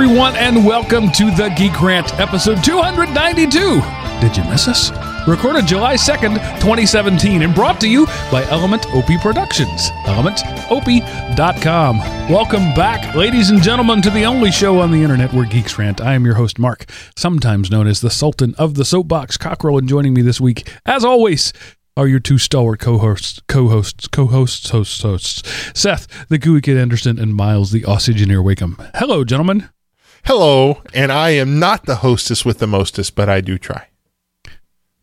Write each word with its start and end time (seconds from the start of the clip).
everyone, 0.00 0.36
and 0.36 0.64
welcome 0.64 1.10
to 1.10 1.24
the 1.32 1.52
Geek 1.56 1.82
Rant, 1.82 2.20
episode 2.20 2.62
292. 2.62 3.80
Did 4.20 4.36
you 4.36 4.44
miss 4.44 4.68
us? 4.68 4.92
Recorded 5.26 5.66
July 5.66 5.94
2nd, 5.94 6.34
2017, 6.60 7.42
and 7.42 7.52
brought 7.52 7.80
to 7.80 7.88
you 7.88 8.06
by 8.30 8.44
Element 8.44 8.86
OP 8.94 9.20
Productions. 9.20 9.90
ElementOP.com. 10.06 11.98
Welcome 12.30 12.72
back, 12.74 13.12
ladies 13.16 13.50
and 13.50 13.60
gentlemen, 13.60 14.00
to 14.02 14.10
the 14.10 14.24
only 14.24 14.52
show 14.52 14.78
on 14.78 14.92
the 14.92 15.02
internet 15.02 15.32
where 15.32 15.44
geeks 15.44 15.76
rant. 15.80 16.00
I 16.00 16.14
am 16.14 16.24
your 16.24 16.34
host, 16.34 16.60
Mark, 16.60 16.88
sometimes 17.16 17.68
known 17.68 17.88
as 17.88 18.00
the 18.00 18.08
Sultan 18.08 18.54
of 18.54 18.74
the 18.74 18.84
Soapbox 18.84 19.36
Cockrell, 19.36 19.78
and 19.78 19.88
joining 19.88 20.14
me 20.14 20.22
this 20.22 20.40
week, 20.40 20.70
as 20.86 21.04
always, 21.04 21.52
are 21.96 22.06
your 22.06 22.20
two 22.20 22.38
stalwart 22.38 22.78
co-hosts, 22.78 23.40
co-hosts, 23.48 24.06
co-hosts, 24.06 24.70
hosts, 24.70 25.02
hosts, 25.02 25.42
Seth, 25.74 26.28
the 26.28 26.38
Gooey 26.38 26.60
Kid 26.60 26.76
Anderson, 26.78 27.18
and 27.18 27.34
Miles, 27.34 27.72
the 27.72 27.82
Oxygeneer 27.82 28.44
Wakeham. 28.44 28.80
Hello, 28.94 29.24
gentlemen. 29.24 29.68
Hello, 30.24 30.82
and 30.92 31.10
I 31.10 31.30
am 31.30 31.58
not 31.58 31.86
the 31.86 31.96
hostess 31.96 32.44
with 32.44 32.58
the 32.58 32.66
mostest, 32.66 33.14
but 33.14 33.28
I 33.28 33.40
do 33.40 33.58
try. 33.58 33.88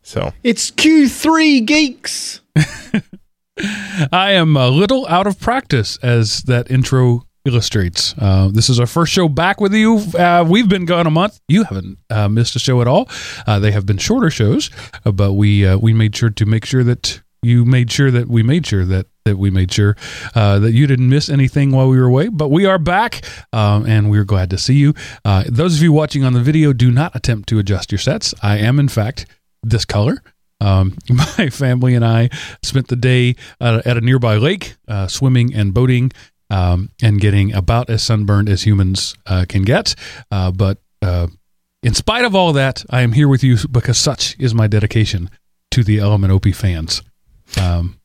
So 0.02 0.34
It's 0.44 0.70
Q3 0.72 1.66
Geeks. 1.66 2.41
I 4.12 4.32
am 4.32 4.55
a 4.55 4.68
little 4.70 5.07
out 5.07 5.26
of 5.27 5.40
practice, 5.40 5.98
as 6.04 6.44
that 6.44 6.70
intro 6.70 7.26
illustrates. 7.46 8.13
Uh, 8.18 8.49
this 8.52 8.70
is 8.70 8.80
our 8.80 8.85
first 8.85 9.13
show 9.13 9.27
back 9.30 9.60
with 9.62 9.74
you. 9.74 9.98
Uh, 10.18 10.46
we've 10.48 10.70
been 10.70 10.85
gone 10.85 11.07
a 11.07 11.12
month. 11.12 11.40
You 11.48 11.63
haven't 11.63 11.98
uh, 12.10 12.27
missed 12.27 12.55
a 12.55 12.60
show 12.60 12.82
at 12.82 12.88
all. 12.88 13.10
Uh, 13.48 13.60
they 13.60 13.72
have 13.72 13.85
been 13.85 13.98
shorter 13.98 14.29
shows, 14.29 14.70
uh, 15.05 15.12
but 15.12 15.34
we 15.34 15.66
uh, 15.66 15.77
we 15.77 15.94
made 15.94 16.16
sure 16.16 16.29
to 16.32 16.46
make 16.46 16.66
sure 16.66 16.84
that 16.84 17.22
you 17.46 17.65
made 17.65 17.91
sure 17.91 18.12
that 18.12 18.27
we 18.27 18.43
made 18.43 18.65
sure 18.65 18.84
that 18.85 19.07
that 19.26 19.38
we 19.38 19.49
made 19.49 19.71
sure 19.71 19.96
uh, 20.35 20.60
that 20.60 20.74
you 20.74 20.85
didn't 20.85 21.10
miss 21.10 21.29
anything 21.29 21.71
while 21.71 21.90
we 21.90 21.98
were 21.98 22.05
away. 22.05 22.27
But 22.27 22.49
we 22.49 22.65
are 22.65 22.77
back, 22.77 23.26
um, 23.54 23.85
and 23.85 24.12
we're 24.12 24.24
glad 24.24 24.49
to 24.51 24.57
see 24.57 24.76
you. 24.76 24.93
Uh, 25.24 25.43
those 25.48 25.77
of 25.77 25.84
you 25.84 25.91
watching 25.91 26.23
on 26.23 26.34
the 26.34 26.41
video, 26.41 26.73
do 26.73 26.91
not 26.91 27.16
attempt 27.16 27.49
to 27.49 27.60
adjust 27.60 27.91
your 27.91 27.99
sets. 27.99 28.34
I 28.43 28.57
am, 28.57 28.79
in 28.79 28.88
fact, 28.88 29.26
this 29.63 29.84
color. 29.84 30.21
Um, 30.62 30.98
my 31.10 31.49
family 31.49 31.96
and 31.96 32.05
I 32.05 32.29
spent 32.62 32.88
the 32.88 32.96
day 32.96 33.35
at 33.60 33.98
a 33.98 34.01
nearby 34.01 34.38
lake, 34.38 34.76
uh, 34.88 35.07
swimming 35.07 35.55
and 35.55 35.73
boating, 35.73 36.12
um, 36.51 36.91
and 37.01 37.20
getting 37.20 37.51
about 37.54 37.90
as 37.90 38.04
sunburned 38.04 38.48
as 38.48 38.63
humans 38.63 39.16
uh, 39.26 39.46
can 39.49 39.63
get. 39.63 39.96
Uh, 40.29 40.51
but 40.51 40.79
in 41.82 41.93
spite 41.93 42.26
of 42.26 42.34
all 42.34 42.54
that, 42.54 42.84
I 42.90 43.01
am 43.01 43.12
here 43.12 43.27
with 43.27 43.43
you 43.43 43.57
because 43.70 43.98
such 43.98 44.35
is 44.40 44.55
my 44.55 44.66
dedication 44.66 45.29
to 45.70 45.84
the 45.84 45.99
Element 45.99 46.34
OP 46.34 46.48
fans. 46.55 47.04
Um, 47.62 47.99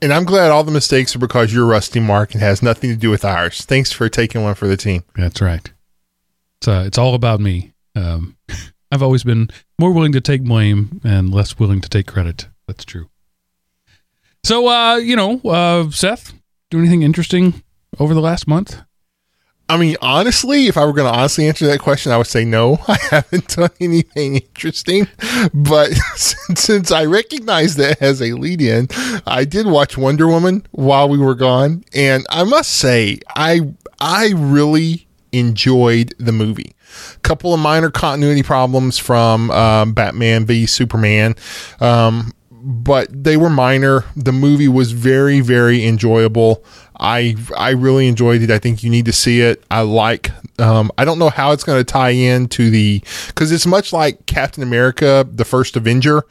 and 0.00 0.12
I'm 0.12 0.24
glad 0.24 0.50
all 0.50 0.64
the 0.64 0.72
mistakes 0.72 1.14
are 1.14 1.20
because 1.20 1.54
you're 1.54 1.66
rusty 1.66 2.00
Mark 2.00 2.32
and 2.32 2.42
has 2.42 2.62
nothing 2.62 2.90
to 2.90 2.96
do 2.96 3.10
with 3.10 3.24
ours. 3.24 3.64
Thanks 3.64 3.92
for 3.92 4.08
taking 4.08 4.42
one 4.42 4.54
for 4.54 4.66
the 4.66 4.76
team. 4.76 5.04
that's 5.14 5.40
right. 5.40 5.70
It's 6.58 6.68
uh, 6.68 6.84
it's 6.86 6.98
all 6.98 7.14
about 7.14 7.40
me. 7.40 7.72
Um, 7.94 8.36
I've 8.90 9.02
always 9.02 9.24
been 9.24 9.48
more 9.78 9.92
willing 9.92 10.12
to 10.12 10.20
take 10.20 10.42
blame 10.42 11.00
and 11.02 11.32
less 11.32 11.58
willing 11.58 11.80
to 11.80 11.88
take 11.88 12.06
credit. 12.06 12.48
That's 12.66 12.84
true. 12.84 13.08
So, 14.44 14.68
uh, 14.68 14.96
you 14.96 15.16
know, 15.16 15.40
uh, 15.44 15.90
Seth, 15.90 16.34
do 16.70 16.78
anything 16.78 17.02
interesting 17.02 17.62
over 17.98 18.12
the 18.12 18.20
last 18.20 18.46
month? 18.46 18.82
I 19.72 19.78
mean, 19.78 19.96
honestly, 20.02 20.66
if 20.66 20.76
I 20.76 20.84
were 20.84 20.92
going 20.92 21.10
to 21.10 21.18
honestly 21.18 21.48
answer 21.48 21.66
that 21.66 21.80
question, 21.80 22.12
I 22.12 22.18
would 22.18 22.26
say 22.26 22.44
no. 22.44 22.78
I 22.88 22.98
haven't 23.10 23.48
done 23.48 23.70
anything 23.80 24.34
interesting. 24.34 25.08
But 25.54 25.92
since, 26.14 26.92
I 26.92 27.06
recognize 27.06 27.76
that 27.76 28.02
as 28.02 28.20
a 28.20 28.34
lead 28.34 28.60
in, 28.60 28.88
I 29.26 29.46
did 29.46 29.66
watch 29.66 29.96
Wonder 29.96 30.28
Woman 30.28 30.66
while 30.72 31.08
we 31.08 31.16
were 31.16 31.34
gone. 31.34 31.84
And 31.94 32.26
I 32.28 32.44
must 32.44 32.70
say, 32.70 33.20
I, 33.34 33.72
I 33.98 34.34
really 34.36 35.06
enjoyed 35.32 36.14
the 36.18 36.32
movie. 36.32 36.76
A 37.14 37.18
Couple 37.20 37.54
of 37.54 37.60
minor 37.60 37.90
continuity 37.90 38.42
problems 38.42 38.98
from 38.98 39.50
um, 39.52 39.94
Batman 39.94 40.44
v 40.44 40.66
Superman. 40.66 41.34
Um, 41.80 42.32
but 42.50 43.08
they 43.10 43.38
were 43.38 43.48
minor. 43.48 44.04
The 44.16 44.32
movie 44.32 44.68
was 44.68 44.92
very, 44.92 45.40
very 45.40 45.86
enjoyable. 45.86 46.62
I 47.00 47.36
I 47.56 47.70
really 47.70 48.06
enjoyed 48.08 48.42
it. 48.42 48.50
I 48.50 48.58
think 48.58 48.82
you 48.82 48.90
need 48.90 49.06
to 49.06 49.12
see 49.12 49.40
it. 49.40 49.64
I 49.70 49.80
like. 49.82 50.30
Um, 50.58 50.90
I 50.98 51.04
don't 51.04 51.18
know 51.18 51.30
how 51.30 51.52
it's 51.52 51.64
going 51.64 51.78
to 51.78 51.84
tie 51.84 52.10
in 52.10 52.48
to 52.48 52.70
the 52.70 53.02
because 53.28 53.50
it's 53.50 53.66
much 53.66 53.92
like 53.92 54.26
Captain 54.26 54.62
America: 54.62 55.26
The 55.30 55.44
First 55.44 55.76
Avenger. 55.76 56.24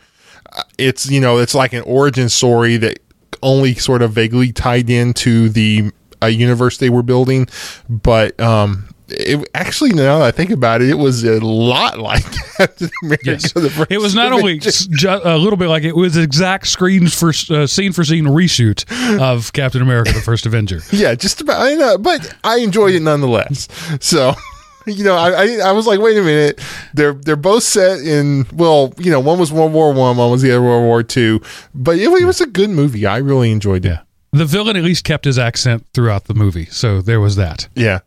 Uh, 0.53 0.63
It's 0.77 1.09
you 1.09 1.19
know 1.19 1.37
it's 1.39 1.55
like 1.55 1.73
an 1.73 1.83
origin 1.83 2.29
story 2.29 2.77
that 2.77 2.99
only 3.41 3.73
sort 3.75 4.01
of 4.01 4.11
vaguely 4.13 4.51
tied 4.51 4.89
into 4.89 5.49
the 5.49 5.91
uh, 6.21 6.27
universe 6.27 6.77
they 6.77 6.89
were 6.89 7.01
building, 7.03 7.47
but 7.89 8.39
um, 8.39 8.90
it 9.11 9.49
actually 9.53 9.91
now 9.91 10.19
that 10.19 10.25
I 10.25 10.31
think 10.31 10.49
about 10.51 10.81
it, 10.81 10.89
it 10.89 10.97
was 10.97 11.23
a 11.23 11.39
lot 11.43 11.99
like 11.99 12.23
Captain 12.57 12.89
America. 13.03 13.23
Yes. 13.31 13.53
It 13.89 13.99
was 13.99 14.15
not 14.15 14.31
only 14.31 14.53
Avenger. 14.53 14.69
s- 14.69 14.85
ju- 14.87 15.21
a 15.23 15.37
little 15.37 15.57
bit 15.57 15.67
like 15.67 15.83
it 15.83 15.95
was 15.95 16.17
exact 16.17 16.67
screens 16.67 17.13
for 17.17 17.29
uh, 17.53 17.67
scene 17.67 17.93
for 17.93 18.03
scene 18.03 18.25
reshoot 18.25 18.85
of 19.19 19.53
Captain 19.53 19.81
America: 19.81 20.11
The 20.13 20.21
First 20.21 20.45
Avenger. 20.45 20.79
yeah, 20.91 21.15
just 21.15 21.41
about. 21.41 21.61
I 21.61 21.75
know, 21.75 21.97
but 21.97 22.33
I 22.43 22.57
enjoyed 22.59 22.95
it 22.95 23.01
nonetheless. 23.01 23.67
So, 23.99 24.33
you 24.87 25.03
know, 25.03 25.15
I, 25.15 25.29
I 25.31 25.57
I 25.65 25.71
was 25.73 25.85
like, 25.87 25.99
wait 25.99 26.17
a 26.17 26.21
minute, 26.21 26.61
they're 26.93 27.13
they're 27.13 27.35
both 27.35 27.63
set 27.63 27.99
in. 27.99 28.45
Well, 28.53 28.93
you 28.97 29.11
know, 29.11 29.19
one 29.19 29.39
was 29.39 29.51
World 29.51 29.73
War 29.73 29.93
One, 29.93 30.17
one 30.17 30.31
was 30.31 30.41
the 30.41 30.51
other 30.51 30.61
World 30.61 30.83
War 30.85 31.03
Two, 31.03 31.41
but 31.73 31.97
it, 31.97 32.09
it 32.11 32.25
was 32.25 32.41
a 32.41 32.47
good 32.47 32.69
movie. 32.69 33.05
I 33.05 33.17
really 33.17 33.51
enjoyed 33.51 33.85
it. 33.85 33.89
Yeah, 33.89 33.99
the 34.31 34.45
villain 34.45 34.75
at 34.77 34.83
least 34.83 35.03
kept 35.03 35.25
his 35.25 35.37
accent 35.39 35.85
throughout 35.93 36.25
the 36.25 36.33
movie, 36.33 36.65
so 36.65 37.01
there 37.01 37.19
was 37.19 37.35
that. 37.35 37.67
Yeah, 37.75 37.99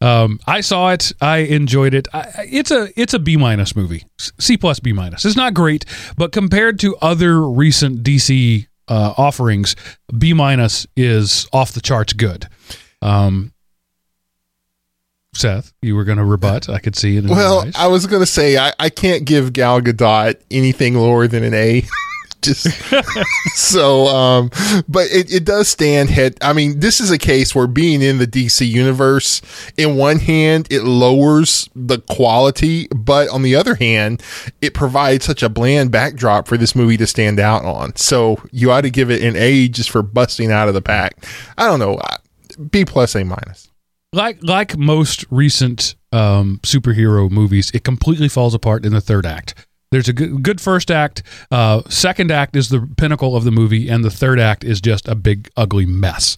Um, 0.00 0.38
I 0.46 0.60
saw 0.60 0.90
it. 0.90 1.12
I 1.20 1.38
enjoyed 1.38 1.94
it. 1.94 2.08
I, 2.12 2.46
it's 2.50 2.70
a 2.70 2.88
it's 3.00 3.14
a 3.14 3.18
B 3.18 3.36
minus 3.36 3.74
movie, 3.74 4.04
C 4.18 4.56
plus 4.56 4.80
B 4.80 4.92
minus. 4.92 5.24
It's 5.24 5.36
not 5.36 5.54
great, 5.54 5.84
but 6.16 6.32
compared 6.32 6.78
to 6.80 6.96
other 6.96 7.42
recent 7.42 8.02
DC 8.02 8.66
uh, 8.88 9.14
offerings, 9.16 9.76
B 10.16 10.32
minus 10.32 10.86
is 10.96 11.48
off 11.52 11.72
the 11.72 11.80
charts 11.80 12.12
good. 12.12 12.48
Um, 13.02 13.52
Seth, 15.34 15.72
you 15.82 15.96
were 15.96 16.04
going 16.04 16.18
to 16.18 16.24
rebut. 16.24 16.68
I 16.68 16.78
could 16.78 16.94
see 16.94 17.16
it. 17.16 17.24
Well. 17.24 17.68
I 17.74 17.88
was 17.88 18.06
gonna 18.06 18.26
say 18.26 18.56
I, 18.56 18.72
I 18.78 18.88
can't 18.88 19.24
give 19.24 19.52
Gal 19.52 19.80
Gadot 19.80 20.40
anything 20.50 20.94
lower 20.94 21.26
than 21.26 21.42
an 21.42 21.54
A. 21.54 21.82
Just 22.44 22.66
so, 23.54 24.06
um, 24.08 24.50
but 24.86 25.06
it, 25.10 25.32
it 25.32 25.44
does 25.44 25.68
stand 25.68 26.10
head. 26.10 26.36
I 26.42 26.52
mean, 26.52 26.80
this 26.80 27.00
is 27.00 27.10
a 27.10 27.18
case 27.18 27.54
where 27.54 27.66
being 27.66 28.02
in 28.02 28.18
the 28.18 28.26
DC 28.26 28.68
universe, 28.68 29.40
in 29.76 29.96
one 29.96 30.18
hand, 30.18 30.68
it 30.70 30.82
lowers 30.82 31.68
the 31.74 32.00
quality, 32.00 32.86
but 32.94 33.28
on 33.30 33.42
the 33.42 33.54
other 33.54 33.76
hand, 33.76 34.22
it 34.60 34.74
provides 34.74 35.24
such 35.24 35.42
a 35.42 35.48
bland 35.48 35.90
backdrop 35.90 36.46
for 36.46 36.56
this 36.58 36.74
movie 36.76 36.98
to 36.98 37.06
stand 37.06 37.40
out 37.40 37.64
on. 37.64 37.96
So 37.96 38.42
you 38.52 38.70
ought 38.70 38.82
to 38.82 38.90
give 38.90 39.10
it 39.10 39.22
an 39.22 39.36
A 39.36 39.68
just 39.68 39.88
for 39.90 40.02
busting 40.02 40.52
out 40.52 40.68
of 40.68 40.74
the 40.74 40.82
pack. 40.82 41.24
I 41.56 41.66
don't 41.66 41.78
know, 41.78 41.98
B 42.70 42.84
plus, 42.84 43.14
A 43.14 43.24
minus. 43.24 43.68
like 44.12 44.38
like 44.42 44.76
most 44.76 45.24
recent 45.30 45.94
um, 46.12 46.60
superhero 46.62 47.30
movies, 47.30 47.70
it 47.74 47.84
completely 47.84 48.28
falls 48.28 48.54
apart 48.54 48.84
in 48.84 48.92
the 48.92 49.00
third 49.00 49.26
act. 49.26 49.54
There's 49.94 50.08
a 50.08 50.12
good, 50.12 50.42
good 50.42 50.60
first 50.60 50.90
act. 50.90 51.22
Uh, 51.52 51.82
second 51.88 52.32
act 52.32 52.56
is 52.56 52.68
the 52.68 52.84
pinnacle 52.96 53.36
of 53.36 53.44
the 53.44 53.52
movie, 53.52 53.88
and 53.88 54.02
the 54.02 54.10
third 54.10 54.40
act 54.40 54.64
is 54.64 54.80
just 54.80 55.06
a 55.06 55.14
big 55.14 55.48
ugly 55.56 55.86
mess. 55.86 56.36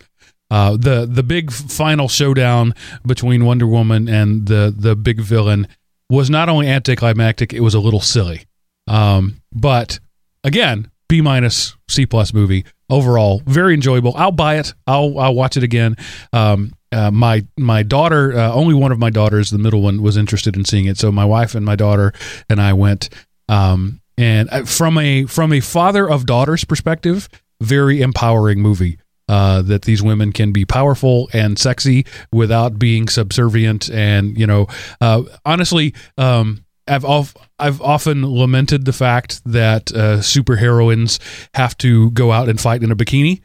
Uh, 0.51 0.73
the 0.73 1.09
the 1.11 1.23
big 1.23 1.51
final 1.51 2.07
showdown 2.07 2.75
between 3.07 3.47
Wonder 3.47 3.67
Woman 3.67 4.11
and 4.11 4.47
the 4.47 4.75
the 4.77 4.95
big 4.95 5.23
villain 5.23 5.69
was 6.11 6.29
not 6.29 6.51
only 6.51 6.69
anticlimactic, 6.69 7.55
it 7.55 7.61
was 7.61 7.73
a 7.73 7.81
little 7.81 8.03
silly. 8.03 8.45
Um, 8.89 9.41
but 9.55 10.01
again, 10.45 10.91
B 11.09 11.23
minus 11.23 11.77
C 11.89 12.05
plus 12.05 12.35
movie 12.35 12.67
overall, 12.91 13.41
very 13.47 13.73
enjoyable. 13.73 14.13
I'll 14.17 14.33
buy 14.33 14.59
it. 14.59 14.75
I'll 14.87 15.19
I'll 15.19 15.35
watch 15.35 15.57
it 15.57 15.63
again. 15.63 15.97
Um, 16.31 16.75
uh, 16.93 17.11
my 17.11 17.45
my 17.59 17.83
daughter, 17.83 18.39
uh, 18.39 18.53
only 18.53 18.75
one 18.75 18.93
of 18.93 18.99
my 18.99 19.11
daughters, 19.11 19.51
the 19.51 19.59
middle 19.59 19.83
one, 19.83 20.03
was 20.03 20.17
interested 20.17 20.57
in 20.57 20.65
seeing 20.65 20.87
it. 20.87 20.99
So 20.99 21.11
my 21.11 21.25
wife 21.25 21.55
and 21.55 21.65
my 21.65 21.77
daughter 21.77 22.13
and 22.49 22.61
I 22.61 22.73
went. 22.73 23.09
Um, 23.49 24.01
and 24.19 24.49
uh, 24.51 24.65
from 24.65 24.99
a 24.99 25.25
from 25.27 25.53
a 25.53 25.61
father 25.61 26.09
of 26.09 26.27
daughters 26.27 26.65
perspective, 26.65 27.29
very 27.61 28.01
empowering 28.01 28.61
movie. 28.61 28.99
Uh, 29.29 29.61
that 29.61 29.83
these 29.83 30.05
women 30.05 30.31
can 30.31 30.53
be 30.53 30.65
powerful 30.65 31.29
and 31.33 31.59
sexy 31.59 32.07
without 32.31 32.79
being 32.79 33.09
subservient, 33.09 33.91
and 33.91 34.39
you 34.39 34.47
know, 34.47 34.69
uh, 35.01 35.21
honestly, 35.45 35.93
um, 36.17 36.65
I've 36.87 37.05
of, 37.05 37.37
I've 37.59 37.81
often 37.81 38.25
lamented 38.25 38.85
the 38.85 38.93
fact 38.93 39.43
that 39.45 39.93
uh, 39.93 40.19
superheroines 40.19 41.19
have 41.55 41.77
to 41.79 42.11
go 42.13 42.31
out 42.31 42.49
and 42.49 42.61
fight 42.61 42.83
in 42.83 42.93
a 42.93 42.97
bikini. 42.97 43.43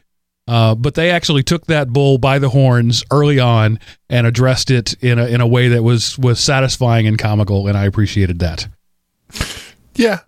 Uh, 0.48 0.74
but 0.74 0.94
they 0.94 1.10
actually 1.10 1.42
took 1.42 1.66
that 1.66 1.92
bull 1.92 2.18
by 2.18 2.38
the 2.38 2.48
horns 2.48 3.04
early 3.10 3.38
on 3.38 3.78
and 4.08 4.26
addressed 4.26 4.70
it 4.70 4.94
in 5.02 5.18
a 5.18 5.26
in 5.26 5.40
a 5.40 5.46
way 5.46 5.68
that 5.68 5.82
was 5.82 6.18
was 6.18 6.40
satisfying 6.40 7.06
and 7.06 7.18
comical, 7.18 7.68
and 7.68 7.76
I 7.76 7.86
appreciated 7.86 8.40
that. 8.40 8.68
Yeah, 9.94 10.20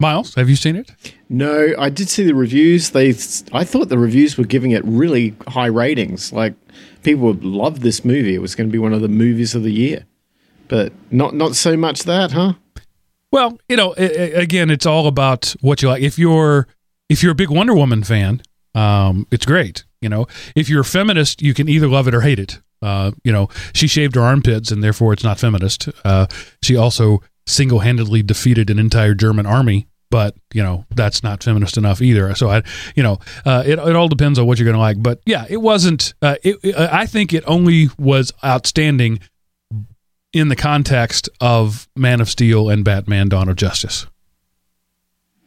Miles, 0.00 0.34
have 0.34 0.50
you 0.50 0.56
seen 0.56 0.76
it? 0.76 0.90
No, 1.28 1.72
I 1.78 1.88
did 1.88 2.08
see 2.08 2.24
the 2.24 2.34
reviews. 2.34 2.90
They, 2.90 3.10
I 3.52 3.64
thought 3.64 3.88
the 3.88 3.98
reviews 3.98 4.36
were 4.36 4.44
giving 4.44 4.72
it 4.72 4.84
really 4.84 5.34
high 5.46 5.66
ratings. 5.66 6.32
Like 6.32 6.54
people 7.02 7.24
would 7.24 7.44
love 7.44 7.80
this 7.80 8.04
movie. 8.04 8.34
It 8.34 8.40
was 8.40 8.54
going 8.54 8.68
to 8.68 8.72
be 8.72 8.78
one 8.78 8.92
of 8.92 9.02
the 9.02 9.08
movies 9.08 9.54
of 9.54 9.62
the 9.62 9.72
year, 9.72 10.04
but 10.68 10.92
not 11.10 11.34
not 11.34 11.54
so 11.54 11.76
much 11.76 12.02
that, 12.02 12.32
huh? 12.32 12.54
Well, 13.30 13.58
you 13.68 13.76
know, 13.76 13.94
i 13.96 14.02
i 14.02 14.42
again, 14.42 14.68
it's 14.68 14.86
all 14.86 15.06
about 15.06 15.54
what 15.60 15.80
you 15.80 15.88
like. 15.88 16.02
If 16.02 16.18
you're 16.18 16.66
if 17.08 17.22
you're 17.22 17.32
a 17.32 17.36
big 17.36 17.50
Wonder 17.50 17.74
Woman 17.74 18.02
fan, 18.02 18.42
um, 18.74 19.26
it's 19.30 19.46
great. 19.46 19.84
You 20.00 20.08
know, 20.08 20.26
if 20.56 20.68
you're 20.68 20.82
a 20.82 20.84
feminist, 20.84 21.40
you 21.40 21.54
can 21.54 21.68
either 21.68 21.88
love 21.88 22.08
it 22.08 22.14
or 22.14 22.20
hate 22.20 22.40
it. 22.40 22.60
Uh, 22.82 23.12
you 23.22 23.32
know, 23.32 23.48
she 23.72 23.86
shaved 23.86 24.16
her 24.16 24.20
armpits, 24.20 24.70
and 24.70 24.82
therefore 24.82 25.12
it's 25.12 25.24
not 25.24 25.38
feminist. 25.38 25.88
Uh, 26.04 26.26
she 26.62 26.76
also 26.76 27.22
single-handedly 27.46 28.22
defeated 28.22 28.70
an 28.70 28.78
entire 28.78 29.14
German 29.14 29.46
army, 29.46 29.86
but 30.10 30.34
you 30.52 30.62
know 30.62 30.84
that's 30.94 31.22
not 31.22 31.42
feminist 31.42 31.76
enough 31.76 32.00
either. 32.00 32.34
So 32.34 32.48
I, 32.50 32.62
you 32.94 33.02
know, 33.02 33.18
uh, 33.44 33.62
it 33.66 33.78
it 33.78 33.96
all 33.96 34.08
depends 34.08 34.38
on 34.38 34.46
what 34.46 34.58
you're 34.58 34.64
going 34.64 34.76
to 34.76 34.80
like. 34.80 35.02
But 35.02 35.20
yeah, 35.26 35.44
it 35.48 35.58
wasn't. 35.58 36.14
Uh, 36.22 36.36
it, 36.42 36.58
it, 36.62 36.76
I 36.76 37.06
think 37.06 37.32
it 37.32 37.42
only 37.46 37.88
was 37.98 38.32
outstanding 38.44 39.20
in 40.32 40.48
the 40.48 40.56
context 40.56 41.28
of 41.40 41.88
Man 41.96 42.20
of 42.20 42.28
Steel 42.28 42.68
and 42.70 42.84
Batman: 42.84 43.28
Dawn 43.28 43.48
of 43.48 43.56
Justice. 43.56 44.06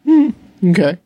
Hmm. 0.04 0.30
Okay. 0.64 0.98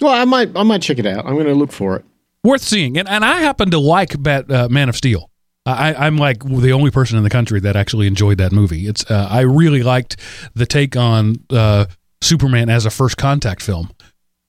Well, 0.00 0.12
I 0.12 0.24
might 0.24 0.56
I 0.56 0.62
might 0.62 0.82
check 0.82 0.98
it 0.98 1.06
out. 1.06 1.26
I'm 1.26 1.34
going 1.34 1.46
to 1.46 1.54
look 1.54 1.72
for 1.72 1.96
it. 1.96 2.04
worth 2.42 2.62
seeing. 2.62 2.98
And 2.98 3.08
and 3.08 3.24
I 3.24 3.38
happen 3.40 3.70
to 3.70 3.78
like 3.78 4.20
Bat, 4.22 4.50
uh, 4.50 4.68
Man 4.68 4.88
of 4.88 4.96
Steel. 4.96 5.30
I, 5.66 5.94
I'm 5.94 6.18
like 6.18 6.44
the 6.44 6.72
only 6.72 6.90
person 6.90 7.16
in 7.16 7.24
the 7.24 7.30
country 7.30 7.58
that 7.60 7.74
actually 7.74 8.06
enjoyed 8.06 8.38
that 8.38 8.52
movie. 8.52 8.86
It's 8.86 9.10
uh, 9.10 9.28
I 9.30 9.40
really 9.40 9.82
liked 9.82 10.16
the 10.54 10.66
take 10.66 10.96
on 10.96 11.36
uh, 11.50 11.86
Superman 12.20 12.68
as 12.68 12.84
a 12.84 12.90
first 12.90 13.16
contact 13.16 13.62
film, 13.62 13.90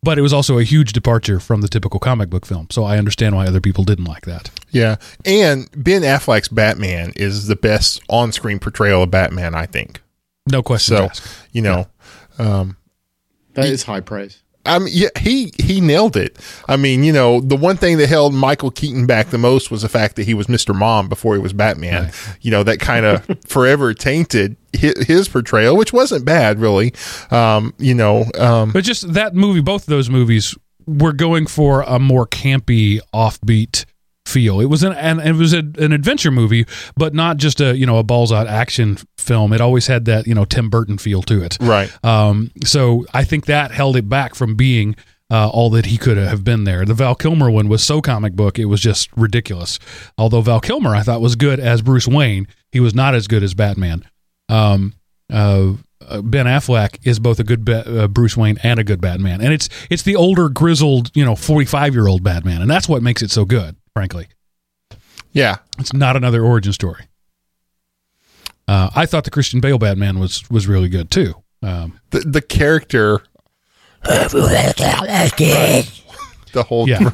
but 0.04 0.18
it 0.18 0.22
was 0.22 0.34
also 0.34 0.58
a 0.58 0.64
huge 0.64 0.92
departure 0.92 1.40
from 1.40 1.62
the 1.62 1.70
typical 1.70 2.00
comic 2.02 2.30
book 2.30 2.46
film. 2.46 2.68
So 2.70 2.84
I 2.84 2.98
understand 2.98 3.36
why 3.36 3.48
other 3.48 3.62
people 3.62 3.86
didn't 3.86 4.06
like 4.06 4.26
that. 4.26 4.52
Yeah. 4.72 4.98
And 5.24 5.70
Ben 5.76 6.02
Affleck's 6.02 6.50
Batman 6.50 7.14
is 7.16 7.48
the 7.48 7.56
best 7.56 8.02
on 8.10 8.34
screen 8.34 8.60
portrayal 8.60 9.04
of 9.04 9.12
Batman, 9.12 9.56
I 9.56 9.68
think. 9.68 10.02
No 10.48 10.62
question. 10.62 10.98
So, 10.98 11.24
you 11.54 11.62
know, 11.62 11.88
um, 12.38 12.76
That 13.54 13.66
is 13.66 13.84
high 13.84 14.02
praise. 14.02 14.44
I 14.66 14.80
mean, 14.80 14.90
yeah, 14.92 15.10
he 15.20 15.52
he 15.62 15.82
nailed 15.82 16.18
it. 16.18 16.38
I 16.68 16.76
mean, 16.78 17.04
you 17.04 17.14
know, 17.14 17.42
the 17.42 17.56
one 17.56 17.78
thing 17.78 17.98
that 17.98 18.08
held 18.08 18.34
Michael 18.34 18.72
Keaton 18.72 19.06
back 19.06 19.30
the 19.30 19.38
most 19.38 19.72
was 19.72 19.82
the 19.84 19.90
fact 19.90 20.16
that 20.16 20.24
he 20.24 20.34
was 20.34 20.48
Mr. 20.48 20.76
Mom 20.76 21.08
before 21.08 21.36
he 21.36 21.40
was 21.42 21.54
Batman. 21.54 22.06
Right. 22.06 22.38
You 22.42 22.52
know, 22.52 22.64
that 22.64 22.80
kind 22.80 23.06
of 23.06 23.26
forever 23.48 23.94
tainted 23.94 24.58
his, 24.74 25.06
his 25.06 25.30
portrayal, 25.30 25.78
which 25.78 25.94
wasn't 25.94 26.26
bad, 26.26 26.60
really. 26.60 26.94
Um, 27.32 27.74
you 27.78 27.94
know, 27.94 28.26
um, 28.38 28.72
But 28.72 28.84
just 28.84 29.14
that 29.14 29.36
movie, 29.36 29.62
both 29.62 29.84
of 29.84 29.88
those 29.88 30.10
movies 30.10 30.56
were 30.88 31.14
going 31.14 31.48
for 31.48 31.82
a 31.82 32.00
more 32.00 32.28
campy, 32.28 33.00
offbeat 33.14 33.86
feel. 34.26 34.60
It 34.60 34.66
was 34.66 34.84
an, 34.84 34.94
an 34.94 35.20
it 35.20 35.34
was 35.34 35.54
a, 35.54 35.60
an 35.60 35.92
adventure 35.92 36.32
movie, 36.32 36.66
but 36.96 37.14
not 37.14 37.38
just 37.38 37.62
a 37.62 37.78
you 37.78 37.86
know 37.86 37.98
a 37.98 38.04
balls 38.04 38.32
out 38.32 38.48
action 38.48 38.98
film. 39.18 39.54
It 39.54 39.62
always 39.62 39.88
had 39.88 40.06
that 40.06 40.28
you 40.28 40.34
know 40.34 40.46
Tim 40.46 40.70
Burton 40.70 40.98
feel 40.98 41.22
to 41.24 41.44
it. 41.44 41.58
right. 41.62 41.92
Um, 42.04 42.52
so 42.64 43.06
I 43.14 43.24
think 43.24 43.46
that 43.46 43.72
held 43.72 43.96
it 43.96 44.10
back 44.10 44.36
from 44.36 44.56
being 44.56 44.96
uh, 45.30 45.50
all 45.50 45.70
that 45.72 45.88
he 45.88 45.98
could 45.98 46.18
have 46.18 46.44
been 46.44 46.64
there. 46.66 46.86
The 46.86 46.94
Val 46.94 47.16
Kilmer 47.16 47.50
one 47.50 47.68
was 47.68 47.84
so 47.84 48.02
comic 48.02 48.34
book, 48.34 48.60
it 48.60 48.66
was 48.66 48.82
just 48.82 49.10
ridiculous. 49.16 49.80
Although 50.18 50.42
Val 50.42 50.60
Kilmer, 50.60 50.96
I 50.96 51.02
thought 51.02 51.22
was 51.22 51.36
good 51.36 51.60
as 51.60 51.82
Bruce 51.82 52.08
Wayne, 52.08 52.48
he 52.72 52.80
was 52.80 52.94
not 52.94 53.16
as 53.16 53.28
good 53.28 53.44
as 53.44 53.54
Batman. 53.54 54.06
Um, 54.50 54.94
uh, 55.34 55.74
uh, 56.08 56.22
ben 56.22 56.46
Affleck 56.46 57.00
is 57.04 57.20
both 57.20 57.40
a 57.40 57.44
good 57.44 57.66
ba- 57.66 58.04
uh, 58.04 58.08
Bruce 58.08 58.38
Wayne 58.38 58.60
and 58.62 58.80
a 58.80 58.84
good 58.84 59.02
Batman, 59.02 59.42
and 59.42 59.52
it's 59.52 59.70
it's 59.90 60.04
the 60.04 60.16
older, 60.16 60.50
grizzled, 60.50 61.10
you 61.16 61.26
know, 61.26 61.36
forty 61.36 61.66
five 61.66 61.96
year 61.96 62.08
old 62.08 62.24
Batman, 62.24 62.62
and 62.62 62.70
that's 62.70 62.88
what 62.88 63.02
makes 63.02 63.24
it 63.24 63.32
so 63.32 63.46
good. 63.46 63.76
Frankly, 63.96 64.28
Yeah. 65.32 65.58
it's 65.80 65.94
not 65.94 66.16
another 66.18 66.44
origin 66.44 66.74
story. 66.74 67.06
Uh, 68.68 68.90
I 68.96 69.06
thought 69.06 69.24
the 69.24 69.32
Christian 69.32 69.62
Bale 69.62 69.78
Batman 69.78 70.20
was 70.20 70.44
was 70.50 70.68
really 70.68 70.90
good 70.90 71.10
too. 71.10 71.34
Um, 71.62 72.00
The, 72.10 72.20
the 72.20 72.42
character. 72.42 73.22
The 76.54 76.64
whole 76.68 76.88
Yeah. 76.90 77.00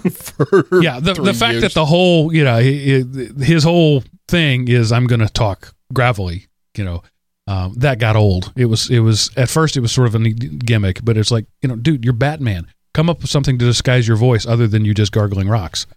yeah 0.82 1.00
the, 1.00 1.14
the 1.24 1.34
fact 1.34 1.54
years. 1.54 1.62
that 1.64 1.74
the 1.74 1.86
whole 1.86 2.34
you 2.34 2.44
know 2.44 2.58
his 2.60 3.64
whole 3.64 4.04
thing 4.28 4.68
is 4.68 4.92
i'm 4.92 5.08
gonna 5.08 5.28
talk 5.30 5.74
gravelly 5.94 6.48
you 6.78 6.84
know 6.84 7.02
um, 7.48 7.74
that 7.78 7.98
got 8.00 8.16
old 8.16 8.54
it 8.56 8.66
was 8.66 8.90
it 8.92 9.00
was 9.00 9.32
at 9.38 9.50
first 9.50 9.76
it 9.78 9.80
was 9.80 9.92
sort 9.92 10.08
of 10.08 10.16
a 10.16 10.30
gimmick 10.30 11.04
but 11.04 11.18
it's 11.18 11.32
like 11.32 11.46
you 11.62 11.70
know 11.70 11.76
dude 11.76 12.04
you're 12.06 12.14
batman 12.14 12.68
come 12.94 13.10
up 13.10 13.22
with 13.22 13.30
something 13.32 13.58
to 13.58 13.66
disguise 13.66 14.08
your 14.08 14.18
voice 14.18 14.46
other 14.46 14.68
than 14.68 14.86
you 14.86 14.94
just 14.94 15.12
gargling 15.12 15.48
rocks 15.50 15.88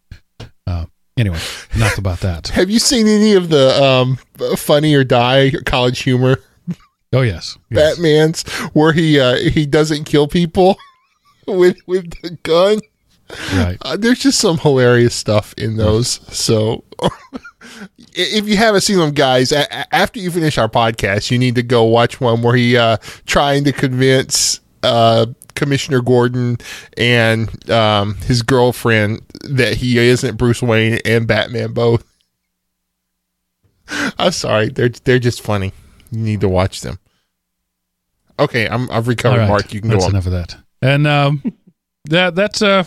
uh, 0.66 0.86
anyway 1.16 1.38
enough 1.74 1.98
about 1.98 2.20
that 2.20 2.48
Have 2.54 2.70
you 2.70 2.78
seen 2.78 3.06
any 3.06 3.34
of 3.34 3.48
the 3.48 3.82
um, 3.82 4.16
funny 4.56 4.94
or 4.94 5.04
die 5.04 5.52
college 5.66 6.00
humor 6.00 6.38
oh 7.12 7.20
yes, 7.22 7.56
yes. 7.70 7.96
Batman's 7.96 8.42
where 8.74 8.92
he 8.92 9.20
uh, 9.20 9.36
he 9.36 9.66
doesn't 9.66 10.04
kill 10.04 10.26
people 10.28 10.76
with 11.46 11.76
with 11.86 12.10
the 12.22 12.30
gun? 12.42 12.80
right 13.54 13.78
Uh, 13.82 13.96
there's 13.96 14.18
just 14.18 14.38
some 14.38 14.58
hilarious 14.58 15.14
stuff 15.14 15.54
in 15.56 15.76
those. 15.76 16.20
So 16.36 16.84
if 18.14 18.46
you 18.46 18.56
haven't 18.56 18.82
seen 18.82 18.98
them, 18.98 19.12
guys, 19.12 19.50
a- 19.52 19.94
after 19.94 20.20
you 20.20 20.30
finish 20.30 20.58
our 20.58 20.68
podcast, 20.68 21.30
you 21.30 21.38
need 21.38 21.54
to 21.54 21.62
go 21.62 21.84
watch 21.84 22.20
one 22.20 22.42
where 22.42 22.54
he 22.54 22.76
uh, 22.76 22.98
trying 23.26 23.64
to 23.64 23.72
convince 23.72 24.60
uh, 24.82 25.26
Commissioner 25.54 26.00
Gordon 26.00 26.58
and 26.96 27.70
um, 27.70 28.16
his 28.16 28.42
girlfriend 28.42 29.20
that 29.44 29.76
he 29.76 29.98
isn't 29.98 30.36
Bruce 30.36 30.62
Wayne 30.62 30.98
and 31.04 31.26
Batman 31.26 31.72
both. 31.72 32.04
I'm 34.18 34.32
sorry, 34.32 34.68
they're 34.68 34.88
they're 34.88 35.18
just 35.18 35.42
funny. 35.42 35.72
You 36.10 36.20
need 36.20 36.40
to 36.40 36.48
watch 36.48 36.80
them. 36.80 36.98
Okay, 38.38 38.68
I'm 38.68 38.90
I've 38.90 39.08
recovered. 39.08 39.38
Right. 39.38 39.48
Mark, 39.48 39.74
you 39.74 39.80
can 39.80 39.90
go 39.90 40.00
on. 40.00 40.10
enough 40.10 40.26
of 40.26 40.32
that 40.32 40.56
and 40.84 41.06
um, 41.06 41.42
that 42.04 42.34
that's 42.34 42.62
uh 42.62 42.84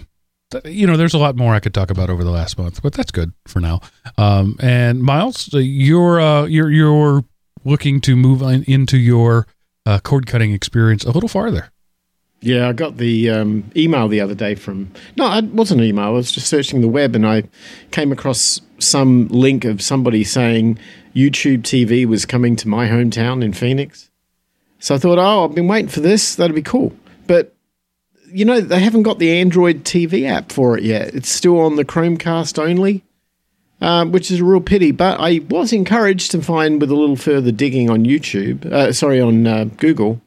you 0.64 0.88
know 0.88 0.96
there's 0.96 1.14
a 1.14 1.18
lot 1.18 1.36
more 1.36 1.54
i 1.54 1.60
could 1.60 1.74
talk 1.74 1.92
about 1.92 2.10
over 2.10 2.24
the 2.24 2.32
last 2.32 2.58
month 2.58 2.82
but 2.82 2.94
that's 2.94 3.12
good 3.12 3.34
for 3.46 3.60
now 3.60 3.82
um 4.18 4.56
and 4.62 5.04
miles 5.04 5.54
uh, 5.54 5.58
you're 5.58 6.22
uh 6.22 6.46
you're 6.46 6.72
you're 6.72 7.26
looking 7.66 8.00
to 8.00 8.16
move 8.16 8.42
on 8.42 8.64
into 8.64 8.98
your 8.98 9.46
uh, 9.86 10.00
cord 10.00 10.26
cutting 10.26 10.54
experience 10.54 11.04
a 11.04 11.12
little 11.12 11.28
farther 11.28 11.70
Yeah, 12.42 12.70
I 12.70 12.74
got 12.74 12.98
the 12.98 13.30
um, 13.32 13.70
email 13.76 14.08
the 14.08 14.22
other 14.22 14.36
day 14.36 14.56
from. 14.56 14.92
No, 15.16 15.32
it 15.38 15.46
wasn't 15.46 15.82
an 15.82 15.88
email. 15.88 16.06
I 16.06 16.10
was 16.10 16.32
just 16.32 16.48
searching 16.48 16.82
the 16.82 16.88
web 16.88 17.16
and 17.16 17.26
I 17.26 17.44
came 17.92 18.12
across 18.12 18.62
some 18.80 19.28
link 19.30 19.66
of 19.66 19.82
somebody 19.82 20.24
saying 20.24 20.78
YouTube 21.16 21.64
TV 21.64 22.06
was 22.06 22.26
coming 22.26 22.56
to 22.58 22.68
my 22.68 22.88
hometown 22.88 23.44
in 23.44 23.54
Phoenix. 23.54 24.12
So 24.80 24.94
I 24.94 25.00
thought, 25.00 25.18
oh, 25.18 25.46
I've 25.46 25.56
been 25.56 25.68
waiting 25.68 25.90
for 25.90 26.02
this. 26.02 26.36
That'd 26.36 26.56
be 26.56 26.62
cool. 26.62 26.94
But, 27.26 27.56
you 28.28 28.46
know, 28.46 28.62
they 28.62 28.80
haven't 28.80 29.04
got 29.04 29.18
the 29.18 29.40
Android 29.40 29.84
TV 29.84 30.30
app 30.30 30.52
for 30.52 30.78
it 30.78 30.84
yet. 30.84 31.16
It's 31.16 31.30
still 31.30 31.60
on 31.60 31.76
the 31.76 31.86
Chromecast 31.86 32.60
only, 32.60 33.04
um, 33.82 34.12
which 34.12 34.30
is 34.30 34.42
a 34.42 34.46
real 34.46 34.62
pity. 34.62 34.92
But 34.92 35.20
I 35.20 35.40
was 35.50 35.74
encouraged 35.74 36.30
to 36.32 36.44
find 36.44 36.80
with 36.80 36.92
a 36.92 36.96
little 36.96 37.16
further 37.16 37.52
digging 37.52 37.90
on 37.90 38.06
YouTube, 38.06 38.68
uh, 38.68 38.94
sorry, 38.94 39.20
on 39.20 39.48
uh, 39.48 39.64
Google, 39.78 40.22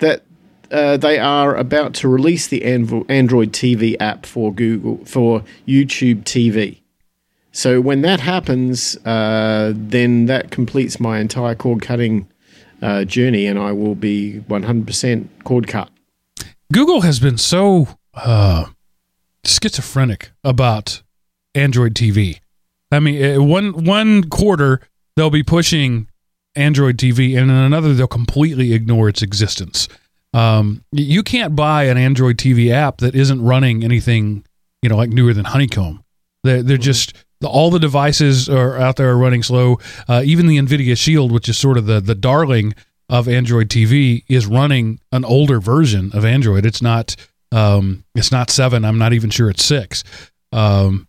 that 0.00 0.24
uh, 0.74 0.96
they 0.96 1.18
are 1.18 1.54
about 1.54 1.94
to 1.94 2.08
release 2.08 2.48
the 2.48 2.64
Android 2.64 3.52
TV 3.52 3.96
app 4.00 4.26
for 4.26 4.52
Google 4.52 5.04
for 5.04 5.44
YouTube 5.68 6.24
TV. 6.24 6.80
So 7.52 7.80
when 7.80 8.02
that 8.02 8.18
happens, 8.18 8.96
uh, 9.06 9.72
then 9.76 10.26
that 10.26 10.50
completes 10.50 10.98
my 10.98 11.20
entire 11.20 11.54
cord 11.54 11.80
cutting 11.80 12.26
uh, 12.82 13.04
journey, 13.04 13.46
and 13.46 13.58
I 13.58 13.70
will 13.70 13.94
be 13.94 14.42
100% 14.48 15.28
cord 15.44 15.68
cut. 15.68 15.88
google 16.72 17.02
has 17.02 17.20
been 17.20 17.38
so 17.38 17.86
uh 18.14 18.64
schizophrenic 19.44 20.32
about 20.42 21.02
android 21.54 21.94
tv 21.94 22.40
i 22.90 22.98
mean 22.98 23.22
uh, 23.22 23.40
one 23.40 23.84
one 23.84 24.28
quarter 24.28 24.80
they'll 25.14 25.30
be 25.30 25.42
pushing 25.42 26.08
android 26.56 26.96
tv 26.96 27.38
and 27.38 27.50
in 27.50 27.56
another 27.56 27.92
they'll 27.94 28.06
completely 28.06 28.72
ignore 28.72 29.08
its 29.08 29.22
existence 29.22 29.88
um, 30.34 30.84
you 30.92 31.22
can't 31.22 31.56
buy 31.56 31.84
an 31.84 31.96
android 31.96 32.36
tv 32.36 32.70
app 32.70 32.98
that 32.98 33.14
isn't 33.14 33.42
running 33.42 33.84
anything 33.84 34.44
you 34.82 34.88
know 34.88 34.96
like 34.96 35.10
newer 35.10 35.32
than 35.32 35.44
honeycomb. 35.46 36.04
They're, 36.42 36.62
they're 36.62 36.76
just 36.76 37.14
all 37.42 37.70
the 37.70 37.78
devices 37.78 38.48
are 38.48 38.78
out 38.78 38.96
there 38.96 39.10
are 39.10 39.16
running 39.16 39.42
slow. 39.42 39.78
Uh, 40.08 40.22
even 40.24 40.46
the 40.46 40.58
nvidia 40.58 40.98
shield 40.98 41.32
which 41.32 41.48
is 41.48 41.56
sort 41.56 41.78
of 41.78 41.86
the 41.86 42.00
the 42.00 42.14
darling 42.14 42.74
of 43.08 43.28
android 43.28 43.68
tv 43.68 44.24
is 44.28 44.46
running 44.46 44.98
an 45.12 45.24
older 45.24 45.60
version 45.60 46.10
of 46.12 46.24
android. 46.24 46.66
It's 46.66 46.82
not 46.82 47.16
um, 47.52 48.04
it's 48.14 48.32
not 48.32 48.50
seven. 48.50 48.84
I'm 48.84 48.98
not 48.98 49.12
even 49.12 49.30
sure 49.30 49.48
it's 49.48 49.64
six. 49.64 50.02
Um, 50.52 51.06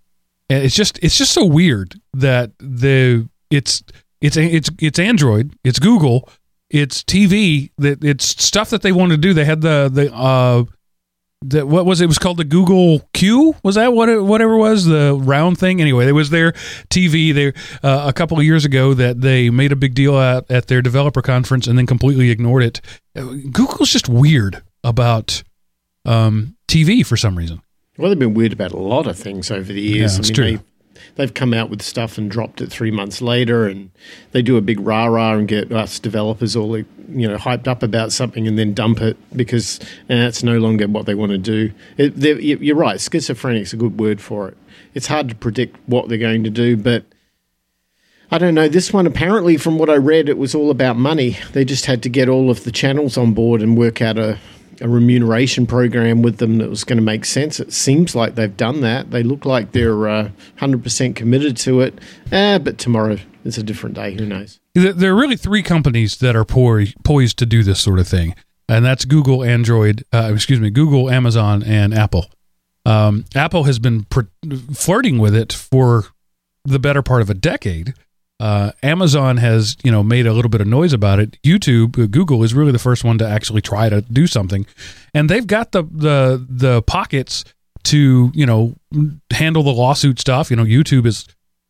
and 0.50 0.64
it's 0.64 0.76
just 0.76 1.00
it's 1.02 1.18
just 1.18 1.32
so 1.32 1.46
weird 1.46 1.96
that 2.14 2.52
the 2.60 3.28
it's 3.50 3.84
it's 4.22 4.38
it's 4.38 4.70
it's 4.80 5.00
android 5.00 5.54
it's 5.64 5.80
google 5.80 6.30
it's 6.70 7.04
TV 7.04 7.72
that 7.78 8.04
it's 8.04 8.26
stuff 8.44 8.70
that 8.72 8.82
they 8.82 8.92
want 8.92 9.12
to 9.12 9.18
do. 9.18 9.34
They 9.34 9.46
had 9.46 9.62
the 9.62 9.90
the 9.92 10.14
uh 10.14 10.66
the 11.42 11.66
what 11.66 11.86
was 11.86 12.02
it? 12.02 12.06
it 12.06 12.08
was 12.08 12.18
called 12.18 12.38
the 12.38 12.44
Google 12.44 13.08
Q 13.14 13.56
was 13.64 13.76
that 13.76 13.94
what 13.94 14.10
it, 14.10 14.24
whatever 14.24 14.54
it 14.54 14.58
was 14.58 14.86
the 14.86 15.16
round 15.16 15.60
thing 15.60 15.80
anyway 15.82 16.08
it 16.08 16.14
was 16.14 16.30
their 16.30 16.54
TV 16.90 17.34
there 17.34 17.54
uh, 17.84 18.06
a 18.08 18.14
couple 18.14 18.38
of 18.38 18.44
years 18.44 18.66
ago 18.66 18.94
that 18.94 19.22
they 19.22 19.50
made 19.50 19.72
a 19.72 19.76
big 19.76 19.94
deal 19.94 20.18
at, 20.18 20.50
at 20.50 20.68
their 20.68 20.82
developer 20.82 21.22
conference 21.22 21.68
and 21.68 21.78
then 21.78 21.86
completely 21.86 22.32
ignored 22.32 22.64
it 22.64 22.82
Google's 23.52 23.92
just 23.92 24.10
weird 24.10 24.64
about 24.84 25.44
um, 26.06 26.56
TV 26.68 27.06
for 27.06 27.18
some 27.18 27.38
reason 27.38 27.62
Well, 27.98 28.10
they've 28.10 28.20
been 28.20 28.34
weird 28.34 28.54
about 28.54 28.72
a 28.72 28.80
lot 28.80 29.06
of 29.06 29.18
things 29.18 29.52
over 29.52 29.72
the 29.72 29.82
years. 29.82 30.14
Yeah, 30.14 30.20
I 30.20 30.22
mean, 30.24 30.34
true. 30.34 30.58
They, 30.58 30.64
they've 31.16 31.34
come 31.34 31.54
out 31.54 31.70
with 31.70 31.82
stuff 31.82 32.18
and 32.18 32.30
dropped 32.30 32.62
it 32.62 32.72
three 32.72 32.92
months 32.92 33.22
later, 33.22 33.68
and 33.68 33.90
they 34.32 34.42
do 34.42 34.58
a 34.58 34.62
big 34.62 34.80
rah 34.80 35.06
rah 35.06 35.34
and 35.34 35.48
get 35.48 35.72
us 35.72 36.00
developers 36.00 36.56
all 36.56 36.78
you 36.78 36.86
know 37.28 37.38
hyped 37.38 37.68
up 37.68 37.84
about 37.84 38.12
something, 38.12 38.48
and 38.48 38.58
then 38.58 38.74
dump 38.74 39.02
it 39.02 39.18
because 39.36 39.80
eh, 40.10 40.32
no 40.44 40.58
longer 40.58 40.88
what 40.88 41.06
they 41.06 41.16
want 41.16 41.32
to 41.32 41.38
do. 41.38 41.72
It, 41.98 42.18
you- 42.42 42.58
you're 42.62 42.76
right. 42.76 42.98
Schizophrenic's 42.98 43.74
a 43.74 43.78
good 43.78 44.00
word 44.00 44.22
for 44.22 44.50
it. 44.50 44.58
It's 44.94 45.08
hard 45.08 45.30
to 45.30 45.36
predict 45.36 45.78
what 45.88 46.10
they're 46.10 46.18
going 46.18 46.44
to 46.44 46.50
do, 46.50 46.78
but. 46.78 47.04
I 48.32 48.40
don't 48.40 48.56
know. 48.56 48.68
This 48.68 48.92
one, 48.92 49.06
apparently, 49.06 49.56
from 49.56 49.78
what 49.78 49.88
I 49.88 49.98
read, 49.98 50.30
it 50.30 50.38
was 50.40 50.56
all 50.56 50.72
about 50.72 50.98
money. 50.98 51.38
They 51.54 51.64
just 51.64 51.86
had 51.86 52.02
to 52.04 52.10
get 52.10 52.28
all 52.28 52.50
of 52.50 52.64
the 52.64 52.72
channels 52.72 53.18
on 53.18 53.34
board 53.36 53.62
and 53.62 53.78
work 53.78 54.02
out 54.02 54.18
a, 54.18 54.40
a 54.82 54.88
remuneration 54.88 55.66
program 55.66 56.22
with 56.22 56.38
them 56.38 56.58
that 56.58 56.70
was 56.70 56.84
going 56.84 56.98
to 56.98 57.04
make 57.04 57.26
sense. 57.26 57.60
It 57.60 57.74
seems 57.74 58.16
like 58.16 58.36
they've 58.36 58.56
done 58.56 58.82
that. 58.82 59.12
They 59.12 59.24
look 59.24 59.46
like 59.46 59.72
they're 59.72 60.08
uh, 60.08 60.30
100% 60.60 61.16
committed 61.16 61.58
to 61.58 61.82
it. 61.82 62.00
Eh, 62.32 62.58
but 62.58 62.78
tomorrow 62.78 63.18
is 63.44 63.58
a 63.58 63.64
different 63.64 63.96
day. 63.96 64.14
Who 64.14 64.26
knows? 64.26 64.60
There 64.74 65.12
are 65.12 65.16
really 65.16 65.38
three 65.38 65.64
companies 65.64 66.18
that 66.18 66.36
are 66.36 66.46
poi- 66.46 66.94
poised 67.04 67.38
to 67.40 67.46
do 67.46 67.64
this 67.64 67.80
sort 67.80 68.00
of 68.00 68.08
thing, 68.08 68.36
and 68.68 68.84
that's 68.84 69.06
Google, 69.06 69.44
Android, 69.44 70.04
uh, 70.14 70.32
excuse 70.34 70.60
me, 70.60 70.70
Google, 70.70 71.10
Amazon, 71.10 71.64
and 71.64 71.94
Apple. 71.94 72.26
Um, 72.86 73.26
Apple 73.34 73.64
has 73.64 73.80
been 73.80 74.06
flirting 74.74 75.18
with 75.18 75.36
it 75.36 75.54
for 75.54 76.06
the 76.66 76.80
better 76.80 77.02
part 77.02 77.22
of 77.22 77.30
a 77.30 77.34
decade. 77.34 77.94
Uh, 78.40 78.72
Amazon 78.84 79.38
has, 79.38 79.78
you 79.84 79.92
know, 79.92 80.04
made 80.04 80.28
a 80.28 80.34
little 80.34 80.50
bit 80.50 80.62
of 80.62 80.68
noise 80.68 80.94
about 80.94 81.20
it. 81.20 81.42
YouTube, 81.42 82.02
uh, 82.02 82.08
Google 82.08 82.44
is 82.44 82.54
really 82.54 82.72
the 82.72 82.80
first 82.80 83.04
one 83.04 83.18
to 83.20 83.28
actually 83.28 83.62
try 83.62 83.88
to 83.90 84.02
do 84.02 84.28
something, 84.28 84.66
and 85.14 85.30
they've 85.30 85.48
got 85.48 85.72
the 85.72 85.84
the 85.84 86.46
the 86.50 86.82
pockets 86.82 87.46
to, 87.84 88.32
you 88.34 88.46
know, 88.46 88.76
handle 89.32 89.64
the 89.64 89.72
lawsuit 89.72 90.20
stuff. 90.20 90.50
You 90.50 90.58
know, 90.58 90.66
YouTube 90.66 91.06
is 91.06 91.26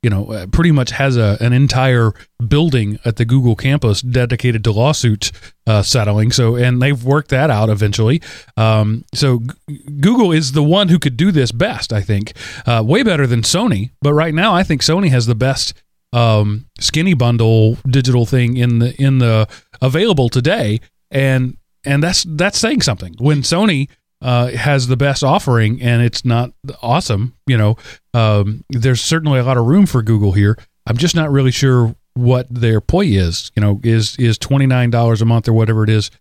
you 0.06 0.12
know, 0.12 0.32
uh, 0.32 0.46
pretty 0.46 0.72
much 0.72 0.92
has 0.92 1.18
a 1.18 1.36
an 1.42 1.52
entire 1.52 2.14
building 2.48 3.00
at 3.06 3.16
the 3.16 3.26
Google 3.26 3.56
campus 3.56 4.04
dedicated 4.04 4.64
to 4.66 4.72
lawsuit 4.72 5.32
uh, 5.66 5.82
settling. 5.82 6.32
So, 6.32 6.56
and 6.56 6.80
they've 6.80 7.04
worked 7.04 7.32
that 7.32 7.50
out 7.50 7.70
eventually. 7.70 8.22
Um, 8.56 9.04
so, 9.16 9.40
G- 9.68 9.84
Google 10.00 10.32
is 10.32 10.52
the 10.52 10.62
one 10.62 10.90
who 10.90 11.00
could 11.00 11.18
do 11.18 11.32
this 11.32 11.52
best, 11.52 11.92
I 11.92 12.02
think, 12.02 12.34
uh, 12.68 12.84
way 12.86 13.02
better 13.02 13.26
than 13.26 13.42
Sony. 13.42 13.90
But 14.00 14.14
right 14.14 14.36
now, 14.36 14.54
I 14.54 14.62
think 14.62 14.84
Sony 14.84 15.10
has 15.10 15.26
the 15.26 15.34
best 15.34 15.74
um, 16.16 16.68
skinny 16.80 17.14
bundle 17.14 17.78
digital 17.88 18.26
thing 18.26 18.56
in 18.56 18.80
the 18.80 18.96
in 19.02 19.20
the 19.20 19.48
available 19.82 20.30
today, 20.30 20.80
and 21.12 21.58
and 21.84 22.02
that's 22.02 22.26
that's 22.28 22.58
saying 22.58 22.82
something. 22.82 23.16
When 23.20 23.42
Sony 23.42 23.90
uh, 24.22 24.48
has 24.48 24.88
the 24.88 24.96
best 24.96 25.24
offering 25.24 25.82
and 25.82 26.02
it's 26.02 26.24
not 26.24 26.54
awesome, 26.82 27.34
you 27.46 27.58
know, 27.58 27.76
um, 28.14 28.64
there's 28.70 29.02
certainly 29.02 29.40
a 29.40 29.44
lot 29.44 29.58
of 29.58 29.66
room 29.66 29.86
for 29.86 30.02
Google 30.02 30.32
here. 30.32 30.58
I'm 30.88 30.98
just 30.98 31.16
not 31.16 31.32
really 31.32 31.52
sure 31.52 31.96
what 32.14 32.48
their 32.50 32.80
poi 32.80 33.08
is. 33.08 33.52
You 33.56 33.62
know, 33.62 33.82
is 33.84 34.16
is 34.18 34.38
twenty 34.38 34.66
nine 34.66 34.90
dollars 34.90 35.22
a 35.22 35.26
month 35.26 35.50
or 35.50 35.54
whatever 35.54 35.84
it 35.84 35.90
is 35.90 36.12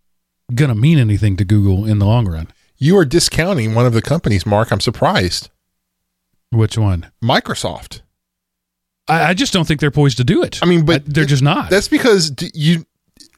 going 0.54 0.70
to 0.70 0.74
mean 0.74 0.98
anything 0.98 1.36
to 1.36 1.44
Google 1.44 1.86
in 1.86 2.00
the 2.00 2.06
long 2.06 2.26
run? 2.26 2.48
You 2.76 2.98
are 2.98 3.04
discounting 3.04 3.74
one 3.74 3.86
of 3.86 3.92
the 3.92 4.02
companies, 4.02 4.44
Mark. 4.44 4.72
I'm 4.72 4.80
surprised. 4.80 5.50
Which 6.50 6.76
one? 6.76 7.10
Microsoft. 7.22 8.00
I, 9.08 9.30
I 9.30 9.34
just 9.34 9.52
don't 9.52 9.66
think 9.66 9.80
they're 9.80 9.90
poised 9.90 10.16
to 10.18 10.24
do 10.24 10.42
it. 10.42 10.58
I 10.62 10.66
mean, 10.66 10.84
but 10.84 11.02
I- 11.02 11.04
they're 11.06 11.24
just 11.24 11.42
not. 11.42 11.70
That's 11.70 11.88
because 11.88 12.32
you 12.54 12.84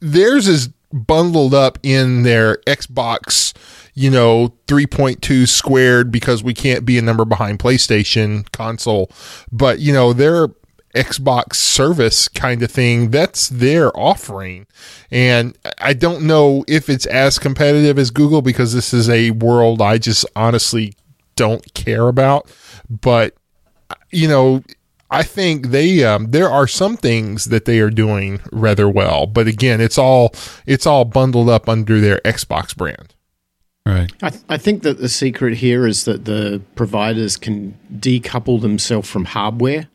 theirs 0.01 0.47
is 0.49 0.69
bundled 0.93 1.53
up 1.55 1.79
in 1.83 2.23
their 2.23 2.59
Xbox, 2.67 3.53
you 3.95 4.11
know, 4.11 4.55
3.2 4.67 5.49
squared 5.49 6.11
because 6.13 6.43
we 6.45 6.55
can't 6.55 6.85
be 6.85 6.97
a 6.99 7.03
number 7.03 7.25
behind 7.25 7.59
PlayStation 7.59 8.51
console, 8.53 9.11
but 9.51 9.81
you 9.81 9.93
know, 9.93 10.13
their 10.13 10.49
Xbox 10.95 11.57
service 11.57 12.27
kind 12.29 12.63
of 12.63 12.71
thing, 12.71 13.11
that's 13.11 13.49
their 13.51 13.95
offering. 13.99 14.67
And 15.11 15.59
I 15.79 15.93
don't 15.93 16.23
know 16.27 16.65
if 16.69 16.89
it's 16.89 17.05
as 17.07 17.39
competitive 17.39 17.99
as 17.99 18.11
Google 18.11 18.41
because 18.41 18.73
this 18.73 18.95
is 18.95 19.11
a 19.11 19.33
world 19.33 19.83
I 19.83 19.99
just 19.99 20.25
honestly 20.35 20.95
don't 21.35 21.75
care 21.75 22.09
about, 22.09 22.51
but 22.89 23.35
you 24.11 24.27
know, 24.29 24.63
I 25.11 25.23
think 25.23 25.69
they 25.69 26.05
um, 26.05 26.31
there 26.33 26.49
are 26.51 26.67
some 26.67 26.97
things 26.97 27.47
that 27.47 27.65
they 27.65 27.79
are 27.81 27.91
doing 27.91 28.41
rather 28.53 28.89
well, 28.89 29.27
but 29.27 29.47
again, 29.47 29.81
it's 29.81 29.99
all 29.99 30.33
it's 30.67 30.87
all 30.87 31.05
bundled 31.05 31.49
up 31.49 31.69
under 31.69 32.01
their 32.01 32.19
Xbox 32.25 32.77
brand. 32.77 33.15
right. 33.87 34.11
I, 34.23 34.31
th- 34.31 34.43
I 34.49 34.59
think 34.59 34.83
that 34.83 34.99
the 34.99 35.09
secret 35.09 35.59
here 35.59 35.87
is 35.87 36.05
that 36.07 36.25
the 36.25 36.61
providers 36.75 37.37
can 37.37 37.79
decouple 37.95 38.61
themselves 38.61 39.09
from 39.09 39.27
hardware, 39.27 39.89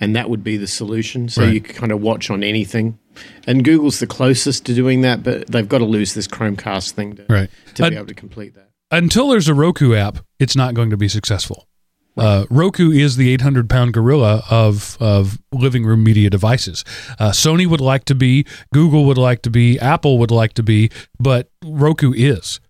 and 0.00 0.14
that 0.14 0.28
would 0.28 0.44
be 0.44 0.56
the 0.58 0.66
solution. 0.66 1.28
So 1.30 1.42
Right. 1.42 1.54
you 1.54 1.60
can 1.62 1.74
kind 1.74 1.92
of 1.92 2.02
watch 2.02 2.28
on 2.30 2.44
anything. 2.44 2.98
And 3.46 3.64
Google's 3.64 3.98
the 4.00 4.06
closest 4.06 4.66
to 4.66 4.74
doing 4.74 5.00
that, 5.00 5.22
but 5.22 5.46
they've 5.48 5.68
got 5.68 5.78
to 5.78 5.84
lose 5.86 6.12
this 6.14 6.28
Chromecast 6.28 6.92
thing 6.92 7.16
to, 7.16 7.26
Right. 7.28 7.50
to 7.74 7.88
be 7.90 7.96
able 7.96 8.06
to 8.06 8.14
complete 8.14 8.54
that. 8.54 8.68
until 8.90 9.28
there's 9.30 9.48
a 9.48 9.54
Roku 9.54 9.94
app, 9.94 10.18
it's 10.38 10.54
not 10.54 10.74
going 10.74 10.90
to 10.90 10.96
be 10.98 11.08
successful. 11.08 11.66
Uh, 12.18 12.44
Roku 12.50 12.90
is 12.90 13.16
the 13.16 13.30
800 13.32 13.68
pound 13.70 13.92
gorilla 13.94 14.42
of 14.50 14.96
of 15.00 15.38
living 15.52 15.84
room 15.84 16.02
media 16.04 16.30
devices. 16.30 16.84
Uh, 17.18 17.30
Sony 17.30 17.66
would 17.66 17.80
like 17.80 18.04
to 18.06 18.14
be, 18.14 18.44
Google 18.72 19.04
would 19.06 19.18
like 19.18 19.42
to 19.42 19.50
be, 19.50 19.78
Apple 19.78 20.18
would 20.18 20.30
like 20.30 20.52
to 20.54 20.62
be, 20.62 20.90
but 21.20 21.50
Roku 21.64 22.12
is. 22.14 22.60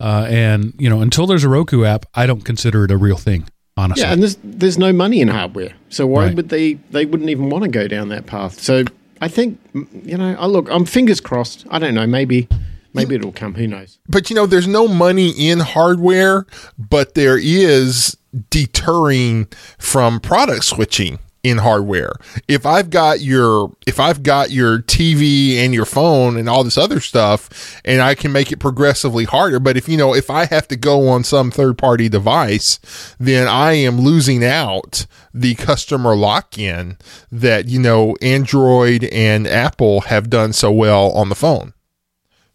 Uh, 0.00 0.26
and 0.28 0.74
you 0.78 0.90
know, 0.90 1.00
until 1.00 1.26
there's 1.26 1.44
a 1.44 1.48
Roku 1.48 1.84
app, 1.84 2.04
I 2.14 2.26
don't 2.26 2.44
consider 2.44 2.84
it 2.84 2.90
a 2.90 2.96
real 2.96 3.16
thing. 3.16 3.48
Honestly, 3.78 4.02
Yeah, 4.04 4.12
and 4.12 4.22
there's 4.22 4.36
there's 4.42 4.78
no 4.78 4.92
money 4.92 5.20
in 5.20 5.28
hardware, 5.28 5.72
so 5.90 6.06
why 6.06 6.26
Right. 6.26 6.34
would 6.36 6.48
they? 6.48 6.74
They 6.92 7.04
wouldn't 7.04 7.28
even 7.28 7.50
want 7.50 7.64
to 7.64 7.68
go 7.70 7.86
down 7.86 8.08
that 8.08 8.24
path. 8.26 8.58
So 8.60 8.84
I 9.20 9.28
think 9.28 9.58
you 10.04 10.16
know. 10.16 10.34
I 10.38 10.46
look. 10.46 10.68
I'm 10.70 10.84
fingers 10.86 11.20
crossed. 11.20 11.66
I 11.70 11.78
don't 11.78 11.94
know. 11.94 12.06
Maybe 12.06 12.48
maybe 12.96 13.14
it'll 13.16 13.32
come. 13.32 13.54
Who 13.54 13.66
knows? 13.66 13.98
But 14.08 14.30
you 14.30 14.36
know, 14.36 14.46
there's 14.46 14.68
no 14.68 14.88
money 14.88 15.30
in 15.30 15.60
hardware, 15.60 16.46
but 16.78 17.14
there 17.14 17.38
is 17.38 18.16
deterring 18.50 19.46
from 19.78 20.20
product 20.20 20.64
switching 20.64 21.18
in 21.46 21.58
hardware. 21.58 22.12
If 22.48 22.66
I've 22.66 22.90
got 22.90 23.20
your 23.20 23.70
if 23.86 24.00
I've 24.00 24.24
got 24.24 24.50
your 24.50 24.80
TV 24.80 25.58
and 25.58 25.72
your 25.72 25.84
phone 25.84 26.36
and 26.36 26.48
all 26.48 26.64
this 26.64 26.76
other 26.76 26.98
stuff 26.98 27.80
and 27.84 28.00
I 28.00 28.16
can 28.16 28.32
make 28.32 28.50
it 28.50 28.58
progressively 28.58 29.24
harder, 29.24 29.60
but 29.60 29.76
if 29.76 29.88
you 29.88 29.96
know, 29.96 30.12
if 30.12 30.28
I 30.28 30.46
have 30.46 30.66
to 30.68 30.76
go 30.76 31.08
on 31.08 31.22
some 31.22 31.52
third 31.52 31.78
party 31.78 32.08
device, 32.08 32.80
then 33.20 33.46
I 33.46 33.74
am 33.74 34.00
losing 34.00 34.44
out 34.44 35.06
the 35.32 35.54
customer 35.54 36.16
lock 36.16 36.58
in 36.58 36.98
that, 37.30 37.68
you 37.68 37.78
know, 37.78 38.16
Android 38.20 39.04
and 39.04 39.46
Apple 39.46 40.00
have 40.02 40.28
done 40.28 40.52
so 40.52 40.72
well 40.72 41.12
on 41.12 41.28
the 41.28 41.36
phone. 41.36 41.74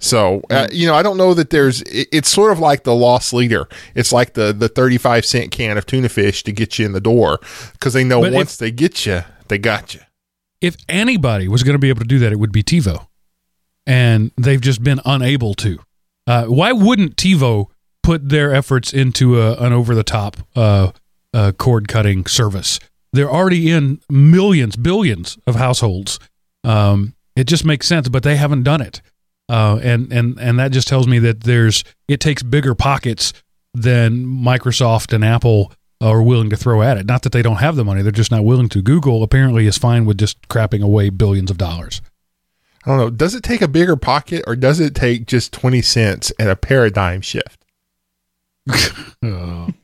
So 0.03 0.41
uh, 0.49 0.67
you 0.71 0.87
know, 0.87 0.95
I 0.95 1.03
don't 1.03 1.15
know 1.17 1.33
that 1.35 1.49
there's. 1.51 1.81
it- 1.83 2.09
It's 2.11 2.27
sort 2.29 2.51
of 2.51 2.59
like 2.59 2.83
the 2.83 2.93
lost 2.95 3.33
leader. 3.33 3.67
It's 3.95 4.11
like 4.11 4.33
the 4.33 4.51
the 4.51 4.67
thirty 4.67 4.97
five 4.97 5.25
cent 5.25 5.51
can 5.51 5.77
of 5.77 5.85
tuna 5.85 6.09
fish 6.09 6.43
to 6.43 6.51
get 6.51 6.77
you 6.79 6.85
in 6.85 6.91
the 6.93 6.99
door 6.99 7.39
because 7.73 7.93
they 7.93 8.03
know 8.03 8.19
But 8.21 8.29
if- 8.33 8.35
once 8.35 8.57
they 8.57 8.71
get 8.71 9.05
you, 9.05 9.21
they 9.47 9.57
got 9.59 9.93
you. 9.93 10.01
if 10.59 10.75
anybody 10.89 11.47
was 11.47 11.63
going 11.63 11.75
to 11.75 11.79
be 11.79 11.89
able 11.89 12.01
to 12.01 12.07
do 12.07 12.19
that, 12.19 12.31
it 12.31 12.39
would 12.39 12.51
be 12.51 12.63
TiVo, 12.63 13.07
and 13.85 14.31
they've 14.37 14.61
just 14.61 14.83
been 14.83 14.99
unable 15.05 15.53
to. 15.55 15.79
Uh, 16.27 16.45
why 16.45 16.71
wouldn't 16.71 17.15
TiVo 17.15 17.67
put 18.03 18.29
their 18.29 18.53
efforts 18.53 18.93
into 18.93 19.39
a, 19.41 19.55
an 19.57 19.73
over 19.73 19.93
the 19.95 20.03
top 20.03 20.37
uh, 20.55 20.91
uh, 21.33 21.51
cord 21.53 21.87
cutting 21.87 22.25
service? 22.25 22.79
They're 23.13 23.31
already 23.31 23.69
in 23.71 23.99
millions, 24.09 24.75
billions 24.75 25.37
of 25.45 25.55
households. 25.55 26.19
Um, 26.63 27.13
it 27.35 27.45
just 27.45 27.65
makes 27.65 27.87
sense, 27.87 28.07
but 28.09 28.23
they 28.23 28.35
haven't 28.37 28.63
done 28.63 28.81
it, 28.81 29.01
uh, 29.49 29.79
and 29.81 30.11
and 30.11 30.39
and 30.39 30.59
that 30.59 30.71
just 30.71 30.87
tells 30.87 31.07
me 31.07 31.19
that 31.19 31.41
there's 31.41 31.83
it 32.07 32.19
takes 32.19 32.43
bigger 32.43 32.75
pockets 32.75 33.33
than 33.73 34.25
Microsoft 34.25 35.13
and 35.13 35.23
Apple 35.23 35.71
are 35.99 36.21
willing 36.21 36.49
to 36.49 36.57
throw 36.57 36.81
at 36.81 36.97
it. 36.97 37.05
Not 37.05 37.21
that 37.23 37.31
they 37.31 37.41
don't 37.41 37.57
have 37.57 37.75
the 37.75 37.85
money; 37.85 38.01
they're 38.01 38.11
just 38.11 38.31
not 38.31 38.43
willing 38.43 38.69
to. 38.69 38.81
Google 38.81 39.23
apparently 39.23 39.67
is 39.67 39.77
fine 39.77 40.05
with 40.05 40.17
just 40.17 40.47
crapping 40.47 40.83
away 40.83 41.09
billions 41.09 41.51
of 41.51 41.57
dollars. 41.57 42.01
I 42.85 42.89
don't 42.89 42.97
know. 42.97 43.09
Does 43.09 43.35
it 43.35 43.43
take 43.43 43.61
a 43.61 43.67
bigger 43.67 43.95
pocket 43.95 44.43
or 44.47 44.55
does 44.55 44.79
it 44.79 44.95
take 44.95 45.27
just 45.27 45.53
twenty 45.53 45.81
cents 45.81 46.31
and 46.39 46.49
a 46.49 46.55
paradigm 46.55 47.21
shift? 47.21 47.63
Oh. 49.23 49.69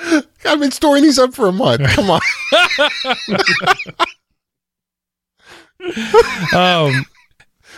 I've 0.44 0.60
been 0.60 0.70
storing 0.70 1.02
these 1.02 1.18
up 1.18 1.34
for 1.34 1.48
a 1.48 1.52
month. 1.52 1.82
Come 1.90 2.10
on. 2.10 2.20
um, 6.54 7.04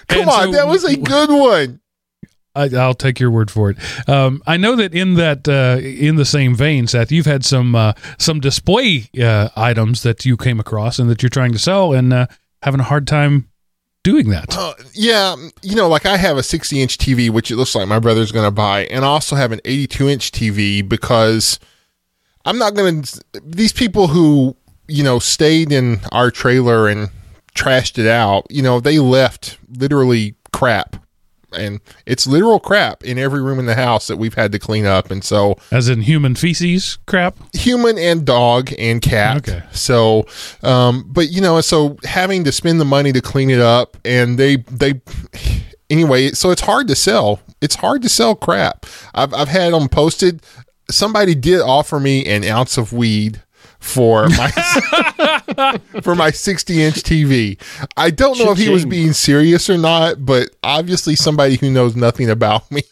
Come 0.09 0.21
And 0.23 0.31
on, 0.31 0.43
so- 0.45 0.53
that 0.53 0.69
was 0.69 0.85
a 0.85 0.97
good 0.97 1.31
one. 1.31 1.81
I, 2.55 2.69
I'll 2.77 2.93
take 2.93 3.19
your 3.19 3.31
word 3.31 3.51
for 3.51 3.71
it. 3.71 3.79
Um, 4.09 4.43
I 4.47 4.59
know 4.59 4.77
that 4.77 4.93
in 4.93 5.15
that 5.15 5.49
uh, 5.49 5.81
in 5.83 6.17
the 6.17 6.27
same 6.27 6.55
vein, 6.55 6.87
Seth, 6.87 7.11
you've 7.11 7.25
had 7.25 7.47
some 7.47 7.75
uh, 7.75 7.95
some 8.19 8.41
display 8.41 9.09
uh, 9.19 9.49
items 9.57 10.03
that 10.03 10.27
you 10.27 10.37
came 10.37 10.61
across 10.61 10.99
and 10.99 11.09
that 11.09 11.23
you're 11.23 11.31
trying 11.31 11.53
to 11.53 11.59
sell 11.59 11.95
and 11.95 12.13
uh, 12.13 12.27
having 12.63 12.81
a 12.81 12.85
hard 12.85 13.07
time 13.07 13.49
doing 14.05 14.29
that. 14.29 14.55
Uh, 14.55 14.75
yeah, 14.93 15.35
you 15.63 15.75
know, 15.77 15.89
like 15.89 16.05
I 16.05 16.19
have 16.19 16.37
a 16.37 16.43
60 16.43 16.83
inch 16.83 16.99
TV, 16.99 17.31
which 17.31 17.51
it 17.51 17.57
looks 17.57 17.75
like 17.75 17.89
my 17.89 17.99
brother's 17.99 18.33
going 18.33 18.45
to 18.47 18.51
buy, 18.51 18.85
and 18.85 19.03
I 19.03 19.09
also 19.09 19.35
have 19.35 19.53
an 19.53 19.61
82 19.65 20.09
inch 20.11 20.31
TV 20.31 20.87
because 20.87 21.59
I'm 22.45 22.59
not 22.59 22.75
going 22.75 23.01
to. 23.03 23.23
These 23.43 23.73
people 23.73 24.09
who, 24.09 24.57
you 24.89 25.05
know, 25.05 25.21
stayed 25.21 25.73
in 25.73 26.01
our 26.13 26.31
trailer 26.31 26.87
and 26.87 27.09
trashed 27.55 27.99
it 27.99 28.07
out, 28.07 28.47
you 28.51 28.63
know, 28.63 28.81
they 28.81 28.99
left 28.99 29.59
literally 29.77 30.35
crap. 30.53 30.97
And 31.55 31.81
it's 32.07 32.27
literal 32.27 32.59
crap 32.59 33.05
in 33.05 33.19
every 33.19 33.43
room 33.43 33.59
in 33.59 33.67
the 33.67 33.75
house 33.75 34.07
that 34.07 34.17
we've 34.17 34.33
had 34.33 34.53
to 34.53 34.59
clean 34.59 34.87
up. 34.87 35.11
And 35.11 35.23
so, 35.23 35.57
As 35.71 35.87
in 35.91 36.01
human 36.01 36.35
feces 36.35 36.97
crap. 37.07 37.37
human 37.55 37.99
and 37.99 38.25
dog 38.25 38.71
and 38.79 39.03
cat. 39.03 39.37
Okay. 39.47 39.63
So, 39.71 40.27
um, 40.63 41.05
but 41.09 41.29
you 41.31 41.43
know, 41.43 41.61
so 41.61 41.99
having 42.05 42.45
to 42.45 42.53
spend 42.53 42.81
the 42.81 42.87
money 42.87 43.13
to 43.13 43.21
clean 43.21 43.51
it 43.51 43.61
up, 43.61 43.99
and 44.03 44.39
they 44.39 44.57
they 44.71 45.03
anyway, 45.91 46.31
so 46.31 46.51
it's 46.51 46.63
hard 46.63 46.89
to 46.89 46.95
sell. 46.95 47.41
It's 47.61 47.75
hard 47.77 48.01
to 48.01 48.09
sell 48.09 48.35
crap. 48.35 48.87
I've 49.15 49.35
I've 49.35 49.49
had 49.49 49.75
them 49.75 49.91
posted. 49.91 50.43
Somebody 50.91 51.35
did 51.35 51.61
offer 51.61 52.01
me 52.01 52.25
an 52.27 52.45
ounce 52.45 52.79
of 52.79 52.95
weed 52.95 53.43
for 53.93 54.29
my 54.29 55.81
for 56.03 56.15
my 56.15 56.31
60 56.31 56.83
inch 56.83 56.97
TV. 57.03 57.61
I 57.97 58.11
don't 58.11 58.39
know 58.39 58.53
if 58.53 58.59
he 58.59 58.69
was 58.69 58.87
being 58.87 59.13
serious 59.13 59.69
or 59.69 59.77
not, 59.77 60.25
but 60.25 60.51
obviously 60.63 61.17
somebody 61.17 61.57
who 61.57 61.71
knows 61.71 61.97
nothing 61.97 62.31
about 62.31 62.71
me. 62.71 62.83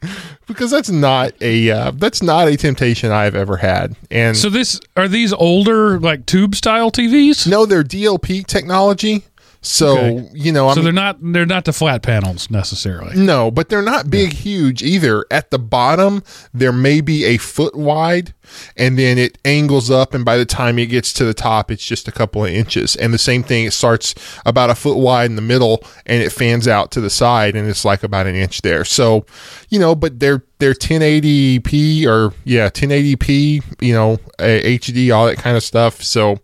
Because 0.46 0.70
that's 0.70 0.88
not 0.88 1.32
a 1.42 1.70
uh, 1.70 1.90
that's 1.90 2.22
not 2.22 2.48
a 2.48 2.56
temptation 2.56 3.10
I've 3.10 3.34
ever 3.34 3.56
had, 3.58 3.96
and 4.10 4.34
So 4.34 4.48
this 4.48 4.80
are 4.96 5.08
these 5.08 5.32
older 5.34 5.98
like 5.98 6.24
tube 6.24 6.54
style 6.54 6.90
TVs? 6.90 7.46
no, 7.46 7.66
they're 7.66 7.84
DLP 7.84 8.46
technology. 8.46 9.24
So 9.60 9.96
Okay. 9.98 10.28
you 10.34 10.52
know, 10.52 10.68
I 10.68 10.74
so 10.74 10.76
mean, 10.76 10.84
they're 10.84 10.92
not 10.92 11.16
they're 11.20 11.44
not 11.44 11.64
the 11.64 11.72
flat 11.72 12.00
panels 12.02 12.48
necessarily. 12.48 13.16
no, 13.16 13.50
but 13.50 13.68
they're 13.68 13.82
not 13.82 14.08
big, 14.08 14.32
huge 14.32 14.84
either. 14.84 15.26
At 15.32 15.50
the 15.50 15.58
bottom, 15.58 16.22
there 16.54 16.72
may 16.72 17.00
be 17.00 17.24
a 17.24 17.38
foot 17.38 17.74
wide, 17.74 18.34
and 18.76 18.96
then 18.96 19.18
it 19.18 19.36
angles 19.44 19.90
up, 19.90 20.14
and 20.14 20.24
by 20.24 20.36
the 20.36 20.44
time 20.46 20.78
it 20.78 20.86
gets 20.86 21.12
to 21.14 21.24
the 21.24 21.34
top, 21.34 21.72
it's 21.72 21.84
just 21.84 22.06
a 22.06 22.12
couple 22.12 22.44
of 22.44 22.50
inches. 22.52 22.94
And 22.94 23.12
the 23.12 23.18
same 23.18 23.42
thing, 23.42 23.64
it 23.64 23.72
starts 23.72 24.14
about 24.46 24.70
a 24.70 24.76
foot 24.76 24.96
wide 24.96 25.26
in 25.28 25.34
the 25.34 25.42
middle, 25.42 25.82
and 26.06 26.22
it 26.22 26.30
fans 26.30 26.68
out 26.68 26.92
to 26.92 27.00
the 27.00 27.10
side, 27.10 27.56
and 27.56 27.68
it's 27.68 27.84
like 27.84 28.04
about 28.04 28.28
an 28.28 28.36
inch 28.36 28.62
there. 28.62 28.84
So, 28.84 29.26
you 29.70 29.80
know, 29.80 29.96
but 29.96 30.20
they're 30.20 30.44
they're 30.60 30.72
1080p 30.74 32.06
or 32.06 32.32
yeah, 32.44 32.68
1080p, 32.70 33.64
you 33.80 33.92
know, 33.92 34.18
HD, 34.38 35.12
all 35.14 35.26
that 35.26 35.38
kind 35.38 35.56
of 35.56 35.64
stuff. 35.64 36.00
So, 36.02 36.38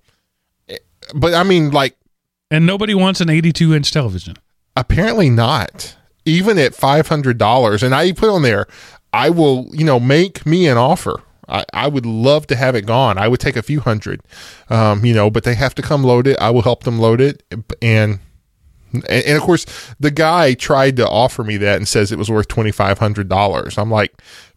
eh, 0.69 0.79
but 1.15 1.33
I 1.33 1.45
mean, 1.45 1.71
like. 1.71 1.97
And 2.51 2.67
nobody 2.67 2.95
wants 2.95 3.21
an 3.21 3.31
82 3.31 3.75
inch 3.75 3.91
television. 3.93 4.37
Apparently 4.77 5.31
not. 5.31 5.97
Even 6.27 6.59
at 6.59 6.75
five 6.75 7.09
hundred 7.09 7.37
dollars, 7.37 7.83
and 7.83 7.95
I 7.95 8.13
put 8.13 8.31
on 8.31 8.41
there, 8.41 8.67
I 9.13 9.29
will, 9.29 9.69
you 9.73 9.85
know, 9.85 10.01
make 10.01 10.47
me 10.47 10.67
an 10.67 10.79
offer. 10.79 11.23
I, 11.47 11.65
I 11.75 11.87
would 11.87 12.07
love 12.07 12.47
to 12.47 12.57
have 12.57 12.75
it 12.75 12.87
gone. 12.87 13.19
I 13.19 13.29
would 13.29 13.41
take 13.41 13.57
a 13.57 13.63
few 13.63 13.81
hundred, 13.81 14.23
um, 14.71 15.05
you 15.05 15.13
know, 15.13 15.29
but 15.29 15.45
they 15.45 15.55
have 15.55 15.75
to 15.75 15.83
come 15.83 16.03
load 16.03 16.27
it. 16.27 16.39
I 16.41 16.49
will 16.49 16.63
help 16.63 16.85
them 16.85 16.99
load 16.99 17.21
it, 17.21 17.43
and 17.83 18.19
and, 18.95 19.05
and 19.11 19.37
of 19.37 19.43
course, 19.43 19.67
the 20.01 20.11
guy 20.11 20.55
tried 20.55 20.97
to 20.97 21.09
offer 21.09 21.45
me 21.45 21.57
that 21.59 21.77
and 21.77 21.87
says 21.87 22.11
it 22.11 22.19
was 22.19 22.31
worth 22.31 22.49
twenty 22.49 22.73
five 22.73 22.99
hundred 22.99 23.29
dollars. 23.29 23.77
I'm 23.77 23.91
like, 23.91 24.15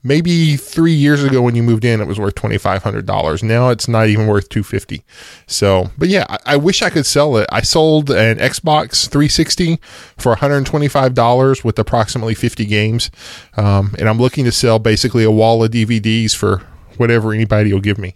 maybe 0.07 0.55
three 0.55 0.93
years 0.93 1.23
ago 1.23 1.41
when 1.41 1.55
you 1.55 1.61
moved 1.63 1.83
in, 1.85 2.01
it 2.01 2.07
was 2.07 2.19
worth 2.19 2.35
twenty 2.35 2.57
five 2.57 2.81
hundred 2.83 3.05
dollars. 3.05 3.43
Now 3.43 3.69
it's 3.69 3.87
not 3.87 4.07
even 4.07 4.25
worth 4.27 4.49
two 4.49 4.63
fifty. 4.63 5.03
So, 5.45 5.91
but 5.97 6.07
yeah, 6.09 6.25
I, 6.29 6.37
I 6.45 6.57
wish 6.57 6.81
I 6.81 6.89
could 6.89 7.05
sell 7.05 7.37
it. 7.37 7.47
I 7.51 7.61
sold 7.61 8.09
an 8.09 8.37
Xbox 8.37 9.07
360 9.09 9.79
for 10.17 10.29
one 10.31 10.37
hundred 10.39 10.65
twenty 10.65 10.87
five 10.87 11.13
dollars 11.13 11.63
with 11.63 11.77
approximately 11.77 12.33
fifty 12.33 12.65
games, 12.65 13.11
um, 13.57 13.93
and 13.99 14.07
I'm 14.09 14.17
looking 14.17 14.45
to 14.45 14.51
sell 14.51 14.79
basically 14.79 15.23
a 15.23 15.31
wall 15.31 15.63
of 15.63 15.71
DVDs 15.71 16.35
for 16.35 16.59
whatever 16.97 17.33
anybody 17.33 17.71
will 17.73 17.81
give 17.81 17.97
me. 17.97 18.15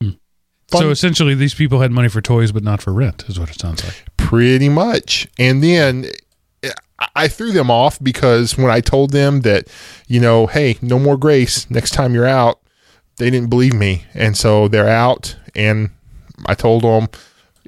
Fun- 0.00 0.18
So 0.82 0.90
essentially, 0.90 1.34
these 1.34 1.54
people 1.54 1.80
had 1.80 1.92
money 1.92 2.08
for 2.08 2.20
toys, 2.20 2.50
but 2.52 2.62
not 2.62 2.82
for 2.82 2.92
rent, 2.92 3.24
is 3.28 3.38
what 3.38 3.50
it 3.50 3.60
sounds 3.60 3.84
like. 3.84 4.04
Pretty 4.16 4.68
much. 4.68 5.28
And 5.38 5.62
then 5.62 6.06
I- 7.14 7.28
threw 7.28 7.52
them 7.52 7.70
off 7.70 7.98
because 8.02 8.56
when 8.56 8.70
I 8.70 8.80
told 8.80 9.10
them 9.10 9.40
that, 9.40 9.68
you 10.06 10.20
know, 10.20 10.46
hey, 10.46 10.78
no 10.82 10.98
more 10.98 11.16
grace 11.16 11.68
next 11.70 11.92
time 11.92 12.14
you're 12.14 12.26
out, 12.26 12.60
they 13.16 13.30
didn't 13.30 13.50
believe 13.50 13.74
me. 13.74 14.04
And 14.14 14.36
so 14.36 14.68
they're 14.68 14.88
out. 14.88 15.36
And 15.54 15.90
I 16.46 16.54
told 16.54 16.82
them, 16.82 17.08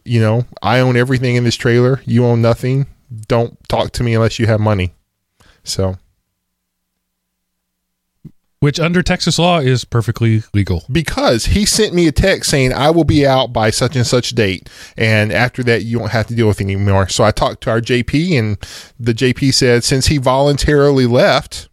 you 0.05 0.21
know, 0.21 0.45
I 0.63 0.81
own 0.81 0.97
everything 0.97 1.37
in 1.37 1.45
this 1.45 1.57
trailer. 1.57 2.01
You 2.05 2.25
own 2.27 2.43
nothing. 2.43 2.87
Don't 3.29 3.57
talk 3.69 3.93
to 3.93 4.03
me 4.03 4.15
unless 4.15 4.39
you 4.39 4.47
have 4.47 4.61
money. 4.61 4.95
So 5.65 5.97
Which 8.67 8.81
under 8.81 9.01
Texas 9.01 9.39
law 9.39 9.61
is 9.61 9.85
perfectly 9.85 10.43
legal. 10.53 10.83
because 10.91 11.47
he 11.47 11.65
sent 11.65 11.95
me 11.95 12.09
a 12.09 12.11
text 12.11 12.51
saying 12.51 12.73
I 12.73 12.91
will 12.91 13.05
be 13.05 13.25
out 13.25 13.53
by 13.53 13.71
such 13.71 13.95
and 13.95 14.05
such 14.05 14.31
date, 14.31 14.69
and 14.97 15.31
after 15.31 15.63
that 15.63 15.85
you 15.85 16.01
won't 16.01 16.11
have 16.11 16.27
to 16.27 16.35
deal 16.35 16.49
with 16.49 16.61
it 16.61 16.65
anymore. 16.65 17.09
So 17.09 17.23
I 17.23 17.31
talked 17.31 17.63
to 17.63 17.71
our 17.71 17.81
JP, 17.81 18.37
and 18.37 18.59
the 18.99 19.13
JP 19.13 19.55
said 19.55 19.85
since 19.85 20.09
he 20.09 20.19
voluntarily 20.19 21.07
left, 21.07 21.69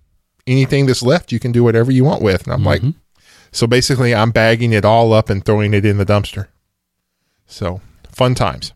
anything 0.46 0.86
that's 0.86 1.02
left 1.02 1.32
you 1.32 1.40
can 1.40 1.52
do 1.52 1.64
whatever 1.64 1.92
you 1.92 2.04
want 2.04 2.22
with. 2.22 2.44
And 2.44 2.54
I'm 2.54 2.64
like, 2.64 2.82
mm-hmm. 2.82 3.00
so 3.52 3.66
basically 3.66 4.14
I'm 4.14 4.30
bagging 4.30 4.72
it 4.72 4.86
all 4.86 5.14
up 5.14 5.32
and 5.32 5.44
throwing 5.44 5.74
it 5.74 5.86
in 5.86 5.98
the 5.98 6.06
dumpster. 6.06 6.50
So 7.48 7.82
fun 8.12 8.36
times. 8.36 8.72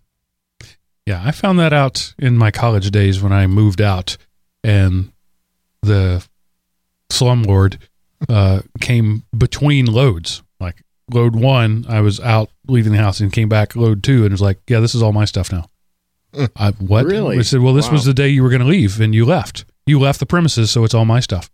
Yeah, 1.05 1.21
I 1.23 1.29
found 1.29 1.59
that 1.59 1.71
out 1.71 2.15
in 2.17 2.35
my 2.35 2.49
college 2.49 2.89
days 2.89 3.21
when 3.21 3.31
I 3.31 3.45
moved 3.45 3.79
out, 3.79 4.17
and 4.63 5.11
the 5.83 6.27
slumlord 7.11 7.77
uh, 8.29 8.61
came 8.81 9.23
between 9.37 9.85
loads. 9.85 10.41
Like 10.59 10.83
load 11.11 11.35
one, 11.35 11.85
I 11.87 12.01
was 12.01 12.19
out 12.19 12.49
leaving 12.67 12.91
the 12.93 12.97
house 12.99 13.19
and 13.19 13.31
came 13.31 13.49
back 13.49 13.75
load 13.75 14.03
two, 14.03 14.17
and 14.17 14.27
it 14.27 14.31
was 14.31 14.41
like, 14.41 14.59
yeah, 14.67 14.79
this 14.79 14.95
is 14.95 15.01
all 15.03 15.13
my 15.13 15.25
stuff 15.25 15.51
now. 15.51 15.65
I, 16.55 16.71
what? 16.71 17.05
Really? 17.05 17.39
I 17.39 17.41
said, 17.41 17.61
well, 17.61 17.73
this 17.73 17.89
was 17.89 18.05
the 18.05 18.13
day 18.13 18.27
you 18.29 18.43
were 18.43 18.49
going 18.49 18.61
to 18.61 18.67
leave, 18.67 18.99
and 18.99 19.13
you 19.15 19.25
left. 19.25 19.65
You 19.85 19.99
left 19.99 20.19
the 20.19 20.25
premises, 20.25 20.69
so 20.71 20.83
it's 20.83 20.93
all 20.93 21.05
my 21.05 21.19
stuff. 21.19 21.49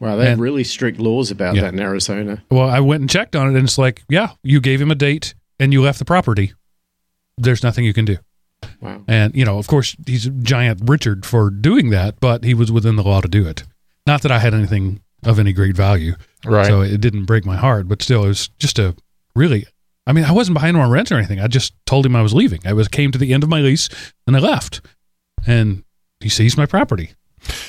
Wow, 0.00 0.14
they 0.16 0.28
have 0.30 0.38
really 0.38 0.62
strict 0.64 1.00
laws 1.00 1.30
about 1.32 1.56
Yeah. 1.56 1.62
that 1.62 1.74
in 1.74 1.80
Arizona. 1.80 2.42
Well, 2.50 2.68
I 2.68 2.78
went 2.80 3.00
and 3.00 3.10
checked 3.10 3.34
on 3.34 3.48
it, 3.48 3.56
and 3.58 3.64
it's 3.64 3.78
like, 3.78 4.04
yeah, 4.08 4.30
you 4.44 4.60
gave 4.60 4.80
him 4.80 4.90
a 4.92 4.94
date 4.94 5.34
and 5.58 5.72
you 5.72 5.82
left 5.82 5.98
the 5.98 6.04
property. 6.04 6.52
There's 7.36 7.64
nothing 7.64 7.84
you 7.84 7.92
can 7.92 8.04
do. 8.04 8.16
Wow. 8.80 9.02
And, 9.08 9.34
you 9.34 9.44
know, 9.44 9.58
of 9.58 9.66
course, 9.66 9.96
he's 10.06 10.26
a 10.26 10.30
giant 10.30 10.82
Richard 10.88 11.26
for 11.26 11.50
doing 11.50 11.90
that, 11.90 12.20
but 12.20 12.44
he 12.44 12.54
was 12.54 12.70
within 12.70 12.94
the 12.94 13.02
law 13.02 13.20
to 13.20 13.28
do 13.28 13.46
it. 13.48 13.64
Not 14.06 14.22
that 14.22 14.30
I 14.30 14.38
had 14.38 14.54
anything 14.54 15.00
of 15.24 15.38
any 15.38 15.52
great 15.52 15.76
value. 15.76 16.14
Right. 16.44 16.66
So 16.66 16.80
it 16.80 17.00
didn't 17.00 17.24
break 17.24 17.44
my 17.44 17.56
heart, 17.56 17.88
but 17.88 18.02
still, 18.02 18.24
it 18.24 18.28
was 18.28 18.48
just 18.58 18.78
a 18.78 18.94
really, 19.34 19.66
I 20.06 20.12
mean, 20.12 20.24
I 20.24 20.32
wasn't 20.32 20.54
behind 20.54 20.76
him 20.76 20.82
on 20.82 20.90
rent 20.90 21.10
or 21.10 21.16
anything. 21.16 21.40
I 21.40 21.48
just 21.48 21.74
told 21.86 22.06
him 22.06 22.16
I 22.16 22.22
was 22.22 22.34
leaving. 22.34 22.60
I 22.64 22.72
was 22.72 22.88
came 22.88 23.10
to 23.12 23.18
the 23.18 23.32
end 23.32 23.42
of 23.42 23.48
my 23.48 23.60
lease 23.60 23.88
and 24.26 24.36
I 24.36 24.40
left. 24.40 24.80
And 25.46 25.84
he 26.20 26.28
seized 26.28 26.56
my 26.56 26.66
property. 26.66 27.12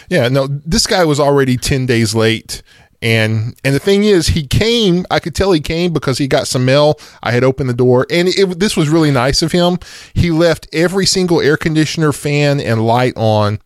Yeah, 0.09 0.27
no, 0.29 0.47
this 0.47 0.87
guy 0.87 1.05
was 1.05 1.19
already 1.19 1.57
10 1.57 1.85
days 1.85 2.15
late. 2.15 2.63
And 3.01 3.57
and 3.63 3.73
the 3.73 3.79
thing 3.79 4.03
is, 4.03 4.27
he 4.27 4.45
came. 4.45 5.05
I 5.09 5.19
could 5.19 5.33
tell 5.33 5.53
he 5.53 5.61
came 5.61 5.93
because 5.93 6.17
he 6.17 6.27
got 6.27 6.47
some 6.47 6.65
mail. 6.65 6.99
I 7.23 7.31
had 7.31 7.45
opened 7.45 7.69
the 7.69 7.73
door, 7.73 8.05
and 8.09 8.27
it, 8.27 8.59
this 8.59 8.75
was 8.75 8.89
really 8.89 9.11
nice 9.11 9.41
of 9.41 9.53
him. 9.53 9.77
He 10.13 10.31
left 10.31 10.67
every 10.73 11.05
single 11.05 11.39
air 11.39 11.55
conditioner, 11.55 12.11
fan, 12.11 12.59
and 12.59 12.85
light 12.85 13.13
on, 13.15 13.59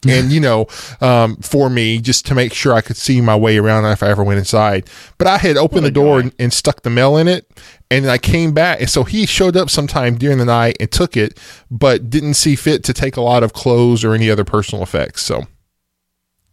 and 0.08 0.30
you 0.30 0.40
know, 0.40 0.66
um, 1.00 1.36
for 1.36 1.70
me 1.70 1.98
just 1.98 2.26
to 2.26 2.34
make 2.34 2.52
sure 2.52 2.74
I 2.74 2.80
could 2.80 2.96
see 2.96 3.20
my 3.20 3.36
way 3.36 3.58
around 3.58 3.84
if 3.86 4.02
I 4.02 4.08
ever 4.08 4.22
went 4.22 4.38
inside. 4.38 4.88
But 5.18 5.26
I 5.26 5.38
had 5.38 5.56
opened 5.56 5.84
the 5.84 5.90
door 5.90 6.20
and, 6.20 6.34
and 6.38 6.52
stuck 6.52 6.82
the 6.82 6.90
mail 6.90 7.16
in 7.16 7.28
it, 7.28 7.50
and 7.90 8.08
I 8.08 8.18
came 8.18 8.52
back, 8.52 8.80
and 8.80 8.90
so 8.90 9.04
he 9.04 9.26
showed 9.26 9.56
up 9.56 9.70
sometime 9.70 10.16
during 10.16 10.38
the 10.38 10.44
night 10.44 10.76
and 10.80 10.90
took 10.90 11.16
it, 11.16 11.38
but 11.70 12.10
didn't 12.10 12.34
see 12.34 12.56
fit 12.56 12.84
to 12.84 12.92
take 12.92 13.16
a 13.16 13.22
lot 13.22 13.42
of 13.42 13.52
clothes 13.52 14.04
or 14.04 14.14
any 14.14 14.30
other 14.30 14.44
personal 14.44 14.82
effects. 14.82 15.22
So. 15.22 15.46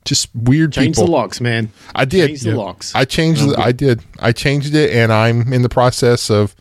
Just 0.06 0.36
weird 0.36 0.74
Change 0.74 0.98
people. 0.98 1.06
the 1.06 1.12
locks, 1.12 1.40
man. 1.40 1.72
I 1.96 2.04
did. 2.04 2.28
Change 2.28 2.42
the 2.42 2.56
locks. 2.56 2.94
I 2.94 3.06
changed. 3.06 3.48
The, 3.48 3.58
I 3.58 3.72
did. 3.72 4.04
I 4.20 4.34
changed 4.34 4.76
it, 4.76 4.92
and 4.94 5.14
I'm 5.14 5.54
in 5.54 5.62
the 5.62 5.70
process 5.70 6.30
of 6.30 6.54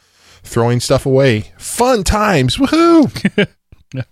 throwing 0.45 0.79
stuff 0.79 1.07
away. 1.07 1.53
Fun 1.59 2.05
times, 2.05 2.57
woohoo! 2.57 3.49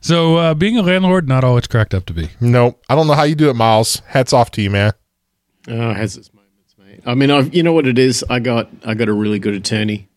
So 0.00 0.36
uh, 0.36 0.54
being 0.54 0.76
a 0.76 0.82
landlord, 0.82 1.28
not 1.28 1.44
all 1.44 1.56
it's 1.56 1.66
cracked 1.68 1.94
up 1.94 2.06
to 2.06 2.12
be. 2.12 2.30
nope, 2.40 2.82
I 2.88 2.94
don't 2.96 3.06
know 3.06 3.12
how 3.14 3.22
you 3.22 3.34
do 3.34 3.50
it, 3.50 3.54
Miles. 3.54 4.02
Hats 4.06 4.32
off 4.32 4.50
to 4.52 4.62
you, 4.62 4.70
man. 4.70 4.92
Oh, 5.68 5.90
it 5.90 5.96
has 5.96 6.16
its 6.16 6.32
moments, 6.34 6.74
mate. 6.78 7.00
I 7.06 7.14
mean, 7.14 7.30
I've, 7.30 7.54
you 7.54 7.62
know 7.62 7.72
what 7.72 7.86
it 7.86 7.98
is. 7.98 8.24
I 8.28 8.40
got 8.40 8.68
I 8.84 8.94
got 8.94 9.08
a 9.08 9.12
really 9.12 9.38
good 9.38 9.54
attorney, 9.54 10.08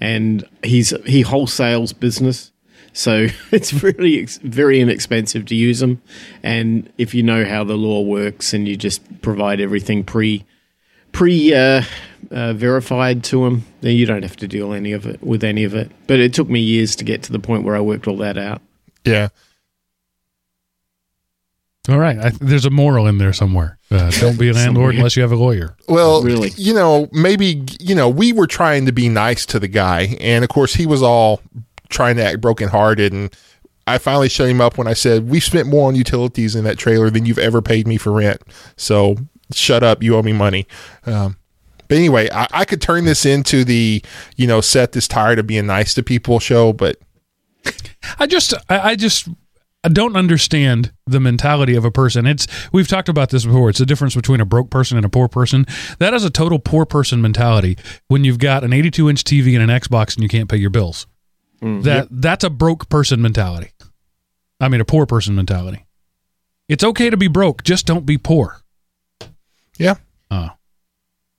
and 0.00 0.48
he's 0.62 0.90
he 1.04 1.22
wholesales 1.22 1.98
business. 1.98 2.52
So 2.92 3.26
it's 3.52 3.82
really 3.82 4.20
ex- 4.22 4.38
very 4.38 4.80
inexpensive 4.80 5.44
to 5.46 5.54
use 5.54 5.80
them, 5.80 6.00
and 6.42 6.90
if 6.96 7.14
you 7.14 7.22
know 7.22 7.44
how 7.44 7.62
the 7.62 7.76
law 7.76 8.00
works 8.00 8.54
and 8.54 8.66
you 8.66 8.76
just 8.76 9.20
provide 9.20 9.60
everything 9.60 10.02
pre 10.02 10.46
pre 11.12 11.52
uh, 11.52 11.82
uh, 12.30 12.52
verified 12.54 13.22
to 13.24 13.44
them, 13.44 13.64
then 13.80 13.96
you 13.96 14.06
don't 14.06 14.22
have 14.22 14.36
to 14.36 14.48
deal 14.48 14.72
any 14.72 14.92
of 14.92 15.06
it 15.06 15.22
with 15.22 15.42
any 15.44 15.64
of 15.64 15.74
it. 15.74 15.90
But 16.06 16.20
it 16.20 16.32
took 16.34 16.48
me 16.48 16.60
years 16.60 16.96
to 16.96 17.04
get 17.04 17.22
to 17.24 17.32
the 17.32 17.38
point 17.38 17.64
where 17.64 17.76
I 17.76 17.80
worked 17.80 18.06
all 18.08 18.16
that 18.18 18.36
out. 18.38 18.60
Yeah. 19.04 19.28
All 21.88 21.98
right. 21.98 22.18
I, 22.18 22.30
there's 22.40 22.64
a 22.64 22.70
moral 22.70 23.06
in 23.06 23.18
there 23.18 23.32
somewhere. 23.32 23.78
Uh, 23.90 24.10
don't 24.20 24.38
be 24.38 24.48
a 24.48 24.52
landlord 24.52 24.96
unless 24.96 25.14
you 25.14 25.22
have 25.22 25.32
a 25.32 25.36
lawyer. 25.36 25.76
Well, 25.88 26.22
Really? 26.22 26.50
you 26.56 26.74
know, 26.74 27.08
maybe 27.12 27.62
you 27.78 27.94
know, 27.94 28.08
we 28.08 28.32
were 28.32 28.48
trying 28.48 28.86
to 28.86 28.92
be 28.92 29.08
nice 29.08 29.46
to 29.46 29.60
the 29.60 29.68
guy, 29.68 30.16
and 30.20 30.42
of 30.42 30.50
course, 30.50 30.74
he 30.74 30.86
was 30.86 31.02
all 31.02 31.40
trying 31.88 32.16
to 32.16 32.24
act 32.24 32.40
brokenhearted. 32.40 33.12
And 33.12 33.32
I 33.86 33.98
finally 33.98 34.28
shut 34.28 34.48
him 34.48 34.60
up 34.60 34.76
when 34.78 34.88
I 34.88 34.94
said, 34.94 35.28
"We 35.30 35.38
spent 35.38 35.68
more 35.68 35.86
on 35.86 35.94
utilities 35.94 36.56
in 36.56 36.64
that 36.64 36.76
trailer 36.78 37.08
than 37.08 37.24
you've 37.24 37.38
ever 37.38 37.62
paid 37.62 37.86
me 37.86 37.98
for 37.98 38.10
rent. 38.10 38.42
So 38.76 39.16
shut 39.52 39.84
up. 39.84 40.02
You 40.02 40.16
owe 40.16 40.22
me 40.22 40.32
money." 40.32 40.66
Um, 41.04 41.36
but 41.88 41.96
anyway, 41.96 42.28
I, 42.30 42.46
I 42.52 42.64
could 42.64 42.80
turn 42.80 43.04
this 43.04 43.24
into 43.24 43.64
the 43.64 44.02
you 44.36 44.46
know, 44.46 44.60
Seth 44.60 44.96
is 44.96 45.08
tired 45.08 45.38
of 45.38 45.46
being 45.46 45.66
nice 45.66 45.94
to 45.94 46.02
people 46.02 46.38
show, 46.38 46.72
but 46.72 46.98
I 48.18 48.26
just, 48.26 48.54
I, 48.68 48.90
I 48.90 48.96
just, 48.96 49.28
I 49.84 49.88
don't 49.88 50.16
understand 50.16 50.92
the 51.06 51.20
mentality 51.20 51.76
of 51.76 51.84
a 51.84 51.90
person. 51.90 52.26
It's 52.26 52.46
we've 52.72 52.88
talked 52.88 53.08
about 53.08 53.30
this 53.30 53.44
before. 53.44 53.70
It's 53.70 53.78
the 53.78 53.86
difference 53.86 54.14
between 54.14 54.40
a 54.40 54.44
broke 54.44 54.70
person 54.70 54.96
and 54.96 55.06
a 55.06 55.08
poor 55.08 55.28
person. 55.28 55.66
That 55.98 56.14
is 56.14 56.24
a 56.24 56.30
total 56.30 56.58
poor 56.58 56.86
person 56.86 57.22
mentality. 57.22 57.78
When 58.08 58.24
you've 58.24 58.38
got 58.38 58.64
an 58.64 58.72
82 58.72 59.08
inch 59.08 59.24
TV 59.24 59.58
and 59.58 59.70
an 59.70 59.80
Xbox 59.80 60.14
and 60.14 60.22
you 60.22 60.28
can't 60.28 60.48
pay 60.48 60.56
your 60.56 60.70
bills, 60.70 61.06
mm. 61.62 61.82
that 61.84 62.08
that's 62.10 62.44
a 62.44 62.50
broke 62.50 62.88
person 62.88 63.22
mentality. 63.22 63.70
I 64.60 64.68
mean, 64.68 64.80
a 64.80 64.84
poor 64.84 65.06
person 65.06 65.34
mentality. 65.34 65.84
It's 66.68 66.82
okay 66.82 67.10
to 67.10 67.16
be 67.16 67.28
broke, 67.28 67.62
just 67.62 67.86
don't 67.86 68.06
be 68.06 68.18
poor. 68.18 68.60
yeah, 69.78 69.96
Oh. 70.30 70.50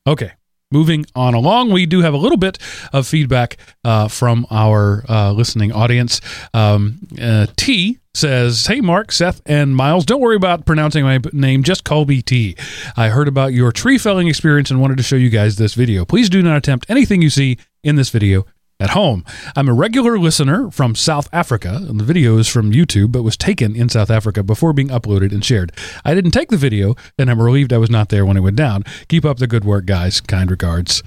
Okay. 0.06 0.32
Moving 0.70 1.06
on 1.16 1.34
along, 1.34 1.72
we 1.72 1.86
do 1.86 2.02
have 2.02 2.14
a 2.14 2.18
little 2.18 2.38
bit 2.38 2.58
of 2.92 3.08
feedback 3.08 3.56
uh, 3.86 4.10
from 4.10 4.46
our 4.52 5.06
uh, 5.08 5.32
listening 5.32 5.72
audience. 5.72 6.20
Um, 6.54 7.00
uh, 7.22 7.48
T 7.56 8.00
says, 8.14 8.66
Hey, 8.66 8.82
Mark, 8.82 9.14
Seth, 9.14 9.42
and 9.46 9.76
Miles, 9.76 10.06
don't 10.06 10.20
worry 10.20 10.36
about 10.36 10.66
pronouncing 10.66 11.06
my 11.06 11.22
name. 11.32 11.64
Just 11.64 11.86
call 11.86 12.06
me 12.06 12.22
T. 12.22 12.58
I 12.98 13.08
heard 13.08 13.30
about 13.30 13.54
your 13.54 13.72
tree 13.72 13.98
felling 13.98 14.28
experience 14.28 14.70
and 14.70 14.82
wanted 14.82 14.98
to 14.98 15.04
show 15.04 15.16
you 15.16 15.30
guys 15.30 15.56
this 15.56 15.74
video. 15.74 16.04
Please 16.04 16.30
do 16.30 16.42
not 16.42 16.58
attempt 16.58 16.86
anything 16.90 17.22
you 17.22 17.30
see 17.30 17.58
in 17.82 17.96
this 17.96 18.10
video 18.10 18.46
at 18.80 18.92
home. 18.92 19.26
I'm 19.56 19.68
a 19.68 19.74
regular 19.74 20.20
listener 20.20 20.70
from 20.72 20.96
South 20.96 21.28
Africa, 21.34 21.82
and 21.88 22.00
the 22.00 22.04
video 22.04 22.38
is 22.38 22.48
from 22.48 22.72
YouTube, 22.72 23.12
but 23.12 23.24
was 23.24 23.38
taken 23.38 23.76
in 23.76 23.90
South 23.90 24.10
Africa 24.10 24.44
before 24.44 24.74
being 24.74 24.90
uploaded 24.90 25.32
and 25.32 25.44
shared. 25.44 25.72
I 26.06 26.14
didn't 26.14 26.32
take 26.32 26.50
the 26.50 26.58
video, 26.58 26.96
and 27.18 27.30
I'm 27.30 27.42
relieved 27.42 27.74
I 27.74 27.78
was 27.78 27.90
not 27.90 28.10
there 28.10 28.26
when 28.26 28.38
it 28.38 28.42
went 28.42 28.56
down. 28.56 28.84
Keep 29.08 29.26
up 29.26 29.38
the 29.38 29.48
good 29.48 29.66
work, 29.66 29.86
guys. 29.86 30.22
Kind 30.22 30.52
regards, 30.52 31.04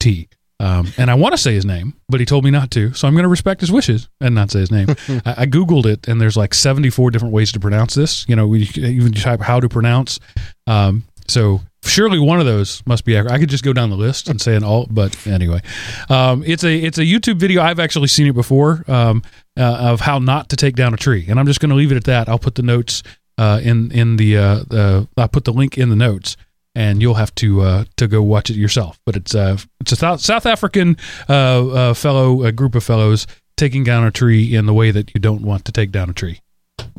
T. 0.00 0.28
Um, 0.60 0.92
and 0.96 1.10
I 1.10 1.14
want 1.14 1.32
to 1.32 1.38
say 1.38 1.54
his 1.54 1.64
name, 1.64 1.94
but 2.08 2.20
he 2.20 2.26
told 2.26 2.44
me 2.44 2.50
not 2.52 2.70
to, 2.72 2.94
so 2.94 3.08
I'm 3.08 3.14
going 3.14 3.24
to 3.24 3.28
respect 3.28 3.60
his 3.60 3.72
wishes 3.72 4.08
and 4.20 4.32
not 4.32 4.52
say 4.52 4.60
his 4.60 4.70
name. 4.70 4.90
I, 5.26 5.34
I 5.38 5.46
googled 5.46 5.86
it, 5.86 6.06
and 6.06 6.20
there's 6.20 6.36
like 6.36 6.54
74 6.54 7.10
different 7.10 7.34
ways 7.34 7.50
to 7.52 7.60
pronounce 7.60 7.94
this. 7.94 8.24
You 8.28 8.36
know, 8.36 8.46
we 8.46 8.70
even 8.76 9.12
type 9.12 9.40
how 9.40 9.58
to 9.58 9.68
pronounce. 9.68 10.20
Um, 10.68 11.02
so 11.26 11.62
surely 11.84 12.18
one 12.18 12.40
of 12.40 12.46
those 12.46 12.82
must 12.86 13.04
be 13.04 13.16
accurate. 13.16 13.32
I 13.32 13.38
could 13.38 13.48
just 13.48 13.64
go 13.64 13.72
down 13.72 13.90
the 13.90 13.96
list 13.96 14.28
and 14.28 14.40
say 14.40 14.56
an 14.56 14.64
all, 14.64 14.86
but 14.90 15.26
anyway, 15.26 15.60
um, 16.08 16.42
it's 16.46 16.64
a 16.64 16.74
it's 16.74 16.98
a 16.98 17.02
YouTube 17.02 17.36
video. 17.36 17.62
I've 17.62 17.80
actually 17.80 18.08
seen 18.08 18.26
it 18.26 18.34
before 18.34 18.84
um, 18.88 19.22
uh, 19.58 19.62
of 19.62 20.00
how 20.00 20.18
not 20.18 20.48
to 20.50 20.56
take 20.56 20.76
down 20.76 20.94
a 20.94 20.96
tree, 20.96 21.26
and 21.28 21.38
I'm 21.38 21.46
just 21.46 21.60
going 21.60 21.70
to 21.70 21.76
leave 21.76 21.92
it 21.92 21.96
at 21.96 22.04
that. 22.04 22.28
I'll 22.28 22.38
put 22.38 22.54
the 22.54 22.62
notes 22.62 23.02
uh, 23.38 23.60
in 23.62 23.90
in 23.92 24.16
the 24.16 24.38
uh, 24.38 24.64
uh, 24.70 25.04
I'll 25.16 25.28
put 25.28 25.44
the 25.44 25.52
link 25.52 25.78
in 25.78 25.88
the 25.88 25.96
notes, 25.96 26.36
and 26.74 27.02
you'll 27.02 27.14
have 27.14 27.34
to 27.36 27.60
uh, 27.62 27.84
to 27.96 28.06
go 28.06 28.22
watch 28.22 28.50
it 28.50 28.56
yourself. 28.56 28.98
But 29.04 29.16
it's 29.16 29.34
uh, 29.34 29.58
it's 29.80 29.92
a 29.92 29.96
South, 29.96 30.20
South 30.20 30.46
African 30.46 30.96
uh, 31.28 31.94
fellow 31.94 32.44
a 32.44 32.52
group 32.52 32.74
of 32.74 32.84
fellows 32.84 33.26
taking 33.56 33.84
down 33.84 34.04
a 34.04 34.10
tree 34.10 34.54
in 34.54 34.66
the 34.66 34.74
way 34.74 34.90
that 34.90 35.14
you 35.14 35.20
don't 35.20 35.42
want 35.42 35.64
to 35.66 35.72
take 35.72 35.90
down 35.90 36.10
a 36.10 36.14
tree, 36.14 36.40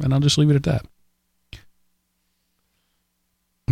and 0.01 0.13
I'll 0.13 0.19
just 0.19 0.37
leave 0.37 0.49
it 0.49 0.55
at 0.55 0.63
that. 0.63 0.85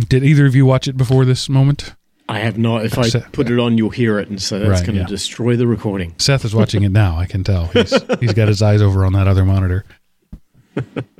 Did 0.08 0.24
either 0.24 0.46
of 0.46 0.54
you 0.56 0.64
watch 0.66 0.88
it 0.88 0.96
before 0.96 1.24
this 1.24 1.48
moment? 1.48 1.94
I 2.28 2.38
have 2.38 2.56
not. 2.56 2.84
If 2.86 2.96
I 2.98 3.08
Se- 3.08 3.24
put 3.32 3.50
it 3.50 3.58
on, 3.58 3.76
you'll 3.76 3.90
hear 3.90 4.18
it, 4.18 4.28
and 4.28 4.40
so 4.40 4.58
that's 4.58 4.70
Right, 4.80 4.86
going 4.86 4.96
to 4.96 5.02
yeah. 5.02 5.06
destroy 5.06 5.56
the 5.56 5.66
recording. 5.66 6.14
Seth 6.18 6.44
is 6.44 6.54
watching 6.54 6.82
it 6.82 6.88
now. 6.90 7.16
I 7.18 7.26
can 7.26 7.44
tell. 7.44 7.66
He's, 7.66 7.92
he's 8.20 8.32
got 8.32 8.48
his 8.48 8.62
eyes 8.62 8.80
over 8.80 9.04
on 9.04 9.12
that 9.12 9.28
other 9.28 9.44
monitor. 9.44 9.84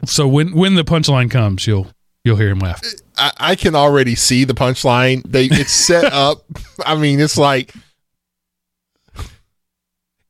So 0.06 0.26
when 0.26 0.54
when 0.54 0.76
the 0.76 0.84
punchline 0.84 1.30
comes, 1.30 1.66
you'll 1.66 1.88
you'll 2.24 2.36
hear 2.36 2.48
him 2.48 2.60
laugh. 2.60 2.80
I, 3.18 3.32
I 3.38 3.54
can 3.56 3.74
already 3.74 4.14
see 4.14 4.44
the 4.44 4.54
punchline. 4.54 5.22
They 5.30 5.46
it's 5.46 5.72
set 5.72 6.04
up. 6.12 6.44
I 6.86 6.94
mean, 6.96 7.20
it's 7.20 7.36
like 7.36 7.74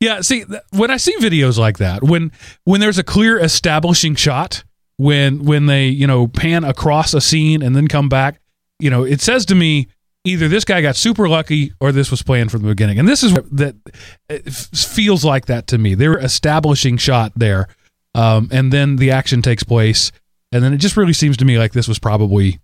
Yeah, 0.01 0.19
see, 0.19 0.43
th- 0.43 0.61
when 0.71 0.91
I 0.91 0.97
see 0.97 1.15
videos 1.17 1.57
like 1.57 1.77
that, 1.77 2.03
when 2.03 2.33
when 2.65 2.81
there's 2.81 2.97
a 2.97 3.03
clear 3.03 3.39
establishing 3.39 4.15
shot, 4.15 4.65
when 4.97 5.43
when 5.45 5.65
they 5.65 5.87
you 5.87 6.07
know 6.07 6.27
pan 6.27 6.63
across 6.63 7.13
a 7.13 7.21
scene 7.21 7.61
and 7.61 7.75
then 7.75 7.87
come 7.87 8.09
back, 8.09 8.39
you 8.79 8.89
know, 8.89 9.03
it 9.03 9.21
says 9.21 9.45
to 9.47 9.55
me 9.55 9.87
either 10.25 10.47
this 10.47 10.63
guy 10.63 10.81
got 10.81 10.95
super 10.95 11.27
lucky 11.27 11.73
or 11.79 11.91
this 11.91 12.09
was 12.09 12.21
planned 12.23 12.51
from 12.51 12.61
the 12.61 12.69
beginning, 12.69 12.99
and 12.99 13.07
this 13.07 13.23
is 13.23 13.33
that 13.51 13.75
feels 14.85 15.25
like 15.25 15.45
that 15.47 15.67
to 15.67 15.77
me. 15.77 15.95
They're 15.95 16.17
establishing 16.17 16.97
shot 16.97 17.31
there, 17.35 17.67
um, 18.15 18.49
and 18.51 18.71
then 18.71 18.97
the 18.97 19.11
action 19.11 19.41
takes 19.41 19.63
place, 19.63 20.11
and 20.51 20.63
then 20.63 20.73
it 20.73 20.77
just 20.77 20.97
really 20.97 21.13
seems 21.13 21.37
to 21.37 21.45
me 21.45 21.57
like 21.57 21.73
this 21.73 21.87
was 21.87 21.99
probably 21.99 22.59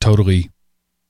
totally 0.00 0.50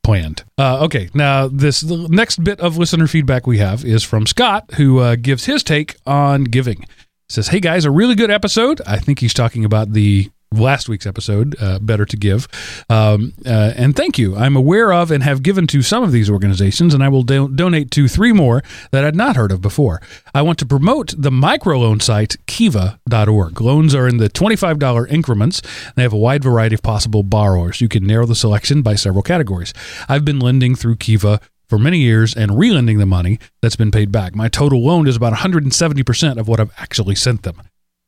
planned. 0.03 0.45
Uh, 0.59 0.85
okay, 0.85 1.09
now 1.15 1.49
this 1.49 1.83
next 1.83 2.45
bit 2.45 2.61
of 2.61 2.77
listener 2.77 3.07
feedback 3.07 3.47
we 3.47 3.59
have 3.59 3.85
is 3.85 4.03
from 4.05 4.27
Scott, 4.27 4.71
who 4.75 4.99
uh, 4.99 5.17
gives 5.17 5.47
his 5.47 5.63
take 5.63 5.97
on 6.07 6.45
giving. 6.45 6.87
Says, 7.29 7.49
"Hey 7.49 7.61
guys, 7.61 7.87
a 7.87 7.91
really 7.91 8.15
good 8.15 8.31
episode. 8.31 8.83
I 8.87 8.99
think 8.99 9.19
he's 9.19 9.35
talking 9.35 9.65
about 9.65 9.93
the 9.93 10.31
last 10.59 10.88
week's 10.88 11.07
episode, 11.07 11.57
uh, 11.61 11.79
Better 11.79 12.05
to 12.05 12.17
Give. 12.17 12.47
Um, 12.88 13.33
uh, 13.47 13.73
and 13.77 13.97
thank 13.97 14.19
you. 14.19 14.37
I'm 14.37 14.57
aware 14.57 14.93
of 14.93 15.11
and 15.11 15.23
have 15.23 15.43
given 15.43 15.67
to 15.69 15.83
some 15.83 16.03
of 16.03 16.12
these 16.12 16.31
organizations, 16.31 16.95
and 16.95 17.03
I 17.03 17.09
will 17.09 17.23
do- 17.23 17.49
donate 17.49 17.90
to 17.93 18.09
three 18.09 18.33
more 18.33 18.62
that 18.90 19.05
I'd 19.05 19.17
not 19.17 19.37
heard 19.37 19.53
of 19.53 19.61
before. 19.61 20.01
I 20.35 20.43
want 20.43 20.59
to 20.61 20.67
promote 20.67 21.14
the 21.17 21.31
microloan 21.31 22.01
site, 22.01 22.37
kiva.org. 22.47 23.61
Loans 23.61 23.95
are 23.95 24.09
in 24.09 24.19
the 24.19 24.29
$25 24.29 25.11
increments. 25.11 25.62
They 25.97 26.03
have 26.03 26.12
a 26.12 26.19
wide 26.19 26.43
variety 26.43 26.75
of 26.75 26.83
possible 26.83 27.23
borrowers. 27.23 27.81
You 27.81 27.88
can 27.88 28.07
narrow 28.07 28.27
the 28.27 28.35
selection 28.35 28.83
by 28.83 28.95
several 28.95 29.23
categories. 29.23 29.73
I've 30.09 30.25
been 30.25 30.38
lending 30.38 30.75
through 30.75 30.97
Kiva 30.97 31.40
for 31.69 31.79
many 31.79 31.99
years 31.99 32.35
and 32.35 32.53
relending 32.53 32.99
the 32.99 33.07
money 33.07 33.38
that's 33.62 33.77
been 33.77 33.90
paid 33.90 34.12
back. 34.12 34.35
My 34.35 34.49
total 34.49 34.85
loan 34.85 35.07
is 35.07 35.17
about 35.17 35.33
170% 35.33 36.37
of 36.38 36.49
what 36.49 36.61
I've 36.61 36.73
actually 36.79 37.14
sent 37.14 37.43
them. 37.43 37.61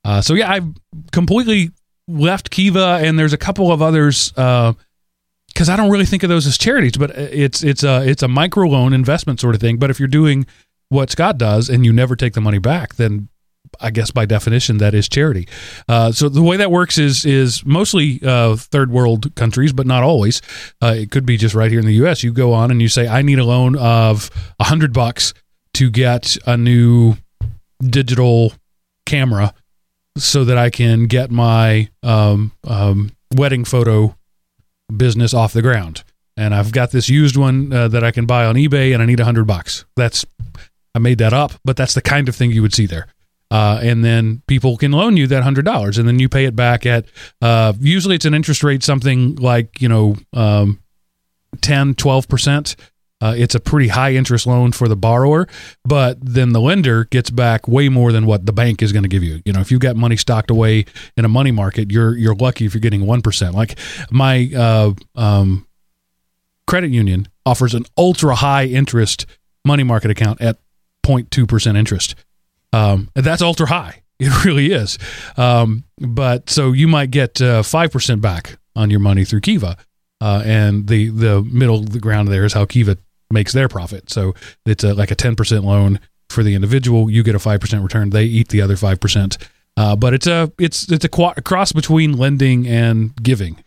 Uh, 0.04 0.20
so 0.20 0.34
yeah, 0.34 0.50
I've 0.50 0.68
completely 1.10 1.70
left 2.08 2.50
Kiva, 2.50 3.00
and 3.02 3.18
there's 3.18 3.32
a 3.32 3.38
couple 3.38 3.72
of 3.72 3.82
others 3.82 4.30
because 4.30 5.68
I 5.68 5.76
don't 5.76 5.90
really 5.90 6.06
think 6.06 6.22
of 6.22 6.28
those 6.28 6.46
as 6.46 6.58
charities, 6.58 6.92
but 6.92 7.10
it's 7.10 7.62
it's 7.62 7.82
a 7.82 8.06
it's 8.06 8.22
a 8.22 8.28
micro 8.28 8.66
loan 8.66 8.92
investment 8.92 9.40
sort 9.40 9.54
of 9.54 9.60
thing. 9.60 9.78
But 9.78 9.90
if 9.90 9.98
you're 9.98 10.08
doing 10.08 10.46
what 10.88 11.10
Scott 11.10 11.38
does 11.38 11.68
and 11.68 11.84
you 11.84 11.92
never 11.92 12.14
take 12.16 12.34
the 12.34 12.40
money 12.40 12.58
back, 12.58 12.96
then 12.96 13.28
I 13.80 13.90
guess 13.90 14.10
by 14.10 14.26
definition 14.26 14.78
that 14.78 14.94
is 14.94 15.08
charity. 15.08 15.48
Uh, 15.88 16.12
so 16.12 16.28
the 16.28 16.42
way 16.42 16.56
that 16.56 16.70
works 16.70 16.98
is 16.98 17.24
is 17.24 17.64
mostly 17.64 18.20
uh, 18.22 18.56
third 18.56 18.90
world 18.90 19.34
countries, 19.34 19.72
but 19.72 19.86
not 19.86 20.02
always. 20.02 20.42
Uh, 20.82 20.94
it 20.96 21.10
could 21.10 21.26
be 21.26 21.36
just 21.36 21.54
right 21.54 21.70
here 21.70 21.80
in 21.80 21.86
the 21.86 21.94
U.S. 21.94 22.22
You 22.22 22.32
go 22.32 22.52
on 22.52 22.70
and 22.70 22.80
you 22.80 22.88
say, 22.88 23.08
I 23.08 23.22
need 23.22 23.38
a 23.38 23.44
loan 23.44 23.76
of 23.76 24.30
a 24.58 24.64
hundred 24.64 24.92
bucks 24.92 25.34
to 25.74 25.90
get 25.90 26.36
a 26.46 26.56
new 26.56 27.16
digital 27.80 28.52
camera 29.04 29.52
so 30.16 30.44
that 30.44 30.58
I 30.58 30.70
can 30.70 31.06
get 31.06 31.30
my 31.30 31.88
um, 32.02 32.52
um, 32.66 33.12
wedding 33.34 33.64
photo 33.64 34.16
business 34.94 35.34
off 35.34 35.52
the 35.52 35.62
ground. 35.62 36.04
And 36.36 36.54
I've 36.54 36.72
got 36.72 36.90
this 36.90 37.08
used 37.08 37.36
one 37.36 37.72
uh, 37.72 37.88
that 37.88 38.04
I 38.04 38.10
can 38.10 38.26
buy 38.26 38.44
on 38.44 38.56
eBay, 38.56 38.92
and 38.92 39.02
I 39.02 39.06
need 39.06 39.20
a 39.20 39.24
hundred 39.24 39.46
bucks. 39.46 39.84
That's 39.96 40.26
I 40.94 40.98
made 40.98 41.18
that 41.18 41.32
up, 41.32 41.52
but 41.64 41.76
that's 41.76 41.94
the 41.94 42.02
kind 42.02 42.28
of 42.28 42.36
thing 42.36 42.50
you 42.50 42.62
would 42.62 42.74
see 42.74 42.86
there. 42.86 43.06
Uh, 43.50 43.78
and 43.82 44.04
then 44.04 44.42
people 44.46 44.76
can 44.76 44.92
loan 44.92 45.16
you 45.16 45.26
that 45.28 45.42
hundred 45.42 45.64
dollars, 45.64 45.98
and 45.98 46.06
then 46.06 46.18
you 46.18 46.28
pay 46.28 46.44
it 46.44 46.56
back 46.56 46.84
at 46.84 47.06
uh, 47.40 47.72
usually 47.80 48.16
it's 48.16 48.24
an 48.24 48.34
interest 48.34 48.62
rate 48.62 48.82
something 48.82 49.36
like 49.36 49.80
you 49.80 49.88
know 49.88 50.16
um, 50.32 50.80
10 51.60 51.94
12 51.94 52.28
percent. 52.28 52.76
Uh, 53.20 53.34
it's 53.36 53.54
a 53.54 53.60
pretty 53.60 53.88
high 53.88 54.12
interest 54.12 54.46
loan 54.46 54.72
for 54.72 54.88
the 54.88 54.96
borrower, 54.96 55.48
but 55.84 56.18
then 56.20 56.52
the 56.52 56.60
lender 56.60 57.04
gets 57.04 57.30
back 57.30 57.66
way 57.66 57.88
more 57.88 58.12
than 58.12 58.26
what 58.26 58.44
the 58.44 58.52
bank 58.52 58.82
is 58.82 58.92
going 58.92 59.04
to 59.04 59.08
give 59.08 59.22
you. 59.22 59.40
You 59.46 59.54
know, 59.54 59.60
if 59.60 59.70
you've 59.70 59.80
got 59.80 59.96
money 59.96 60.16
stocked 60.18 60.50
away 60.50 60.84
in 61.16 61.24
a 61.24 61.28
money 61.28 61.50
market, 61.50 61.90
you're 61.90 62.14
you're 62.16 62.34
lucky 62.34 62.66
if 62.66 62.74
you're 62.74 62.80
getting 62.82 63.06
one 63.06 63.22
percent. 63.22 63.54
Like 63.54 63.78
my 64.10 64.50
uh, 64.54 64.92
um, 65.14 65.66
credit 66.66 66.90
union 66.90 67.28
offers 67.46 67.72
an 67.74 67.86
ultra 67.96 68.34
high 68.34 68.66
interest 68.66 69.24
money 69.64 69.82
market 69.82 70.10
account 70.10 70.42
at 70.42 70.58
0.2 71.02 71.48
percent 71.48 71.78
interest. 71.78 72.16
Um, 72.74 73.08
that's 73.14 73.40
ultra 73.40 73.66
high. 73.66 74.02
It 74.18 74.44
really 74.44 74.72
is. 74.72 74.98
Um, 75.38 75.84
but 75.98 76.50
so 76.50 76.72
you 76.72 76.86
might 76.86 77.10
get 77.10 77.40
uh, 77.40 77.62
five 77.62 77.92
percent 77.92 78.20
back 78.20 78.58
on 78.74 78.90
your 78.90 79.00
money 79.00 79.24
through 79.24 79.40
Kiva, 79.40 79.78
uh, 80.20 80.42
and 80.44 80.86
the 80.86 81.08
the 81.08 81.42
middle 81.42 81.80
the 81.82 81.98
ground 81.98 82.28
there 82.28 82.44
is 82.44 82.52
how 82.52 82.66
Kiva 82.66 82.98
makes 83.30 83.52
their 83.52 83.68
profit. 83.68 84.10
So 84.10 84.34
it's 84.64 84.84
a, 84.84 84.94
like 84.94 85.10
a 85.10 85.14
ten 85.14 85.36
percent 85.36 85.64
loan 85.64 86.00
for 86.28 86.42
the 86.42 86.54
individual. 86.54 87.10
You 87.10 87.22
get 87.22 87.34
a 87.34 87.38
five 87.38 87.60
percent 87.60 87.82
return. 87.82 88.10
They 88.10 88.24
eat 88.24 88.48
the 88.48 88.60
other 88.60 88.76
five 88.76 89.00
percent. 89.00 89.38
Uh, 89.76 89.94
but 89.94 90.14
it's 90.14 90.26
a 90.26 90.50
it's 90.58 90.90
it's 90.90 91.04
a, 91.04 91.08
qu- 91.08 91.34
a 91.36 91.42
cross 91.42 91.72
between 91.72 92.16
lending 92.16 92.66
and 92.66 93.14
giving. 93.22 93.62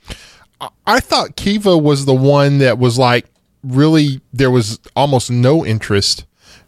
I 0.85 0.99
thought 0.99 1.35
Kiva 1.35 1.77
was 1.77 2.05
the 2.05 2.13
one 2.13 2.57
that 2.57 2.77
was 2.77 2.97
like 2.97 3.25
really 3.63 4.21
there 4.33 4.51
was 4.51 4.79
almost 4.95 5.29
no 5.31 5.65
interest, 5.65 6.25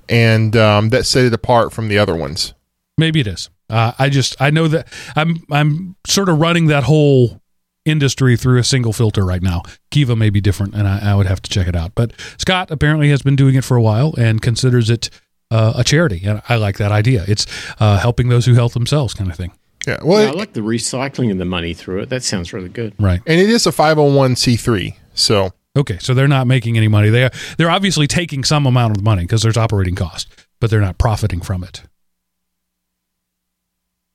and 0.08 0.56
um, 0.56 0.90
that 0.90 1.06
set 1.06 1.26
it 1.26 1.34
apart 1.34 1.74
from 1.74 1.88
the 1.88 1.98
other 1.98 2.16
ones. 2.16 2.54
Maybe 2.98 3.20
it 3.20 3.28
is. 3.28 3.50
Uh, 3.70 3.94
I 3.98 4.10
just 4.10 4.40
I 4.40 4.50
know 4.52 4.68
that 4.68 4.88
I'm 5.16 5.44
I'm 5.50 5.96
sort 6.06 6.30
of 6.30 6.40
running 6.40 6.68
that 6.68 6.84
whole 6.84 7.42
industry 7.86 8.38
through 8.38 8.60
a 8.60 8.64
single 8.64 8.94
filter 8.94 9.26
right 9.26 9.42
now. 9.42 9.64
Kiva 9.90 10.16
may 10.16 10.30
be 10.30 10.42
different, 10.42 10.76
and 10.76 10.88
I, 10.88 11.12
I 11.12 11.16
would 11.16 11.26
have 11.28 11.42
to 11.42 11.50
check 11.50 11.68
it 11.68 11.76
out. 11.76 11.94
But 11.96 12.14
Scott 12.38 12.72
apparently 12.72 13.10
has 13.10 13.22
been 13.22 13.36
doing 13.36 13.56
it 13.56 13.64
for 13.64 13.76
a 13.78 13.82
while 13.82 14.14
and 14.18 14.42
considers 14.42 14.90
it 14.90 15.10
uh, 15.50 15.74
a 15.76 15.84
charity, 15.84 16.22
and 16.26 16.42
I 16.48 16.56
like 16.56 16.78
that 16.78 16.92
idea. 16.92 17.26
It's 17.28 17.46
uh, 17.80 17.98
helping 18.00 18.30
those 18.30 18.46
who 18.46 18.54
help 18.54 18.74
themselves, 18.74 19.14
kind 19.14 19.30
of 19.30 19.36
thing. 19.36 19.52
Yeah, 19.88 19.98
well, 20.04 20.24
Yeah, 20.24 20.30
I 20.30 20.34
like 20.34 20.54
the 20.54 20.62
recycling 20.62 21.32
of 21.32 21.40
the 21.40 21.46
money 21.46 21.74
through 21.74 22.02
it. 22.02 22.10
That 22.10 22.24
sounds 22.24 22.54
really 22.54 22.70
good. 22.70 22.94
Right. 23.00 23.22
and 23.26 23.40
it 23.40 23.50
is 23.50 23.66
a 23.66 23.72
five 23.72 23.98
hundred 23.98 24.16
one 24.16 24.36
c 24.36 24.56
three. 24.56 24.98
So 25.14 25.52
Okay. 25.76 25.98
So 26.00 26.14
they're 26.14 26.28
not 26.28 26.48
making 26.48 26.78
any 26.78 26.88
money. 26.88 27.10
They 27.10 27.30
they're 27.58 27.72
obviously 27.72 28.08
taking 28.08 28.44
some 28.44 28.66
amount 28.66 28.98
of 28.98 29.04
money 29.04 29.24
because 29.24 29.42
there's 29.42 29.58
operating 29.58 29.96
cost, 29.96 30.28
but 30.60 30.70
they're 30.70 30.82
not 30.82 30.98
profiting 30.98 31.42
from 31.42 31.64
it. 31.64 31.84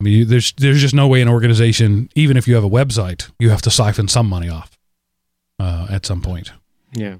I 0.00 0.04
mean, 0.04 0.12
you- 0.12 0.24
there's 0.24 0.52
there's 0.52 0.80
just 0.80 0.94
no 0.94 1.08
way 1.08 1.20
an 1.22 1.28
organization, 1.28 2.08
even 2.14 2.36
if 2.36 2.46
you 2.46 2.54
have 2.54 2.64
a 2.64 2.68
website, 2.70 3.30
you 3.38 3.50
have 3.50 3.62
to 3.62 3.70
siphon 3.70 4.08
some 4.08 4.28
money 4.28 4.48
off 4.48 4.76
uh, 5.58 5.86
at 5.90 6.04
some 6.06 6.20
point. 6.22 6.52
Yeah. 6.92 7.16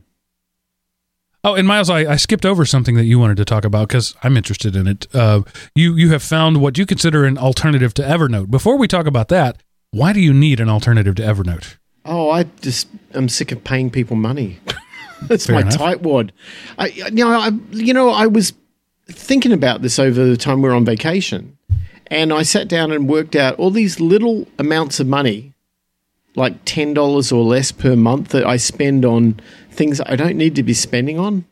Oh, 1.45 1.55
and 1.55 1.67
Miles, 1.69 1.89
I, 1.91 1.99
I 2.13 2.17
skipped 2.17 2.45
over 2.45 2.65
something 2.67 2.97
that 2.97 3.05
you 3.05 3.21
wanted 3.21 3.37
to 3.37 3.45
talk 3.45 3.65
about 3.65 3.87
because 3.89 4.17
I'm 4.25 4.37
interested 4.37 4.75
in 4.75 4.89
it. 4.89 5.07
Uh, 5.15 5.43
you 5.77 5.95
you 5.95 6.11
have 6.11 6.23
found 6.23 6.61
what 6.61 6.77
you 6.77 6.85
consider 6.87 7.25
an 7.25 7.39
alternative 7.39 7.95
to 7.95 8.03
Evernote. 8.03 8.51
Before 8.51 8.77
we 8.77 8.89
talk 8.89 9.07
about 9.07 9.29
that, 9.29 9.63
why 9.93 10.13
do 10.13 10.21
you 10.21 10.35
need 10.35 10.59
an 10.59 10.69
alternative 10.69 11.15
to 11.17 11.23
Evernote? 11.23 11.77
Oh, 12.05 12.31
I 12.31 12.45
just 12.63 12.89
I'm 13.15 13.29
sick 13.29 13.53
of 13.53 13.63
paying 13.63 13.91
people 13.91 14.17
money. 14.17 14.59
That's 15.29 15.47
Fair 15.47 15.55
my 15.55 15.61
enough. 15.63 15.75
tightwad. 15.77 16.31
I, 16.79 16.89
you 16.89 17.11
know, 17.25 17.31
I, 17.31 17.51
you 17.71 17.95
know, 17.95 18.11
I 18.11 18.27
was 18.27 18.53
thinking 19.09 19.53
about 19.53 19.83
this 19.83 19.99
over 20.01 20.25
the 20.25 20.37
time 20.37 20.63
we 20.63 20.69
were 20.69 20.75
on 20.75 20.85
vacation, 20.85 21.56
and 22.11 22.33
I 22.33 22.43
sat 22.43 22.69
down 22.69 22.93
and 22.93 23.09
worked 23.09 23.37
out 23.37 23.59
all 23.59 23.71
these 23.71 24.01
little 24.01 24.47
amounts 24.59 25.01
of 25.01 25.07
money, 25.07 25.55
like 26.35 26.65
ten 26.65 26.95
dollars 26.95 27.33
or 27.33 27.45
less 27.45 27.73
per 27.73 27.97
month, 27.97 28.29
that 28.31 28.47
I 28.47 28.57
spend 28.57 29.05
on 29.05 29.41
things 29.71 30.01
I 30.07 30.17
don't 30.17 30.37
need 30.37 30.55
to 30.57 30.63
be 30.63 30.75
spending 30.75 31.19
on. 31.19 31.45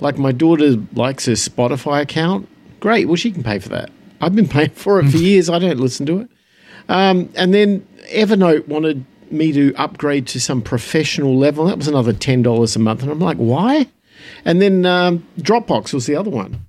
Like 0.00 0.18
my 0.18 0.32
daughter 0.32 0.76
likes 0.94 1.26
her 1.26 1.32
Spotify 1.32 2.02
account. 2.02 2.48
Great, 2.80 3.06
well 3.06 3.16
she 3.16 3.32
can 3.32 3.42
pay 3.42 3.58
for 3.58 3.68
that. 3.70 3.90
I've 4.20 4.34
been 4.34 4.48
paying 4.48 4.70
for 4.70 5.00
it 5.00 5.10
for 5.10 5.16
years. 5.30 5.48
I 5.48 5.58
don't 5.58 5.80
listen 5.80 6.06
to 6.06 6.20
it. 6.20 6.30
Um, 6.88 7.30
and 7.34 7.52
then 7.52 7.86
Evernote 8.10 8.66
wanted 8.68 9.04
me 9.30 9.52
to 9.52 9.74
upgrade 9.74 10.26
to 10.28 10.40
some 10.40 10.62
professional 10.62 11.36
level. 11.36 11.66
That 11.66 11.76
was 11.76 11.88
another 11.88 12.12
ten 12.12 12.42
dollars 12.42 12.76
a 12.76 12.78
month, 12.78 13.02
and 13.02 13.10
I'm 13.10 13.18
like, 13.18 13.36
why? 13.36 13.88
And 14.44 14.60
then 14.60 14.86
um, 14.86 15.26
Dropbox 15.38 15.92
was 15.92 16.06
the 16.06 16.16
other 16.16 16.30
one. 16.30 16.67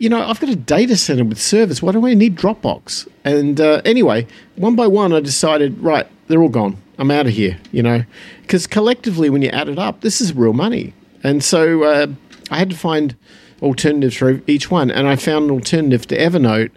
You 0.00 0.08
know, 0.08 0.22
I've 0.26 0.40
got 0.40 0.48
a 0.48 0.56
data 0.56 0.96
center 0.96 1.24
with 1.24 1.38
service. 1.38 1.82
Why 1.82 1.92
do 1.92 2.06
I 2.06 2.14
need 2.14 2.34
Dropbox? 2.34 3.06
And 3.22 3.60
uh, 3.60 3.82
anyway, 3.84 4.26
one 4.56 4.74
by 4.74 4.86
one, 4.86 5.12
I 5.12 5.20
decided, 5.20 5.78
right, 5.78 6.06
they're 6.26 6.40
all 6.40 6.48
gone. 6.48 6.78
I'm 6.98 7.10
out 7.10 7.26
of 7.26 7.34
here. 7.34 7.58
You 7.70 7.82
know, 7.82 8.04
because 8.40 8.66
collectively, 8.66 9.28
when 9.28 9.42
you 9.42 9.50
add 9.50 9.68
it 9.68 9.78
up, 9.78 10.00
this 10.00 10.22
is 10.22 10.32
real 10.32 10.54
money. 10.54 10.94
And 11.22 11.44
so 11.44 11.84
uh, 11.84 12.06
I 12.50 12.58
had 12.58 12.70
to 12.70 12.76
find 12.76 13.14
alternatives 13.60 14.16
for 14.16 14.40
each 14.46 14.70
one, 14.70 14.90
and 14.90 15.06
I 15.06 15.16
found 15.16 15.44
an 15.44 15.50
alternative 15.50 16.06
to 16.06 16.16
Evernote 16.16 16.70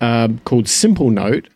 um, 0.00 0.40
called 0.40 0.68
Simple 0.68 1.10
Note, 1.10 1.48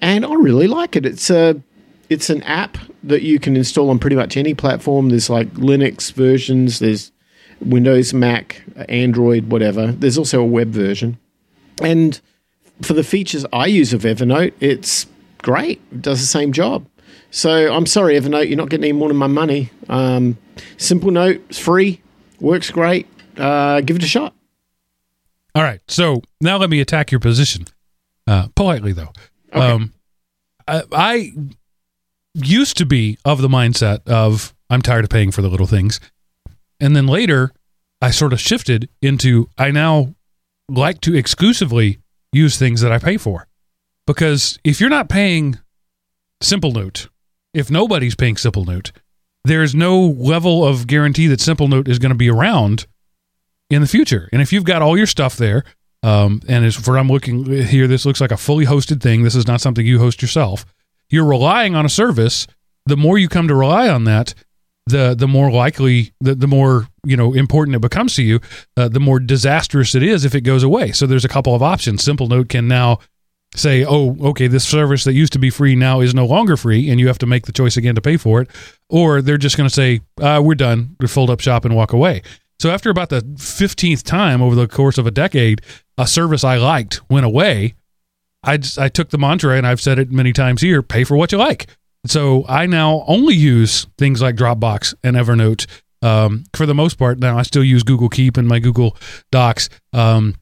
and 0.00 0.26
I 0.26 0.34
really 0.34 0.66
like 0.66 0.96
it. 0.96 1.06
It's 1.06 1.30
a 1.30 1.62
it's 2.08 2.30
an 2.30 2.42
app 2.42 2.78
that 3.04 3.22
you 3.22 3.38
can 3.38 3.54
install 3.54 3.90
on 3.90 4.00
pretty 4.00 4.16
much 4.16 4.36
any 4.36 4.54
platform. 4.54 5.10
There's 5.10 5.30
like 5.30 5.52
Linux 5.52 6.12
versions, 6.12 6.80
there's 6.80 7.12
Windows, 7.60 8.14
Mac, 8.14 8.62
Android, 8.88 9.50
whatever. 9.50 9.92
There's 9.92 10.18
also 10.18 10.40
a 10.40 10.46
web 10.46 10.68
version. 10.68 11.18
And 11.82 12.20
for 12.82 12.92
the 12.92 13.04
features 13.04 13.44
I 13.52 13.66
use 13.66 13.92
of 13.92 14.02
Evernote, 14.02 14.52
it's 14.60 15.06
great. 15.38 15.80
It 15.92 16.02
does 16.02 16.20
the 16.20 16.26
same 16.26 16.52
job. 16.52 16.86
So 17.30 17.72
I'm 17.72 17.86
sorry, 17.86 18.18
Evernote, 18.18 18.48
you're 18.48 18.56
not 18.56 18.70
getting 18.70 18.84
any 18.84 18.92
more 18.92 19.10
of 19.10 19.16
my 19.16 19.26
money. 19.26 19.70
Um, 19.88 20.38
Simple 20.76 21.10
Note, 21.10 21.42
it's 21.48 21.58
free, 21.58 22.00
works 22.40 22.70
great. 22.70 23.06
Uh, 23.36 23.80
give 23.82 23.96
it 23.96 24.02
a 24.02 24.06
shot. 24.06 24.34
All 25.54 25.62
right. 25.62 25.80
So 25.88 26.22
now 26.40 26.56
let 26.56 26.70
me 26.70 26.80
attack 26.80 27.10
your 27.10 27.20
position, 27.20 27.66
uh, 28.26 28.48
politely 28.54 28.92
though. 28.92 29.12
Um, 29.52 29.92
I, 30.66 30.82
I 30.92 31.32
used 32.34 32.76
to 32.78 32.86
be 32.86 33.18
of 33.24 33.40
the 33.40 33.48
mindset 33.48 34.06
of 34.06 34.54
I'm 34.70 34.82
tired 34.82 35.04
of 35.04 35.10
paying 35.10 35.30
for 35.30 35.42
the 35.42 35.48
little 35.48 35.66
things, 35.66 36.00
and 36.80 36.94
then 36.94 37.06
later 37.06 37.52
I 38.00 38.10
sort 38.10 38.32
of 38.32 38.40
shifted 38.40 38.88
into 39.02 39.48
I 39.58 39.70
now 39.70 40.14
like 40.68 41.00
to 41.02 41.16
exclusively 41.16 41.98
use 42.32 42.58
things 42.58 42.80
that 42.80 42.92
I 42.92 42.98
pay 42.98 43.16
for, 43.16 43.46
because 44.06 44.58
if 44.64 44.80
you're 44.80 44.90
not 44.90 45.08
paying 45.08 45.58
Simple 46.40 46.72
Note, 46.72 47.08
if 47.54 47.70
nobody's 47.70 48.14
paying 48.14 48.36
Simple 48.36 48.64
Note, 48.64 48.92
there's 49.44 49.74
no 49.74 50.00
level 50.00 50.64
of 50.64 50.86
guarantee 50.86 51.26
that 51.28 51.40
Simple 51.40 51.68
Note 51.68 51.88
is 51.88 51.98
going 51.98 52.12
to 52.12 52.18
be 52.18 52.30
around 52.30 52.86
in 53.70 53.80
the 53.80 53.88
future. 53.88 54.28
And 54.32 54.42
if 54.42 54.52
you've 54.52 54.64
got 54.64 54.82
all 54.82 54.96
your 54.96 55.06
stuff 55.06 55.36
there, 55.36 55.64
um, 56.02 56.40
and 56.48 56.64
as 56.64 56.76
for 56.76 56.98
I'm 56.98 57.08
looking 57.08 57.44
here, 57.64 57.86
this 57.86 58.06
looks 58.06 58.20
like 58.20 58.30
a 58.30 58.36
fully 58.36 58.66
hosted 58.66 59.00
thing. 59.02 59.24
This 59.24 59.34
is 59.34 59.46
not 59.46 59.60
something 59.60 59.84
you 59.84 59.98
host 59.98 60.22
yourself. 60.22 60.64
You're 61.10 61.24
relying 61.24 61.74
on 61.74 61.84
a 61.84 61.88
service. 61.88 62.46
The 62.86 62.96
more 62.96 63.18
you 63.18 63.28
come 63.28 63.48
to 63.48 63.54
rely 63.54 63.88
on 63.88 64.04
that, 64.04 64.34
the 64.88 65.14
the 65.14 65.28
more 65.28 65.50
likely, 65.50 66.12
the, 66.20 66.34
the 66.34 66.46
more 66.46 66.88
you 67.04 67.16
know 67.16 67.34
important 67.34 67.76
it 67.76 67.80
becomes 67.80 68.14
to 68.14 68.22
you. 68.22 68.40
Uh, 68.76 68.88
the 68.88 69.00
more 69.00 69.20
disastrous 69.20 69.94
it 69.94 70.02
is 70.02 70.24
if 70.24 70.34
it 70.34 70.42
goes 70.42 70.62
away. 70.62 70.92
So 70.92 71.06
there's 71.06 71.24
a 71.24 71.28
couple 71.28 71.54
of 71.54 71.62
options. 71.62 72.02
Simple 72.02 72.28
Note 72.28 72.48
can 72.48 72.68
now 72.68 72.98
say, 73.54 73.84
oh, 73.84 74.16
okay, 74.20 74.46
this 74.46 74.66
service 74.66 75.04
that 75.04 75.14
used 75.14 75.32
to 75.32 75.38
be 75.38 75.50
free 75.50 75.74
now 75.74 76.00
is 76.00 76.14
no 76.14 76.26
longer 76.26 76.56
free, 76.56 76.90
and 76.90 77.00
you 77.00 77.06
have 77.08 77.18
to 77.18 77.26
make 77.26 77.46
the 77.46 77.52
choice 77.52 77.76
again 77.76 77.94
to 77.94 78.00
pay 78.00 78.16
for 78.16 78.42
it. 78.42 78.50
Or 78.88 79.22
they're 79.22 79.38
just 79.38 79.56
going 79.56 79.68
to 79.68 79.74
say, 79.74 80.00
uh, 80.20 80.40
we're 80.44 80.54
done, 80.54 80.96
we 81.00 81.08
fold 81.08 81.30
up 81.30 81.40
shop 81.40 81.64
and 81.64 81.74
walk 81.74 81.92
away. 81.92 82.22
So 82.60 82.70
after 82.70 82.90
about 82.90 83.08
the 83.08 83.20
15th 83.20 84.02
time 84.02 84.42
over 84.42 84.54
the 84.54 84.66
course 84.66 84.98
of 84.98 85.06
a 85.06 85.10
decade, 85.10 85.62
a 85.96 86.06
service 86.06 86.44
I 86.44 86.56
liked 86.56 87.00
went 87.08 87.24
away. 87.24 87.74
I, 88.42 88.56
just, 88.56 88.78
I 88.78 88.88
took 88.88 89.10
the 89.10 89.18
mantra, 89.18 89.56
and 89.56 89.66
I've 89.66 89.80
said 89.80 89.98
it 89.98 90.10
many 90.10 90.32
times 90.32 90.60
here 90.60 90.82
pay 90.82 91.04
for 91.04 91.16
what 91.16 91.32
you 91.32 91.38
like. 91.38 91.68
So 92.06 92.44
I 92.48 92.66
now 92.66 93.04
only 93.06 93.34
use 93.34 93.86
things 93.98 94.22
like 94.22 94.36
Dropbox 94.36 94.94
and 95.02 95.16
Evernote. 95.16 95.66
Um, 96.00 96.44
for 96.54 96.64
the 96.64 96.74
most 96.74 96.98
part, 96.98 97.18
now 97.18 97.38
I 97.38 97.42
still 97.42 97.64
use 97.64 97.82
Google 97.82 98.08
Keep 98.08 98.36
and 98.36 98.46
my 98.46 98.60
Google 98.60 98.96
Docs. 99.30 99.68
Um, 99.92 100.36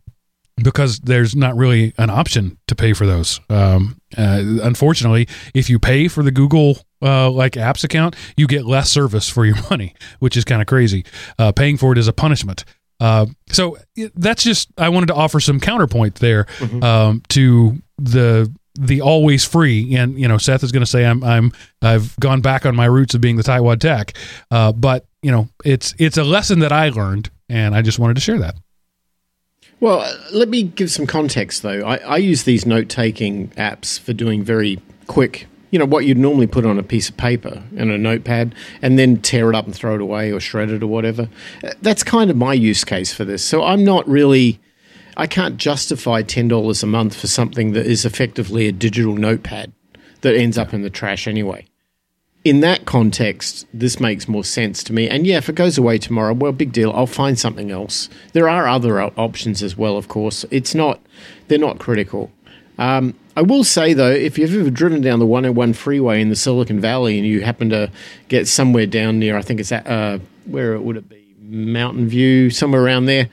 because 0.63 1.01
there's 1.01 1.37
not 1.37 1.55
really 1.57 1.93
an 1.99 2.09
option 2.09 2.59
to 2.67 2.75
pay 2.75 2.93
for 2.95 3.07
those. 3.07 3.41
Um, 3.51 4.01
uh, 4.17 4.43
unfortunately, 4.63 5.29
if 5.55 5.69
you 5.69 5.79
pay 5.79 6.09
for 6.09 6.23
the 6.23 6.31
Google 6.31 6.79
uh, 7.03 7.31
like 7.31 7.53
apps 7.53 7.85
account, 7.85 8.17
you 8.37 8.47
get 8.47 8.65
less 8.65 8.91
service 8.91 9.29
for 9.29 9.45
your 9.45 9.57
money, 9.71 9.95
which 10.19 10.37
is 10.37 10.45
kind 10.45 10.63
of 10.63 10.67
crazy. 10.67 11.05
Uh, 11.39 11.53
paying 11.53 11.77
for 11.77 11.93
it 11.93 11.99
is 11.99 12.09
a 12.09 12.13
punishment. 12.13 12.65
Uh, 12.99 13.27
so 13.49 13.77
that's 14.15 14.43
just 14.43 14.71
I 14.79 14.89
wanted 14.89 15.07
to 15.07 15.15
offer 15.15 15.39
some 15.41 15.61
counterpoint 15.61 16.15
there 16.17 16.47
um, 16.83 17.23
to 17.29 17.83
the 17.99 18.51
the 18.79 19.01
always 19.01 19.45
free. 19.45 19.95
And 19.97 20.19
you 20.19 20.29
know, 20.29 20.39
Seth 20.39 20.63
is 20.63 20.73
going 20.73 20.83
to 20.83 20.91
say 20.91 21.05
I'm 21.05 21.23
I'm 21.25 21.53
I've 21.83 22.19
gone 22.21 22.41
back 22.41 22.67
on 22.67 22.77
my 22.77 22.87
roots 22.87 23.15
of 23.15 23.21
being 23.21 23.37
the 23.37 23.43
Tightwad 23.43 23.81
Tech, 23.81 24.17
uh, 24.51 24.73
but 24.73 25.07
you 25.23 25.31
know, 25.31 25.49
it's 25.65 25.95
it's 25.99 26.17
a 26.17 26.25
lesson 26.25 26.61
that 26.61 26.73
I 26.73 26.89
learned, 26.91 27.31
and 27.49 27.75
I 27.75 27.83
just 27.83 27.99
wanted 27.99 28.15
to 28.15 28.21
share 28.21 28.39
that. 28.39 28.57
Well, 29.79 30.11
let 30.33 30.49
me 30.49 30.63
give 30.63 30.91
some 30.91 31.07
context 31.07 31.63
though. 31.63 31.81
I, 31.85 31.97
I 31.97 32.17
use 32.17 32.45
these 32.45 32.65
note 32.65 32.89
taking 32.89 33.49
apps 33.51 34.01
for 34.01 34.13
doing 34.13 34.43
very 34.43 34.81
quick, 35.07 35.47
you 35.71 35.79
know, 35.79 35.85
what 35.85 36.07
you'd 36.07 36.17
normally 36.17 36.47
put 36.47 36.65
on 36.65 36.79
a 36.79 36.83
piece 36.83 37.11
of 37.11 37.17
paper 37.17 37.63
and 37.77 37.91
a 37.91 37.99
notepad 37.99 38.55
and 38.81 38.99
then 38.99 39.21
tear 39.21 39.51
it 39.51 39.55
up 39.55 39.67
and 39.67 39.75
throw 39.75 39.95
it 39.95 40.01
away 40.01 40.33
or 40.33 40.41
shred 40.41 40.71
it 40.71 40.83
or 40.83 40.87
whatever. 40.87 41.29
That's 41.83 42.03
kind 42.03 42.31
of 42.31 42.37
my 42.37 42.55
use 42.55 42.85
case 42.85 43.13
for 43.13 43.25
this. 43.25 43.45
So 43.45 43.65
I'm 43.65 43.85
not 43.85 44.09
really, 44.09 44.61
I 45.17 45.27
can't 45.27 45.57
justify 45.57 46.23
$10 46.23 46.83
a 46.83 46.87
month 46.87 47.17
for 47.17 47.27
something 47.27 47.73
that 47.73 47.87
is 47.87 48.05
effectively 48.05 48.69
a 48.69 48.73
digital 48.73 49.15
notepad 49.15 49.73
that 50.21 50.35
ends 50.35 50.59
up 50.59 50.75
in 50.75 50.83
the 50.83 50.91
trash 50.91 51.27
anyway 51.27 51.67
in 52.47 52.61
that 52.61 52.85
context, 52.85 53.67
this 53.75 53.99
makes 53.99 54.29
more 54.29 54.45
sense 54.45 54.85
to 54.85 54.93
me. 54.93 55.09
And 55.09 55.27
yeah, 55.27 55.39
if 55.39 55.49
it 55.49 55.57
goes 55.57 55.77
away 55.77 55.99
tomorrow, 55.99 56.33
well, 56.33 56.53
big 56.53 56.71
deal. 56.71 56.93
I'll 56.93 57.09
find 57.09 57.37
something 57.37 57.73
else. 57.73 58.09
There 58.35 58.49
are 58.49 58.69
other 58.69 59.03
options 59.03 59.65
as 59.65 59.77
well, 59.77 59.97
of 59.97 60.07
course. 60.07 60.45
It's 60.53 60.73
not, 60.73 61.01
they're 61.49 61.59
not 61.59 61.81
critical. 61.81 62.31
Um, 62.79 63.15
I 63.37 63.43
will 63.43 63.65
say 63.65 63.95
though, 63.95 64.13
if 64.13 64.39
you've 64.39 64.55
ever 64.55 64.71
driven 64.71 65.01
down 65.01 65.19
the 65.19 65.27
101 65.27 65.73
freeway 65.73 66.21
in 66.21 66.29
the 66.29 66.37
Silicon 66.37 66.79
Valley 66.79 67.19
and 67.19 67.27
you 67.27 67.41
happen 67.41 67.69
to 67.71 67.91
get 68.29 68.47
somewhere 68.47 68.87
down 68.87 69.19
near, 69.19 69.37
I 69.37 69.43
think 69.43 69.59
it's 69.59 69.73
at 69.73 69.85
uh, 69.85 70.21
where 70.45 70.79
would 70.79 70.99
it 70.99 71.09
be, 71.09 71.35
Mountain 71.41 72.07
View, 72.07 72.51
somewhere 72.51 72.85
around 72.85 73.07
there, 73.07 73.29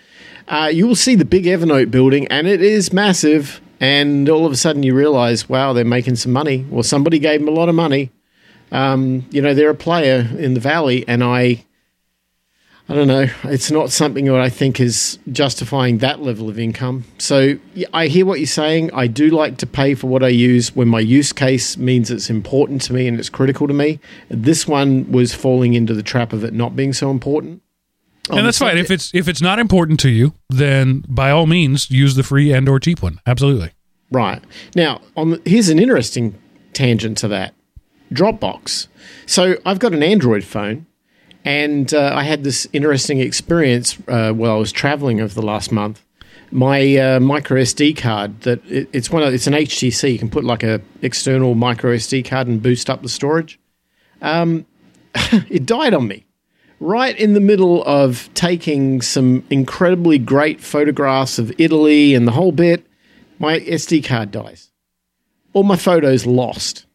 uh, 0.54 0.68
you 0.68 0.88
will 0.88 0.96
see 0.96 1.16
the 1.16 1.26
big 1.26 1.46
Evernote 1.46 1.90
building, 1.90 2.28
and 2.28 2.48
it 2.48 2.62
is 2.62 2.94
massive. 2.94 3.60
And 3.80 4.30
all 4.30 4.46
of 4.46 4.52
a 4.52 4.56
sudden, 4.56 4.84
you 4.84 4.94
realize, 4.94 5.50
wow, 5.50 5.74
they're 5.74 5.84
making 5.84 6.16
some 6.16 6.32
money. 6.32 6.66
Well, 6.70 6.84
somebody 6.84 7.18
gave 7.18 7.40
them 7.40 7.50
a 7.50 7.52
lot 7.52 7.70
of 7.70 7.76
money. 7.76 8.12
Um, 8.72 9.26
you 9.32 9.42
know, 9.42 9.54
they're 9.54 9.72
a 9.72 9.76
player 9.76 10.30
in 10.38 10.54
the 10.54 10.60
valley, 10.60 11.06
and 11.08 11.24
I 11.24 11.66
I 12.88 12.96
don't 12.96 13.08
know. 13.08 13.28
It's 13.46 13.72
not 13.72 13.92
something 13.92 14.26
that 14.26 14.40
I 14.40 14.50
think 14.50 14.80
is 14.80 15.18
justifying 15.32 16.00
that 16.00 16.22
level 16.22 16.50
of 16.50 16.60
income. 16.60 17.06
So 17.18 17.58
I 17.94 18.08
hear 18.08 18.26
what 18.26 18.40
you're 18.40 18.46
saying. 18.46 18.92
I 18.94 19.08
do 19.08 19.30
like 19.30 19.58
to 19.60 19.66
pay 19.66 19.96
for 19.96 20.08
what 20.08 20.22
I 20.22 20.28
use 20.28 20.76
when 20.76 20.90
my 20.90 21.00
use 21.00 21.32
case 21.32 21.78
means 21.78 22.12
it's 22.12 22.30
important 22.30 22.82
to 22.84 22.94
me 22.94 23.08
and 23.08 23.18
it's 23.18 23.30
critical 23.30 23.68
to 23.68 23.74
me. 23.74 24.00
This 24.30 24.68
one 24.68 25.10
was 25.12 25.34
falling 25.34 25.74
into 25.74 25.94
the 25.94 26.04
trap 26.04 26.34
of 26.34 26.44
it 26.44 26.54
not 26.54 26.76
being 26.76 26.92
so 26.92 27.10
important. 27.10 27.62
And 28.30 28.46
that's 28.46 28.60
fine. 28.60 28.78
If 28.78 28.90
it's 28.90 29.14
if 29.14 29.28
it's 29.28 29.42
not 29.42 29.60
important 29.60 30.00
to 30.02 30.10
you, 30.10 30.34
then 30.50 31.04
by 31.10 31.30
all 31.30 31.46
means 31.46 31.92
use 31.92 32.16
the 32.16 32.24
free 32.24 32.54
and 32.54 32.68
or 32.70 32.80
cheap 32.80 33.02
one. 33.02 33.20
Absolutely. 33.26 33.72
Right. 34.12 34.42
Now, 34.76 35.02
on 35.18 35.32
the, 35.32 35.42
here's 35.46 35.70
an 35.70 35.80
interesting 35.80 36.40
tangent 36.74 37.18
to 37.20 37.28
that. 37.30 37.54
Dropbox. 38.14 38.88
So 39.26 39.56
I've 39.66 39.80
got 39.80 39.94
an 39.94 40.04
Android 40.04 40.44
phone 40.44 40.86
and 41.44 41.94
uh, 41.94 42.14
I 42.14 42.24
had 42.24 42.44
this 42.44 42.68
interesting 42.74 43.20
experience 43.20 43.98
uh, 44.08 44.32
while 44.32 44.52
I 44.52 44.58
was 44.58 44.72
traveling 44.72 45.20
over 45.20 45.34
the 45.34 45.42
last 45.42 45.72
month. 45.72 46.04
My 46.52 46.96
uh, 46.98 47.20
micro 47.20 47.60
SD 47.60 47.98
card 47.98 48.42
that 48.42 48.64
it, 48.70 48.88
it's 48.94 49.10
one 49.10 49.24
of, 49.24 49.34
it's 49.34 49.48
an 49.48 49.54
HTC. 49.54 50.14
You 50.14 50.20
can 50.20 50.30
put 50.30 50.44
like 50.44 50.62
a 50.62 50.80
external 51.02 51.56
micro 51.56 51.96
SD 51.96 52.24
card 52.26 52.48
and 52.48 52.62
boost 52.62 52.90
up 52.90 53.02
the 53.02 53.10
storage. 53.10 53.60
Um, 54.22 54.68
it 55.50 55.66
died 55.66 55.94
on 55.94 56.08
me 56.08 56.26
right 56.84 57.18
in 57.18 57.34
the 57.34 57.40
middle 57.40 57.84
of 57.86 58.30
taking 58.34 59.02
some 59.02 59.44
incredibly 59.50 60.18
great 60.18 60.62
photographs 60.62 61.40
of 61.40 61.52
Italy 61.58 62.14
and 62.14 62.28
the 62.28 62.32
whole 62.32 62.52
bit. 62.52 62.86
My 63.40 63.60
SD 63.60 64.06
card 64.06 64.32
dies. 64.32 64.72
All 65.54 65.64
my 65.64 65.78
photos 65.78 66.26
lost. 66.26 66.86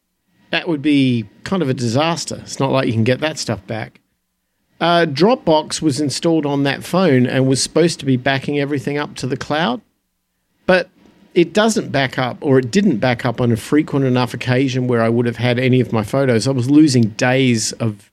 That 0.50 0.68
would 0.68 0.82
be 0.82 1.28
kind 1.44 1.62
of 1.62 1.68
a 1.68 1.74
disaster. 1.74 2.38
It's 2.42 2.60
not 2.60 2.70
like 2.70 2.86
you 2.86 2.92
can 2.92 3.04
get 3.04 3.20
that 3.20 3.38
stuff 3.38 3.66
back 3.66 4.00
uh, 4.80 5.06
Dropbox 5.08 5.82
was 5.82 6.00
installed 6.00 6.46
on 6.46 6.62
that 6.62 6.84
phone 6.84 7.26
and 7.26 7.48
was 7.48 7.62
supposed 7.62 7.98
to 8.00 8.06
be 8.06 8.16
backing 8.16 8.58
everything 8.58 8.96
up 8.96 9.16
to 9.16 9.26
the 9.26 9.36
cloud, 9.36 9.80
but 10.66 10.88
it 11.34 11.52
doesn't 11.52 11.90
back 11.90 12.18
up, 12.18 12.38
or 12.40 12.58
it 12.58 12.70
didn't 12.70 12.98
back 12.98 13.24
up 13.24 13.40
on 13.40 13.52
a 13.52 13.56
frequent 13.56 14.04
enough 14.04 14.34
occasion 14.34 14.86
where 14.86 15.02
I 15.02 15.08
would 15.08 15.26
have 15.26 15.36
had 15.36 15.58
any 15.58 15.80
of 15.80 15.92
my 15.92 16.04
photos. 16.04 16.46
I 16.46 16.52
was 16.52 16.70
losing 16.70 17.10
days 17.10 17.72
of 17.72 18.10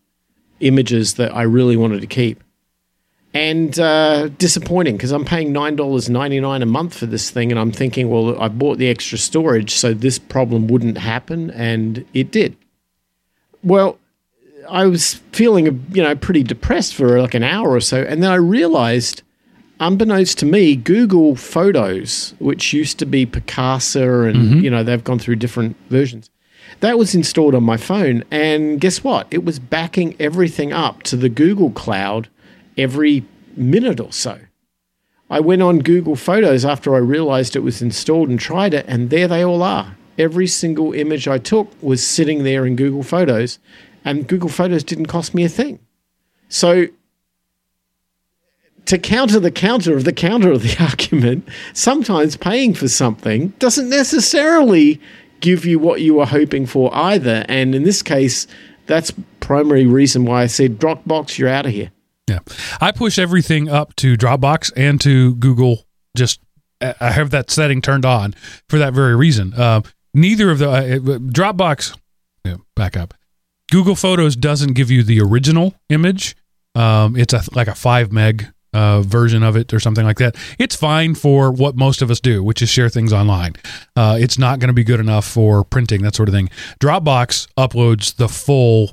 images 0.59 1.15
that 1.15 1.33
I 1.35 1.43
really 1.43 1.77
wanted 1.77 2.01
to 2.01 2.07
keep. 2.07 2.43
And 3.33 3.77
uh, 3.77 4.29
disappointing 4.37 4.95
because 4.95 5.11
I'm 5.11 5.25
paying 5.25 5.53
$9.99 5.53 6.61
a 6.61 6.65
month 6.65 6.97
for 6.97 7.05
this 7.05 7.29
thing, 7.29 7.51
and 7.51 7.59
I'm 7.59 7.71
thinking, 7.71 8.09
well, 8.09 8.41
I 8.41 8.47
bought 8.47 8.77
the 8.77 8.87
extra 8.87 9.17
storage 9.17 9.75
so 9.75 9.93
this 9.93 10.17
problem 10.17 10.67
wouldn't 10.67 10.97
happen, 10.97 11.51
and 11.51 12.05
it 12.13 12.31
did. 12.31 12.55
Well, 13.61 13.99
I 14.69 14.85
was 14.85 15.15
feeling, 15.31 15.85
you 15.91 16.01
know, 16.01 16.15
pretty 16.15 16.43
depressed 16.43 16.95
for 16.95 17.19
like 17.21 17.33
an 17.33 17.43
hour 17.43 17.71
or 17.71 17.81
so, 17.81 18.03
and 18.03 18.23
then 18.23 18.31
I 18.31 18.35
realized, 18.35 19.21
unbeknownst 19.81 20.39
to 20.39 20.45
me, 20.45 20.75
Google 20.75 21.35
Photos, 21.35 22.35
which 22.39 22.73
used 22.73 22.99
to 22.99 23.05
be 23.05 23.25
Picasa, 23.25 24.29
and 24.29 24.37
mm-hmm. 24.37 24.59
you 24.59 24.69
know 24.69 24.83
they've 24.83 25.03
gone 25.03 25.19
through 25.19 25.37
different 25.37 25.75
versions, 25.89 26.29
that 26.79 26.97
was 26.97 27.15
installed 27.15 27.55
on 27.55 27.63
my 27.63 27.77
phone, 27.77 28.23
and 28.31 28.79
guess 28.79 29.03
what? 29.03 29.27
It 29.31 29.45
was 29.45 29.59
backing 29.59 30.15
everything 30.19 30.73
up 30.73 31.03
to 31.03 31.15
the 31.15 31.29
Google 31.29 31.71
Cloud 31.71 32.27
every 32.77 33.25
minute 33.55 33.99
or 33.99 34.11
so. 34.11 34.39
I 35.29 35.39
went 35.39 35.61
on 35.61 35.79
Google 35.79 36.15
Photos 36.15 36.65
after 36.65 36.93
I 36.93 36.99
realized 36.99 37.55
it 37.55 37.61
was 37.61 37.81
installed 37.81 38.29
and 38.29 38.39
tried 38.39 38.73
it, 38.73 38.85
and 38.87 39.09
there 39.09 39.27
they 39.27 39.43
all 39.43 39.63
are. 39.63 39.95
Every 40.17 40.47
single 40.47 40.93
image 40.93 41.27
I 41.27 41.39
took 41.39 41.71
was 41.81 42.05
sitting 42.05 42.43
there 42.43 42.65
in 42.65 42.75
Google 42.75 43.03
Photos, 43.03 43.59
and 44.03 44.27
Google 44.27 44.49
Photos 44.49 44.83
didn't 44.83 45.07
cost 45.07 45.33
me 45.33 45.43
a 45.43 45.49
thing. 45.49 45.79
So 46.47 46.87
to 48.85 48.99
counter 48.99 49.39
the 49.39 49.51
counter 49.51 49.97
of 49.97 50.03
the 50.03 50.13
counter 50.13 50.51
of 50.51 50.61
the 50.61 50.77
argument, 50.79 51.47
sometimes 51.73 52.37
paying 52.37 52.73
for 52.73 52.87
something 52.87 53.49
doesn't 53.59 53.89
necessarily 53.89 55.01
give 55.45 55.63
you 55.63 55.77
what 55.77 56.01
you 56.01 56.15
were 56.15 56.25
hoping 56.25 56.65
for 56.65 56.89
either. 56.93 57.45
And 57.47 57.75
in 57.75 57.83
this 57.83 58.01
case, 58.01 58.47
that's 58.87 59.13
primary 59.39 59.85
reason 59.85 60.25
why 60.25 60.41
I 60.41 60.47
said 60.47 60.79
Dropbox, 60.79 61.37
you're 61.37 61.49
out 61.49 61.67
of 61.67 61.71
here. 61.71 61.91
Yeah. 62.27 62.39
I 62.81 62.91
push 62.91 63.19
everything 63.19 63.69
up 63.69 63.95
to 63.97 64.17
Dropbox 64.17 64.73
and 64.75 64.99
to 65.01 65.35
Google. 65.35 65.85
Just 66.17 66.39
I 66.81 67.11
have 67.11 67.29
that 67.29 67.51
setting 67.51 67.81
turned 67.81 68.05
on 68.05 68.33
for 68.67 68.79
that 68.79 68.93
very 68.93 69.15
reason. 69.15 69.53
Uh, 69.53 69.81
neither 70.15 70.49
of 70.49 70.57
the 70.57 70.69
uh, 70.69 70.83
Dropbox. 71.19 71.95
Yeah, 72.43 72.57
back 72.75 72.97
up. 72.97 73.13
Google 73.71 73.95
Photos 73.95 74.35
doesn't 74.35 74.73
give 74.73 74.89
you 74.89 75.03
the 75.03 75.21
original 75.21 75.75
image. 75.89 76.35
Um, 76.73 77.15
it's 77.15 77.33
a, 77.33 77.43
like 77.53 77.67
a 77.67 77.75
five 77.75 78.11
meg 78.11 78.51
uh, 78.75 79.01
version 79.01 79.41
of 79.41 79.55
it 79.55 79.73
or 79.73 79.79
something 79.79 80.05
like 80.05 80.17
that. 80.17 80.35
It's 80.59 80.75
fine 80.75 81.15
for 81.15 81.51
what 81.51 81.75
most 81.75 82.01
of 82.01 82.11
us 82.11 82.19
do, 82.19 82.43
which 82.43 82.61
is 82.61 82.69
share 82.69 82.89
things 82.89 83.13
online. 83.13 83.53
Uh, 83.95 84.17
it's 84.19 84.37
not 84.37 84.59
going 84.59 84.67
to 84.67 84.73
be 84.73 84.83
good 84.83 84.99
enough 84.99 85.25
for 85.25 85.63
printing 85.63 86.01
that 86.03 86.15
sort 86.15 86.27
of 86.29 86.35
thing. 86.35 86.49
Dropbox 86.79 87.47
uploads 87.57 88.15
the 88.15 88.27
full 88.27 88.91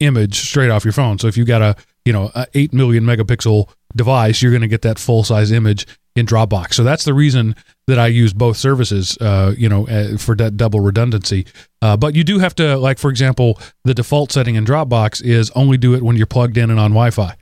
image 0.00 0.40
straight 0.40 0.70
off 0.70 0.84
your 0.84 0.92
phone. 0.92 1.18
So 1.18 1.28
if 1.28 1.36
you've 1.36 1.46
got 1.46 1.62
a 1.62 1.76
you 2.04 2.12
know 2.12 2.32
a 2.34 2.46
eight 2.54 2.72
million 2.72 3.04
megapixel 3.04 3.70
device, 3.94 4.42
you're 4.42 4.50
going 4.50 4.62
to 4.62 4.68
get 4.68 4.82
that 4.82 4.98
full 4.98 5.22
size 5.22 5.52
image 5.52 5.86
in 6.14 6.26
Dropbox. 6.26 6.74
So 6.74 6.84
that's 6.84 7.04
the 7.04 7.14
reason 7.14 7.54
that 7.86 7.98
I 7.98 8.08
use 8.08 8.32
both 8.32 8.56
services, 8.56 9.16
uh, 9.20 9.54
you 9.56 9.68
know, 9.68 9.88
uh, 9.88 10.16
for 10.18 10.34
that 10.36 10.56
double 10.56 10.80
redundancy. 10.80 11.46
Uh, 11.80 11.96
but 11.96 12.14
you 12.14 12.22
do 12.22 12.38
have 12.38 12.54
to, 12.56 12.76
like, 12.76 12.98
for 12.98 13.10
example, 13.10 13.58
the 13.84 13.94
default 13.94 14.30
setting 14.30 14.54
in 14.54 14.64
Dropbox 14.64 15.22
is 15.24 15.50
only 15.54 15.78
do 15.78 15.94
it 15.94 16.02
when 16.02 16.16
you're 16.16 16.26
plugged 16.26 16.56
in 16.56 16.70
and 16.70 16.78
on 16.78 16.90
Wi 16.90 17.10
Fi. 17.10 17.34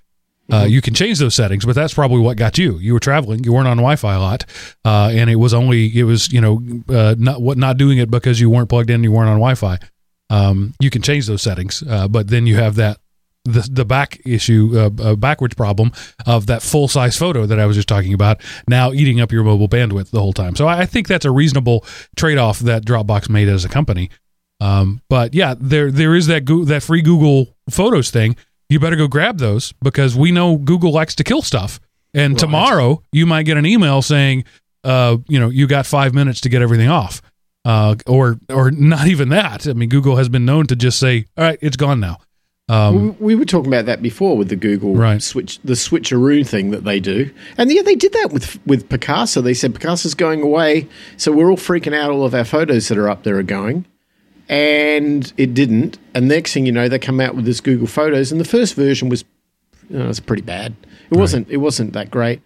Uh, 0.50 0.62
mm-hmm. 0.62 0.70
you 0.70 0.80
can 0.80 0.94
change 0.94 1.18
those 1.18 1.34
settings, 1.34 1.64
but 1.64 1.74
that's 1.74 1.94
probably 1.94 2.20
what 2.20 2.36
got 2.36 2.58
you. 2.58 2.78
You 2.78 2.92
were 2.92 3.00
traveling, 3.00 3.44
you 3.44 3.52
weren't 3.52 3.68
on 3.68 3.76
Wi-Fi 3.76 4.14
a 4.14 4.20
lot, 4.20 4.44
uh, 4.84 5.10
and 5.12 5.30
it 5.30 5.36
was 5.36 5.54
only 5.54 5.96
it 5.96 6.04
was 6.04 6.32
you 6.32 6.40
know 6.40 6.60
uh, 6.88 7.14
not 7.18 7.40
what 7.40 7.58
not 7.58 7.76
doing 7.76 7.98
it 7.98 8.10
because 8.10 8.40
you 8.40 8.50
weren't 8.50 8.68
plugged 8.68 8.90
in, 8.90 9.04
you 9.04 9.12
weren't 9.12 9.28
on 9.28 9.36
Wi-Fi. 9.36 9.78
Um, 10.30 10.74
you 10.80 10.90
can 10.90 11.02
change 11.02 11.26
those 11.26 11.42
settings, 11.42 11.82
but 11.82 12.28
then 12.28 12.46
you 12.46 12.56
have 12.56 12.76
that 12.76 12.98
the 13.44 13.68
the 13.70 13.84
back 13.84 14.20
issue, 14.24 14.72
uh, 14.74 15.02
uh, 15.02 15.16
backwards 15.16 15.54
problem 15.54 15.92
of 16.26 16.46
that 16.46 16.62
full 16.62 16.88
size 16.88 17.16
photo 17.16 17.46
that 17.46 17.58
I 17.58 17.66
was 17.66 17.76
just 17.76 17.88
talking 17.88 18.14
about, 18.14 18.42
now 18.68 18.92
eating 18.92 19.20
up 19.20 19.32
your 19.32 19.44
mobile 19.44 19.68
bandwidth 19.68 20.10
the 20.10 20.20
whole 20.20 20.32
time. 20.32 20.56
So 20.56 20.66
I, 20.66 20.80
I 20.80 20.86
think 20.86 21.08
that's 21.08 21.24
a 21.24 21.30
reasonable 21.30 21.84
trade 22.16 22.38
off 22.38 22.58
that 22.60 22.84
Dropbox 22.84 23.28
made 23.28 23.48
as 23.48 23.64
a 23.64 23.68
company. 23.68 24.10
Um, 24.60 25.00
but 25.08 25.34
yeah, 25.34 25.54
there 25.58 25.90
there 25.90 26.14
is 26.14 26.26
that 26.26 26.44
go- 26.44 26.64
that 26.64 26.82
free 26.82 27.02
Google 27.02 27.56
Photos 27.70 28.10
thing. 28.10 28.36
You 28.70 28.80
better 28.80 28.96
go 28.96 29.09
grab 29.09 29.38
those 29.38 29.72
because 29.83 30.16
we 30.16 30.33
know 30.33 30.56
Google 30.56 30.92
likes 30.92 31.14
to 31.16 31.24
kill 31.24 31.42
stuff. 31.42 31.80
And 32.14 32.35
right. 32.35 32.38
tomorrow 32.38 33.02
you 33.12 33.26
might 33.26 33.42
get 33.42 33.56
an 33.56 33.66
email 33.66 34.00
saying, 34.00 34.44
uh, 34.85 35.18
you 35.28 35.38
know, 35.38 35.48
you 35.48 35.66
got 35.66 35.87
five 35.87 36.14
minutes 36.14 36.40
to 36.42 36.48
get 36.48 36.62
everything 36.62 36.88
off. 36.88 37.20
Uh, 37.64 37.94
or 38.06 38.38
or 38.48 38.71
not 38.71 39.06
even 39.06 39.29
that. 39.29 39.66
I 39.66 39.75
mean, 39.75 39.90
Google 39.90 40.16
has 40.16 40.31
been 40.31 40.46
known 40.46 40.66
to 40.68 40.75
just 40.75 40.98
say, 40.98 41.27
"All 41.37 41.44
right, 41.44 41.58
it's 41.60 41.77
gone 41.77 42.00
now." 42.00 42.16
Um, 42.71 43.16
we 43.18 43.35
were 43.35 43.44
talking 43.44 43.66
about 43.66 43.85
that 43.87 44.00
before 44.00 44.37
with 44.37 44.48
the 44.48 44.56
Google 44.56 44.94
right. 44.94 45.21
switch, 45.21 45.58
the 45.62 45.75
switcheroo 45.75 46.46
thing 46.46 46.71
that 46.71 46.85
they 46.85 47.00
do, 47.00 47.31
and 47.58 47.71
yeah, 47.71 47.83
they 47.83 47.96
did 47.96 48.14
that 48.14 48.31
with 48.33 48.64
with 48.66 48.88
Picasa. 48.88 49.42
They 49.42 49.52
said 49.52 49.75
Picasa's 49.75 50.14
going 50.14 50.40
away, 50.40 50.88
so 51.18 51.33
we're 51.33 51.50
all 51.50 51.58
freaking 51.58 51.94
out. 51.94 52.10
All 52.10 52.25
of 52.25 52.35
our 52.35 52.44
photos 52.44 52.88
that 52.88 52.96
are 52.96 53.10
up 53.10 53.25
there 53.25 53.37
are 53.37 53.42
going, 53.42 53.85
and 54.51 55.33
it 55.37 55.55
didn't. 55.55 55.96
And 56.13 56.29
next 56.29 56.53
thing 56.53 56.67
you 56.67 56.73
know, 56.73 56.88
they 56.88 56.98
come 56.98 57.21
out 57.21 57.37
with 57.37 57.46
this 57.46 57.61
Google 57.61 57.87
Photos, 57.87 58.33
and 58.33 58.40
the 58.40 58.44
first 58.44 58.75
version 58.75 59.09
was, 59.09 59.25
you 59.88 59.96
know, 59.96 60.05
it 60.05 60.09
was 60.09 60.21
pretty 60.21 60.42
bad. 60.42 60.75
It 60.83 61.13
right. 61.13 61.21
wasn't. 61.21 61.48
It 61.48 61.59
wasn't 61.59 61.94
that 61.94 62.11
great, 62.11 62.42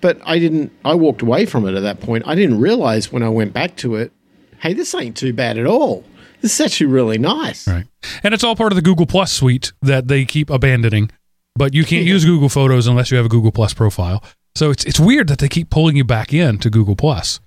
but 0.00 0.18
I 0.24 0.38
didn't. 0.38 0.72
I 0.84 0.94
walked 0.94 1.20
away 1.20 1.44
from 1.44 1.66
it 1.66 1.74
at 1.74 1.80
that 1.80 2.00
point. 2.00 2.26
I 2.26 2.34
didn't 2.34 2.60
realize 2.60 3.12
when 3.12 3.22
I 3.22 3.28
went 3.28 3.52
back 3.52 3.76
to 3.78 3.96
it, 3.96 4.12
hey, 4.60 4.72
this 4.72 4.94
ain't 4.94 5.16
too 5.16 5.32
bad 5.32 5.58
at 5.58 5.66
all. 5.66 6.04
This 6.40 6.54
is 6.54 6.64
actually 6.64 6.86
really 6.86 7.18
nice. 7.18 7.66
Right. 7.66 7.86
And 8.22 8.32
it's 8.32 8.44
all 8.44 8.54
part 8.54 8.70
of 8.70 8.76
the 8.76 8.82
Google 8.82 9.06
Plus 9.06 9.32
suite 9.32 9.72
that 9.82 10.06
they 10.06 10.24
keep 10.24 10.50
abandoning. 10.50 11.10
But 11.56 11.74
you 11.74 11.84
can't 11.84 12.06
yeah. 12.06 12.12
use 12.12 12.24
Google 12.24 12.48
Photos 12.48 12.86
unless 12.86 13.10
you 13.10 13.16
have 13.16 13.26
a 13.26 13.28
Google 13.28 13.50
Plus 13.50 13.74
profile. 13.74 14.22
So 14.54 14.70
it's 14.70 14.84
it's 14.84 15.00
weird 15.00 15.26
that 15.28 15.40
they 15.40 15.48
keep 15.48 15.70
pulling 15.70 15.96
you 15.96 16.04
back 16.04 16.32
in 16.32 16.58
to 16.58 16.70
Google 16.70 16.94
Plus. 16.94 17.40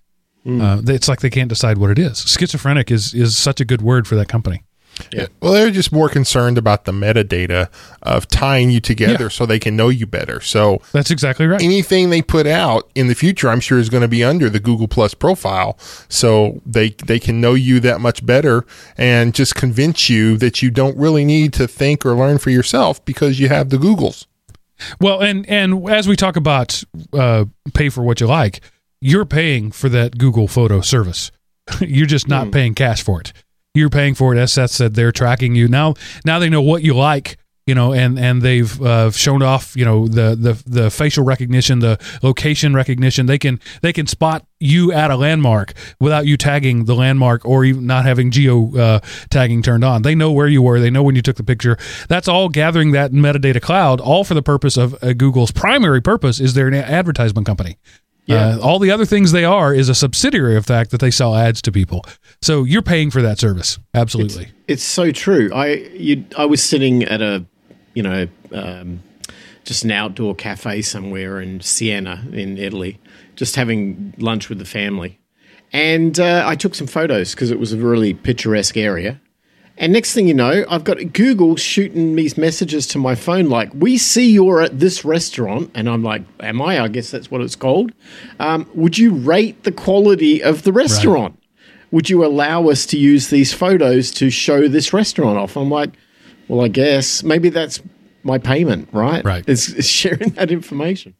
Mm. 0.45 0.61
Uh, 0.89 0.91
it's 0.93 1.07
like 1.07 1.19
they 1.21 1.29
can't 1.29 1.49
decide 1.49 1.77
what 1.77 1.91
it 1.91 1.99
is. 1.99 2.19
Schizophrenic 2.19 2.89
is 2.91 3.13
is 3.13 3.37
such 3.37 3.61
a 3.61 3.65
good 3.65 3.81
word 3.81 4.07
for 4.07 4.15
that 4.15 4.27
company. 4.27 4.63
Yeah. 5.13 5.27
Well, 5.41 5.53
they're 5.53 5.71
just 5.71 5.91
more 5.93 6.09
concerned 6.09 6.57
about 6.57 6.83
the 6.85 6.91
metadata 6.91 7.69
of 8.03 8.27
tying 8.27 8.69
you 8.69 8.81
together 8.81 9.23
Yeah. 9.25 9.29
so 9.29 9.45
they 9.45 9.57
can 9.57 9.75
know 9.75 9.87
you 9.89 10.05
better. 10.05 10.41
So 10.41 10.81
That's 10.91 11.09
exactly 11.09 11.47
right. 11.47 11.61
anything 11.61 12.09
they 12.09 12.21
put 12.21 12.45
out 12.45 12.89
in 12.93 13.07
the 13.07 13.15
future, 13.15 13.49
I'm 13.49 13.61
sure 13.61 13.79
is 13.79 13.89
going 13.89 14.01
to 14.01 14.07
be 14.09 14.23
under 14.23 14.49
the 14.49 14.59
Google 14.59 14.87
Plus 14.89 15.13
profile. 15.13 15.77
So 16.09 16.61
they 16.65 16.89
they 17.05 17.19
can 17.19 17.39
know 17.39 17.53
you 17.53 17.79
that 17.79 18.01
much 18.01 18.25
better 18.25 18.65
and 18.97 19.33
just 19.33 19.55
convince 19.55 20.09
you 20.09 20.37
that 20.37 20.61
you 20.61 20.69
don't 20.69 20.97
really 20.97 21.23
need 21.23 21.53
to 21.53 21.67
think 21.67 22.05
or 22.05 22.13
learn 22.13 22.37
for 22.37 22.49
yourself 22.49 23.03
because 23.05 23.39
you 23.39 23.47
have 23.47 23.69
the 23.69 23.77
Googles. 23.77 24.25
Well, 24.99 25.21
and 25.21 25.47
and 25.47 25.89
as 25.89 26.07
we 26.07 26.15
talk 26.15 26.35
about 26.35 26.83
uh, 27.13 27.45
pay 27.73 27.89
for 27.89 28.01
what 28.03 28.19
you 28.19 28.27
like, 28.27 28.59
you're 29.01 29.25
paying 29.25 29.71
for 29.71 29.89
that 29.89 30.17
Google 30.17 30.47
Photo 30.47 30.79
service. 30.81 31.31
you're 31.81 32.07
just 32.07 32.27
not 32.27 32.51
paying 32.51 32.75
cash 32.75 33.03
for 33.03 33.19
it. 33.19 33.33
You're 33.73 33.89
paying 33.89 34.15
for 34.15 34.35
it. 34.35 34.39
As 34.39 34.53
Seth 34.53 34.71
said, 34.71 34.93
they're 34.93 35.11
tracking 35.11 35.55
you 35.55 35.67
now. 35.67 35.95
Now 36.25 36.39
they 36.39 36.49
know 36.49 36.61
what 36.61 36.83
you 36.83 36.93
like. 36.93 37.37
You 37.67 37.75
know, 37.75 37.93
and 37.93 38.17
and 38.17 38.41
they've 38.41 38.81
uh, 38.81 39.11
shown 39.11 39.43
off. 39.43 39.77
You 39.77 39.85
know, 39.85 40.07
the 40.07 40.35
the 40.35 40.61
the 40.65 40.89
facial 40.89 41.23
recognition, 41.23 41.77
the 41.77 41.99
location 42.23 42.73
recognition. 42.73 43.27
They 43.27 43.37
can 43.37 43.59
they 43.83 43.93
can 43.93 44.07
spot 44.07 44.45
you 44.59 44.91
at 44.91 45.11
a 45.11 45.15
landmark 45.15 45.73
without 45.99 46.25
you 46.25 46.37
tagging 46.37 46.85
the 46.85 46.95
landmark 46.95 47.45
or 47.45 47.63
even 47.63 47.85
not 47.85 48.03
having 48.03 48.31
geo 48.31 48.75
uh, 48.75 48.99
tagging 49.29 49.61
turned 49.61 49.85
on. 49.85 50.01
They 50.01 50.15
know 50.15 50.31
where 50.31 50.47
you 50.47 50.63
were. 50.63 50.79
They 50.79 50.89
know 50.89 51.03
when 51.03 51.15
you 51.15 51.21
took 51.21 51.37
the 51.37 51.43
picture. 51.43 51.77
That's 52.09 52.27
all 52.27 52.49
gathering 52.49 52.91
that 52.93 53.11
metadata 53.11 53.61
cloud, 53.61 54.01
all 54.01 54.23
for 54.23 54.33
the 54.33 54.43
purpose 54.43 54.75
of 54.75 55.01
uh, 55.01 55.13
Google's 55.13 55.51
primary 55.51 56.01
purpose 56.01 56.39
is 56.39 56.55
they're 56.55 56.67
an 56.67 56.73
advertisement 56.73 57.45
company. 57.45 57.77
Yeah. 58.25 58.55
Uh, 58.55 58.59
all 58.59 58.79
the 58.79 58.91
other 58.91 59.05
things 59.05 59.31
they 59.31 59.45
are 59.45 59.73
is 59.73 59.89
a 59.89 59.95
subsidiary 59.95 60.55
of 60.55 60.65
the 60.65 60.73
fact 60.73 60.91
that 60.91 61.01
they 61.01 61.11
sell 61.11 61.35
ads 61.35 61.61
to 61.63 61.71
people. 61.71 62.05
So 62.41 62.63
you're 62.63 62.81
paying 62.81 63.11
for 63.11 63.21
that 63.21 63.39
service. 63.39 63.79
Absolutely. 63.93 64.49
It's 64.67 64.83
so 64.83 65.11
true. 65.11 65.49
I 65.53 65.73
you 65.93 66.25
I 66.37 66.45
was 66.45 66.63
sitting 66.63 67.03
at 67.03 67.21
a 67.21 67.45
you 67.93 68.03
know 68.03 68.27
um, 68.53 69.01
just 69.63 69.83
an 69.83 69.91
outdoor 69.91 70.35
cafe 70.35 70.81
somewhere 70.81 71.41
in 71.41 71.61
Siena 71.61 72.25
in 72.31 72.57
Italy, 72.57 72.99
just 73.35 73.55
having 73.55 74.13
lunch 74.17 74.49
with 74.49 74.59
the 74.59 74.65
family, 74.65 75.19
and 75.73 76.19
uh, 76.19 76.43
I 76.45 76.55
took 76.55 76.75
some 76.75 76.87
photos 76.87 77.31
because 77.31 77.51
it 77.51 77.59
was 77.59 77.73
a 77.73 77.77
really 77.77 78.13
picturesque 78.13 78.77
area. 78.77 79.19
And 79.81 79.91
next 79.91 80.13
thing 80.13 80.27
you 80.27 80.35
know, 80.35 80.63
I've 80.69 80.83
got 80.83 81.11
Google 81.11 81.55
shooting 81.55 82.13
me 82.13 82.29
messages 82.37 82.85
to 82.87 82.99
my 82.99 83.15
phone 83.15 83.49
like, 83.49 83.71
"We 83.73 83.97
see 83.97 84.31
you're 84.31 84.61
at 84.61 84.79
this 84.79 85.03
restaurant," 85.03 85.71
and 85.73 85.89
I'm 85.89 86.03
like, 86.03 86.21
"Am 86.39 86.61
I? 86.61 86.79
I 86.79 86.87
guess 86.87 87.09
that's 87.09 87.31
what 87.31 87.41
it's 87.41 87.55
called." 87.55 87.91
Um, 88.39 88.69
would 88.75 88.99
you 88.99 89.11
rate 89.11 89.63
the 89.63 89.71
quality 89.71 90.43
of 90.43 90.61
the 90.61 90.71
restaurant? 90.71 91.39
Would 91.89 92.11
you 92.11 92.23
allow 92.23 92.69
us 92.69 92.85
to 92.85 92.97
use 92.97 93.31
these 93.31 93.53
photos 93.53 94.11
to 94.11 94.29
show 94.29 94.67
this 94.67 94.93
restaurant 94.93 95.39
off? 95.39 95.57
I'm 95.57 95.71
like, 95.71 95.89
well, 96.47 96.63
I 96.63 96.67
guess 96.67 97.23
maybe 97.23 97.49
that's 97.49 97.81
my 98.21 98.37
payment, 98.37 98.87
right? 98.91 99.25
Right. 99.25 99.43
It's, 99.47 99.69
it's 99.69 99.87
sharing 99.87 100.29
that 100.31 100.51
information. 100.51 101.15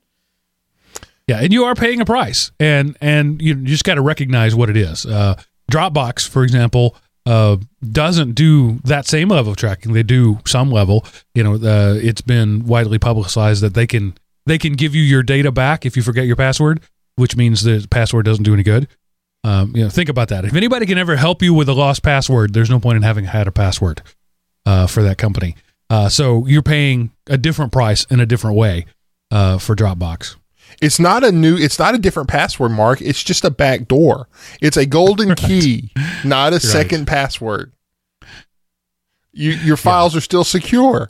Yeah, 1.28 1.40
and 1.40 1.52
you 1.52 1.64
are 1.64 1.74
paying 1.74 2.00
a 2.00 2.06
price, 2.06 2.52
and 2.60 2.96
and 3.02 3.42
you 3.42 3.56
just 3.56 3.86
got 3.86 3.96
to 3.96 4.02
recognize 4.02 4.54
what 4.54 4.70
it 4.70 4.78
is. 4.78 5.06
Uh, 5.08 5.42
Dropbox, 5.72 6.30
for 6.30 6.44
example, 6.44 6.96
uh, 7.26 7.58
doesn't 7.92 8.34
do 8.34 8.80
that 8.84 9.08
same 9.08 9.30
level 9.30 9.52
of 9.52 9.58
tracking. 9.58 9.94
They 9.94 10.04
do 10.04 10.40
some 10.46 10.72
level. 10.72 11.06
You 11.36 11.44
know, 11.44 11.54
uh, 11.56 11.96
it's 12.02 12.22
been 12.22 12.66
widely 12.66 13.00
publicized 13.00 13.62
that 13.64 13.74
they 13.74 13.88
can 13.88 14.16
they 14.46 14.58
can 14.58 14.74
give 14.74 14.96
you 14.96 15.04
your 15.04 15.24
data 15.24 15.52
back 15.52 15.86
if 15.86 15.96
you 15.96 16.04
forget 16.04 16.26
your 16.26 16.36
password, 16.36 16.82
which 17.16 17.36
means 17.36 17.64
the 17.64 17.88
password 17.90 18.26
doesn't 18.26 18.44
do 18.44 18.54
any 18.54 18.64
good. 18.64 18.88
Um, 19.44 19.76
you 19.76 19.84
know, 19.84 19.90
think 19.90 20.10
about 20.10 20.30
that. 20.30 20.46
If 20.46 20.56
anybody 20.56 20.86
can 20.86 20.98
ever 20.98 21.16
help 21.16 21.42
you 21.42 21.54
with 21.54 21.68
a 21.70 21.74
lost 21.74 22.04
password, 22.04 22.54
there's 22.54 22.70
no 22.70 22.80
point 22.80 22.98
in 22.98 23.02
having 23.02 23.26
had 23.26 23.48
a 23.48 23.52
password 23.52 24.02
uh, 24.66 24.88
for 24.88 25.02
that 25.04 25.18
company. 25.18 25.56
Uh, 25.90 26.10
so 26.10 26.46
you're 26.46 26.62
paying 26.62 27.12
a 27.28 27.38
different 27.38 27.72
price 27.72 28.06
in 28.06 28.20
a 28.20 28.26
different 28.26 28.56
way 28.56 28.86
uh, 29.32 29.58
for 29.58 29.76
Dropbox. 29.76 30.36
It's 30.82 31.00
not 31.00 31.24
a 31.24 31.32
new. 31.32 31.56
It's 31.56 31.78
not 31.78 31.94
a 31.94 32.00
different 32.00 32.28
password, 32.28 32.72
Mark. 32.72 33.02
It's 33.02 33.24
just 33.24 33.46
a 33.46 33.52
back 33.52 33.88
door. 33.88 34.28
It's 34.62 34.78
a 34.78 34.86
golden 34.86 35.36
key, 35.36 35.92
not 36.26 36.54
a 36.54 36.60
second 36.60 37.06
password. 37.06 37.72
You, 39.32 39.52
your 39.52 39.78
files 39.78 40.16
are 40.16 40.22
still 40.22 40.44
secure. 40.44 41.10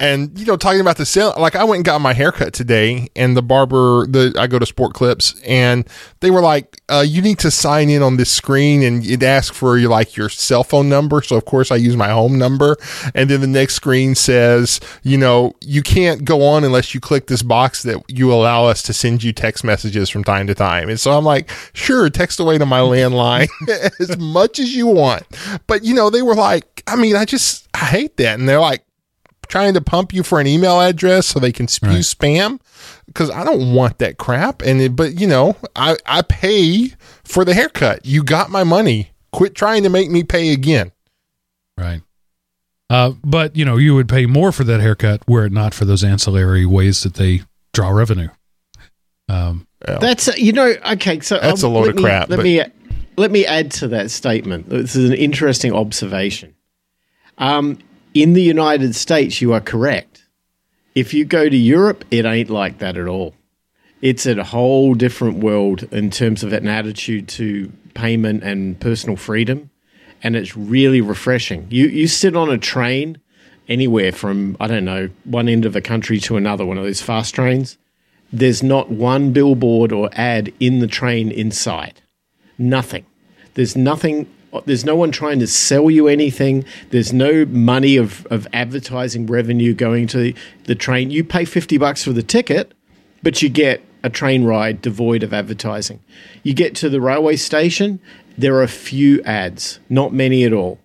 And 0.00 0.38
you 0.38 0.46
know, 0.46 0.56
talking 0.56 0.80
about 0.80 0.96
the 0.96 1.06
sale, 1.06 1.34
like 1.36 1.56
I 1.56 1.64
went 1.64 1.78
and 1.78 1.84
got 1.84 2.00
my 2.00 2.12
haircut 2.12 2.52
today, 2.52 3.08
and 3.16 3.36
the 3.36 3.42
barber, 3.42 4.06
the 4.06 4.32
I 4.38 4.46
go 4.46 4.60
to 4.60 4.66
Sport 4.66 4.94
Clips, 4.94 5.40
and 5.44 5.88
they 6.20 6.30
were 6.30 6.40
like, 6.40 6.80
uh, 6.88 7.04
"You 7.06 7.20
need 7.20 7.40
to 7.40 7.50
sign 7.50 7.90
in 7.90 8.00
on 8.00 8.16
this 8.16 8.30
screen," 8.30 8.84
and 8.84 9.04
it 9.04 9.24
asks 9.24 9.56
for 9.56 9.76
your 9.76 9.90
like 9.90 10.16
your 10.16 10.28
cell 10.28 10.62
phone 10.62 10.88
number. 10.88 11.20
So 11.20 11.34
of 11.36 11.46
course 11.46 11.72
I 11.72 11.76
use 11.76 11.96
my 11.96 12.10
home 12.10 12.38
number, 12.38 12.76
and 13.12 13.28
then 13.28 13.40
the 13.40 13.48
next 13.48 13.74
screen 13.74 14.14
says, 14.14 14.78
"You 15.02 15.18
know, 15.18 15.54
you 15.62 15.82
can't 15.82 16.24
go 16.24 16.44
on 16.44 16.62
unless 16.62 16.94
you 16.94 17.00
click 17.00 17.26
this 17.26 17.42
box 17.42 17.82
that 17.82 18.00
you 18.06 18.32
allow 18.32 18.66
us 18.66 18.82
to 18.82 18.92
send 18.92 19.24
you 19.24 19.32
text 19.32 19.64
messages 19.64 20.08
from 20.08 20.22
time 20.22 20.46
to 20.46 20.54
time." 20.54 20.88
And 20.88 21.00
so 21.00 21.10
I'm 21.10 21.24
like, 21.24 21.50
"Sure, 21.72 22.08
text 22.08 22.38
away 22.38 22.56
to 22.58 22.66
my 22.66 22.80
landline 22.80 23.48
as 23.98 24.16
much 24.16 24.60
as 24.60 24.76
you 24.76 24.86
want," 24.86 25.24
but 25.66 25.82
you 25.82 25.92
know, 25.92 26.08
they 26.08 26.22
were 26.22 26.36
like, 26.36 26.84
"I 26.86 26.94
mean, 26.94 27.16
I 27.16 27.24
just 27.24 27.66
I 27.74 27.86
hate 27.86 28.16
that," 28.18 28.38
and 28.38 28.48
they're 28.48 28.60
like 28.60 28.84
trying 29.48 29.74
to 29.74 29.80
pump 29.80 30.12
you 30.12 30.22
for 30.22 30.40
an 30.40 30.46
email 30.46 30.80
address 30.80 31.26
so 31.26 31.38
they 31.40 31.52
can 31.52 31.68
spew 31.68 31.88
Right. 31.90 31.98
spam 32.00 32.60
because 33.06 33.30
I 33.30 33.44
don't 33.44 33.74
want 33.74 33.98
that 33.98 34.18
crap. 34.18 34.62
And 34.62 34.80
it, 34.80 34.94
but 34.96 35.20
you 35.20 35.26
know, 35.26 35.56
I 35.76 35.96
I 36.06 36.22
pay 36.22 36.92
for 37.24 37.44
the 37.44 37.54
haircut. 37.54 38.04
You 38.06 38.22
got 38.22 38.50
my 38.50 38.64
money. 38.64 39.10
Quit 39.32 39.54
trying 39.54 39.82
to 39.82 39.88
make 39.90 40.10
me 40.10 40.22
pay 40.24 40.52
again. 40.52 40.92
Right. 41.76 42.00
Uh, 42.90 43.12
but 43.22 43.54
you 43.56 43.64
know, 43.64 43.76
you 43.76 43.94
would 43.94 44.08
pay 44.08 44.24
more 44.26 44.50
for 44.52 44.64
that 44.64 44.80
haircut 44.80 45.22
were 45.28 45.44
it 45.46 45.52
not 45.52 45.74
for 45.74 45.84
those 45.84 46.02
ancillary 46.02 46.64
ways 46.64 47.02
that 47.02 47.14
they 47.14 47.42
draw 47.74 47.90
revenue. 47.90 48.28
Um, 49.28 49.66
Well, 49.86 50.00
That's 50.00 50.34
you 50.38 50.52
know 50.52 50.74
okay. 50.92 51.20
So 51.20 51.38
That's 51.40 51.62
I'll- 51.62 51.70
a 51.70 51.72
load 51.72 51.88
of 51.88 51.96
me- 51.96 52.02
crap, 52.02 52.30
Let 52.30 52.36
but- 52.36 52.42
me 52.44 52.62
let 53.16 53.30
me 53.30 53.44
add 53.44 53.70
to 53.72 53.88
that 53.88 54.10
statement. 54.10 54.70
This 54.70 54.96
is 54.96 55.10
an 55.10 55.16
interesting 55.16 55.72
observation. 55.72 56.54
Um, 57.36 57.78
in 58.14 58.32
the 58.32 58.42
United 58.42 58.94
States, 58.94 59.40
you 59.40 59.52
are 59.52 59.60
correct. 59.60 60.24
If 60.94 61.14
you 61.14 61.24
go 61.24 61.48
to 61.48 61.56
Europe, 61.56 62.04
it 62.10 62.24
ain't 62.24 62.50
like 62.50 62.78
that 62.78 62.96
at 62.96 63.06
all. 63.06 63.34
It's 64.00 64.26
a 64.26 64.42
whole 64.42 64.94
different 64.94 65.38
world 65.38 65.82
in 65.92 66.10
terms 66.10 66.42
of 66.42 66.52
an 66.52 66.68
attitude 66.68 67.28
to 67.28 67.72
payment 67.94 68.44
and 68.44 68.78
personal 68.78 69.16
freedom, 69.16 69.70
and 70.22 70.36
it's 70.36 70.56
really 70.56 71.00
refreshing. 71.00 71.66
You 71.70 71.86
you 71.88 72.06
sit 72.06 72.36
on 72.36 72.50
a 72.50 72.58
train 72.58 73.18
anywhere 73.68 74.12
from 74.12 74.56
I 74.60 74.66
don't 74.68 74.84
know 74.84 75.10
one 75.24 75.48
end 75.48 75.64
of 75.64 75.74
a 75.74 75.80
country 75.80 76.18
to 76.20 76.36
another, 76.36 76.64
one 76.64 76.78
of 76.78 76.84
those 76.84 77.02
fast 77.02 77.34
trains 77.34 77.76
there's 78.32 78.62
not 78.62 78.90
one 78.90 79.32
billboard 79.32 79.92
or 79.92 80.10
ad 80.12 80.52
in 80.60 80.80
the 80.80 80.86
train 80.86 81.30
in 81.30 81.50
sight. 81.50 82.02
Nothing. 82.58 83.06
There's 83.54 83.76
nothing. 83.76 84.28
There's 84.64 84.84
no 84.84 84.96
one 84.96 85.10
trying 85.10 85.38
to 85.40 85.46
sell 85.46 85.90
you 85.90 86.08
anything. 86.08 86.64
There's 86.90 87.12
no 87.12 87.44
money 87.46 87.96
of, 87.96 88.26
of 88.26 88.46
advertising 88.52 89.26
revenue 89.26 89.74
going 89.74 90.06
to 90.08 90.32
the 90.64 90.74
train. 90.74 91.10
You 91.10 91.24
pay 91.24 91.44
50 91.44 91.78
bucks 91.78 92.02
for 92.02 92.12
the 92.12 92.22
ticket, 92.22 92.72
but 93.22 93.42
you 93.42 93.48
get 93.48 93.82
a 94.02 94.10
train 94.10 94.44
ride 94.44 94.80
devoid 94.80 95.22
of 95.22 95.32
advertising. 95.34 96.00
You 96.42 96.54
get 96.54 96.74
to 96.76 96.88
the 96.88 97.00
railway 97.00 97.36
station, 97.36 98.00
there 98.38 98.54
are 98.54 98.62
a 98.62 98.68
few 98.68 99.22
ads, 99.22 99.80
not 99.88 100.12
many 100.12 100.44
at 100.44 100.52
all. 100.52 100.78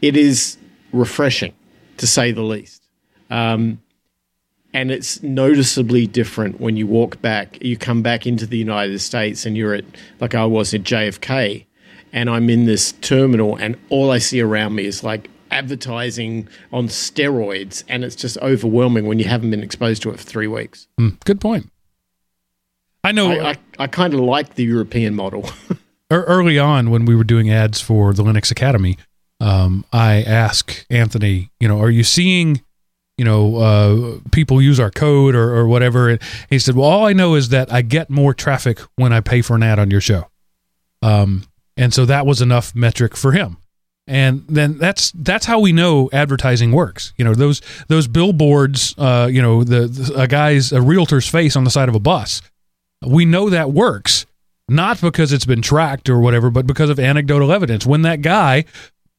It 0.00 0.16
is 0.16 0.58
refreshing, 0.92 1.54
to 1.96 2.06
say 2.06 2.30
the 2.30 2.42
least 2.42 2.82
um, 3.32 3.80
and 4.74 4.90
it's 4.90 5.22
noticeably 5.22 6.06
different 6.06 6.60
when 6.60 6.76
you 6.76 6.86
walk 6.86 7.20
back 7.22 7.58
you 7.62 7.76
come 7.76 8.02
back 8.02 8.26
into 8.26 8.46
the 8.46 8.58
united 8.58 8.98
states 9.00 9.44
and 9.46 9.56
you're 9.56 9.74
at 9.74 9.84
like 10.20 10.34
i 10.34 10.44
was 10.44 10.72
at 10.74 10.82
jfk 10.82 11.64
and 12.12 12.30
i'm 12.30 12.48
in 12.50 12.64
this 12.66 12.92
terminal 13.00 13.56
and 13.56 13.76
all 13.88 14.10
i 14.10 14.18
see 14.18 14.40
around 14.40 14.74
me 14.74 14.84
is 14.84 15.02
like 15.02 15.28
advertising 15.50 16.48
on 16.72 16.88
steroids 16.88 17.84
and 17.88 18.04
it's 18.04 18.16
just 18.16 18.38
overwhelming 18.38 19.06
when 19.06 19.18
you 19.18 19.26
haven't 19.26 19.50
been 19.50 19.62
exposed 19.62 20.02
to 20.02 20.10
it 20.10 20.18
for 20.18 20.24
three 20.24 20.46
weeks 20.46 20.88
hmm, 20.98 21.10
good 21.24 21.40
point. 21.40 21.70
I 23.04 23.12
know 23.12 23.32
i, 23.32 23.50
I, 23.50 23.58
I 23.80 23.86
kind 23.86 24.14
of 24.14 24.20
like 24.20 24.54
the 24.54 24.64
european 24.64 25.14
model 25.14 25.50
early 26.12 26.58
on 26.58 26.90
when 26.90 27.04
we 27.04 27.14
were 27.14 27.24
doing 27.24 27.50
ads 27.50 27.80
for 27.80 28.12
the 28.12 28.22
Linux 28.22 28.50
Academy, 28.50 28.98
um, 29.40 29.84
I 29.92 30.22
asked 30.22 30.86
Anthony, 30.90 31.50
you 31.58 31.68
know, 31.68 31.80
are 31.80 31.90
you 31.90 32.04
seeing, 32.04 32.62
you 33.16 33.24
know, 33.24 33.56
uh, 33.56 34.18
people 34.30 34.62
use 34.62 34.78
our 34.78 34.90
code 34.90 35.34
or, 35.34 35.54
or 35.54 35.66
whatever? 35.66 36.08
And 36.08 36.20
he 36.48 36.58
said, 36.58 36.76
well, 36.76 36.88
all 36.88 37.06
I 37.06 37.12
know 37.12 37.34
is 37.34 37.48
that 37.48 37.72
I 37.72 37.82
get 37.82 38.10
more 38.10 38.34
traffic 38.34 38.80
when 38.96 39.12
I 39.12 39.20
pay 39.20 39.42
for 39.42 39.56
an 39.56 39.62
ad 39.62 39.78
on 39.78 39.90
your 39.90 40.00
show. 40.00 40.28
Um, 41.02 41.44
and 41.76 41.92
so 41.92 42.04
that 42.06 42.26
was 42.26 42.40
enough 42.42 42.74
metric 42.74 43.16
for 43.16 43.32
him. 43.32 43.56
And 44.06 44.44
then 44.48 44.78
that's 44.78 45.12
that's 45.12 45.46
how 45.46 45.60
we 45.60 45.72
know 45.72 46.10
advertising 46.12 46.72
works. 46.72 47.12
You 47.16 47.24
know 47.24 47.34
those 47.34 47.62
those 47.88 48.08
billboards. 48.08 48.94
Uh, 48.98 49.28
you 49.30 49.40
know 49.40 49.62
the, 49.62 49.86
the 49.86 50.22
a 50.22 50.26
guy's 50.26 50.72
a 50.72 50.82
realtor's 50.82 51.28
face 51.28 51.54
on 51.54 51.64
the 51.64 51.70
side 51.70 51.88
of 51.88 51.94
a 51.94 52.00
bus. 52.00 52.42
We 53.06 53.24
know 53.24 53.48
that 53.50 53.72
works 53.72 54.26
not 54.68 55.00
because 55.00 55.32
it's 55.32 55.44
been 55.44 55.62
tracked 55.62 56.08
or 56.08 56.18
whatever, 56.18 56.50
but 56.50 56.66
because 56.66 56.90
of 56.90 56.98
anecdotal 56.98 57.52
evidence. 57.52 57.86
When 57.86 58.02
that 58.02 58.22
guy 58.22 58.64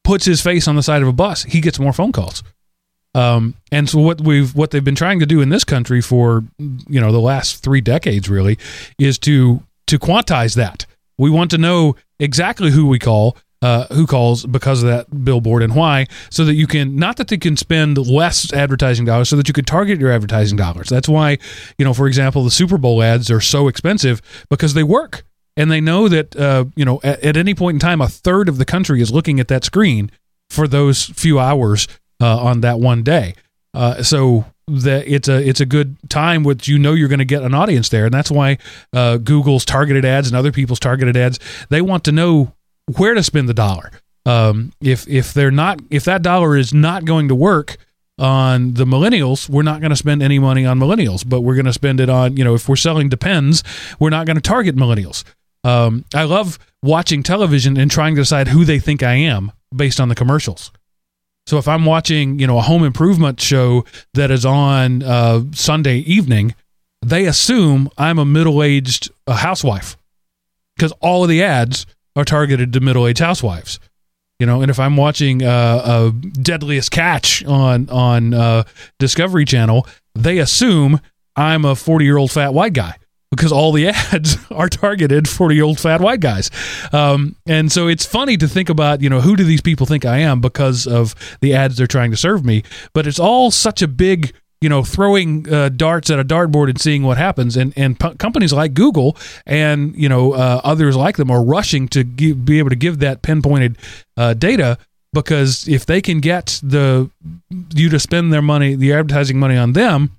puts 0.02 0.24
his 0.24 0.40
face 0.40 0.68
on 0.68 0.76
the 0.76 0.82
side 0.82 1.02
of 1.02 1.08
a 1.08 1.12
bus, 1.12 1.44
he 1.44 1.60
gets 1.60 1.78
more 1.78 1.92
phone 1.92 2.12
calls. 2.12 2.42
Um, 3.14 3.54
and 3.70 3.88
so 3.88 4.00
what 4.00 4.20
we've 4.20 4.54
what 4.54 4.72
they've 4.72 4.84
been 4.84 4.96
trying 4.96 5.20
to 5.20 5.26
do 5.26 5.40
in 5.40 5.48
this 5.48 5.64
country 5.64 6.00
for 6.00 6.44
you 6.58 7.00
know 7.00 7.12
the 7.12 7.20
last 7.20 7.62
three 7.62 7.80
decades 7.80 8.28
really 8.28 8.58
is 8.98 9.18
to 9.20 9.62
to 9.86 9.98
quantize 9.98 10.56
that. 10.56 10.86
We 11.18 11.30
want 11.30 11.50
to 11.52 11.58
know 11.58 11.96
exactly 12.18 12.70
who 12.70 12.86
we 12.86 12.98
call, 12.98 13.36
uh, 13.62 13.86
who 13.86 14.06
calls 14.06 14.44
because 14.44 14.82
of 14.82 14.88
that 14.88 15.24
billboard 15.24 15.62
and 15.62 15.74
why, 15.74 16.06
so 16.30 16.44
that 16.44 16.54
you 16.54 16.66
can 16.66 16.96
not 16.96 17.16
that 17.16 17.28
they 17.28 17.38
can 17.38 17.56
spend 17.56 17.96
less 17.98 18.52
advertising 18.52 19.04
dollars, 19.04 19.28
so 19.28 19.36
that 19.36 19.48
you 19.48 19.54
could 19.54 19.66
target 19.66 19.98
your 20.00 20.10
advertising 20.10 20.56
dollars. 20.56 20.88
That's 20.88 21.08
why, 21.08 21.38
you 21.78 21.84
know, 21.84 21.94
for 21.94 22.06
example, 22.06 22.44
the 22.44 22.50
Super 22.50 22.78
Bowl 22.78 23.02
ads 23.02 23.30
are 23.30 23.40
so 23.40 23.68
expensive 23.68 24.20
because 24.50 24.74
they 24.74 24.82
work, 24.82 25.24
and 25.56 25.70
they 25.70 25.80
know 25.80 26.08
that 26.08 26.36
uh, 26.36 26.66
you 26.76 26.84
know 26.84 27.00
at, 27.02 27.22
at 27.22 27.36
any 27.36 27.54
point 27.54 27.76
in 27.76 27.80
time, 27.80 28.00
a 28.00 28.08
third 28.08 28.48
of 28.48 28.58
the 28.58 28.64
country 28.64 29.00
is 29.00 29.10
looking 29.10 29.40
at 29.40 29.48
that 29.48 29.64
screen 29.64 30.10
for 30.50 30.68
those 30.68 31.04
few 31.06 31.38
hours 31.38 31.88
uh, 32.20 32.38
on 32.38 32.60
that 32.60 32.78
one 32.78 33.02
day. 33.02 33.34
Uh, 33.72 34.02
so 34.02 34.44
that 34.66 35.06
it's 35.06 35.28
a 35.28 35.46
it's 35.46 35.60
a 35.60 35.66
good 35.66 35.96
time 36.08 36.42
which 36.42 36.68
you 36.68 36.78
know 36.78 36.92
you're 36.92 37.08
going 37.08 37.18
to 37.18 37.24
get 37.24 37.42
an 37.42 37.54
audience 37.54 37.88
there, 37.88 38.06
and 38.06 38.14
that's 38.14 38.30
why 38.30 38.58
uh, 38.92 39.18
Google's 39.18 39.64
targeted 39.64 40.04
ads 40.04 40.28
and 40.28 40.36
other 40.36 40.52
people's 40.52 40.80
targeted 40.80 41.16
ads 41.16 41.38
they 41.68 41.80
want 41.80 42.04
to 42.04 42.12
know 42.12 42.52
where 42.96 43.14
to 43.14 43.22
spend 43.22 43.48
the 43.48 43.54
dollar. 43.54 43.90
Um, 44.26 44.72
if 44.80 45.06
if 45.08 45.34
they're 45.34 45.50
not 45.50 45.80
if 45.90 46.04
that 46.04 46.22
dollar 46.22 46.56
is 46.56 46.72
not 46.72 47.04
going 47.04 47.28
to 47.28 47.34
work 47.34 47.76
on 48.18 48.74
the 48.74 48.84
millennials, 48.84 49.48
we're 49.48 49.62
not 49.62 49.80
going 49.80 49.90
to 49.90 49.96
spend 49.96 50.22
any 50.22 50.38
money 50.38 50.64
on 50.64 50.78
millennials, 50.78 51.28
but 51.28 51.40
we're 51.42 51.56
going 51.56 51.66
to 51.66 51.72
spend 51.72 52.00
it 52.00 52.08
on 52.08 52.36
you 52.36 52.44
know 52.44 52.54
if 52.54 52.68
we're 52.68 52.76
selling 52.76 53.08
Depends, 53.08 53.62
we're 53.98 54.10
not 54.10 54.26
going 54.26 54.36
to 54.36 54.42
target 54.42 54.76
millennials. 54.76 55.24
Um, 55.62 56.04
I 56.14 56.24
love 56.24 56.58
watching 56.82 57.22
television 57.22 57.76
and 57.76 57.90
trying 57.90 58.14
to 58.14 58.20
decide 58.20 58.48
who 58.48 58.64
they 58.64 58.78
think 58.78 59.02
I 59.02 59.14
am 59.14 59.50
based 59.74 59.98
on 59.98 60.08
the 60.08 60.14
commercials. 60.14 60.70
So 61.46 61.58
if 61.58 61.68
I'm 61.68 61.84
watching, 61.84 62.38
you 62.38 62.46
know, 62.46 62.58
a 62.58 62.62
home 62.62 62.84
improvement 62.84 63.40
show 63.40 63.84
that 64.14 64.30
is 64.30 64.46
on 64.46 65.02
uh, 65.02 65.42
Sunday 65.52 65.98
evening, 65.98 66.54
they 67.02 67.26
assume 67.26 67.90
I'm 67.98 68.18
a 68.18 68.24
middle-aged 68.24 69.10
uh, 69.26 69.34
housewife 69.34 69.96
because 70.74 70.92
all 71.00 71.22
of 71.22 71.28
the 71.28 71.42
ads 71.42 71.86
are 72.16 72.24
targeted 72.24 72.72
to 72.72 72.80
middle-aged 72.80 73.20
housewives. 73.20 73.78
You 74.38 74.46
know, 74.46 74.62
and 74.62 74.70
if 74.70 74.80
I'm 74.80 74.96
watching 74.96 75.42
uh, 75.42 75.82
a 75.84 76.12
Deadliest 76.12 76.90
Catch 76.90 77.44
on 77.44 77.88
on 77.88 78.34
uh, 78.34 78.64
Discovery 78.98 79.44
Channel, 79.44 79.86
they 80.14 80.38
assume 80.38 81.00
I'm 81.36 81.64
a 81.64 81.76
40 81.76 82.04
year 82.04 82.16
old 82.16 82.32
fat 82.32 82.52
white 82.52 82.72
guy 82.72 82.96
because 83.34 83.52
all 83.52 83.72
the 83.72 83.88
ads 84.12 84.38
are 84.50 84.68
targeted 84.68 85.28
for 85.28 85.48
the 85.48 85.62
old 85.62 85.80
fat 85.80 86.00
white 86.00 86.20
guys. 86.20 86.50
Um, 86.92 87.36
and 87.46 87.70
so 87.70 87.88
it's 87.88 88.04
funny 88.04 88.36
to 88.36 88.48
think 88.48 88.68
about, 88.68 89.00
you 89.00 89.08
know, 89.08 89.20
who 89.20 89.36
do 89.36 89.44
these 89.44 89.60
people 89.60 89.86
think 89.86 90.04
I 90.04 90.18
am 90.18 90.40
because 90.40 90.86
of 90.86 91.14
the 91.40 91.54
ads 91.54 91.76
they're 91.76 91.86
trying 91.86 92.10
to 92.10 92.16
serve 92.16 92.44
me? 92.44 92.62
But 92.92 93.06
it's 93.06 93.18
all 93.18 93.50
such 93.50 93.82
a 93.82 93.88
big, 93.88 94.34
you 94.60 94.68
know, 94.68 94.82
throwing 94.82 95.52
uh, 95.52 95.68
darts 95.68 96.10
at 96.10 96.18
a 96.18 96.24
dartboard 96.24 96.68
and 96.70 96.80
seeing 96.80 97.02
what 97.02 97.18
happens. 97.18 97.56
And 97.56 97.72
and 97.76 97.98
p- 97.98 98.14
companies 98.14 98.52
like 98.52 98.74
Google 98.74 99.16
and 99.46 99.94
you 99.96 100.08
know 100.08 100.32
uh, 100.32 100.60
others 100.64 100.96
like 100.96 101.16
them 101.16 101.30
are 101.30 101.42
rushing 101.42 101.88
to 101.88 102.04
be 102.04 102.58
able 102.58 102.70
to 102.70 102.76
give 102.76 102.98
that 103.00 103.22
pinpointed 103.22 103.78
uh, 104.16 104.34
data 104.34 104.78
because 105.14 105.66
if 105.68 105.86
they 105.86 106.02
can 106.02 106.20
get 106.20 106.60
the 106.62 107.10
you 107.74 107.88
to 107.88 107.98
spend 107.98 108.32
their 108.32 108.42
money, 108.42 108.74
the 108.74 108.92
advertising 108.92 109.38
money 109.38 109.56
on 109.56 109.72
them, 109.72 110.18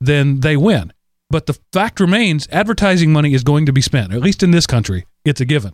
then 0.00 0.40
they 0.40 0.56
win. 0.56 0.92
But 1.32 1.46
the 1.46 1.58
fact 1.72 1.98
remains, 1.98 2.46
advertising 2.52 3.10
money 3.10 3.32
is 3.32 3.42
going 3.42 3.64
to 3.64 3.72
be 3.72 3.80
spent. 3.80 4.12
At 4.12 4.20
least 4.20 4.42
in 4.42 4.50
this 4.50 4.66
country, 4.66 5.06
it's 5.24 5.40
a 5.40 5.46
given. 5.46 5.72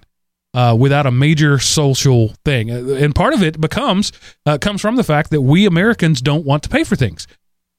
Uh, 0.54 0.74
without 0.78 1.04
a 1.04 1.11
major 1.11 1.59
social 1.59 2.32
thing, 2.44 2.70
Uh, 2.70 2.94
and 2.94 3.12
part 3.14 3.34
of 3.34 3.42
it 3.42 3.61
becomes 3.61 4.12
uh, 4.46 4.56
comes 4.56 4.80
from 4.80 4.96
the 4.96 5.02
fact 5.02 5.30
that 5.30 5.42
we 5.42 5.66
Americans 5.66 6.22
don't 6.22 6.46
want 6.46 6.62
to 6.62 6.68
pay 6.68 6.84
for 6.84 6.96
things. 6.96 7.26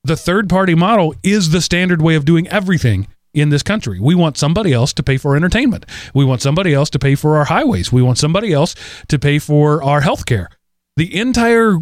The 0.04 0.18
third 0.18 0.50
party 0.50 0.76
model 0.76 1.16
is 1.24 1.50
the 1.50 1.62
standard 1.62 2.02
way 2.02 2.16
of 2.16 2.26
doing 2.26 2.48
everything 2.50 3.08
in 3.34 3.50
this 3.50 3.64
country. 3.64 3.98
We 4.00 4.14
want 4.14 4.38
somebody 4.38 4.74
else 4.74 4.94
to 4.94 5.04
pay 5.04 5.18
for 5.18 5.36
entertainment. 5.36 5.86
We 6.14 6.26
want 6.26 6.42
somebody 6.42 6.74
else 6.74 6.90
to 6.92 7.00
pay 7.00 7.16
for 7.16 7.38
our 7.38 7.46
highways. 7.46 7.92
We 7.92 8.02
want 8.02 8.18
somebody 8.18 8.54
else 8.54 8.76
to 9.08 9.18
pay 9.18 9.40
for 9.40 9.82
our 9.82 10.02
health 10.02 10.26
care. 10.26 10.50
The 10.98 11.16
entire 11.16 11.78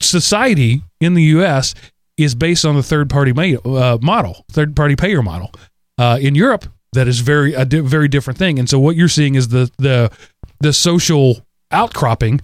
society 0.00 0.82
in 1.00 1.14
the 1.14 1.24
U.S 1.38 1.74
is 2.16 2.34
based 2.34 2.64
on 2.64 2.76
the 2.76 2.82
third 2.82 3.10
party 3.10 3.32
uh, 3.64 3.98
model, 4.00 4.44
third 4.50 4.74
party 4.74 4.96
payer 4.96 5.22
model. 5.22 5.52
Uh, 5.98 6.18
in 6.20 6.34
Europe, 6.34 6.66
that 6.92 7.08
is 7.08 7.20
very 7.20 7.54
a 7.54 7.64
di- 7.64 7.80
very 7.80 8.08
different 8.08 8.38
thing. 8.38 8.58
And 8.58 8.68
so 8.68 8.78
what 8.78 8.96
you're 8.96 9.08
seeing 9.08 9.34
is 9.34 9.48
the 9.48 9.70
the 9.78 10.10
the 10.60 10.72
social 10.72 11.46
outcropping 11.70 12.40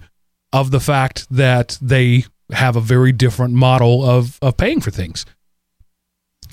of 0.51 0.71
the 0.71 0.79
fact 0.79 1.27
that 1.29 1.77
they 1.81 2.25
have 2.51 2.75
a 2.75 2.81
very 2.81 3.11
different 3.11 3.53
model 3.53 4.03
of 4.03 4.37
of 4.41 4.57
paying 4.57 4.81
for 4.81 4.91
things. 4.91 5.25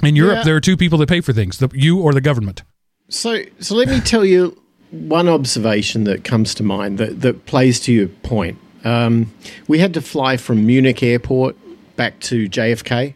In 0.03 0.17
Europe, 0.17 0.39
yeah. 0.39 0.45
there 0.45 0.57
are 0.57 0.61
two 0.61 0.77
people 0.77 0.99
that 0.99 1.09
pay 1.09 1.21
for 1.21 1.33
things: 1.33 1.59
the 1.59 1.71
you 1.73 2.01
or 2.01 2.13
the 2.13 2.21
government. 2.21 2.63
So, 3.09 3.43
so 3.59 3.75
let 3.75 3.89
me 3.89 4.01
tell 4.01 4.25
you 4.25 4.61
one 4.91 5.29
observation 5.29 6.05
that 6.05 6.25
comes 6.25 6.55
to 6.55 6.63
mind 6.63 6.99
that 6.99 7.21
that 7.21 7.47
plays 7.47 7.81
to 7.81 7.93
your 7.93 8.09
point. 8.09 8.59
Um, 8.83 9.33
we 9.69 9.79
had 9.79 9.93
to 9.95 10.01
fly 10.01 10.37
from 10.37 10.67
Munich 10.67 11.03
Airport 11.03 11.57
back 12.01 12.19
to 12.19 12.49
JFK. 12.49 13.15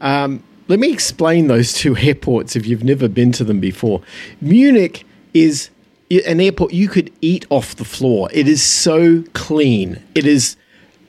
Um, 0.00 0.42
let 0.66 0.80
me 0.80 0.92
explain 0.92 1.46
those 1.46 1.72
two 1.72 1.96
airports 2.08 2.56
if 2.56 2.66
you've 2.66 2.82
never 2.82 3.06
been 3.08 3.30
to 3.30 3.44
them 3.44 3.60
before. 3.60 4.02
Munich 4.40 5.06
is 5.32 5.70
an 6.26 6.40
airport 6.40 6.72
you 6.72 6.88
could 6.88 7.12
eat 7.20 7.46
off 7.50 7.76
the 7.76 7.84
floor. 7.84 8.30
It 8.32 8.48
is 8.48 8.64
so 8.64 9.22
clean. 9.32 10.02
It 10.16 10.26
is 10.26 10.56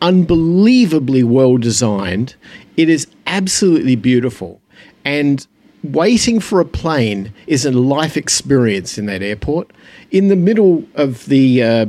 unbelievably 0.03 1.24
well 1.24 1.57
designed. 1.57 2.36
It 2.78 2.88
is 2.88 3.07
absolutely 3.26 3.95
beautiful. 3.95 4.61
And 5.03 5.47
waiting 5.84 6.39
for 6.39 6.59
a 6.59 6.65
plane 6.65 7.34
is 7.47 7.65
a 7.65 7.72
life 7.72 8.15
experience 8.15 8.99
in 8.99 9.07
that 9.07 9.24
airport. 9.24 9.72
In 10.11 10.28
the 10.28 10.36
middle 10.36 10.84
of 10.93 11.26
the 11.26 11.63
uh, 11.63 11.86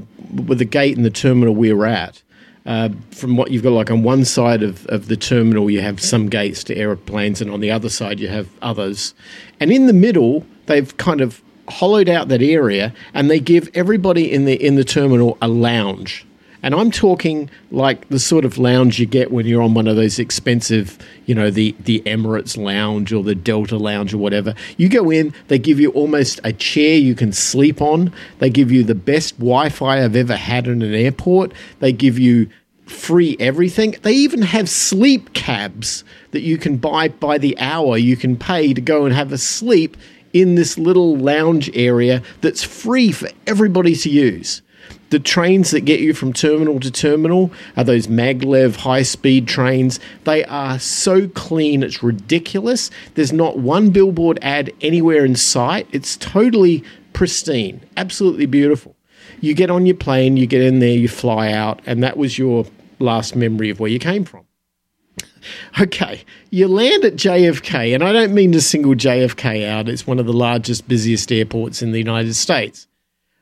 with 0.46 0.58
the 0.58 0.64
gate 0.64 0.96
and 0.96 1.04
the 1.04 1.10
terminal 1.10 1.54
we 1.54 1.70
were 1.70 1.84
at, 1.84 2.22
uh, 2.70 2.88
from 3.10 3.36
what 3.36 3.50
you've 3.50 3.64
got, 3.64 3.72
like 3.72 3.90
on 3.90 4.04
one 4.04 4.24
side 4.24 4.62
of, 4.62 4.86
of 4.86 5.08
the 5.08 5.16
terminal, 5.16 5.68
you 5.68 5.80
have 5.80 6.00
some 6.00 6.28
gates 6.28 6.62
to 6.62 6.76
aeroplanes, 6.76 7.40
and 7.40 7.50
on 7.50 7.58
the 7.58 7.68
other 7.68 7.88
side, 7.88 8.20
you 8.20 8.28
have 8.28 8.48
others. 8.62 9.12
And 9.58 9.72
in 9.72 9.88
the 9.88 9.92
middle, 9.92 10.46
they've 10.66 10.96
kind 10.96 11.20
of 11.20 11.42
hollowed 11.68 12.08
out 12.08 12.28
that 12.28 12.42
area, 12.42 12.94
and 13.12 13.28
they 13.28 13.40
give 13.40 13.68
everybody 13.74 14.32
in 14.32 14.44
the 14.44 14.54
in 14.54 14.76
the 14.76 14.84
terminal 14.84 15.36
a 15.42 15.48
lounge. 15.48 16.24
And 16.62 16.74
I'm 16.74 16.92
talking 16.92 17.50
like 17.72 18.08
the 18.08 18.20
sort 18.20 18.44
of 18.44 18.56
lounge 18.56 19.00
you 19.00 19.06
get 19.06 19.32
when 19.32 19.46
you're 19.46 19.62
on 19.62 19.74
one 19.74 19.88
of 19.88 19.96
those 19.96 20.18
expensive, 20.18 20.98
you 21.24 21.34
know, 21.34 21.50
the, 21.50 21.74
the 21.80 22.02
Emirates 22.04 22.56
lounge 22.56 23.14
or 23.14 23.24
the 23.24 23.34
Delta 23.34 23.78
lounge 23.78 24.12
or 24.12 24.18
whatever. 24.18 24.54
You 24.76 24.90
go 24.90 25.10
in, 25.10 25.32
they 25.48 25.58
give 25.58 25.80
you 25.80 25.90
almost 25.92 26.38
a 26.44 26.52
chair 26.52 26.98
you 26.98 27.14
can 27.14 27.32
sleep 27.32 27.80
on. 27.80 28.12
They 28.40 28.50
give 28.50 28.70
you 28.70 28.84
the 28.84 28.94
best 28.94 29.38
Wi 29.38 29.70
Fi 29.70 30.04
I've 30.04 30.16
ever 30.16 30.36
had 30.36 30.68
in 30.68 30.82
an 30.82 30.94
airport. 30.94 31.52
They 31.78 31.92
give 31.92 32.18
you 32.18 32.50
free 32.90 33.36
everything. 33.38 33.96
They 34.02 34.12
even 34.12 34.42
have 34.42 34.68
sleep 34.68 35.32
cabs 35.32 36.04
that 36.32 36.42
you 36.42 36.58
can 36.58 36.76
buy 36.76 37.08
by 37.08 37.38
the 37.38 37.58
hour. 37.58 37.96
You 37.96 38.16
can 38.16 38.36
pay 38.36 38.74
to 38.74 38.80
go 38.80 39.04
and 39.04 39.14
have 39.14 39.32
a 39.32 39.38
sleep 39.38 39.96
in 40.32 40.54
this 40.54 40.78
little 40.78 41.16
lounge 41.16 41.70
area 41.74 42.22
that's 42.40 42.62
free 42.62 43.12
for 43.12 43.28
everybody 43.46 43.94
to 43.96 44.10
use. 44.10 44.62
The 45.10 45.18
trains 45.18 45.72
that 45.72 45.80
get 45.80 45.98
you 45.98 46.14
from 46.14 46.32
terminal 46.32 46.78
to 46.78 46.90
terminal 46.90 47.50
are 47.76 47.82
those 47.82 48.06
maglev 48.06 48.76
high 48.76 49.02
speed 49.02 49.48
trains. 49.48 49.98
They 50.22 50.44
are 50.44 50.78
so 50.78 51.26
clean, 51.28 51.82
it's 51.82 52.02
ridiculous. 52.02 52.90
There's 53.14 53.32
not 53.32 53.58
one 53.58 53.90
billboard 53.90 54.38
ad 54.40 54.72
anywhere 54.80 55.24
in 55.24 55.34
sight. 55.34 55.88
It's 55.90 56.16
totally 56.16 56.84
pristine, 57.12 57.80
absolutely 57.96 58.46
beautiful. 58.46 58.94
You 59.40 59.54
get 59.54 59.70
on 59.70 59.84
your 59.84 59.96
plane, 59.96 60.36
you 60.36 60.46
get 60.46 60.62
in 60.62 60.78
there, 60.78 60.90
you 60.90 61.08
fly 61.08 61.50
out, 61.50 61.80
and 61.86 62.04
that 62.04 62.16
was 62.16 62.38
your 62.38 62.66
last 63.00 63.34
memory 63.34 63.70
of 63.70 63.80
where 63.80 63.90
you 63.90 63.98
came 63.98 64.24
from. 64.24 64.44
Okay, 65.80 66.22
you 66.50 66.68
land 66.68 67.04
at 67.04 67.14
JFK, 67.14 67.94
and 67.94 68.04
I 68.04 68.12
don't 68.12 68.34
mean 68.34 68.52
to 68.52 68.60
single 68.60 68.94
JFK 68.94 69.66
out, 69.66 69.88
it's 69.88 70.06
one 70.06 70.18
of 70.18 70.26
the 70.26 70.32
largest, 70.32 70.86
busiest 70.86 71.32
airports 71.32 71.82
in 71.82 71.92
the 71.92 71.98
United 71.98 72.34
States, 72.34 72.86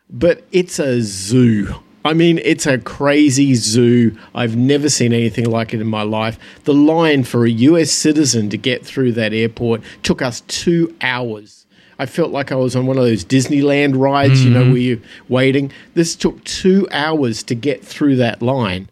but 0.08 0.44
it's 0.52 0.78
a 0.78 1.02
zoo. 1.02 1.74
I 2.04 2.14
mean, 2.14 2.38
it's 2.44 2.66
a 2.66 2.78
crazy 2.78 3.54
zoo. 3.54 4.16
I've 4.34 4.56
never 4.56 4.88
seen 4.88 5.12
anything 5.12 5.46
like 5.50 5.74
it 5.74 5.80
in 5.80 5.88
my 5.88 6.02
life. 6.02 6.38
The 6.64 6.72
line 6.72 7.24
for 7.24 7.44
a 7.44 7.50
US 7.50 7.90
citizen 7.90 8.48
to 8.50 8.56
get 8.56 8.86
through 8.86 9.12
that 9.12 9.34
airport 9.34 9.82
took 10.02 10.22
us 10.22 10.42
two 10.42 10.94
hours. 11.02 11.66
I 11.98 12.06
felt 12.06 12.30
like 12.30 12.52
I 12.52 12.54
was 12.54 12.76
on 12.76 12.86
one 12.86 12.96
of 12.96 13.04
those 13.04 13.24
Disneyland 13.24 13.98
rides, 13.98 14.38
mm-hmm. 14.38 14.48
you 14.48 14.54
know, 14.54 14.62
mm-hmm. 14.62 14.72
where 14.72 14.80
you're 14.80 14.98
waiting. 15.28 15.72
This 15.94 16.14
took 16.14 16.42
two 16.44 16.86
hours 16.92 17.42
to 17.42 17.56
get 17.56 17.84
through 17.84 18.16
that 18.16 18.40
line 18.40 18.88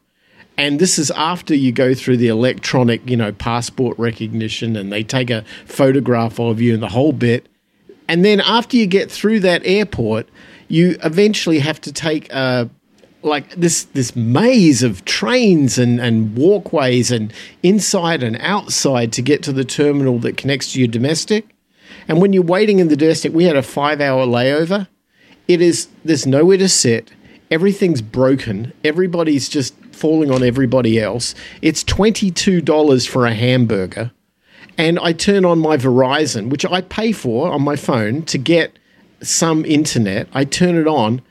and 0.59 0.78
this 0.78 0.98
is 0.98 1.11
after 1.12 1.54
you 1.54 1.70
go 1.70 1.94
through 1.94 2.16
the 2.16 2.28
electronic, 2.28 3.09
you 3.09 3.16
know, 3.16 3.32
passport 3.32 3.98
recognition 3.98 4.76
and 4.76 4.90
they 4.90 5.02
take 5.02 5.30
a 5.30 5.44
photograph 5.66 6.40
of 6.40 6.61
you 6.61 6.72
and 6.74 6.82
the 6.82 6.88
whole 6.88 7.12
bit. 7.12 7.46
And 8.09 8.24
then 8.24 8.40
after 8.40 8.76
you 8.76 8.86
get 8.86 9.11
through 9.11 9.40
that 9.40 9.62
airport, 9.64 10.28
you 10.68 10.96
eventually 11.04 11.59
have 11.59 11.80
to 11.82 11.92
take 11.92 12.32
a 12.32 12.70
like 13.22 13.50
this 13.57 13.84
this 13.84 14.14
maze 14.14 14.82
of 14.82 15.04
trains 15.04 15.78
and, 15.78 16.00
and 16.00 16.36
walkways 16.36 17.11
and 17.11 17.32
inside 17.62 18.22
and 18.22 18.36
outside 18.40 19.12
to 19.12 19.22
get 19.22 19.42
to 19.42 19.52
the 19.52 19.64
terminal 19.64 20.18
that 20.20 20.36
connects 20.36 20.72
to 20.72 20.78
your 20.78 20.88
domestic. 20.88 21.48
And 22.09 22.20
when 22.20 22.32
you're 22.32 22.42
waiting 22.42 22.78
in 22.78 22.88
the 22.88 22.96
domestic, 22.96 23.32
we 23.32 23.44
had 23.44 23.57
a 23.57 23.62
five 23.62 24.00
hour 24.00 24.26
layover. 24.26 24.86
It 25.48 25.61
is 25.61 25.88
there's 26.04 26.26
nowhere 26.26 26.59
to 26.59 26.68
sit. 26.68 27.12
Everything's 27.50 28.02
broken. 28.02 28.72
Everybody's 28.84 29.48
just 29.48 29.74
falling 29.97 30.30
on 30.30 30.42
everybody 30.42 31.01
else. 31.01 31.34
It's 31.62 31.82
twenty 31.82 32.30
two 32.30 32.61
dollars 32.61 33.07
for 33.07 33.26
a 33.26 33.34
hamburger. 33.34 34.12
And 34.78 34.99
I 34.99 35.12
turn 35.12 35.44
on 35.44 35.59
my 35.59 35.76
Verizon, 35.78 36.51
which 36.51 36.66
I 36.66 36.82
pay 36.82 37.12
for 37.12 37.51
on 37.51 37.62
my 37.62 37.76
phone 37.76 38.22
to 38.24 38.36
get 38.36 38.78
some 39.22 39.64
internet. 39.64 40.28
I 40.34 40.44
turn 40.44 40.76
it 40.76 40.86
on 40.86 41.22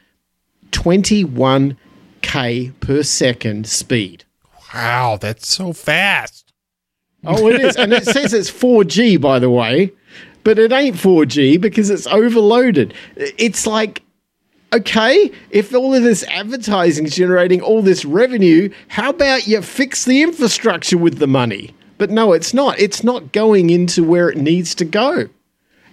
21k 0.72 1.78
per 2.80 3.04
second 3.04 3.68
speed. 3.68 4.24
Wow, 4.74 5.18
that's 5.22 5.48
so 5.48 5.74
fast. 5.74 6.54
Oh, 7.24 7.48
it 7.48 7.62
is. 7.62 7.76
and 7.76 7.94
it 7.94 8.06
says 8.08 8.34
it's 8.34 8.52
4G, 8.52 9.20
by 9.22 9.40
the 9.40 9.50
way, 9.50 9.92
but 10.44 10.60
it 10.60 10.72
ain't 10.72 10.96
4G 10.96 11.60
because 11.60 11.90
it's 11.90 12.08
overloaded. 12.08 12.94
It's 13.16 13.66
like, 13.66 14.02
okay, 14.76 15.32
if 15.50 15.74
all 15.74 15.94
of 15.94 16.04
this 16.04 16.24
advertising 16.26 17.06
is 17.06 17.16
generating 17.16 17.62
all 17.62 17.82
this 17.82 18.06
revenue, 18.06 18.70
how 18.88 19.10
about 19.10 19.48
you 19.48 19.62
fix 19.62 20.06
the 20.06 20.22
infrastructure 20.22 20.98
with 20.98 21.20
the 21.20 21.28
money? 21.28 21.76
But 21.98 22.10
no, 22.10 22.34
it's 22.34 22.54
not. 22.54 22.80
It's 22.80 23.04
not 23.04 23.32
going 23.32 23.70
into 23.70 24.04
where 24.04 24.30
it 24.30 24.38
needs 24.38 24.76
to 24.76 24.86
go 24.86 25.30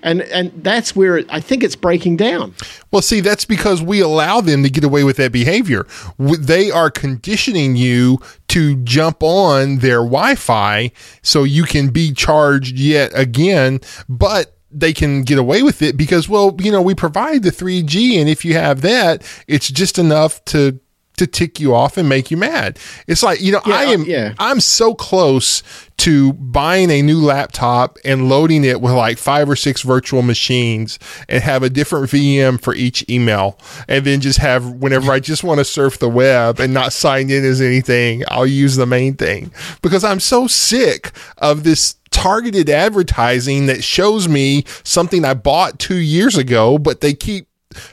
and 0.03 0.23
and 0.23 0.53
that's 0.63 0.95
where 0.97 1.19
it, 1.19 1.27
I 1.31 1.41
think 1.41 1.63
it's 1.63 1.77
breaking 1.77 2.17
down. 2.17 2.55
Well, 2.91 3.03
see, 3.03 3.21
that's 3.21 3.45
because 3.45 3.81
we 3.81 4.01
allow 4.01 4.41
them 4.41 4.63
to 4.63 4.71
get 4.71 4.85
away 4.85 5.05
with 5.05 5.17
that 5.17 5.33
behavior. 5.33 5.87
They 6.19 6.71
are 6.71 6.91
conditioning 6.91 7.77
you 7.77 8.19
to 8.49 8.77
jump 8.77 9.23
on 9.23 9.79
their 9.79 9.99
Wi-Fi 9.99 10.91
so 11.23 11.45
you 11.45 11.65
can 11.65 11.91
be 11.91 12.13
charged 12.13 12.79
yet 12.79 13.13
again, 13.15 13.81
but 14.09 14.57
they 14.73 14.93
can 14.93 15.23
get 15.23 15.39
away 15.39 15.63
with 15.63 15.83
it 15.83 15.97
because 15.97 16.29
well 16.29 16.57
you 16.59 16.71
know 16.71 16.83
we 16.83 16.95
provide 16.95 17.43
the 17.43 17.51
3g 17.51 18.19
and 18.21 18.29
if 18.29 18.45
you 18.45 18.55
have 18.55 18.81
that 18.81 19.23
it's 19.47 19.71
just 19.71 19.99
enough 19.99 20.45
to 20.45 20.81
to 21.17 21.27
tick 21.27 21.61
you 21.61 21.75
off 21.75 21.97
and 21.97 22.09
make 22.09 22.31
you 22.31 22.37
mad. 22.37 22.79
It's 23.07 23.23
like, 23.23 23.41
you 23.41 23.53
know, 23.53 23.61
yeah, 23.67 23.75
I 23.75 23.83
am 23.85 24.05
yeah. 24.05 24.35
I'm 24.39 24.61
so 24.61 24.95
close 24.95 25.63
to 25.99 26.33
buying 26.33 26.91
a 26.91 27.03
new 27.03 27.21
laptop 27.21 27.99
and 28.05 28.29
loading 28.29 28.65
it 28.65 28.81
with 28.81 28.93
like 28.93 29.19
five 29.19 29.49
or 29.49 29.55
six 29.55 29.83
virtual 29.83 30.23
machines 30.23 30.99
and 31.29 31.43
have 31.43 31.63
a 31.63 31.71
different 31.71 32.07
VM 32.07 32.61
for 32.61 32.75
each 32.75 33.09
email 33.09 33.59
and 33.89 34.05
then 34.05 34.21
just 34.21 34.39
have 34.39 34.67
whenever 34.67 35.13
I 35.13 35.21
just 35.21 35.45
want 35.45 35.59
to 35.59 35.65
surf 35.65 35.99
the 35.99 36.09
web 36.09 36.59
and 36.59 36.75
not 36.75 36.93
sign 36.93 37.31
in 37.31 37.45
as 37.45 37.61
anything, 37.61 38.25
I'll 38.29 38.47
use 38.47 38.77
the 38.77 38.87
main 38.87 39.15
thing 39.15 39.53
because 39.81 40.03
I'm 40.03 40.21
so 40.21 40.47
sick 40.47 41.13
of 41.39 41.63
this 41.63 41.97
targeted 42.13 42.71
advertising 42.71 43.67
that 43.67 43.83
shows 43.83 44.29
me 44.29 44.65
something 44.85 45.25
I 45.25 45.35
bought 45.35 45.79
2 45.79 45.97
years 45.97 46.37
ago 46.37 46.79
but 46.79 47.01
they 47.01 47.15
keep 47.15 47.49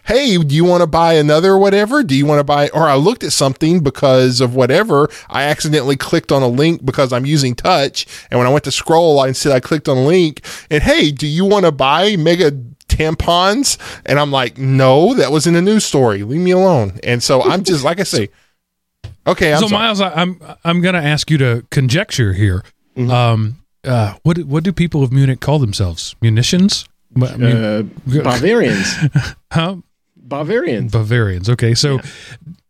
hey, 0.05 0.37
do 0.37 0.55
you 0.55 0.65
want 0.65 0.81
to 0.81 0.87
buy 0.87 1.13
another 1.13 1.57
whatever? 1.57 2.03
Do 2.03 2.15
you 2.15 2.25
want 2.25 2.39
to 2.39 2.43
buy, 2.43 2.69
or 2.69 2.87
I 2.87 2.95
looked 2.95 3.23
at 3.23 3.31
something 3.31 3.81
because 3.81 4.41
of 4.41 4.55
whatever. 4.55 5.09
I 5.29 5.43
accidentally 5.43 5.95
clicked 5.95 6.31
on 6.31 6.41
a 6.41 6.47
link 6.47 6.85
because 6.85 7.13
I'm 7.13 7.25
using 7.25 7.55
touch. 7.55 8.05
And 8.29 8.39
when 8.39 8.47
I 8.47 8.51
went 8.51 8.65
to 8.65 8.71
scroll, 8.71 9.19
I 9.19 9.29
instead 9.29 9.51
I 9.53 9.59
clicked 9.59 9.87
on 9.87 9.97
a 9.97 10.03
link 10.03 10.45
and 10.69 10.83
hey, 10.83 11.11
do 11.11 11.27
you 11.27 11.45
want 11.45 11.65
to 11.65 11.71
buy 11.71 12.15
mega 12.15 12.51
tampons? 12.87 13.77
And 14.05 14.19
I'm 14.19 14.31
like, 14.31 14.57
no, 14.57 15.13
that 15.15 15.31
was 15.31 15.47
in 15.47 15.55
a 15.55 15.61
news 15.61 15.85
story. 15.85 16.23
Leave 16.23 16.41
me 16.41 16.51
alone. 16.51 16.99
And 17.03 17.23
so 17.23 17.41
I'm 17.41 17.63
just, 17.63 17.83
like 17.83 17.99
I 17.99 18.03
say, 18.03 18.29
okay. 19.25 19.53
I'm 19.53 19.59
so 19.59 19.67
sorry. 19.67 19.79
Miles, 19.79 20.01
I, 20.01 20.09
I'm, 20.13 20.41
I'm 20.63 20.81
going 20.81 20.95
to 20.95 21.01
ask 21.01 21.29
you 21.31 21.37
to 21.39 21.65
conjecture 21.71 22.33
here. 22.33 22.63
Mm-hmm. 22.97 23.11
Um, 23.11 23.63
uh, 23.83 24.15
what, 24.23 24.37
what 24.39 24.63
do 24.63 24.71
people 24.71 25.03
of 25.03 25.11
Munich 25.11 25.39
call 25.39 25.59
themselves? 25.59 26.15
Munitions? 26.21 26.85
I 27.15 27.37
mean, 27.37 27.55
uh, 27.55 27.83
Bavarians. 28.05 28.93
huh? 29.51 29.77
Bavarians. 30.15 30.91
Bavarians. 30.91 31.49
Okay. 31.49 31.73
So 31.73 31.99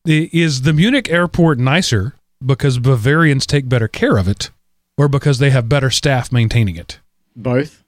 yeah. 0.05 0.27
is 0.31 0.61
the 0.61 0.73
Munich 0.73 1.09
airport 1.09 1.59
nicer 1.59 2.15
because 2.45 2.79
Bavarians 2.79 3.45
take 3.45 3.67
better 3.67 3.87
care 3.87 4.17
of 4.17 4.27
it 4.27 4.49
or 4.97 5.07
because 5.07 5.39
they 5.39 5.49
have 5.49 5.67
better 5.67 5.89
staff 5.89 6.31
maintaining 6.31 6.75
it? 6.75 6.99
Both. 7.35 7.83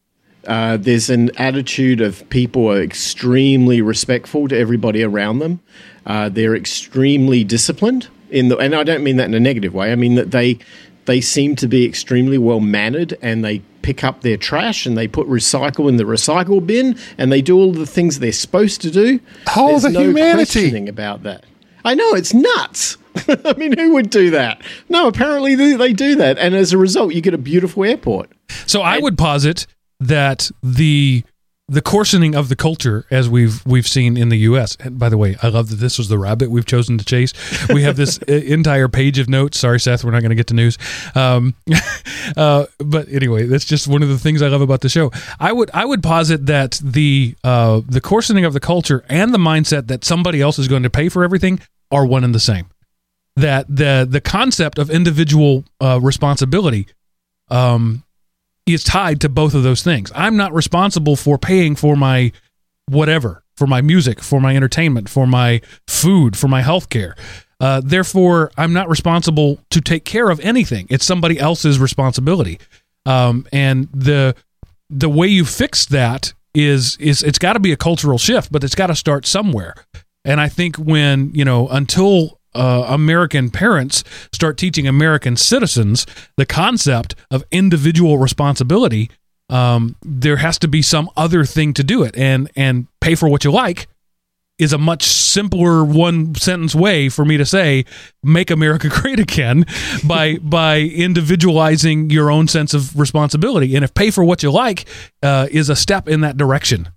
Uh, 0.48 0.76
there's 0.78 1.10
an 1.10 1.30
attitude 1.38 2.02
of 2.02 2.28
people 2.30 2.70
are 2.72 2.82
extremely 2.82 3.82
respectful 3.82 4.48
to 4.48 4.58
everybody 4.58 5.04
around 5.04 5.40
them. 5.40 5.60
Uh, 6.06 6.30
they're 6.30 6.56
extremely 6.56 7.44
disciplined 7.44 8.08
in 8.32 8.48
the, 8.48 8.58
and 8.58 8.74
I 8.74 8.84
don't 8.84 9.04
mean 9.04 9.18
that 9.18 9.26
in 9.26 9.34
a 9.34 9.40
negative 9.40 9.74
way. 9.74 9.92
I 9.92 9.96
mean 9.96 10.16
that 10.16 10.32
they 10.32 10.58
they 11.06 11.22
seem 11.22 11.56
to 11.58 11.68
be 11.68 11.86
extremely 11.86 12.38
well 12.38 12.60
mannered 12.60 13.18
and 13.22 13.44
they 13.44 13.60
pick 13.82 14.04
up 14.04 14.22
their 14.22 14.38
trash 14.38 14.86
and 14.86 14.98
they 14.98 15.08
put 15.08 15.28
recycle 15.28 15.90
in 15.90 15.98
the 15.98 16.04
recycle 16.04 16.66
bin 16.66 16.98
and 17.18 17.32
they 17.32 17.42
do 17.42 17.58
all 17.58 17.72
the 17.72 17.86
things 17.86 18.20
they're 18.20 18.32
supposed 18.32 18.82
to 18.82 18.92
do. 18.92 19.20
Oh, 19.56 19.70
There's 19.70 19.84
the 19.84 19.90
no 19.90 20.02
humanity 20.02 20.38
questioning 20.38 20.90
about 20.90 21.24
that. 21.24 21.46
I 21.84 21.96
know 21.96 22.14
it's 22.14 22.34
nuts. 22.34 22.98
I 23.46 23.54
mean, 23.58 23.78
who 23.78 23.94
would 23.94 24.10
do 24.10 24.30
that? 24.32 24.62
No, 24.88 25.08
apparently 25.08 25.56
they, 25.56 25.76
they, 25.76 25.94
do 25.94 26.16
that, 26.16 26.38
and 26.38 26.56
as 26.56 26.72
a 26.72 26.78
result, 26.78 27.14
you 27.14 27.22
get 27.22 27.34
a 27.34 27.40
beautiful 27.40 27.84
airport. 27.84 28.32
So 28.68 28.82
I 28.82 29.00
would 29.00 29.18
posit 29.18 29.66
that 30.00 30.50
the 30.64 31.24
the 31.72 31.82
coarsening 31.82 32.36
of 32.36 32.50
the 32.50 32.56
culture 32.58 33.06
as 33.10 33.30
we've 33.30 33.66
we've 33.66 33.88
seen 33.88 34.18
in 34.18 34.28
the 34.28 34.40
U.S. 34.40 34.76
And 34.82 35.00
by 35.00 35.08
the 35.08 35.18
way, 35.18 35.38
I 35.42 35.48
love 35.48 35.70
that 35.70 35.78
this 35.78 35.98
was 35.98 36.10
the 36.10 36.20
rabbit 36.20 36.52
we've 36.52 36.66
chosen 36.66 36.98
to 36.98 37.06
chase. 37.06 37.34
We 37.70 37.84
have 37.84 37.96
this 37.96 38.18
entire 38.28 38.90
page 38.90 39.20
of 39.20 39.30
notes. 39.30 39.58
Sorry, 39.58 39.80
Seth, 39.80 40.04
we're 40.04 40.12
not 40.12 40.20
going 40.20 40.32
to 40.32 40.36
get 40.36 40.48
to 40.48 40.54
news. 40.54 40.78
Um, 41.16 41.56
uh, 42.38 42.66
but 42.80 43.08
anyway, 43.08 43.46
that's 43.46 43.64
just 43.64 43.88
one 43.88 44.04
of 44.04 44.10
the 44.10 44.18
things 44.18 44.42
I 44.42 44.50
love 44.50 44.60
about 44.60 44.82
the 44.82 44.90
show. 44.90 45.12
I 45.40 45.54
would 45.54 45.72
I 45.74 45.86
would 45.86 46.04
posit 46.04 46.46
that 46.48 46.82
the 46.84 47.36
uh, 47.46 47.80
the 47.88 48.02
coarsening 48.02 48.44
of 48.44 48.52
the 48.52 48.60
culture 48.60 49.06
and 49.08 49.34
the 49.34 49.40
mindset 49.40 49.88
that 49.88 50.04
somebody 50.04 50.42
else 50.42 50.60
is 50.60 50.68
going 50.68 50.84
to 50.84 50.90
pay 50.90 51.08
for 51.08 51.24
everything 51.24 51.62
are 51.90 52.06
one 52.06 52.26
and 52.26 52.36
the 52.36 52.40
same. 52.42 52.70
That 53.38 53.66
the 53.70 54.06
the 54.10 54.20
concept 54.20 54.78
of 54.78 54.90
individual 54.90 55.64
uh, 55.80 56.02
responsibility 56.02 56.88
um, 57.50 58.04
is 58.74 58.84
tied 58.84 59.22
to 59.22 59.30
both 59.30 59.54
of 59.54 59.64
those 59.64 59.84
things. 59.84 60.12
I'm 60.16 60.38
not 60.38 60.54
responsible 60.54 61.16
for 61.16 61.38
paying 61.38 61.76
for 61.76 61.96
my 61.96 62.32
whatever, 62.88 63.44
for 63.56 63.68
my 63.68 63.82
music, 63.82 64.22
for 64.22 64.40
my 64.40 64.56
entertainment, 64.56 65.10
for 65.10 65.26
my 65.26 65.62
food, 65.88 66.38
for 66.38 66.48
my 66.48 66.62
health 66.62 66.90
care. 66.90 67.16
Uh, 67.60 67.82
therefore, 67.84 68.52
I'm 68.58 68.74
not 68.74 68.90
responsible 68.90 69.60
to 69.70 69.82
take 69.82 70.04
care 70.04 70.30
of 70.30 70.40
anything. 70.40 70.88
It's 70.90 71.06
somebody 71.06 71.40
else's 71.40 71.80
responsibility. 71.80 72.60
Um, 73.06 73.48
and 73.52 73.88
the 73.94 74.36
the 74.90 75.10
way 75.10 75.28
you 75.28 75.46
fix 75.46 75.86
that 75.88 76.34
is 76.54 76.98
is 76.98 77.24
it's 77.24 77.40
got 77.40 77.54
to 77.54 77.60
be 77.60 77.72
a 77.72 77.78
cultural 77.78 78.18
shift, 78.18 78.52
but 78.52 78.64
it's 78.64 78.76
got 78.76 78.88
to 78.88 78.96
start 78.96 79.26
somewhere. 79.26 79.76
And 80.26 80.42
I 80.42 80.50
think 80.50 80.76
when 80.76 81.32
you 81.34 81.46
know 81.46 81.68
until 81.70 82.40
uh, 82.54 82.86
American 82.88 83.50
parents 83.50 84.04
start 84.32 84.58
teaching 84.58 84.88
American 84.88 85.36
citizens 85.36 86.06
the 86.38 86.46
concept 86.46 87.16
of 87.30 87.44
individual 87.52 88.18
responsibility, 88.18 89.10
um, 89.50 89.96
there 90.02 90.38
has 90.38 90.58
to 90.60 90.68
be 90.68 90.82
some 90.82 91.10
other 91.16 91.46
thing 91.46 91.74
to 91.74 91.84
do 91.84 92.04
it, 92.04 92.16
and 92.18 92.50
and 92.56 92.88
pay 93.00 93.16
for 93.16 93.28
what 93.28 93.44
you 93.44 93.52
like 93.52 93.88
is 94.58 94.72
a 94.72 94.78
much 94.78 95.04
simpler 95.04 95.84
one 95.84 96.36
sentence 96.36 96.76
way 96.76 97.10
for 97.10 97.26
me 97.26 97.36
to 97.36 97.46
say 97.46 97.84
make 98.22 98.52
America 98.52 98.90
great 99.02 99.20
again 99.20 99.66
by 100.06 100.38
by 100.38 100.80
individualizing 100.80 102.10
your 102.10 102.32
own 102.32 102.48
sense 102.48 102.74
of 102.74 102.98
responsibility, 102.98 103.76
and 103.76 103.84
if 103.84 103.94
pay 103.94 104.12
for 104.12 104.24
what 104.24 104.42
you 104.44 104.52
like 104.52 104.86
uh, 105.24 105.48
is 105.52 105.70
a 105.70 105.76
step 105.76 106.08
in 106.08 106.22
that 106.22 106.38
direction. 106.38 106.90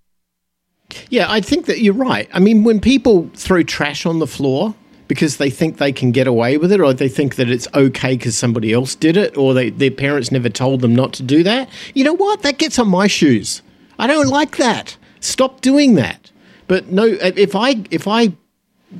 Yeah, 1.08 1.26
I 1.28 1.40
think 1.40 1.66
that 1.66 1.80
you're 1.80 1.94
right. 1.94 2.28
I 2.32 2.38
mean, 2.38 2.62
when 2.62 2.78
people 2.78 3.30
throw 3.34 3.62
trash 3.62 4.06
on 4.06 4.18
the 4.18 4.26
floor 4.26 4.74
because 5.08 5.36
they 5.36 5.50
think 5.50 5.78
they 5.78 5.92
can 5.92 6.12
get 6.12 6.26
away 6.26 6.56
with 6.56 6.72
it 6.72 6.80
or 6.80 6.92
they 6.92 7.08
think 7.08 7.36
that 7.36 7.50
it's 7.50 7.68
okay 7.74 8.16
because 8.16 8.36
somebody 8.36 8.72
else 8.72 8.94
did 8.94 9.16
it 9.16 9.36
or 9.36 9.54
they, 9.54 9.70
their 9.70 9.90
parents 9.90 10.30
never 10.32 10.48
told 10.48 10.80
them 10.80 10.94
not 10.94 11.12
to 11.14 11.22
do 11.22 11.42
that. 11.42 11.68
You 11.94 12.04
know 12.04 12.14
what? 12.14 12.42
That 12.42 12.58
gets 12.58 12.78
on 12.78 12.88
my 12.88 13.06
shoes. 13.06 13.62
I 13.98 14.06
don't 14.06 14.28
like 14.28 14.56
that. 14.56 14.96
Stop 15.20 15.60
doing 15.60 15.94
that. 15.94 16.30
But 16.66 16.88
no, 16.88 17.04
if 17.04 17.54
I 17.54 17.84
if 17.90 18.08
I 18.08 18.32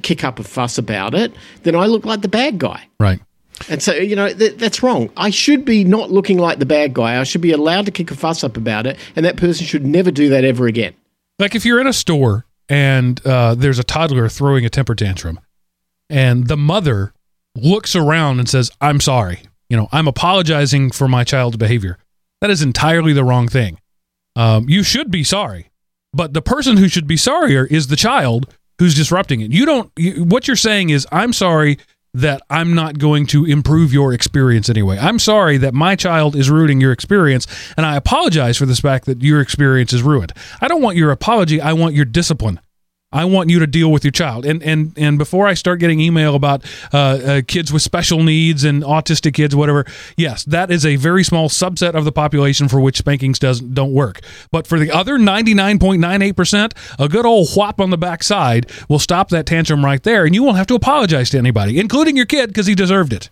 kick 0.03 0.25
up 0.25 0.39
a 0.39 0.45
fuss 0.45 0.79
about 0.79 1.15
it, 1.15 1.33
then 1.63 1.75
I 1.75 1.87
look 1.87 2.05
like 2.05 2.21
the 2.21 2.29
bad 2.29 2.59
guy. 2.59 2.87
Right. 3.01 3.21
And 3.69 3.83
so, 3.83 3.95
you 3.95 4.17
know, 4.17 4.33
th- 4.33 4.57
that's 4.57 4.83
wrong. 4.83 5.11
I 5.17 5.31
should 5.31 5.65
be 5.65 5.85
not 5.85 6.11
looking 6.11 6.39
like 6.39 6.59
the 6.59 6.67
bad 6.67 6.93
guy. 6.93 7.21
I 7.21 7.25
should 7.25 7.41
be 7.41 7.53
allowed 7.53 7.87
to 7.87 7.93
kick 7.93 8.11
a 8.11 8.17
fuss 8.17 8.43
up 8.43 8.57
about 8.57 8.87
it, 8.87 8.99
and 9.15 9.25
that 9.25 9.37
person 9.37 9.65
should 9.65 9.87
never 9.87 10.11
do 10.11 10.29
that 10.31 10.45
ever 10.45 10.67
again. 10.67 10.95
Like 11.39 11.55
if 11.55 11.65
you're 11.65 11.81
in 11.81 11.87
a 11.87 11.93
store 11.93 12.45
and 12.69 13.25
uh, 13.27 13.55
there's 13.55 13.79
a 13.79 13.85
toddler 13.85 14.29
throwing 14.29 14.65
a 14.65 14.71
temper 14.71 14.95
tantrum, 14.95 15.41
and 16.11 16.47
the 16.47 16.57
mother 16.57 17.13
looks 17.55 17.95
around 17.95 18.39
and 18.39 18.49
says, 18.49 18.71
I'm 18.81 19.01
sorry. 19.01 19.43
You 19.69 19.77
know, 19.77 19.89
I'm 19.93 20.09
apologizing 20.09 20.91
for 20.91 21.09
my 21.09 21.25
child's 21.25 21.57
behavior. 21.57 21.99
That 22.41 22.51
is 22.51 22.63
entirely 22.63 23.13
the 23.13 23.25
wrong 23.25 23.49
thing. 23.49 23.79
Um, 24.37 24.69
you 24.69 24.83
should 24.83 25.11
be 25.11 25.25
sorry. 25.25 25.71
But 26.13 26.33
the 26.33 26.43
person 26.43 26.77
who 26.77 26.89
should 26.89 27.07
be 27.07 27.17
sorrier 27.17 27.65
is 27.67 27.89
the 27.89 27.97
child 27.97 28.55
who's 28.79 28.95
disrupting 28.95 29.41
it. 29.41 29.53
You 29.53 29.67
don't. 29.67 29.91
You, 29.97 30.25
what 30.25 30.47
you're 30.47 30.57
saying 30.57 30.91
is, 30.91 31.07
I'm 31.11 31.33
sorry 31.33 31.79
that 32.15 32.43
I'm 32.49 32.75
not 32.75 32.99
going 32.99 33.27
to 33.27 33.45
improve 33.45 33.93
your 33.93 34.13
experience 34.13 34.71
anyway. 34.71 34.97
I'm 34.99 35.19
sorry 35.19 35.57
that 35.59 35.75
my 35.75 35.97
child 35.97 36.37
is 36.37 36.49
ruining 36.49 36.81
your 36.81 36.93
experience, 36.93 37.47
and 37.77 37.85
I 37.85 37.97
apologize 37.97 38.57
for 38.57 38.67
the 38.67 38.77
fact 38.77 39.07
that 39.07 39.23
your 39.23 39.41
experience 39.41 39.93
is 39.93 40.03
ruined. 40.03 40.33
I 40.61 40.69
don't 40.69 40.83
want 40.83 40.97
your 40.97 41.11
apology. 41.11 41.61
I 41.61 41.73
want 41.73 41.97
your 41.97 42.05
discipline. 42.05 42.61
I 43.15 43.25
want 43.25 43.49
you 43.49 43.61
to 43.61 43.67
deal 43.67 43.91
with 43.91 44.05
your 44.05 44.11
child. 44.11 44.45
And 44.45 44.63
and 44.63 44.93
and 44.99 45.17
before 45.17 45.47
I 45.47 45.55
start 45.55 45.81
getting 45.81 46.01
email 46.01 46.35
about 46.35 46.65
uh, 46.93 46.99
uh, 46.99 47.43
kids 47.47 47.73
with 47.73 47.81
special 47.81 48.23
needs 48.23 48.65
and 48.65 48.83
autistic 48.83 49.35
kids, 49.35 49.55
whatever, 49.55 49.87
yes, 50.17 50.45
that 50.45 50.71
is 50.71 50.85
a 50.85 50.97
very 50.97 51.25
small 51.25 51.49
subset 51.49 51.95
of 51.95 52.05
the 52.05 52.13
population 52.13 52.69
for 52.69 52.81
which 52.81 52.99
spankings 52.99 53.39
doesn't 53.39 53.73
don't 53.73 53.95
work. 53.95 54.21
But 54.51 54.67
for 54.67 54.79
the 54.79 54.91
other 54.91 55.17
ninety 55.17 55.55
nine 55.55 55.79
point 55.79 56.01
nine 56.01 56.21
eight 56.21 56.37
percent, 56.37 56.75
a 56.99 57.09
good 57.09 57.25
old 57.25 57.49
whop 57.51 57.81
on 57.81 57.91
the 57.91 57.99
backside 57.99 58.71
will 58.89 58.99
stop 58.99 59.29
that 59.29 59.47
tantrum 59.47 59.85
right 59.85 60.03
there, 60.03 60.25
and 60.25 60.35
you 60.35 60.43
won't 60.43 60.57
have 60.57 60.67
to 60.67 60.75
apologize 60.75 61.31
to 61.31 61.39
anybody, 61.39 61.79
including 61.79 62.17
your 62.17 62.27
kid, 62.27 62.49
because 62.49 62.67
he 62.67 62.75
deserved 62.75 63.13
it. 63.13 63.31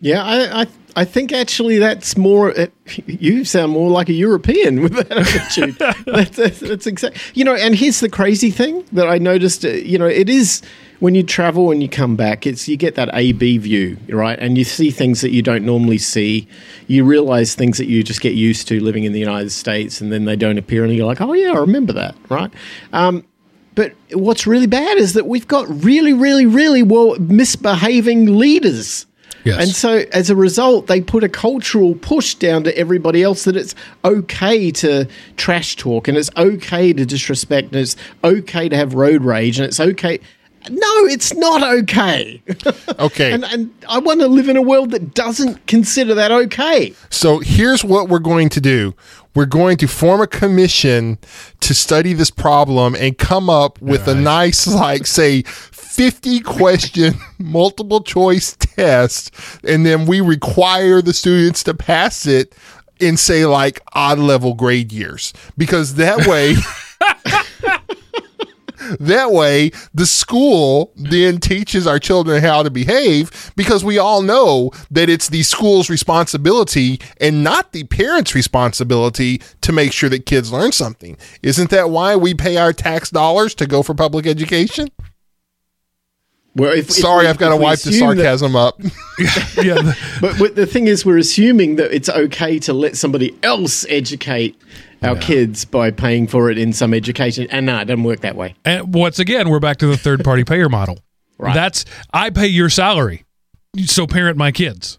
Yeah, 0.00 0.22
I, 0.24 0.62
I 0.62 0.66
I 0.94 1.04
think 1.04 1.32
actually 1.32 1.78
that's 1.78 2.16
more. 2.16 2.58
Uh, 2.58 2.66
you 3.06 3.44
sound 3.44 3.72
more 3.72 3.90
like 3.90 4.08
a 4.08 4.12
European 4.12 4.82
with 4.82 4.92
that 4.94 5.10
attitude. 5.10 5.76
that's, 6.06 6.36
that's, 6.36 6.60
that's 6.60 6.86
exactly. 6.86 7.20
You 7.34 7.44
know, 7.44 7.54
and 7.54 7.74
here's 7.74 8.00
the 8.00 8.08
crazy 8.08 8.50
thing 8.50 8.84
that 8.92 9.08
I 9.08 9.18
noticed. 9.18 9.64
Uh, 9.64 9.68
you 9.68 9.98
know, 9.98 10.06
it 10.06 10.28
is 10.28 10.62
when 11.00 11.14
you 11.14 11.22
travel 11.22 11.70
and 11.70 11.82
you 11.82 11.88
come 11.88 12.14
back, 12.14 12.46
it's 12.46 12.68
you 12.68 12.76
get 12.76 12.94
that 12.94 13.10
A 13.12 13.32
B 13.32 13.58
view, 13.58 13.96
right? 14.08 14.38
And 14.38 14.58
you 14.58 14.64
see 14.64 14.90
things 14.90 15.20
that 15.22 15.30
you 15.30 15.42
don't 15.42 15.64
normally 15.64 15.98
see. 15.98 16.46
You 16.86 17.04
realize 17.04 17.54
things 17.54 17.78
that 17.78 17.86
you 17.86 18.02
just 18.02 18.20
get 18.20 18.34
used 18.34 18.68
to 18.68 18.78
living 18.80 19.04
in 19.04 19.12
the 19.12 19.20
United 19.20 19.50
States, 19.50 20.00
and 20.00 20.12
then 20.12 20.26
they 20.26 20.36
don't 20.36 20.58
appear, 20.58 20.84
and 20.84 20.94
you're 20.94 21.06
like, 21.06 21.20
oh 21.20 21.32
yeah, 21.32 21.52
I 21.52 21.58
remember 21.58 21.92
that, 21.94 22.14
right? 22.28 22.52
Um, 22.92 23.24
but 23.74 23.94
what's 24.12 24.46
really 24.46 24.66
bad 24.66 24.98
is 24.98 25.14
that 25.14 25.26
we've 25.26 25.48
got 25.48 25.66
really, 25.82 26.12
really, 26.12 26.44
really 26.44 26.82
well 26.82 27.16
misbehaving 27.18 28.38
leaders 28.38 29.06
Yes. 29.44 29.62
And 29.62 29.70
so 29.70 30.04
as 30.12 30.30
a 30.30 30.36
result, 30.36 30.86
they 30.86 31.00
put 31.00 31.24
a 31.24 31.28
cultural 31.28 31.94
push 31.94 32.34
down 32.34 32.64
to 32.64 32.76
everybody 32.78 33.22
else 33.22 33.44
that 33.44 33.56
it's 33.56 33.74
okay 34.04 34.70
to 34.72 35.08
trash 35.36 35.76
talk 35.76 36.08
and 36.08 36.16
it's 36.16 36.30
okay 36.36 36.92
to 36.92 37.04
disrespect 37.04 37.68
and 37.68 37.76
it's 37.76 37.96
okay 38.22 38.68
to 38.68 38.76
have 38.76 38.94
road 38.94 39.22
rage 39.22 39.58
and 39.58 39.66
it's 39.66 39.80
okay. 39.80 40.20
No, 40.70 41.06
it's 41.06 41.34
not 41.34 41.62
okay. 41.78 42.42
Okay. 42.98 43.32
and, 43.32 43.44
and 43.44 43.74
I 43.88 43.98
want 43.98 44.20
to 44.20 44.28
live 44.28 44.48
in 44.48 44.56
a 44.56 44.62
world 44.62 44.90
that 44.92 45.14
doesn't 45.14 45.66
consider 45.66 46.14
that 46.14 46.30
okay. 46.30 46.94
So 47.10 47.40
here's 47.40 47.84
what 47.84 48.08
we're 48.08 48.18
going 48.20 48.48
to 48.50 48.60
do. 48.60 48.94
We're 49.34 49.46
going 49.46 49.76
to 49.78 49.88
form 49.88 50.20
a 50.20 50.26
commission 50.26 51.18
to 51.60 51.74
study 51.74 52.12
this 52.12 52.30
problem 52.30 52.94
and 52.94 53.16
come 53.16 53.48
up 53.50 53.80
with 53.80 54.06
a 54.06 54.14
nice, 54.14 54.66
like, 54.66 55.06
say, 55.06 55.42
50 55.42 56.40
question 56.40 57.14
multiple 57.38 58.02
choice 58.02 58.56
test. 58.58 59.34
And 59.64 59.84
then 59.86 60.06
we 60.06 60.20
require 60.20 61.02
the 61.02 61.14
students 61.14 61.62
to 61.64 61.74
pass 61.74 62.26
it 62.26 62.54
in, 63.00 63.16
say, 63.16 63.46
like 63.46 63.80
odd 63.94 64.18
level 64.18 64.54
grade 64.54 64.92
years. 64.92 65.32
Because 65.56 65.94
that 65.94 66.26
way. 66.26 66.54
that 69.00 69.30
way 69.32 69.70
the 69.94 70.06
school 70.06 70.92
then 70.96 71.38
teaches 71.38 71.86
our 71.86 71.98
children 71.98 72.42
how 72.42 72.62
to 72.62 72.70
behave 72.70 73.52
because 73.56 73.84
we 73.84 73.98
all 73.98 74.22
know 74.22 74.70
that 74.90 75.08
it's 75.08 75.28
the 75.28 75.42
school's 75.42 75.88
responsibility 75.90 77.00
and 77.20 77.42
not 77.44 77.72
the 77.72 77.84
parents 77.84 78.34
responsibility 78.34 79.40
to 79.60 79.72
make 79.72 79.92
sure 79.92 80.08
that 80.08 80.26
kids 80.26 80.52
learn 80.52 80.72
something 80.72 81.16
isn't 81.42 81.70
that 81.70 81.90
why 81.90 82.16
we 82.16 82.34
pay 82.34 82.56
our 82.56 82.72
tax 82.72 83.10
dollars 83.10 83.54
to 83.54 83.66
go 83.66 83.82
for 83.82 83.94
public 83.94 84.26
education 84.26 84.88
Well, 86.54 86.72
if, 86.72 86.90
sorry 86.90 87.24
if 87.24 87.24
we- 87.24 87.30
i've 87.30 87.38
got 87.38 87.48
to 87.50 87.56
wipe 87.56 87.78
the 87.80 87.90
assume 87.90 88.16
that- 88.16 88.24
sarcasm 88.38 88.56
up 88.56 88.78
yeah. 89.56 89.74
the- 89.80 89.96
But, 90.20 90.38
but 90.38 90.54
the 90.54 90.66
thing 90.66 90.86
is, 90.86 91.04
we're 91.06 91.18
assuming 91.18 91.76
that 91.76 91.92
it's 91.94 92.08
okay 92.08 92.58
to 92.60 92.72
let 92.72 92.96
somebody 92.96 93.36
else 93.42 93.84
educate 93.88 94.60
our 95.02 95.16
kids 95.16 95.64
by 95.64 95.90
paying 95.90 96.26
for 96.26 96.50
it 96.50 96.58
in 96.58 96.72
some 96.72 96.94
education. 96.94 97.46
And 97.50 97.66
no, 97.66 97.78
it 97.80 97.86
doesn't 97.86 98.04
work 98.04 98.20
that 98.20 98.36
way. 98.36 98.54
And 98.64 98.94
once 98.94 99.18
again, 99.18 99.48
we're 99.50 99.60
back 99.60 99.78
to 99.78 99.86
the 99.86 99.96
third 99.96 100.22
party 100.24 100.44
payer 100.52 100.68
model. 100.68 100.98
Right. 101.38 101.54
That's 101.54 101.84
I 102.12 102.30
pay 102.30 102.46
your 102.46 102.68
salary, 102.70 103.24
so 103.84 104.06
parent 104.06 104.36
my 104.36 104.52
kids. 104.52 104.98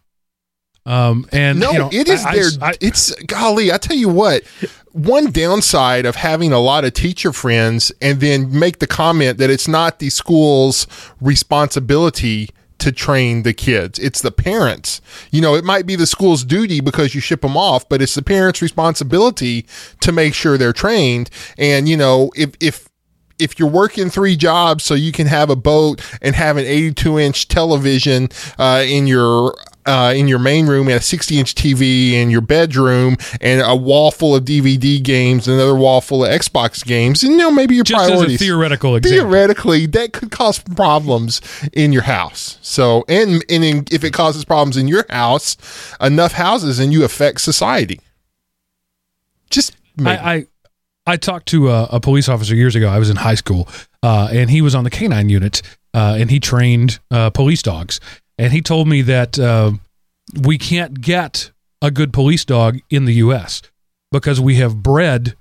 Um, 0.86 1.26
and 1.32 1.60
No, 1.60 1.72
you 1.72 1.80
know, 1.80 1.90
it 1.94 2.10
is 2.10 2.26
I- 2.26 2.30
I- 2.30 2.36
their. 2.36 2.46
I- 2.62 2.78
it's 2.82 3.16
golly. 3.24 3.72
I 3.72 3.78
tell 3.78 3.96
you 3.98 4.10
what. 4.10 4.44
One 4.92 5.32
downside 5.32 6.06
of 6.06 6.16
having 6.18 6.52
a 6.54 6.60
lot 6.60 6.86
of 6.86 6.94
teacher 6.94 7.34
friends 7.34 7.92
and 8.00 8.20
then 8.20 8.60
make 8.60 8.78
the 8.78 8.86
comment 8.86 9.40
that 9.40 9.50
it's 9.50 9.68
not 9.68 9.98
the 9.98 10.12
school's 10.12 10.86
responsibility 11.20 12.50
to 12.80 12.92
train 12.92 13.44
the 13.44 13.54
kids. 13.54 14.00
It's 14.00 14.22
the 14.22 14.32
parents. 14.32 15.02
You 15.32 15.42
know, 15.42 15.56
it 15.56 15.64
might 15.64 15.86
be 15.86 15.96
the 15.96 16.06
school's 16.06 16.44
duty 16.44 16.82
because 16.82 17.16
you 17.16 17.22
ship 17.22 17.42
them 17.42 17.58
off, 17.58 17.88
but 17.88 18.02
it's 18.02 18.16
the 18.16 18.22
parents' 18.22 18.62
responsibility 18.62 19.66
to 20.02 20.12
make 20.12 20.34
sure 20.34 20.58
they're 20.58 20.74
trained. 20.74 21.30
And 21.58 21.88
you 21.88 21.98
know, 21.98 22.32
if 22.36 22.52
if 22.60 22.90
if 23.40 23.60
you're 23.60 23.70
working 23.70 24.10
three 24.10 24.36
jobs 24.36 24.84
so 24.84 24.94
you 24.94 25.12
can 25.12 25.28
have 25.28 25.50
a 25.50 25.56
boat 25.56 26.02
and 26.22 26.36
have 26.36 26.58
an 26.58 26.66
82 26.66 27.20
inch 27.20 27.48
television 27.48 28.30
uh, 28.58 28.84
in 28.86 29.08
your 29.08 29.56
uh, 29.86 30.14
in 30.16 30.28
your 30.28 30.40
main 30.40 30.68
room 30.68 30.88
and 30.88 30.98
a 30.98 31.02
60 31.02 31.40
inch 31.40 31.56
TV 31.56 32.14
in 32.14 32.30
your 32.30 32.42
bedroom 32.42 33.18
and 33.42 33.62
a 33.62 33.76
wall 33.76 34.12
full 34.12 34.36
of 34.36 34.44
DVD 34.46 35.02
games 35.02 35.48
and 35.48 35.56
another 35.56 35.76
wall 35.76 36.02
full 36.02 36.26
of 36.26 36.32
Xbox 36.32 36.86
games, 36.86 37.24
and 37.24 37.34
you 37.34 37.38
know 37.38 37.52
maybe 37.52 37.76
your 37.76 37.84
just 37.84 38.02
as 38.02 38.10
a 38.10 38.12
priorities. 38.12 38.40
theoretical 38.40 38.96
example. 38.96 39.30
Theoretically, 39.30 39.86
that 39.88 40.14
could 40.14 40.32
cause 40.32 40.60
problems 40.60 41.42
in 41.74 41.94
your 41.94 42.04
house. 42.04 42.58
So, 42.62 43.04
and 43.08 43.44
and 43.50 43.64
in, 43.64 43.86
if 43.92 44.04
it 44.04 44.14
causes 44.14 44.46
problems 44.46 44.78
in 44.78 44.88
your 44.88 45.06
house, 45.10 45.58
enough 46.02 46.34
houses 46.34 46.80
and 46.80 46.94
you 46.94 47.04
affect 47.04 47.42
society. 47.42 48.00
Just 49.50 49.76
maybe. 49.98 50.18
I, 50.18 50.34
I 50.34 50.46
I 51.06 51.18
talked 51.18 51.48
to 51.48 51.70
a, 51.70 51.84
a 51.92 52.00
police 52.00 52.30
officer 52.30 52.56
years 52.56 52.76
ago. 52.76 52.88
I 52.88 52.98
was 52.98 53.10
in 53.10 53.18
high 53.18 53.36
school, 53.36 53.68
uh, 54.02 54.30
and 54.32 54.50
he 54.50 54.62
was 54.62 54.74
on 54.74 54.84
the 54.84 54.90
canine 54.90 55.30
unit, 55.30 55.62
uh, 55.94 56.16
and 56.18 56.32
he 56.32 56.40
trained 56.40 57.00
uh, 57.12 57.30
police 57.30 57.62
dogs. 57.62 58.00
And 58.38 58.52
he 58.52 58.62
told 58.62 58.88
me 58.88 59.02
that 59.04 59.38
uh, 59.38 59.74
we 60.42 60.58
can't 60.58 61.02
get 61.02 61.52
a 61.82 61.92
good 61.92 62.14
police 62.14 62.46
dog 62.46 62.80
in 62.90 63.06
the 63.06 63.14
U.S. 63.16 63.62
because 64.12 64.42
we 64.42 64.56
have 64.56 64.82
bred 64.82 65.36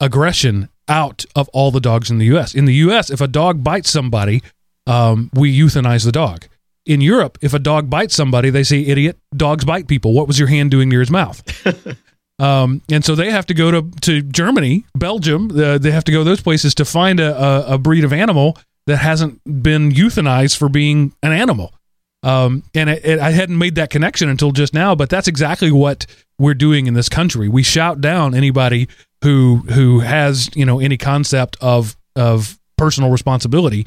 aggression 0.00 0.68
out 0.88 1.24
of 1.36 1.48
all 1.50 1.70
the 1.70 1.80
dogs 1.80 2.10
in 2.10 2.18
the 2.18 2.26
U.S. 2.26 2.54
In 2.54 2.64
the 2.64 2.74
U.S., 2.74 3.10
if 3.10 3.20
a 3.20 3.28
dog 3.28 3.62
bites 3.62 3.90
somebody, 3.90 4.42
um, 4.86 5.30
we 5.34 5.56
euthanize 5.56 6.04
the 6.04 6.12
dog. 6.12 6.46
In 6.86 7.02
Europe, 7.02 7.36
if 7.42 7.52
a 7.52 7.58
dog 7.58 7.90
bites 7.90 8.14
somebody, 8.14 8.48
they 8.48 8.62
say, 8.62 8.80
"Idiot, 8.80 9.18
dogs 9.36 9.66
bite 9.66 9.88
people. 9.88 10.14
What 10.14 10.26
was 10.26 10.38
your 10.38 10.48
hand 10.48 10.70
doing 10.70 10.88
near 10.88 11.00
his 11.00 11.10
mouth?" 11.10 11.42
Um, 12.40 12.82
and 12.90 13.04
so 13.04 13.14
they 13.14 13.30
have 13.30 13.46
to 13.46 13.54
go 13.54 13.70
to, 13.70 13.90
to 14.02 14.22
Germany, 14.22 14.84
Belgium. 14.94 15.50
Uh, 15.50 15.78
they 15.78 15.90
have 15.90 16.04
to 16.04 16.12
go 16.12 16.22
those 16.22 16.40
places 16.40 16.74
to 16.76 16.84
find 16.84 17.18
a, 17.18 17.36
a, 17.36 17.74
a 17.74 17.78
breed 17.78 18.04
of 18.04 18.12
animal 18.12 18.56
that 18.86 18.98
hasn't 18.98 19.40
been 19.62 19.90
euthanized 19.90 20.56
for 20.56 20.68
being 20.68 21.12
an 21.22 21.32
animal. 21.32 21.74
Um, 22.22 22.64
and 22.74 22.90
it, 22.90 23.04
it, 23.04 23.18
I 23.20 23.30
hadn't 23.30 23.58
made 23.58 23.76
that 23.76 23.90
connection 23.90 24.28
until 24.28 24.50
just 24.50 24.74
now, 24.74 24.94
but 24.94 25.08
that's 25.08 25.28
exactly 25.28 25.70
what 25.70 26.06
we're 26.38 26.54
doing 26.54 26.86
in 26.86 26.94
this 26.94 27.08
country. 27.08 27.48
We 27.48 27.62
shout 27.62 28.00
down 28.00 28.34
anybody 28.34 28.88
who 29.22 29.56
who 29.72 30.00
has 30.00 30.50
you 30.54 30.64
know 30.64 30.80
any 30.80 30.96
concept 30.96 31.56
of 31.60 31.96
of 32.16 32.58
personal 32.76 33.10
responsibility, 33.10 33.86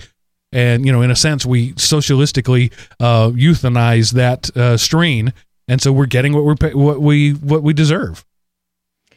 and 0.52 0.86
you 0.86 0.92
know 0.92 1.02
in 1.02 1.12
a 1.12 1.16
sense 1.16 1.46
we 1.46 1.74
socialistically 1.74 2.72
uh, 3.00 3.30
euthanize 3.30 4.14
that 4.14 4.56
uh, 4.56 4.78
strain, 4.78 5.34
and 5.68 5.82
so 5.82 5.92
we're 5.92 6.06
getting 6.06 6.34
what 6.34 6.44
we're 6.44 6.72
what 6.74 7.02
we 7.02 7.32
what 7.32 7.64
we 7.64 7.74
deserve. 7.74 8.26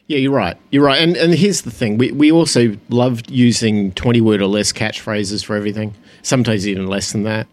Yeah, 0.07 0.19
you're 0.19 0.31
right. 0.31 0.55
You're 0.71 0.83
right. 0.83 1.01
And 1.01 1.15
and 1.17 1.33
here's 1.33 1.61
the 1.61 1.71
thing: 1.71 1.97
we 1.97 2.11
we 2.11 2.31
also 2.31 2.77
loved 2.89 3.31
using 3.31 3.91
twenty 3.93 4.21
word 4.21 4.41
or 4.41 4.47
less 4.47 4.71
catchphrases 4.73 5.43
for 5.43 5.55
everything. 5.55 5.95
Sometimes 6.21 6.67
even 6.67 6.87
less 6.87 7.11
than 7.11 7.23
that. 7.23 7.47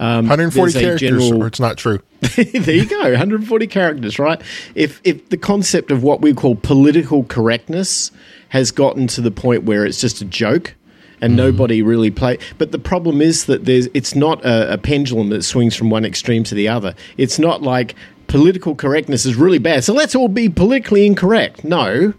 Um, 0.00 0.24
140 0.24 0.72
characters, 0.72 1.00
general- 1.00 1.42
or 1.42 1.46
it's 1.46 1.60
not 1.60 1.76
true. 1.76 2.00
there 2.20 2.74
you 2.74 2.86
go 2.86 3.02
140 3.02 3.66
characters 3.66 4.18
right? 4.18 4.40
If 4.74 4.98
if 5.04 5.28
the 5.28 5.36
concept 5.36 5.90
of 5.90 6.02
what 6.02 6.22
we 6.22 6.32
call 6.32 6.54
political 6.54 7.24
correctness 7.24 8.10
has 8.48 8.70
gotten 8.72 9.06
to 9.08 9.20
the 9.20 9.30
point 9.30 9.64
where 9.64 9.84
it's 9.84 10.00
just 10.00 10.22
a 10.22 10.24
joke 10.24 10.74
and 11.20 11.36
nobody 11.36 11.82
really 11.82 12.10
play 12.10 12.38
but 12.56 12.72
the 12.72 12.78
problem 12.78 13.20
is 13.20 13.44
that 13.44 13.66
there's 13.66 13.88
it's 13.92 14.14
not 14.14 14.42
a, 14.42 14.72
a 14.72 14.78
pendulum 14.78 15.28
that 15.28 15.42
swings 15.44 15.76
from 15.76 15.90
one 15.90 16.06
extreme 16.06 16.44
to 16.44 16.54
the 16.54 16.66
other. 16.66 16.94
It's 17.18 17.38
not 17.38 17.60
like 17.60 17.94
political 18.26 18.74
correctness 18.74 19.26
is 19.26 19.34
really 19.36 19.58
bad 19.58 19.84
so 19.84 19.92
let's 19.92 20.14
all 20.14 20.28
be 20.28 20.48
politically 20.48 21.04
incorrect. 21.04 21.62
No 21.62 22.14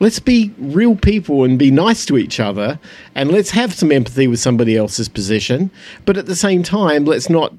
let's 0.00 0.18
be 0.18 0.52
real 0.58 0.96
people 0.96 1.44
and 1.44 1.58
be 1.58 1.70
nice 1.70 2.04
to 2.06 2.18
each 2.18 2.40
other 2.40 2.78
and 3.14 3.30
let's 3.30 3.50
have 3.50 3.74
some 3.74 3.92
empathy 3.92 4.26
with 4.26 4.40
somebody 4.40 4.76
else's 4.76 5.08
position. 5.08 5.70
But 6.04 6.16
at 6.16 6.26
the 6.26 6.36
same 6.36 6.62
time 6.62 7.04
let's 7.04 7.30
not 7.30 7.54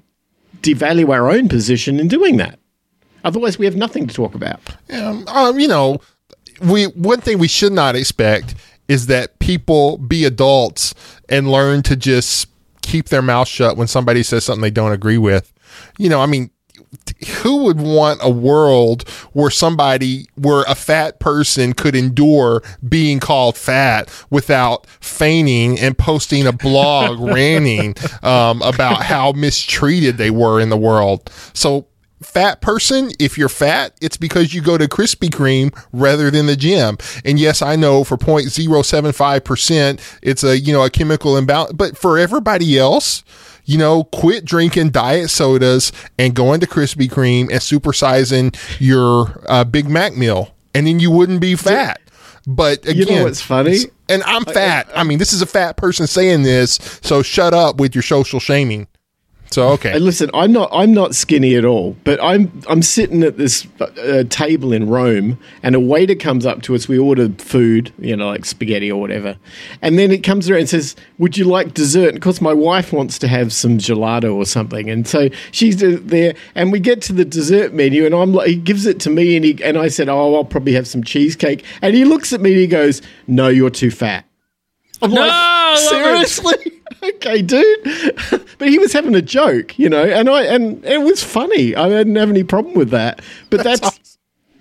devalue 0.61 1.09
our 1.09 1.29
own 1.29 1.49
position 1.49 1.99
in 1.99 2.07
doing 2.07 2.37
that. 2.37 2.59
Otherwise 3.23 3.57
we 3.57 3.65
have 3.65 3.75
nothing 3.75 4.07
to 4.07 4.13
talk 4.13 4.35
about. 4.35 4.59
Um, 4.91 5.27
um, 5.27 5.59
you 5.59 5.67
know, 5.67 5.99
we 6.61 6.85
one 6.85 7.21
thing 7.21 7.39
we 7.39 7.47
should 7.47 7.73
not 7.73 7.95
expect 7.95 8.55
is 8.87 9.07
that 9.07 9.37
people 9.39 9.97
be 9.97 10.23
adults 10.23 10.93
and 11.29 11.51
learn 11.51 11.83
to 11.83 11.95
just 11.95 12.47
keep 12.81 13.09
their 13.09 13.21
mouth 13.21 13.47
shut 13.47 13.75
when 13.75 13.87
somebody 13.87 14.23
says 14.23 14.45
something 14.45 14.61
they 14.61 14.71
don't 14.71 14.93
agree 14.93 15.17
with. 15.17 15.51
You 15.97 16.09
know, 16.09 16.21
I 16.21 16.25
mean, 16.25 16.49
who 17.41 17.63
would 17.63 17.79
want 17.79 18.19
a 18.21 18.29
world 18.29 19.07
where 19.33 19.49
somebody 19.49 20.27
where 20.35 20.63
a 20.67 20.75
fat 20.75 21.19
person 21.19 21.73
could 21.73 21.95
endure 21.95 22.61
being 22.87 23.19
called 23.19 23.57
fat 23.57 24.09
without 24.29 24.85
feigning 24.99 25.79
and 25.79 25.97
posting 25.97 26.45
a 26.45 26.51
blog 26.51 27.19
ranting 27.33 27.95
um, 28.23 28.61
about 28.61 29.03
how 29.03 29.31
mistreated 29.31 30.17
they 30.17 30.31
were 30.31 30.59
in 30.59 30.69
the 30.69 30.77
world? 30.77 31.31
So 31.53 31.87
fat 32.21 32.61
person 32.61 33.11
if 33.19 33.37
you're 33.37 33.47
fat 33.47 33.95
it's 34.01 34.17
because 34.17 34.51
you 34.51 34.59
go 34.59 34.75
to 34.75 34.87
krispy 34.87 35.29
kreme 35.29 35.71
rather 35.93 36.31
than 36.31 36.47
the 36.47 36.55
gym. 36.55 36.97
And 37.23 37.39
yes 37.39 37.61
i 37.61 37.75
know 37.75 38.03
for 38.03 38.17
0.075% 38.17 40.19
it's 40.23 40.43
a 40.43 40.59
you 40.59 40.73
know 40.73 40.83
a 40.83 40.89
chemical 40.89 41.37
imbalance 41.37 41.73
but 41.73 41.95
for 41.95 42.17
everybody 42.17 42.77
else 42.77 43.23
you 43.67 43.77
know, 43.77 44.05
quit 44.05 44.43
drinking 44.45 44.89
diet 44.89 45.29
sodas 45.29 45.91
and 46.17 46.33
going 46.33 46.59
to 46.61 46.65
Krispy 46.67 47.07
Kreme 47.07 47.41
and 47.51 47.59
supersizing 47.61 48.55
your 48.79 49.43
uh, 49.47 49.63
Big 49.63 49.87
Mac 49.89 50.15
meal, 50.15 50.55
and 50.73 50.87
then 50.87 50.99
you 50.99 51.11
wouldn't 51.11 51.41
be 51.41 51.55
fat. 51.55 52.01
But 52.47 52.85
again, 52.85 52.95
You 52.95 53.05
know 53.17 53.23
what's 53.25 53.41
funny? 53.41 53.77
and 54.07 54.23
I'm 54.23 54.45
fat. 54.45 54.89
I 54.95 55.03
mean, 55.03 55.19
this 55.19 55.33
is 55.33 55.41
a 55.41 55.45
fat 55.45 55.75
person 55.75 56.07
saying 56.07 56.43
this, 56.43 56.79
so 57.03 57.21
shut 57.21 57.53
up 57.53 57.77
with 57.77 57.93
your 57.93 58.01
social 58.03 58.39
shaming. 58.39 58.87
So 59.49 59.69
okay, 59.69 59.93
And 59.93 60.03
listen, 60.03 60.29
I'm 60.33 60.51
not 60.51 60.69
I'm 60.73 60.93
not 60.93 61.15
skinny 61.15 61.55
at 61.55 61.63
all, 61.65 61.95
but 62.03 62.21
I'm 62.21 62.51
I'm 62.69 62.81
sitting 62.81 63.23
at 63.23 63.37
this 63.37 63.65
uh, 63.79 64.23
table 64.29 64.73
in 64.73 64.89
Rome, 64.89 65.39
and 65.63 65.73
a 65.73 65.79
waiter 65.79 66.15
comes 66.15 66.45
up 66.45 66.61
to 66.63 66.75
us. 66.75 66.87
We 66.87 66.97
ordered 66.99 67.41
food, 67.41 67.91
you 67.97 68.15
know, 68.15 68.27
like 68.27 68.43
spaghetti 68.45 68.91
or 68.91 68.99
whatever, 68.99 69.37
and 69.81 69.97
then 69.97 70.11
it 70.11 70.21
comes 70.21 70.49
around 70.49 70.59
and 70.61 70.69
says, 70.69 70.95
"Would 71.17 71.37
you 71.37 71.45
like 71.45 71.73
dessert?" 71.73 72.09
And 72.09 72.17
of 72.17 72.21
course, 72.21 72.41
my 72.41 72.53
wife 72.53 72.91
wants 72.91 73.17
to 73.19 73.27
have 73.29 73.53
some 73.53 73.77
gelato 73.77 74.35
or 74.35 74.45
something, 74.45 74.89
and 74.89 75.07
so 75.07 75.29
she's 75.51 75.77
there, 75.77 76.35
and 76.53 76.71
we 76.71 76.79
get 76.79 77.01
to 77.03 77.13
the 77.13 77.25
dessert 77.25 77.73
menu, 77.73 78.05
and 78.05 78.13
I'm 78.13 78.33
like, 78.33 78.47
he 78.49 78.55
gives 78.57 78.85
it 78.85 78.99
to 79.01 79.09
me, 79.09 79.35
and 79.37 79.45
he 79.45 79.63
and 79.63 79.77
I 79.77 79.87
said, 79.87 80.09
"Oh, 80.09 80.35
I'll 80.35 80.43
probably 80.45 80.73
have 80.73 80.87
some 80.87 81.03
cheesecake," 81.03 81.63
and 81.81 81.95
he 81.95 82.03
looks 82.03 82.33
at 82.33 82.41
me 82.41 82.51
and 82.51 82.59
he 82.59 82.67
goes, 82.67 83.01
"No, 83.27 83.47
you're 83.47 83.69
too 83.69 83.91
fat." 83.91 84.25
I'm 85.01 85.11
No, 85.11 85.21
like, 85.21 85.31
I 85.31 85.73
love 85.73 86.21
it. 86.21 86.27
seriously? 86.27 86.81
okay, 87.03 87.41
dude. 87.43 88.17
but 88.57 88.69
he 88.69 88.79
was 88.79 88.93
having 88.93 89.15
a 89.15 89.21
joke, 89.21 89.77
you 89.77 89.89
know, 89.89 90.03
and 90.03 90.29
I 90.29 90.43
and 90.43 90.83
it 90.85 91.01
was 91.01 91.23
funny. 91.23 91.75
I 91.75 91.89
didn't 91.89 92.15
have 92.15 92.29
any 92.29 92.43
problem 92.43 92.75
with 92.75 92.89
that. 92.89 93.21
But 93.49 93.63
that's 93.63 93.99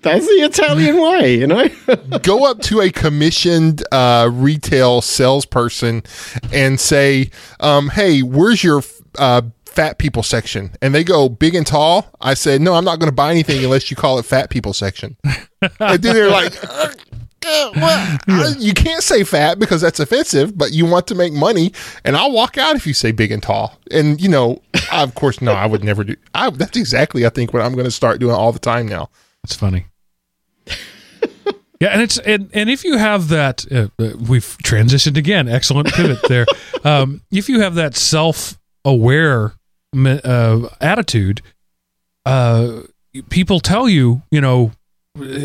that's, 0.01 0.25
the 0.25 0.33
Italian 0.43 0.97
way, 1.01 1.35
you 1.35 1.47
know. 1.47 1.67
go 2.21 2.49
up 2.49 2.61
to 2.63 2.81
a 2.81 2.91
commissioned 2.91 3.83
uh, 3.91 4.29
retail 4.31 5.01
salesperson 5.01 6.03
and 6.51 6.79
say, 6.79 7.31
um, 7.59 7.89
"Hey, 7.89 8.21
where's 8.21 8.63
your 8.63 8.83
uh, 9.17 9.41
fat 9.65 9.97
people 9.97 10.23
section?" 10.23 10.71
And 10.81 10.93
they 10.93 11.03
go, 11.03 11.29
"Big 11.29 11.55
and 11.55 11.65
tall." 11.65 12.07
I 12.21 12.35
said, 12.35 12.61
"No, 12.61 12.73
I'm 12.73 12.85
not 12.85 12.99
going 12.99 13.09
to 13.09 13.15
buy 13.15 13.31
anything 13.31 13.63
unless 13.63 13.89
you 13.89 13.97
call 13.97 14.19
it 14.19 14.23
fat 14.23 14.49
people 14.49 14.73
section." 14.73 15.17
and 15.79 16.01
then 16.01 16.13
they're 16.13 16.29
like. 16.29 16.53
"Uh, 17.47 17.69
uh, 17.69 17.71
well, 17.75 18.17
uh, 18.27 18.53
you 18.57 18.73
can't 18.73 19.03
say 19.03 19.23
fat 19.23 19.59
because 19.59 19.81
that's 19.81 19.99
offensive, 19.99 20.57
but 20.57 20.71
you 20.71 20.85
want 20.85 21.07
to 21.07 21.15
make 21.15 21.33
money, 21.33 21.71
and 22.03 22.15
I'll 22.17 22.31
walk 22.31 22.57
out 22.57 22.75
if 22.75 22.85
you 22.85 22.93
say 22.93 23.11
big 23.11 23.31
and 23.31 23.41
tall. 23.41 23.79
And 23.91 24.19
you 24.21 24.29
know, 24.29 24.61
I, 24.91 25.03
of 25.03 25.15
course, 25.15 25.41
no, 25.41 25.53
I 25.53 25.65
would 25.65 25.83
never 25.83 26.03
do. 26.03 26.15
I, 26.33 26.49
that's 26.49 26.77
exactly, 26.77 27.25
I 27.25 27.29
think, 27.29 27.53
what 27.53 27.61
I'm 27.61 27.73
going 27.73 27.85
to 27.85 27.91
start 27.91 28.19
doing 28.19 28.35
all 28.35 28.51
the 28.51 28.59
time 28.59 28.87
now. 28.87 29.09
It's 29.43 29.55
funny. 29.55 29.85
yeah, 31.79 31.89
and 31.89 32.01
it's 32.01 32.17
and, 32.19 32.49
and 32.53 32.69
if 32.69 32.83
you 32.83 32.97
have 32.97 33.29
that, 33.29 33.65
uh, 33.71 33.87
uh, 33.99 34.11
we've 34.17 34.57
transitioned 34.63 35.17
again. 35.17 35.47
Excellent 35.47 35.87
pivot 35.93 36.19
there. 36.27 36.45
um, 36.83 37.21
if 37.31 37.47
you 37.47 37.61
have 37.61 37.75
that 37.75 37.95
self-aware 37.95 39.53
uh, 39.95 40.69
attitude, 40.81 41.41
uh, 42.25 42.81
people 43.29 43.59
tell 43.59 43.87
you, 43.87 44.21
you 44.31 44.41
know, 44.41 44.71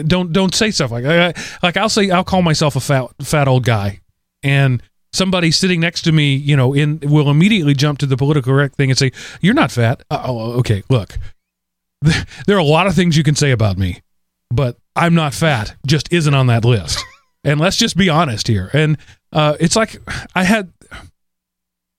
don't 0.06 0.32
don't 0.32 0.54
say 0.54 0.70
stuff 0.70 0.90
like 0.90 1.04
I, 1.04 1.34
like 1.62 1.76
I'll 1.76 1.88
say 1.88 2.10
I'll 2.10 2.24
call 2.24 2.42
myself 2.42 2.76
a 2.76 2.80
fat 2.80 3.08
fat 3.22 3.48
old 3.48 3.64
guy, 3.64 4.00
and 4.42 4.82
somebody 5.12 5.50
sitting 5.50 5.80
next 5.80 6.02
to 6.02 6.12
me, 6.12 6.34
you 6.34 6.56
know, 6.56 6.74
in 6.74 7.00
will 7.02 7.30
immediately 7.30 7.74
jump 7.74 7.98
to 8.00 8.06
the 8.06 8.16
political 8.16 8.52
correct 8.52 8.76
thing 8.76 8.90
and 8.90 8.98
say, 8.98 9.12
"You're 9.40 9.54
not 9.54 9.70
fat." 9.70 10.02
Uh, 10.10 10.22
oh, 10.24 10.52
okay. 10.58 10.82
Look, 10.88 11.18
there 12.46 12.56
are 12.56 12.60
a 12.60 12.64
lot 12.64 12.86
of 12.86 12.94
things 12.94 13.16
you 13.16 13.22
can 13.22 13.34
say 13.34 13.50
about 13.50 13.78
me, 13.78 14.02
but 14.50 14.76
I'm 14.96 15.14
not 15.14 15.34
fat. 15.34 15.74
Just 15.86 16.12
isn't 16.12 16.34
on 16.34 16.46
that 16.48 16.64
list. 16.64 17.02
and 17.44 17.60
let's 17.60 17.76
just 17.76 17.96
be 17.96 18.08
honest 18.08 18.48
here. 18.48 18.70
And 18.72 18.98
uh, 19.32 19.56
it's 19.60 19.76
like 19.76 19.96
I 20.34 20.44
had. 20.44 20.72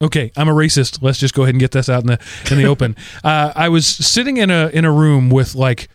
Okay, 0.01 0.34
I'm 0.36 0.49
a 0.49 0.53
racist. 0.53 1.01
Let's 1.01 1.17
just 1.17 1.34
go 1.34 1.43
ahead 1.43 1.53
and 1.53 1.61
get 1.61 1.71
this 1.71 1.88
out 1.88 2.01
in 2.01 2.07
the 2.07 2.19
in 2.51 2.57
the 2.57 2.65
open. 2.65 2.95
Uh, 3.24 3.53
I 3.55 3.69
was 3.69 3.86
sitting 3.88 4.36
in 4.38 4.51
a 4.51 4.67
in 4.67 4.84
a 4.84 4.91
room 4.91 5.30
with 5.30 5.55
like 5.55 5.88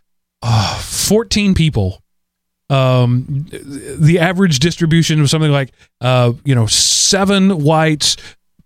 uh, 0.42 0.78
14 0.80 1.54
people. 1.54 2.02
Um, 2.70 3.46
the 3.50 4.18
average 4.18 4.58
distribution 4.58 5.20
was 5.20 5.30
something 5.30 5.50
like 5.50 5.72
uh, 6.02 6.32
you 6.44 6.54
know 6.54 6.66
seven 6.66 7.62
whites, 7.62 8.16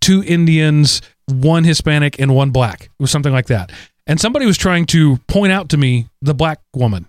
two 0.01 0.25
Indians, 0.25 1.03
one 1.29 1.62
Hispanic, 1.62 2.18
and 2.18 2.35
one 2.35 2.51
black. 2.51 2.85
It 2.85 2.91
was 2.99 3.12
something 3.12 3.33
like 3.33 3.47
that. 3.47 3.70
And 4.07 4.20
somebody 4.20 4.45
was 4.45 4.59
trying 4.59 4.87
to 4.87 5.18
point 5.29 5.53
out 5.53 5.68
to 5.68 5.77
me 5.77 6.09
the 6.20 6.35
black 6.35 6.61
woman 6.75 7.09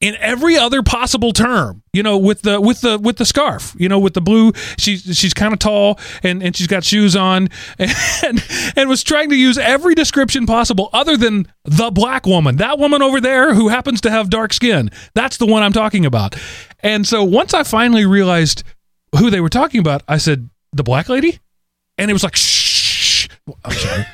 in 0.00 0.14
every 0.16 0.56
other 0.56 0.82
possible 0.82 1.32
term 1.32 1.82
you 1.92 2.02
know 2.02 2.18
with 2.18 2.42
the 2.42 2.60
with 2.60 2.82
the 2.82 2.98
with 2.98 3.16
the 3.16 3.24
scarf 3.24 3.74
you 3.78 3.88
know 3.88 3.98
with 3.98 4.12
the 4.12 4.20
blue 4.20 4.52
she's 4.76 5.02
she's 5.16 5.32
kind 5.32 5.54
of 5.54 5.58
tall 5.58 5.98
and 6.22 6.42
and 6.42 6.54
she's 6.54 6.66
got 6.66 6.84
shoes 6.84 7.16
on 7.16 7.48
and 7.78 8.44
and 8.76 8.88
was 8.88 9.02
trying 9.02 9.30
to 9.30 9.36
use 9.36 9.56
every 9.56 9.94
description 9.94 10.44
possible 10.44 10.90
other 10.92 11.16
than 11.16 11.46
the 11.64 11.90
black 11.90 12.26
woman. 12.26 12.56
That 12.56 12.78
woman 12.78 13.02
over 13.02 13.20
there 13.20 13.54
who 13.54 13.68
happens 13.68 14.00
to 14.02 14.10
have 14.10 14.28
dark 14.28 14.52
skin. 14.52 14.90
That's 15.14 15.38
the 15.38 15.46
one 15.46 15.62
i'm 15.62 15.72
talking 15.72 16.04
about. 16.04 16.36
And 16.80 17.06
so 17.06 17.24
once 17.24 17.54
i 17.54 17.62
finally 17.62 18.04
realized 18.04 18.64
who 19.18 19.30
they 19.30 19.40
were 19.40 19.48
talking 19.48 19.80
about 19.80 20.02
i 20.08 20.18
said 20.18 20.50
the 20.72 20.82
black 20.82 21.08
lady? 21.08 21.38
And 21.96 22.10
it 22.10 22.12
was 22.12 22.22
like 22.22 22.36
shh. 22.36 23.28
I'm 23.64 23.72
sorry. 23.72 24.06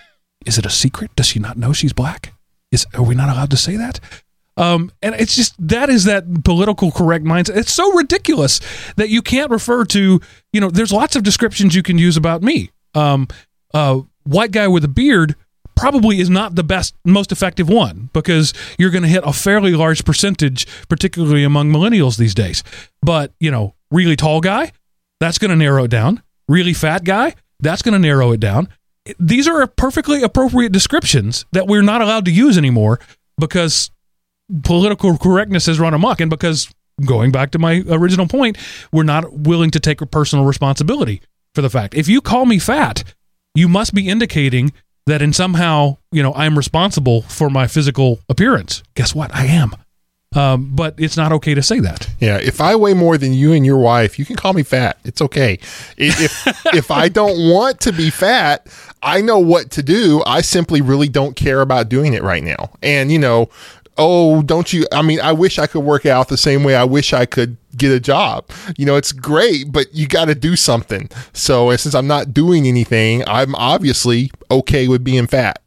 Is 0.47 0.59
it 0.59 0.67
a 0.67 0.71
secret? 0.71 1.15
Does 1.17 1.27
she 1.27 1.41
not 1.41 1.57
know 1.57 1.73
she's 1.73 1.93
black? 1.93 2.35
Is 2.71 2.87
are 2.95 3.03
we 3.03 3.17
not 3.17 3.29
allowed 3.29 3.51
to 3.51 3.57
say 3.57 3.77
that 3.77 3.99
um, 4.57 4.91
and 5.03 5.15
it's 5.15 5.35
just 5.35 5.55
that 5.69 5.89
is 5.89 6.05
that 6.05 6.45
political 6.45 6.91
correct 6.91 7.25
mindset. 7.25 7.57
It's 7.57 7.73
so 7.73 7.93
ridiculous 7.93 8.61
that 8.97 9.09
you 9.09 9.23
can't 9.23 9.51
refer 9.51 9.85
to, 9.87 10.21
you 10.53 10.61
know, 10.61 10.71
there's 10.71 10.93
lots 10.93 11.17
of 11.17 11.23
descriptions 11.23 11.75
you 11.75 11.83
can 11.83 11.99
use 11.99 12.17
about 12.17 12.43
me. 12.43 12.71
Um, 12.95 13.29
uh, 13.73 14.01
white 14.25 14.53
guy 14.53 14.69
with 14.69 14.85
a 14.85 14.89
beard 14.89 15.37
probably 15.75 16.21
is 16.21 16.29
not 16.29 16.55
the 16.55 16.63
best, 16.65 16.95
most 17.05 17.33
effective 17.33 17.69
one 17.69 18.11
because 18.13 18.53
you're 18.79 18.91
going 18.91 19.03
to 19.03 19.09
hit 19.09 19.25
a 19.25 19.33
fairly 19.33 19.73
large 19.73 20.05
percentage, 20.05 20.67
particularly 20.89 21.45
among 21.45 21.71
millennials 21.71 22.19
these 22.19 22.35
days. 22.35 22.63
But, 23.01 23.33
you 23.41 23.51
know, 23.51 23.75
really 23.91 24.17
tall 24.17 24.41
guy, 24.41 24.73
that's 25.19 25.39
going 25.39 25.51
to 25.51 25.57
narrow 25.57 25.85
it 25.85 25.91
down. 25.91 26.23
Really 26.47 26.75
fat 26.75 27.05
guy, 27.05 27.35
that's 27.61 27.81
going 27.81 27.95
to 27.95 27.99
narrow 27.99 28.33
it 28.33 28.41
down. 28.41 28.69
These 29.19 29.49
are 29.49 29.67
perfectly 29.67 30.23
appropriate 30.23 30.73
descriptions 30.73 31.47
that 31.53 31.67
we're 31.67 31.83
not 31.83 32.03
allowed 32.03 32.27
to 32.27 32.31
use 32.31 32.59
anymore 32.59 33.01
because 33.39 33.91
political 34.63 35.17
correctness 35.17 35.67
has 35.67 35.81
run 35.81 35.95
amok 35.95 36.21
and 36.21 36.31
because 36.31 36.73
going 37.07 37.33
back 37.33 37.51
to 37.51 37.59
my 37.59 37.83
original 37.89 38.27
point 38.27 38.57
we're 38.93 39.03
not 39.03 39.33
willing 39.33 39.71
to 39.71 39.81
take 39.81 39.99
personal 40.11 40.45
responsibility 40.45 41.23
for 41.55 41.63
the 41.63 41.71
fact 41.71 41.95
if 41.95 42.09
you 42.09 42.21
call 42.21 42.45
me 42.45 42.59
fat 42.59 43.03
you 43.55 43.69
must 43.69 43.95
be 43.95 44.09
indicating 44.09 44.73
that 45.07 45.23
in 45.23 45.33
somehow 45.33 45.97
you 46.11 46.23
know 46.23 46.35
i'm 46.35 46.57
responsible 46.57 47.23
for 47.23 47.49
my 47.49 47.67
physical 47.67 48.21
appearance 48.29 48.83
guess 48.95 49.15
what 49.15 49.35
i 49.35 49.47
am 49.47 49.75
um, 50.35 50.75
but 50.75 50.95
it's 50.99 51.17
not 51.17 51.33
okay 51.33 51.55
to 51.55 51.63
say 51.63 51.81
that 51.81 52.09
Yeah, 52.21 52.39
if 52.39 52.61
I 52.61 52.75
weigh 52.77 52.95
more 52.95 53.19
than 53.19 53.33
you 53.35 53.53
and 53.53 53.67
your 53.67 53.79
wife, 53.79 54.19
you 54.19 54.25
can 54.25 54.37
call 54.37 54.53
me 54.53 54.63
fat. 54.63 54.99
It's 55.05 55.21
okay. 55.21 55.59
If 55.99 56.47
if, 56.47 56.67
if 56.75 56.91
I 56.91 57.09
don't 57.09 57.51
want 57.51 57.81
to 57.81 57.93
be 57.93 58.11
fat, 58.11 58.67
I 59.03 59.21
know 59.21 59.39
what 59.39 59.71
to 59.73 59.83
do. 59.83 60.23
I 60.27 60.41
simply 60.41 60.81
really 60.81 61.09
don't 61.09 61.37
care 61.37 61.61
about 61.61 61.89
doing 61.89 62.15
it 62.15 62.23
right 62.23 62.43
now. 62.43 62.71
And 62.83 63.13
you 63.13 63.19
know, 63.19 63.51
oh, 63.99 64.43
don't 64.43 64.73
you? 64.73 64.87
I 64.93 65.03
mean, 65.03 65.21
I 65.21 65.33
wish 65.33 65.59
I 65.59 65.67
could 65.67 65.85
work 65.85 66.07
out 66.07 66.29
the 66.29 66.37
same 66.37 66.65
way 66.65 66.75
I 66.75 66.85
wish 66.85 67.13
I 67.13 67.27
could 67.27 67.57
get 67.77 67.93
a 67.93 68.01
job. 68.01 68.49
You 68.77 68.87
know, 68.87 68.97
it's 68.97 69.13
great, 69.13 69.73
but 69.73 69.95
you 69.95 70.07
got 70.07 70.27
to 70.27 70.35
do 70.35 70.57
something. 70.57 71.09
So, 71.33 71.75
since 71.77 71.95
I'm 71.95 72.07
not 72.07 72.35
doing 72.35 72.67
anything, 72.67 73.23
I'm 73.27 73.55
obviously 73.55 74.31
okay 74.51 74.89
with 74.89 75.05
being 75.05 75.27
fat. 75.27 75.63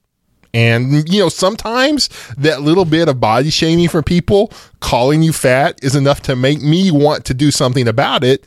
And, 0.53 1.09
you 1.09 1.19
know, 1.19 1.27
sometimes 1.27 2.09
that 2.37 2.61
little 2.61 2.85
bit 2.85 3.09
of 3.09 3.19
body 3.19 3.49
shaming 3.49 3.89
from 3.89 4.05
people 4.05 4.53
calling 4.79 5.21
you 5.21 5.33
fat 5.33 5.77
is 5.83 5.97
enough 5.97 6.21
to 6.21 6.35
make 6.35 6.61
me 6.61 6.91
want 6.91 7.25
to 7.25 7.33
do 7.33 7.51
something 7.51 7.89
about 7.89 8.23
it, 8.23 8.45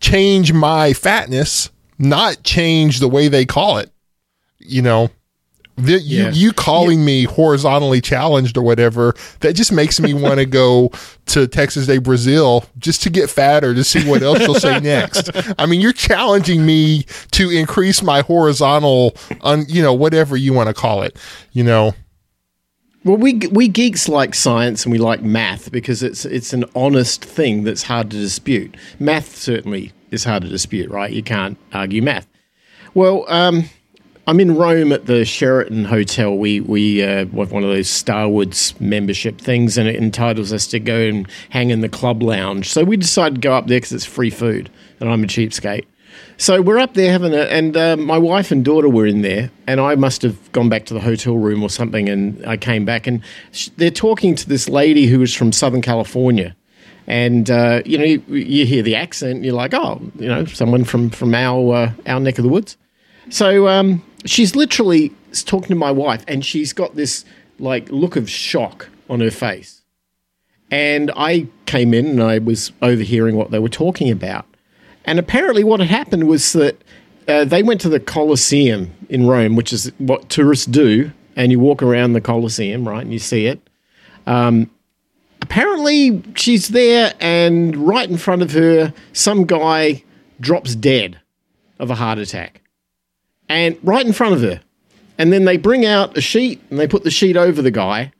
change 0.00 0.54
my 0.54 0.94
fatness, 0.94 1.68
not 1.98 2.42
change 2.44 2.98
the 2.98 3.08
way 3.08 3.28
they 3.28 3.44
call 3.44 3.76
it. 3.76 3.90
You 4.58 4.80
know, 4.80 5.10
The, 5.80 6.00
you, 6.00 6.22
Yeah. 6.24 6.30
you 6.32 6.52
calling 6.52 7.04
me 7.04 7.24
horizontally 7.24 8.00
challenged 8.00 8.56
or 8.56 8.62
whatever, 8.62 9.14
that 9.40 9.54
just 9.54 9.72
makes 9.72 9.98
me 10.00 10.14
want 10.24 10.38
to 10.38 10.46
go 10.46 10.90
to 11.26 11.46
Texas 11.46 11.86
de 11.86 11.98
Brazil 11.98 12.64
just 12.78 13.02
to 13.02 13.10
get 13.10 13.30
fatter 13.30 13.74
to 13.74 13.82
see 13.84 14.08
what 14.08 14.22
else 14.22 14.40
you'll 14.40 14.54
say 14.54 14.78
next. 14.82 15.30
I 15.58 15.66
mean, 15.66 15.80
you're 15.80 15.92
challenging 15.92 16.64
me 16.66 17.04
to 17.32 17.50
increase 17.50 18.02
my 18.02 18.20
horizontal, 18.22 19.16
un, 19.42 19.64
you 19.68 19.82
know, 19.82 19.94
whatever 19.94 20.36
you 20.36 20.52
want 20.52 20.68
to 20.68 20.74
call 20.74 21.02
it, 21.02 21.16
you 21.52 21.64
know. 21.64 21.94
Well, 23.02 23.16
we 23.16 23.34
we 23.50 23.66
geeks 23.68 24.10
like 24.10 24.34
science 24.34 24.84
and 24.84 24.92
we 24.92 24.98
like 24.98 25.22
math 25.22 25.72
because 25.72 26.02
it's 26.02 26.26
it's 26.26 26.52
an 26.52 26.66
honest 26.74 27.24
thing 27.24 27.64
that's 27.64 27.84
hard 27.84 28.10
to 28.10 28.18
dispute. 28.18 28.76
Math 28.98 29.36
certainly 29.36 29.92
is 30.10 30.24
hard 30.24 30.42
to 30.42 30.48
dispute, 30.50 30.90
right? 30.90 31.10
You 31.10 31.22
can't 31.22 31.56
argue 31.72 32.02
math. 32.02 32.26
Well, 32.92 33.24
um, 33.28 33.70
I'm 34.26 34.38
in 34.38 34.56
Rome 34.56 34.92
at 34.92 35.06
the 35.06 35.24
Sheraton 35.24 35.84
Hotel. 35.84 36.36
We 36.36 36.60
we 36.60 37.02
uh, 37.02 37.26
have 37.26 37.32
one 37.52 37.64
of 37.64 37.70
those 37.70 37.88
Starwoods 37.88 38.78
membership 38.80 39.40
things, 39.40 39.78
and 39.78 39.88
it 39.88 39.96
entitles 39.96 40.52
us 40.52 40.66
to 40.68 40.78
go 40.78 41.00
and 41.00 41.26
hang 41.48 41.70
in 41.70 41.80
the 41.80 41.88
club 41.88 42.22
lounge. 42.22 42.70
So 42.70 42.84
we 42.84 42.96
decided 42.96 43.36
to 43.36 43.40
go 43.40 43.54
up 43.54 43.66
there 43.66 43.78
because 43.78 43.92
it's 43.92 44.04
free 44.04 44.30
food, 44.30 44.70
and 45.00 45.08
I'm 45.08 45.24
a 45.24 45.26
cheapskate. 45.26 45.86
So 46.36 46.60
we're 46.60 46.78
up 46.78 46.94
there 46.94 47.10
having 47.10 47.32
a, 47.32 47.42
and 47.42 47.76
uh, 47.76 47.96
my 47.96 48.18
wife 48.18 48.50
and 48.50 48.64
daughter 48.64 48.88
were 48.88 49.06
in 49.06 49.22
there, 49.22 49.50
and 49.66 49.80
I 49.80 49.94
must 49.94 50.22
have 50.22 50.52
gone 50.52 50.68
back 50.68 50.84
to 50.86 50.94
the 50.94 51.00
hotel 51.00 51.36
room 51.36 51.62
or 51.62 51.70
something, 51.70 52.08
and 52.08 52.44
I 52.46 52.56
came 52.56 52.84
back, 52.84 53.06
and 53.06 53.22
sh- 53.52 53.70
they're 53.76 53.90
talking 53.90 54.34
to 54.34 54.48
this 54.48 54.68
lady 54.68 55.06
who 55.06 55.18
was 55.18 55.34
from 55.34 55.50
Southern 55.50 55.82
California, 55.82 56.54
and 57.06 57.50
uh, 57.50 57.82
you 57.86 57.96
know 57.96 58.04
you, 58.04 58.22
you 58.28 58.66
hear 58.66 58.82
the 58.82 58.96
accent, 58.96 59.44
you're 59.44 59.54
like, 59.54 59.72
oh, 59.72 60.00
you 60.16 60.28
know, 60.28 60.44
someone 60.44 60.84
from 60.84 61.10
from 61.10 61.34
our 61.34 61.74
uh, 61.74 61.92
our 62.06 62.20
neck 62.20 62.38
of 62.38 62.44
the 62.44 62.50
woods. 62.50 62.76
So 63.30 63.68
um, 63.68 64.02
she's 64.24 64.54
literally 64.56 65.12
talking 65.44 65.68
to 65.68 65.74
my 65.74 65.90
wife, 65.90 66.24
and 66.28 66.44
she's 66.44 66.72
got 66.72 66.96
this 66.96 67.24
like 67.58 67.88
look 67.90 68.16
of 68.16 68.28
shock 68.30 68.88
on 69.08 69.20
her 69.20 69.30
face. 69.30 69.82
And 70.70 71.10
I 71.16 71.48
came 71.66 71.92
in 71.92 72.06
and 72.06 72.22
I 72.22 72.38
was 72.38 72.72
overhearing 72.80 73.36
what 73.36 73.50
they 73.50 73.58
were 73.58 73.68
talking 73.68 74.10
about. 74.10 74.46
And 75.04 75.18
apparently, 75.18 75.64
what 75.64 75.80
had 75.80 75.88
happened 75.88 76.28
was 76.28 76.52
that 76.52 76.82
uh, 77.26 77.44
they 77.44 77.62
went 77.62 77.80
to 77.82 77.88
the 77.88 78.00
Colosseum 78.00 78.92
in 79.08 79.26
Rome, 79.26 79.56
which 79.56 79.72
is 79.72 79.92
what 79.98 80.28
tourists 80.28 80.66
do. 80.66 81.10
And 81.36 81.50
you 81.50 81.58
walk 81.58 81.82
around 81.82 82.12
the 82.12 82.20
Colosseum, 82.20 82.86
right, 82.86 83.02
and 83.02 83.12
you 83.12 83.18
see 83.18 83.46
it. 83.46 83.60
Um, 84.26 84.70
apparently, 85.40 86.22
she's 86.34 86.68
there, 86.68 87.14
and 87.20 87.76
right 87.76 88.08
in 88.08 88.18
front 88.18 88.42
of 88.42 88.52
her, 88.52 88.92
some 89.12 89.46
guy 89.46 90.04
drops 90.38 90.74
dead 90.74 91.18
of 91.78 91.90
a 91.90 91.94
heart 91.94 92.18
attack. 92.18 92.59
And 93.50 93.76
right 93.82 94.06
in 94.06 94.12
front 94.12 94.34
of 94.34 94.42
her. 94.42 94.60
And 95.18 95.32
then 95.32 95.44
they 95.44 95.58
bring 95.58 95.84
out 95.84 96.16
a 96.16 96.20
sheet 96.20 96.62
and 96.70 96.78
they 96.78 96.86
put 96.86 97.04
the 97.04 97.10
sheet 97.10 97.36
over 97.36 97.60
the 97.60 97.70
guy. 97.70 98.12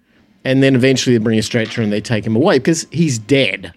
And 0.45 0.63
then 0.63 0.75
eventually 0.75 1.17
they 1.17 1.23
bring 1.23 1.39
a 1.39 1.43
stretcher 1.43 1.81
and 1.81 1.93
they 1.93 2.01
take 2.01 2.27
him 2.27 2.35
away 2.35 2.59
because 2.59 2.87
he's 2.91 3.19
dead. 3.19 3.73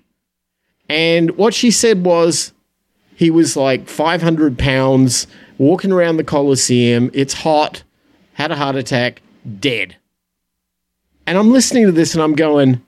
And 0.90 1.38
what 1.38 1.54
she 1.54 1.72
said 1.72 2.06
was 2.06 2.54
he 3.16 3.30
was 3.30 3.56
like 3.56 3.88
500 3.88 4.58
pounds, 4.58 5.28
walking 5.58 5.92
around 5.92 6.18
the 6.18 6.24
Colosseum. 6.24 7.12
It's 7.14 7.34
hot, 7.34 7.84
had 8.34 8.52
a 8.52 8.56
heart 8.56 8.76
attack, 8.76 9.22
dead. 9.60 9.96
And 11.28 11.38
I'm 11.38 11.52
listening 11.52 11.86
to 11.86 11.92
this 11.92 12.16
and 12.16 12.24
I'm 12.24 12.34
going, 12.34 12.82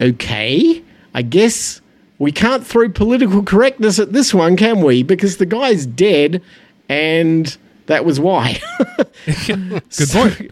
okay, 0.00 0.82
I 1.14 1.22
guess 1.22 1.80
we 2.18 2.32
can't 2.32 2.66
throw 2.66 2.88
political 2.88 3.42
correctness 3.42 3.98
at 3.98 4.12
this 4.12 4.32
one, 4.32 4.56
can 4.56 4.80
we? 4.80 5.02
Because 5.02 5.36
the 5.36 5.46
guy's 5.46 5.84
dead 5.86 6.42
and 6.88 7.56
that 7.92 8.04
was 8.04 8.18
why. 8.18 8.60
Good 9.46 10.08
point. 10.10 10.50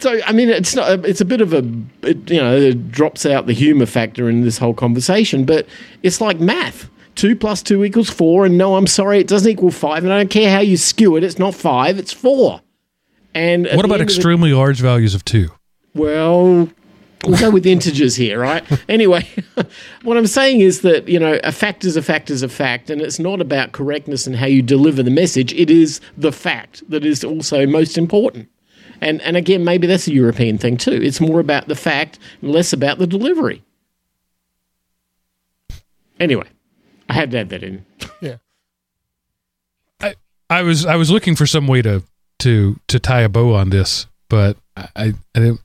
So 0.00 0.20
I 0.26 0.32
mean, 0.32 0.48
it's 0.48 0.74
not. 0.74 1.04
It's 1.04 1.20
a 1.20 1.24
bit 1.24 1.40
of 1.40 1.52
a, 1.52 1.58
it, 2.02 2.30
you 2.30 2.40
know, 2.40 2.56
it 2.56 2.90
drops 2.90 3.26
out 3.26 3.46
the 3.46 3.52
humor 3.52 3.86
factor 3.86 4.28
in 4.28 4.42
this 4.42 4.58
whole 4.58 4.74
conversation. 4.74 5.44
But 5.44 5.66
it's 6.02 6.20
like 6.20 6.40
math. 6.40 6.88
Two 7.14 7.34
plus 7.34 7.62
two 7.62 7.84
equals 7.84 8.08
four, 8.08 8.46
and 8.46 8.56
no, 8.56 8.76
I'm 8.76 8.86
sorry, 8.86 9.18
it 9.18 9.26
doesn't 9.26 9.50
equal 9.50 9.72
five. 9.72 10.04
And 10.04 10.12
I 10.12 10.18
don't 10.18 10.30
care 10.30 10.50
how 10.52 10.60
you 10.60 10.76
skew 10.76 11.16
it. 11.16 11.24
It's 11.24 11.38
not 11.38 11.52
five. 11.54 11.98
It's 11.98 12.12
four. 12.12 12.60
And 13.34 13.66
What 13.74 13.84
about 13.84 13.94
of 13.94 13.98
the- 13.98 14.04
extremely 14.04 14.52
large 14.52 14.80
values 14.80 15.14
of 15.14 15.24
two? 15.24 15.50
well, 15.94 16.68
we'll 17.24 17.38
go 17.38 17.50
with 17.50 17.66
integers 17.66 18.16
here, 18.16 18.38
right? 18.38 18.64
Anyway, 18.88 19.26
what 20.02 20.16
I'm 20.16 20.26
saying 20.26 20.60
is 20.60 20.82
that, 20.82 21.08
you 21.08 21.18
know, 21.18 21.38
a 21.44 21.52
fact 21.52 21.84
is 21.84 21.96
a 21.96 22.02
fact 22.02 22.30
is 22.30 22.42
a 22.42 22.48
fact, 22.48 22.90
and 22.90 23.00
it's 23.00 23.18
not 23.18 23.40
about 23.40 23.72
correctness 23.72 24.26
and 24.26 24.36
how 24.36 24.46
you 24.46 24.62
deliver 24.62 25.02
the 25.02 25.10
message. 25.10 25.52
It 25.54 25.70
is 25.70 26.00
the 26.16 26.32
fact 26.32 26.88
that 26.90 27.04
is 27.04 27.24
also 27.24 27.66
most 27.66 27.98
important. 27.98 28.48
And, 29.00 29.20
and 29.22 29.36
again, 29.36 29.64
maybe 29.64 29.86
that's 29.86 30.08
a 30.08 30.12
European 30.12 30.58
thing 30.58 30.76
too. 30.76 30.92
It's 31.02 31.20
more 31.20 31.38
about 31.40 31.68
the 31.68 31.76
fact 31.76 32.18
and 32.42 32.50
less 32.52 32.72
about 32.72 32.98
the 32.98 33.06
delivery. 33.06 33.62
Anyway, 36.20 36.48
I 37.08 37.12
had 37.14 37.30
to 37.32 37.38
add 37.38 37.48
that 37.50 37.62
in. 37.62 37.84
Yeah. 38.20 38.38
I, 40.00 40.14
I 40.50 40.62
was 40.62 40.84
I 40.84 40.96
was 40.96 41.08
looking 41.08 41.36
for 41.36 41.46
some 41.46 41.68
way 41.68 41.82
to 41.82 42.02
to 42.40 42.80
to 42.88 42.98
tie 42.98 43.20
a 43.20 43.28
bow 43.28 43.54
on 43.54 43.70
this, 43.70 44.08
but 44.28 44.56
I 44.76 44.88
I, 44.96 45.04
I, 45.06 45.38
didn't- 45.38 45.60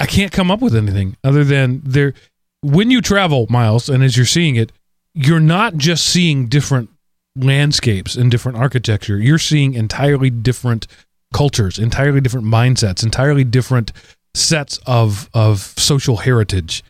I 0.00 0.06
can't 0.06 0.32
come 0.32 0.50
up 0.50 0.60
with 0.60 0.74
anything 0.74 1.16
other 1.22 1.44
than 1.44 1.82
there. 1.84 2.14
When 2.62 2.90
you 2.90 3.00
travel, 3.00 3.46
Miles, 3.50 3.88
and 3.88 4.02
as 4.02 4.16
you're 4.16 4.26
seeing 4.26 4.56
it, 4.56 4.72
you're 5.14 5.40
not 5.40 5.76
just 5.76 6.06
seeing 6.06 6.46
different 6.46 6.88
landscapes 7.36 8.16
and 8.16 8.30
different 8.30 8.58
architecture. 8.58 9.18
You're 9.18 9.38
seeing 9.38 9.74
entirely 9.74 10.30
different 10.30 10.86
cultures, 11.32 11.78
entirely 11.78 12.20
different 12.20 12.46
mindsets, 12.46 13.02
entirely 13.02 13.44
different 13.44 13.92
sets 14.34 14.78
of 14.86 15.28
of 15.34 15.74
social 15.76 16.18
heritage. 16.18 16.82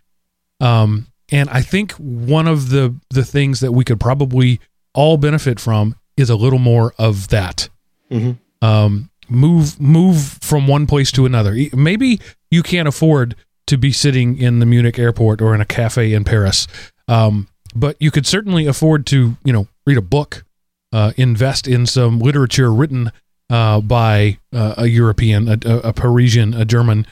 Um, 0.60 1.06
and 1.30 1.48
I 1.50 1.62
think 1.62 1.92
one 1.92 2.46
of 2.46 2.70
the 2.70 2.94
the 3.10 3.24
things 3.24 3.60
that 3.60 3.72
we 3.72 3.84
could 3.84 4.00
probably 4.00 4.60
all 4.94 5.16
benefit 5.16 5.58
from 5.60 5.96
is 6.16 6.30
a 6.30 6.36
little 6.36 6.58
more 6.58 6.94
of 6.98 7.28
that. 7.28 7.68
Mhm. 8.10 8.38
Um, 8.62 9.10
move 9.28 9.80
move 9.80 10.38
from 10.40 10.66
one 10.66 10.86
place 10.86 11.12
to 11.12 11.26
another. 11.26 11.56
Maybe 11.72 12.20
you 12.50 12.62
can't 12.62 12.88
afford 12.88 13.36
to 13.66 13.76
be 13.76 13.92
sitting 13.92 14.38
in 14.38 14.58
the 14.58 14.66
Munich 14.66 14.98
airport 14.98 15.40
or 15.40 15.54
in 15.54 15.60
a 15.60 15.66
cafe 15.66 16.12
in 16.12 16.24
Paris, 16.24 16.66
um, 17.08 17.48
but 17.74 17.96
you 18.00 18.10
could 18.10 18.26
certainly 18.26 18.66
afford 18.66 19.06
to 19.06 19.36
you 19.44 19.52
know 19.52 19.68
read 19.86 19.98
a 19.98 20.02
book, 20.02 20.44
uh, 20.92 21.12
invest 21.16 21.68
in 21.68 21.86
some 21.86 22.18
literature 22.18 22.72
written 22.72 23.12
uh, 23.50 23.80
by 23.80 24.38
uh, 24.52 24.74
a 24.78 24.86
European, 24.86 25.48
a, 25.48 25.58
a, 25.78 25.92
Parisian, 25.92 26.54
a 26.54 26.64
German. 26.64 27.06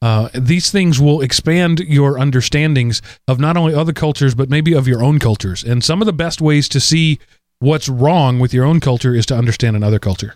Uh, 0.00 0.28
these 0.34 0.70
things 0.70 0.98
will 0.98 1.20
expand 1.20 1.80
your 1.80 2.18
understandings 2.18 3.02
of 3.28 3.38
not 3.38 3.56
only 3.56 3.74
other 3.74 3.92
cultures 3.92 4.34
but 4.34 4.50
maybe 4.50 4.74
of 4.74 4.88
your 4.88 5.02
own 5.02 5.18
cultures. 5.18 5.62
And 5.62 5.84
some 5.84 6.02
of 6.02 6.06
the 6.06 6.12
best 6.12 6.40
ways 6.40 6.68
to 6.70 6.80
see 6.80 7.20
what's 7.60 7.88
wrong 7.88 8.40
with 8.40 8.52
your 8.52 8.64
own 8.64 8.80
culture 8.80 9.14
is 9.14 9.26
to 9.26 9.36
understand 9.36 9.76
another 9.76 10.00
culture. 10.00 10.34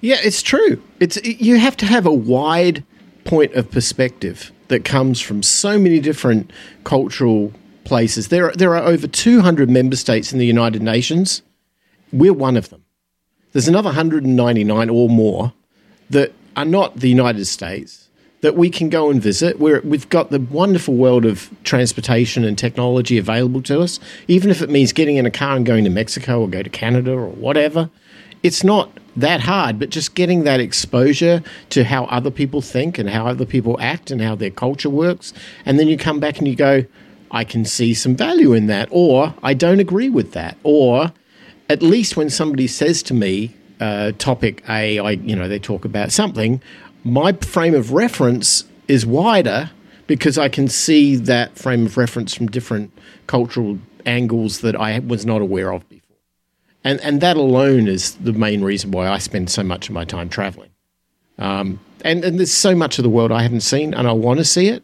Yeah, 0.00 0.16
it's 0.22 0.42
true. 0.42 0.82
It's 1.00 1.22
you 1.24 1.58
have 1.58 1.76
to 1.78 1.86
have 1.86 2.06
a 2.06 2.12
wide 2.12 2.84
point 3.24 3.54
of 3.54 3.70
perspective 3.70 4.52
that 4.68 4.84
comes 4.84 5.20
from 5.20 5.42
so 5.42 5.78
many 5.78 6.00
different 6.00 6.50
cultural 6.84 7.52
places. 7.84 8.28
There 8.28 8.50
are, 8.50 8.52
there 8.52 8.76
are 8.76 8.84
over 8.84 9.06
200 9.06 9.70
member 9.70 9.96
states 9.96 10.32
in 10.32 10.38
the 10.38 10.46
United 10.46 10.82
Nations. 10.82 11.42
We're 12.12 12.34
one 12.34 12.56
of 12.56 12.68
them. 12.68 12.84
There's 13.52 13.68
another 13.68 13.88
199 13.88 14.90
or 14.90 15.08
more 15.08 15.52
that 16.10 16.32
are 16.56 16.64
not 16.64 16.96
the 16.96 17.08
United 17.08 17.46
States 17.46 18.08
that 18.40 18.54
we 18.54 18.70
can 18.70 18.88
go 18.88 19.10
and 19.10 19.20
visit. 19.20 19.58
We're, 19.58 19.80
we've 19.80 20.08
got 20.08 20.30
the 20.30 20.38
wonderful 20.38 20.94
world 20.94 21.24
of 21.24 21.50
transportation 21.64 22.44
and 22.44 22.56
technology 22.56 23.18
available 23.18 23.62
to 23.62 23.80
us, 23.80 23.98
even 24.28 24.50
if 24.50 24.62
it 24.62 24.70
means 24.70 24.92
getting 24.92 25.16
in 25.16 25.26
a 25.26 25.30
car 25.30 25.56
and 25.56 25.66
going 25.66 25.84
to 25.84 25.90
Mexico 25.90 26.42
or 26.42 26.48
go 26.48 26.62
to 26.62 26.70
Canada 26.70 27.12
or 27.12 27.28
whatever. 27.28 27.90
It's 28.42 28.62
not 28.62 28.90
that 29.20 29.40
hard, 29.40 29.78
but 29.78 29.90
just 29.90 30.14
getting 30.14 30.44
that 30.44 30.60
exposure 30.60 31.42
to 31.70 31.84
how 31.84 32.04
other 32.04 32.30
people 32.30 32.60
think 32.60 32.98
and 32.98 33.10
how 33.10 33.26
other 33.26 33.44
people 33.44 33.76
act 33.80 34.10
and 34.10 34.22
how 34.22 34.34
their 34.34 34.50
culture 34.50 34.90
works. 34.90 35.32
And 35.64 35.78
then 35.78 35.88
you 35.88 35.98
come 35.98 36.20
back 36.20 36.38
and 36.38 36.46
you 36.46 36.54
go, 36.54 36.84
I 37.30 37.44
can 37.44 37.64
see 37.64 37.94
some 37.94 38.16
value 38.16 38.52
in 38.52 38.68
that, 38.68 38.88
or 38.90 39.34
I 39.42 39.54
don't 39.54 39.80
agree 39.80 40.08
with 40.08 40.32
that, 40.32 40.56
or 40.62 41.12
at 41.68 41.82
least 41.82 42.16
when 42.16 42.30
somebody 42.30 42.66
says 42.66 43.02
to 43.04 43.14
me, 43.14 43.54
uh, 43.80 44.12
topic 44.18 44.64
A, 44.68 44.98
I 44.98 45.10
you 45.10 45.36
know 45.36 45.48
they 45.48 45.58
talk 45.58 45.84
about 45.84 46.10
something, 46.10 46.62
my 47.04 47.32
frame 47.32 47.74
of 47.74 47.92
reference 47.92 48.64
is 48.88 49.04
wider 49.04 49.70
because 50.06 50.38
I 50.38 50.48
can 50.48 50.68
see 50.68 51.16
that 51.16 51.56
frame 51.56 51.86
of 51.86 51.96
reference 51.96 52.34
from 52.34 52.46
different 52.46 52.90
cultural 53.26 53.78
angles 54.06 54.60
that 54.60 54.74
I 54.74 54.98
was 55.00 55.26
not 55.26 55.42
aware 55.42 55.72
of 55.72 55.88
and 56.88 57.00
and 57.02 57.20
that 57.20 57.36
alone 57.36 57.86
is 57.86 58.14
the 58.14 58.32
main 58.32 58.62
reason 58.62 58.92
why 58.92 59.08
I 59.08 59.18
spend 59.18 59.50
so 59.50 59.62
much 59.62 59.90
of 59.90 59.94
my 59.94 60.06
time 60.06 60.30
traveling. 60.30 60.70
Um, 61.38 61.80
and 62.02 62.24
and 62.24 62.38
there's 62.38 62.52
so 62.52 62.74
much 62.74 62.98
of 62.98 63.02
the 63.02 63.10
world 63.10 63.30
I 63.30 63.42
haven't 63.42 63.60
seen, 63.60 63.92
and 63.92 64.08
I 64.08 64.12
want 64.12 64.38
to 64.38 64.44
see 64.44 64.68
it. 64.68 64.82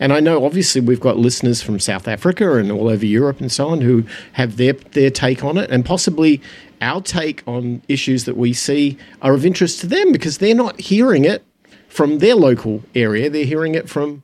And 0.00 0.10
I 0.10 0.20
know 0.20 0.44
obviously 0.46 0.80
we've 0.80 1.00
got 1.00 1.18
listeners 1.18 1.60
from 1.60 1.78
South 1.78 2.08
Africa 2.08 2.56
and 2.56 2.72
all 2.72 2.88
over 2.88 3.04
Europe 3.04 3.40
and 3.40 3.52
so 3.52 3.68
on 3.68 3.82
who 3.82 4.04
have 4.32 4.56
their 4.56 4.72
their 4.72 5.10
take 5.10 5.44
on 5.44 5.58
it 5.58 5.70
and 5.70 5.84
possibly 5.84 6.40
our 6.80 7.02
take 7.02 7.42
on 7.46 7.82
issues 7.88 8.24
that 8.24 8.38
we 8.38 8.54
see 8.54 8.96
are 9.20 9.34
of 9.34 9.44
interest 9.44 9.80
to 9.80 9.86
them 9.86 10.12
because 10.12 10.38
they're 10.38 10.54
not 10.54 10.80
hearing 10.80 11.26
it 11.26 11.44
from 11.88 12.20
their 12.20 12.36
local 12.36 12.82
area. 12.94 13.28
They're 13.28 13.44
hearing 13.44 13.74
it 13.74 13.90
from, 13.90 14.22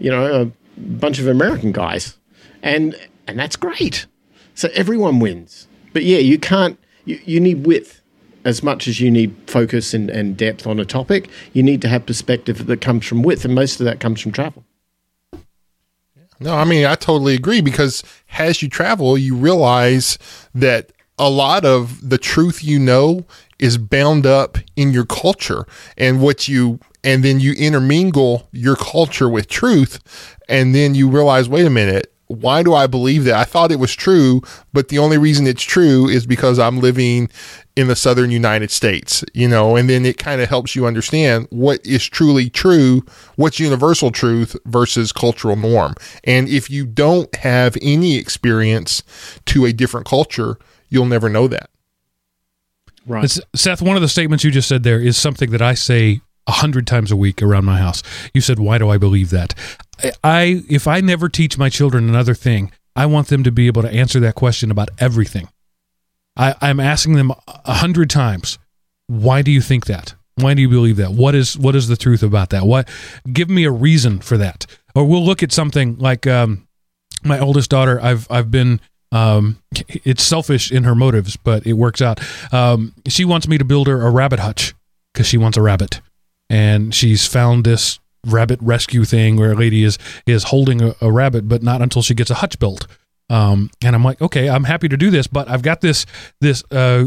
you 0.00 0.10
know, 0.10 0.42
a 0.42 0.80
bunch 0.80 1.18
of 1.18 1.28
American 1.28 1.72
guys. 1.72 2.16
And 2.62 2.96
and 3.26 3.38
that's 3.38 3.56
great. 3.56 4.06
So 4.54 4.70
everyone 4.72 5.20
wins. 5.20 5.68
But 5.94 6.04
yeah, 6.04 6.18
you 6.18 6.38
can't 6.38 6.78
you, 7.06 7.18
you 7.24 7.40
need 7.40 7.66
width 7.66 8.02
as 8.44 8.62
much 8.62 8.86
as 8.86 9.00
you 9.00 9.10
need 9.10 9.34
focus 9.46 9.94
and, 9.94 10.10
and 10.10 10.36
depth 10.36 10.66
on 10.66 10.78
a 10.78 10.84
topic. 10.84 11.30
You 11.54 11.62
need 11.62 11.80
to 11.80 11.88
have 11.88 12.04
perspective 12.04 12.66
that 12.66 12.80
comes 12.82 13.06
from 13.06 13.22
width, 13.22 13.46
and 13.46 13.54
most 13.54 13.80
of 13.80 13.86
that 13.86 14.00
comes 14.00 14.20
from 14.20 14.32
travel. 14.32 14.64
No, 16.40 16.54
I 16.54 16.64
mean, 16.64 16.84
I 16.84 16.96
totally 16.96 17.34
agree 17.34 17.62
because 17.62 18.02
as 18.36 18.60
you 18.60 18.68
travel, 18.68 19.16
you 19.16 19.34
realize 19.36 20.18
that 20.54 20.92
a 21.18 21.30
lot 21.30 21.64
of 21.64 22.08
the 22.08 22.18
truth 22.18 22.62
you 22.62 22.78
know 22.78 23.24
is 23.58 23.78
bound 23.78 24.26
up 24.26 24.58
in 24.76 24.92
your 24.92 25.06
culture 25.06 25.64
and 25.96 26.20
what 26.20 26.48
you 26.48 26.80
and 27.04 27.22
then 27.22 27.38
you 27.38 27.52
intermingle 27.52 28.48
your 28.50 28.74
culture 28.74 29.28
with 29.28 29.46
truth 29.46 30.36
and 30.48 30.74
then 30.74 30.94
you 30.94 31.08
realize 31.08 31.48
wait 31.48 31.64
a 31.64 31.70
minute 31.70 32.13
why 32.26 32.62
do 32.62 32.74
I 32.74 32.86
believe 32.86 33.24
that? 33.24 33.34
I 33.34 33.44
thought 33.44 33.70
it 33.70 33.78
was 33.78 33.94
true, 33.94 34.42
but 34.72 34.88
the 34.88 34.98
only 34.98 35.18
reason 35.18 35.46
it's 35.46 35.62
true 35.62 36.08
is 36.08 36.26
because 36.26 36.58
I'm 36.58 36.80
living 36.80 37.28
in 37.76 37.88
the 37.88 37.96
southern 37.96 38.30
United 38.30 38.70
States, 38.70 39.24
you 39.34 39.48
know, 39.48 39.76
and 39.76 39.90
then 39.90 40.06
it 40.06 40.16
kind 40.16 40.40
of 40.40 40.48
helps 40.48 40.74
you 40.74 40.86
understand 40.86 41.46
what 41.50 41.84
is 41.84 42.06
truly 42.06 42.48
true, 42.48 43.02
what's 43.36 43.60
universal 43.60 44.10
truth 44.10 44.56
versus 44.64 45.12
cultural 45.12 45.56
norm. 45.56 45.94
And 46.22 46.48
if 46.48 46.70
you 46.70 46.86
don't 46.86 47.34
have 47.36 47.76
any 47.82 48.16
experience 48.16 49.02
to 49.46 49.66
a 49.66 49.72
different 49.72 50.06
culture, 50.06 50.56
you'll 50.88 51.06
never 51.06 51.28
know 51.28 51.48
that. 51.48 51.68
Right. 53.06 53.24
It's, 53.24 53.40
Seth, 53.54 53.82
one 53.82 53.96
of 53.96 54.02
the 54.02 54.08
statements 54.08 54.44
you 54.44 54.50
just 54.50 54.68
said 54.68 54.82
there 54.82 55.00
is 55.00 55.16
something 55.16 55.50
that 55.50 55.60
I 55.60 55.74
say 55.74 56.20
a 56.46 56.52
hundred 56.52 56.86
times 56.86 57.10
a 57.10 57.16
week 57.16 57.42
around 57.42 57.64
my 57.64 57.78
house. 57.78 58.02
You 58.32 58.40
said, 58.40 58.58
"Why 58.58 58.78
do 58.78 58.88
I 58.88 58.98
believe 58.98 59.30
that?" 59.30 59.54
I, 60.22 60.64
if 60.68 60.86
I 60.86 61.00
never 61.00 61.28
teach 61.28 61.58
my 61.58 61.68
children 61.68 62.08
another 62.08 62.34
thing, 62.34 62.72
I 62.96 63.06
want 63.06 63.28
them 63.28 63.44
to 63.44 63.52
be 63.52 63.66
able 63.66 63.82
to 63.82 63.90
answer 63.90 64.20
that 64.20 64.34
question 64.34 64.70
about 64.70 64.90
everything. 64.98 65.48
I, 66.36 66.54
I'm 66.60 66.80
asking 66.80 67.14
them 67.14 67.32
a 67.46 67.74
hundred 67.74 68.10
times, 68.10 68.58
"Why 69.06 69.42
do 69.42 69.50
you 69.50 69.60
think 69.60 69.86
that? 69.86 70.14
Why 70.36 70.54
do 70.54 70.62
you 70.62 70.68
believe 70.68 70.96
that? 70.96 71.12
What 71.12 71.34
is 71.34 71.56
what 71.56 71.76
is 71.76 71.88
the 71.88 71.96
truth 71.96 72.22
about 72.22 72.50
that? 72.50 72.66
What? 72.66 72.88
Give 73.32 73.48
me 73.48 73.64
a 73.64 73.70
reason 73.70 74.20
for 74.20 74.36
that." 74.38 74.66
Or 74.96 75.04
we'll 75.04 75.24
look 75.24 75.42
at 75.42 75.52
something 75.52 75.98
like 75.98 76.26
um, 76.26 76.66
my 77.22 77.38
oldest 77.38 77.70
daughter. 77.70 78.00
I've 78.00 78.28
I've 78.30 78.50
been 78.50 78.80
um, 79.12 79.58
it's 79.88 80.24
selfish 80.24 80.72
in 80.72 80.84
her 80.84 80.94
motives, 80.94 81.36
but 81.36 81.66
it 81.66 81.74
works 81.74 82.02
out. 82.02 82.20
Um, 82.52 82.94
she 83.08 83.24
wants 83.24 83.46
me 83.46 83.58
to 83.58 83.64
build 83.64 83.86
her 83.86 84.02
a 84.02 84.10
rabbit 84.10 84.40
hutch 84.40 84.74
because 85.12 85.26
she 85.28 85.38
wants 85.38 85.56
a 85.56 85.62
rabbit 85.62 86.00
and 86.50 86.94
she's 86.94 87.26
found 87.26 87.64
this 87.64 88.00
rabbit 88.26 88.60
rescue 88.62 89.04
thing 89.04 89.36
where 89.36 89.52
a 89.52 89.56
lady 89.56 89.84
is 89.84 89.98
is 90.26 90.44
holding 90.44 90.82
a, 90.82 90.94
a 91.00 91.10
rabbit, 91.10 91.48
but 91.48 91.62
not 91.62 91.82
until 91.82 92.02
she 92.02 92.14
gets 92.14 92.30
a 92.30 92.34
hutch 92.34 92.58
built. 92.58 92.86
Um, 93.30 93.70
and 93.82 93.94
I'm 93.94 94.04
like, 94.04 94.20
okay, 94.20 94.48
I'm 94.48 94.64
happy 94.64 94.88
to 94.88 94.96
do 94.96 95.10
this, 95.10 95.26
but 95.26 95.48
I've 95.48 95.62
got 95.62 95.80
this 95.80 96.06
this 96.40 96.62
uh, 96.70 97.06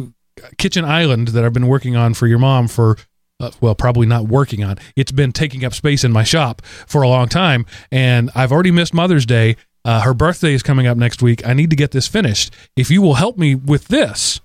kitchen 0.57 0.85
island 0.85 1.29
that 1.29 1.43
I've 1.45 1.53
been 1.53 1.67
working 1.67 1.95
on 1.95 2.13
for 2.13 2.27
your 2.27 2.39
mom 2.39 2.67
for 2.67 2.97
uh, 3.39 3.51
well, 3.61 3.75
probably 3.75 4.07
not 4.07 4.27
working 4.27 4.63
on. 4.63 4.77
It's 4.95 5.11
been 5.11 5.31
taking 5.31 5.63
up 5.63 5.73
space 5.73 6.03
in 6.03 6.11
my 6.11 6.23
shop 6.23 6.63
for 6.65 7.01
a 7.03 7.07
long 7.07 7.27
time, 7.27 7.65
and 7.91 8.31
I've 8.33 8.51
already 8.51 8.71
missed 8.71 8.93
Mother's 8.93 9.25
Day. 9.25 9.57
Uh, 9.85 10.01
her 10.01 10.13
birthday 10.13 10.53
is 10.53 10.63
coming 10.63 10.87
up 10.87 10.97
next 10.97 11.21
week. 11.21 11.45
I 11.47 11.53
need 11.53 11.69
to 11.69 11.75
get 11.75 11.91
this 11.91 12.07
finished. 12.07 12.53
If 12.75 12.89
you 12.89 13.01
will 13.01 13.13
help 13.13 13.37
me 13.37 13.55
with 13.55 13.89
this, 13.89 14.41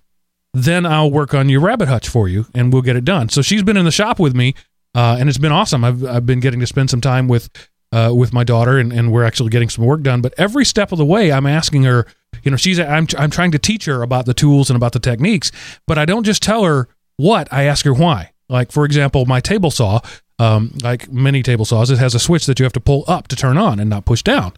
then 0.52 0.84
I'll 0.84 1.10
work 1.10 1.32
on 1.34 1.48
your 1.48 1.60
rabbit 1.60 1.88
hutch 1.88 2.08
for 2.08 2.28
you, 2.28 2.46
and 2.54 2.72
we'll 2.72 2.82
get 2.82 2.96
it 2.96 3.04
done. 3.04 3.30
So 3.30 3.40
she's 3.40 3.62
been 3.62 3.76
in 3.76 3.86
the 3.86 3.90
shop 3.90 4.20
with 4.20 4.34
me 4.36 4.54
uh, 4.94 5.16
and 5.18 5.28
it's 5.28 5.38
been 5.38 5.52
awesome. 5.52 5.84
I've 5.84 6.04
I've 6.04 6.26
been 6.26 6.40
getting 6.40 6.60
to 6.60 6.66
spend 6.66 6.90
some 6.90 7.00
time 7.00 7.28
with 7.28 7.50
uh, 7.92 8.12
with 8.14 8.32
my 8.32 8.44
daughter, 8.44 8.78
and, 8.78 8.92
and 8.92 9.12
we're 9.12 9.24
actually 9.24 9.50
getting 9.50 9.68
some 9.68 9.84
work 9.84 10.02
done. 10.02 10.20
But 10.20 10.34
every 10.38 10.64
step 10.64 10.92
of 10.92 10.98
the 10.98 11.04
way, 11.04 11.32
I'm 11.32 11.46
asking 11.46 11.84
her. 11.84 12.06
You 12.42 12.50
know, 12.50 12.56
she's 12.56 12.80
I'm 12.80 13.06
I'm 13.18 13.30
trying 13.30 13.52
to 13.52 13.58
teach 13.58 13.84
her 13.84 14.02
about 14.02 14.26
the 14.26 14.34
tools 14.34 14.70
and 14.70 14.76
about 14.76 14.92
the 14.92 15.00
techniques, 15.00 15.52
but 15.86 15.98
I 15.98 16.04
don't 16.04 16.24
just 16.24 16.42
tell 16.42 16.64
her 16.64 16.88
what. 17.16 17.52
I 17.52 17.64
ask 17.64 17.84
her 17.84 17.94
why. 17.94 18.32
Like 18.48 18.72
for 18.72 18.84
example, 18.84 19.24
my 19.26 19.40
table 19.40 19.70
saw, 19.70 20.00
um, 20.38 20.76
like 20.82 21.10
many 21.10 21.42
table 21.42 21.64
saws, 21.64 21.90
it 21.90 21.98
has 21.98 22.14
a 22.14 22.18
switch 22.18 22.46
that 22.46 22.58
you 22.58 22.64
have 22.64 22.72
to 22.72 22.80
pull 22.80 23.04
up 23.06 23.28
to 23.28 23.36
turn 23.36 23.56
on 23.56 23.78
and 23.78 23.88
not 23.88 24.04
push 24.04 24.22
down. 24.22 24.52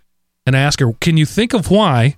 And 0.46 0.56
I 0.56 0.60
ask 0.60 0.80
her, 0.80 0.92
can 1.00 1.16
you 1.16 1.26
think 1.26 1.52
of 1.54 1.70
why 1.70 2.16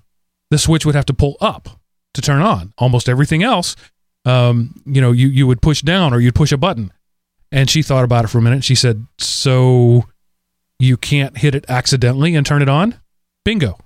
the 0.51 0.59
switch 0.59 0.85
would 0.87 0.95
have 0.95 1.07
to 1.07 1.15
pull 1.15 1.37
up 1.41 1.69
to 2.15 2.23
turn 2.23 2.43
on? 2.43 2.73
Almost 2.79 3.09
everything 3.09 3.43
else, 3.43 3.77
um, 4.25 4.81
you 4.85 5.01
know, 5.01 5.13
you 5.13 5.29
you 5.29 5.47
would 5.47 5.63
push 5.63 5.83
down 5.83 6.13
or 6.13 6.21
you'd 6.21 6.35
push 6.35 6.53
a 6.53 6.57
button. 6.57 6.93
And 7.53 7.71
she 7.71 7.83
thought 7.83 8.05
about 8.05 8.25
it 8.25 8.29
for 8.29 8.39
a 8.39 8.43
minute. 8.43 8.65
She 8.65 8.75
said, 8.75 9.07
So 9.19 10.05
you 10.79 10.97
can't 10.97 11.39
hit 11.39 11.55
it 11.55 11.65
accidentally 11.69 12.35
and 12.35 12.45
turn 12.45 12.63
it 12.63 12.69
on? 12.69 13.01
Bingo. 13.45 13.79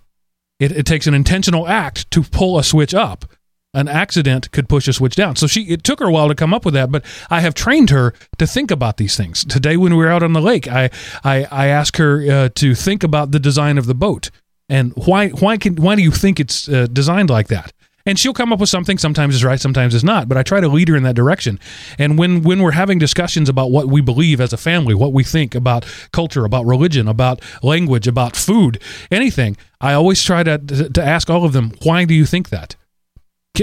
It, 0.58 0.72
it 0.72 0.86
takes 0.86 1.06
an 1.06 1.14
intentional 1.14 1.68
act 1.68 2.11
to 2.11 2.22
pull 2.22 2.58
a 2.58 2.64
switch 2.64 2.94
up. 2.94 3.24
An 3.72 3.86
accident 3.86 4.50
could 4.50 4.68
push 4.68 4.88
a 4.88 4.92
switch 4.92 5.14
down. 5.14 5.36
So 5.36 5.46
she 5.46 5.62
it 5.64 5.84
took 5.84 6.00
her 6.00 6.06
a 6.06 6.11
while 6.11 6.26
to 6.26 6.34
come 6.34 6.52
up 6.52 6.64
with 6.64 6.74
that, 6.74 6.90
but 6.90 7.04
I 7.30 7.40
have 7.40 7.54
trained 7.54 7.90
her 7.90 8.14
to 8.38 8.46
think 8.46 8.72
about 8.72 8.96
these 8.96 9.16
things. 9.16 9.44
Today 9.44 9.76
when 9.76 9.92
we 9.96 10.04
were 10.04 10.11
out 10.11 10.24
on 10.24 10.32
the 10.32 10.40
lake, 10.40 10.66
I 10.66 10.90
I, 11.22 11.46
I 11.52 11.66
asked 11.68 11.96
her 11.98 12.28
uh, 12.28 12.48
to 12.56 12.74
think 12.74 13.04
about 13.04 13.30
the 13.30 13.38
design 13.38 13.78
of 13.78 13.86
the 13.86 13.94
boat 13.94 14.30
and 14.70 14.92
why 14.94 15.28
why 15.30 15.58
can 15.58 15.74
why 15.76 15.96
do 15.96 16.02
you 16.02 16.12
think 16.12 16.40
it's 16.40 16.68
uh, 16.68 16.86
designed 16.90 17.28
like 17.28 17.48
that? 17.48 17.72
And 18.11 18.18
she'll 18.18 18.34
come 18.34 18.52
up 18.52 18.58
with 18.58 18.68
something 18.68 18.98
sometimes 18.98 19.36
is 19.36 19.44
right 19.44 19.61
sometimes 19.61 19.94
is 19.94 20.02
not 20.02 20.28
but 20.28 20.36
i 20.36 20.42
try 20.42 20.61
to 20.61 20.66
lead 20.66 20.88
her 20.88 20.96
in 20.96 21.04
that 21.04 21.14
direction. 21.14 21.61
And 21.96 22.18
when 22.18 22.42
when 22.42 22.61
we're 22.61 22.72
having 22.72 22.98
discussions 22.98 23.48
about 23.48 23.70
what 23.70 23.86
we 23.86 24.00
believe 24.00 24.40
as 24.40 24.52
a 24.52 24.56
family 24.56 24.94
what 24.94 25.12
we 25.12 25.22
think 25.22 25.54
about 25.54 25.86
culture 26.12 26.44
about 26.44 26.66
religion 26.66 27.06
about 27.06 27.40
language 27.62 28.08
about 28.08 28.34
food 28.36 28.82
anything 29.11 29.56
i 29.80 29.92
always 29.92 30.22
try 30.24 30.42
to 30.42 30.58
to 30.58 31.02
ask 31.02 31.30
all 31.30 31.44
of 31.44 31.52
them 31.52 31.72
why 31.84 32.04
do 32.04 32.12
you 32.12 32.26
think 32.26 32.48
that? 32.50 32.74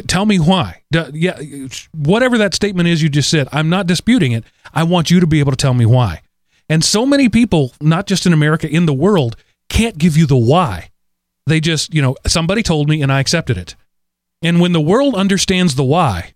Tell 0.08 0.26
me 0.26 0.38
why. 0.40 0.84
Yeah 0.92 1.38
whatever 1.94 2.38
that 2.38 2.54
statement 2.54 2.88
is 2.88 3.04
you 3.04 3.10
just 3.10 3.30
said 3.30 3.50
i'm 3.52 3.70
not 3.70 3.86
disputing 3.86 4.32
it. 4.32 4.46
I 4.74 4.84
want 4.84 5.12
you 5.12 5.20
to 5.20 5.28
be 5.28 5.42
able 5.42 5.52
to 5.52 5.58
tell 5.58 5.74
me 5.74 5.86
why. 5.86 6.22
And 6.70 6.86
so 6.86 7.06
many 7.06 7.28
people 7.28 7.74
not 7.82 8.08
just 8.08 8.26
in 8.26 8.32
america 8.32 8.70
in 8.70 8.86
the 8.86 8.94
world 8.94 9.36
can't 9.68 9.98
give 9.98 10.16
you 10.16 10.26
the 10.26 10.38
why. 10.38 10.90
They 11.46 11.60
just 11.60 11.94
you 11.94 12.02
know 12.02 12.16
somebody 12.26 12.64
told 12.64 12.88
me 12.88 13.02
and 13.02 13.12
i 13.12 13.20
accepted 13.20 13.58
it 13.58 13.76
and 14.42 14.60
when 14.60 14.72
the 14.72 14.82
world 14.82 15.16
understands 15.16 15.76
the 15.76 15.84
why, 15.84 16.34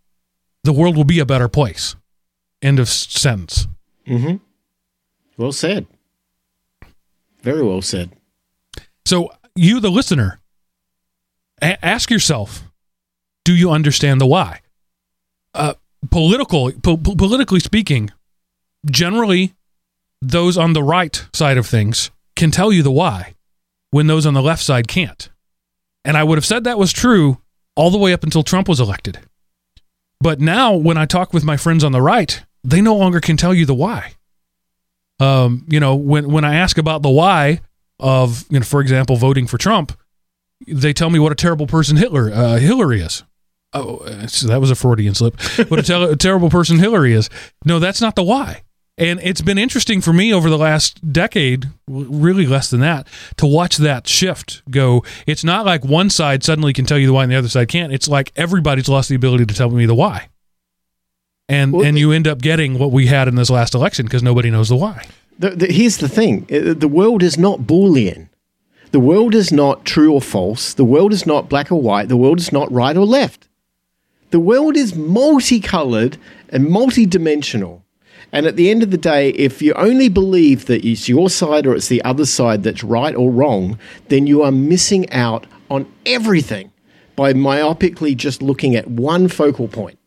the 0.63 0.73
world 0.73 0.95
will 0.95 1.03
be 1.03 1.19
a 1.19 1.25
better 1.25 1.47
place. 1.47 1.95
End 2.61 2.79
of 2.79 2.89
sentence. 2.89 3.67
Mm-hmm. 4.07 4.37
Well 5.37 5.51
said. 5.51 5.87
Very 7.41 7.63
well 7.63 7.81
said. 7.81 8.11
So, 9.05 9.31
you, 9.55 9.79
the 9.79 9.89
listener, 9.89 10.39
a- 11.61 11.83
ask 11.83 12.11
yourself 12.11 12.63
do 13.43 13.55
you 13.55 13.71
understand 13.71 14.21
the 14.21 14.27
why? 14.27 14.61
Uh, 15.53 15.73
political, 16.11 16.71
po- 16.71 16.97
politically 16.97 17.59
speaking, 17.59 18.11
generally, 18.89 19.55
those 20.21 20.57
on 20.57 20.73
the 20.73 20.83
right 20.83 21.25
side 21.33 21.57
of 21.57 21.65
things 21.65 22.11
can 22.35 22.51
tell 22.51 22.71
you 22.71 22.83
the 22.83 22.91
why 22.91 23.33
when 23.89 24.07
those 24.07 24.25
on 24.25 24.35
the 24.35 24.41
left 24.41 24.63
side 24.63 24.87
can't. 24.87 25.29
And 26.05 26.15
I 26.15 26.23
would 26.23 26.37
have 26.37 26.45
said 26.45 26.63
that 26.63 26.77
was 26.77 26.93
true 26.93 27.40
all 27.75 27.89
the 27.89 27.97
way 27.97 28.13
up 28.13 28.23
until 28.23 28.43
Trump 28.43 28.67
was 28.67 28.79
elected. 28.79 29.19
But 30.19 30.39
now, 30.39 30.75
when 30.75 30.97
I 30.97 31.05
talk 31.05 31.33
with 31.33 31.43
my 31.43 31.57
friends 31.57 31.83
on 31.83 31.91
the 31.91 32.01
right, 32.01 32.43
they 32.63 32.81
no 32.81 32.95
longer 32.95 33.19
can 33.19 33.37
tell 33.37 33.53
you 33.53 33.65
the 33.65 33.73
why. 33.73 34.13
Um, 35.19 35.65
you 35.67 35.79
know, 35.79 35.95
when 35.95 36.31
when 36.31 36.43
I 36.43 36.55
ask 36.55 36.77
about 36.77 37.01
the 37.01 37.09
why 37.09 37.61
of, 37.99 38.45
you 38.49 38.59
know, 38.59 38.65
for 38.65 38.81
example, 38.81 39.15
voting 39.15 39.47
for 39.47 39.57
Trump, 39.57 39.97
they 40.67 40.93
tell 40.93 41.09
me 41.09 41.19
what 41.19 41.31
a 41.31 41.35
terrible 41.35 41.67
person 41.67 41.97
Hitler 41.97 42.31
uh, 42.31 42.57
Hillary 42.57 43.01
is. 43.01 43.23
Oh, 43.73 44.05
so 44.27 44.47
that 44.47 44.59
was 44.59 44.69
a 44.69 44.75
Freudian 44.75 45.15
slip. 45.15 45.39
What 45.69 45.79
a, 45.79 45.83
ter- 45.83 46.11
a 46.11 46.15
terrible 46.17 46.49
person 46.49 46.77
Hillary 46.77 47.13
is. 47.13 47.29
No, 47.65 47.79
that's 47.79 48.01
not 48.01 48.15
the 48.15 48.23
why. 48.23 48.63
And 48.97 49.19
it's 49.23 49.41
been 49.41 49.57
interesting 49.57 50.01
for 50.01 50.13
me 50.13 50.33
over 50.33 50.49
the 50.49 50.57
last 50.57 51.11
decade, 51.11 51.69
really 51.87 52.45
less 52.45 52.69
than 52.69 52.81
that, 52.81 53.07
to 53.37 53.47
watch 53.47 53.77
that 53.77 54.07
shift 54.07 54.61
go. 54.69 55.03
It's 55.25 55.43
not 55.43 55.65
like 55.65 55.83
one 55.85 56.09
side 56.09 56.43
suddenly 56.43 56.73
can 56.73 56.85
tell 56.85 56.99
you 56.99 57.07
the 57.07 57.13
why 57.13 57.23
and 57.23 57.31
the 57.31 57.37
other 57.37 57.49
side 57.49 57.69
can't. 57.69 57.93
It's 57.93 58.07
like 58.07 58.31
everybody's 58.35 58.89
lost 58.89 59.09
the 59.09 59.15
ability 59.15 59.45
to 59.45 59.53
tell 59.55 59.69
me 59.69 59.85
the 59.85 59.95
why. 59.95 60.27
And 61.47 61.73
well, 61.73 61.85
and 61.85 61.97
you 61.97 62.11
end 62.11 62.27
up 62.27 62.39
getting 62.39 62.77
what 62.77 62.91
we 62.91 63.07
had 63.07 63.27
in 63.27 63.35
this 63.35 63.49
last 63.49 63.73
election 63.73 64.05
because 64.05 64.23
nobody 64.23 64.49
knows 64.49 64.69
the 64.69 64.75
why. 64.75 65.05
The, 65.39 65.49
the, 65.51 65.67
here's 65.67 65.97
the 65.97 66.09
thing: 66.09 66.47
uh, 66.51 66.73
the 66.73 66.87
world 66.87 67.23
is 67.23 67.37
not 67.37 67.61
Boolean. 67.61 68.29
The 68.91 68.99
world 68.99 69.33
is 69.33 69.51
not 69.51 69.85
true 69.85 70.13
or 70.13 70.21
false. 70.21 70.73
The 70.73 70.85
world 70.85 71.13
is 71.13 71.25
not 71.25 71.49
black 71.49 71.71
or 71.71 71.81
white. 71.81 72.09
The 72.09 72.17
world 72.17 72.39
is 72.39 72.51
not 72.51 72.71
right 72.71 72.95
or 72.95 73.05
left. 73.05 73.47
The 74.31 74.39
world 74.39 74.77
is 74.77 74.95
multicolored 74.95 76.17
and 76.49 76.67
multidimensional. 76.67 77.81
And 78.31 78.45
at 78.45 78.55
the 78.55 78.69
end 78.69 78.81
of 78.81 78.91
the 78.91 78.97
day, 78.97 79.29
if 79.31 79.61
you 79.61 79.73
only 79.73 80.07
believe 80.07 80.65
that 80.65 80.85
it's 80.85 81.09
your 81.09 81.29
side 81.29 81.67
or 81.67 81.75
it's 81.75 81.89
the 81.89 82.03
other 82.03 82.25
side 82.25 82.63
that's 82.63 82.83
right 82.83 83.13
or 83.15 83.29
wrong, 83.29 83.77
then 84.07 84.25
you 84.25 84.41
are 84.41 84.51
missing 84.51 85.09
out 85.11 85.45
on 85.69 85.91
everything 86.05 86.71
by 87.15 87.33
myopically 87.33 88.15
just 88.15 88.41
looking 88.41 88.75
at 88.75 88.87
one 88.87 89.27
focal 89.27 89.67
point 89.67 89.97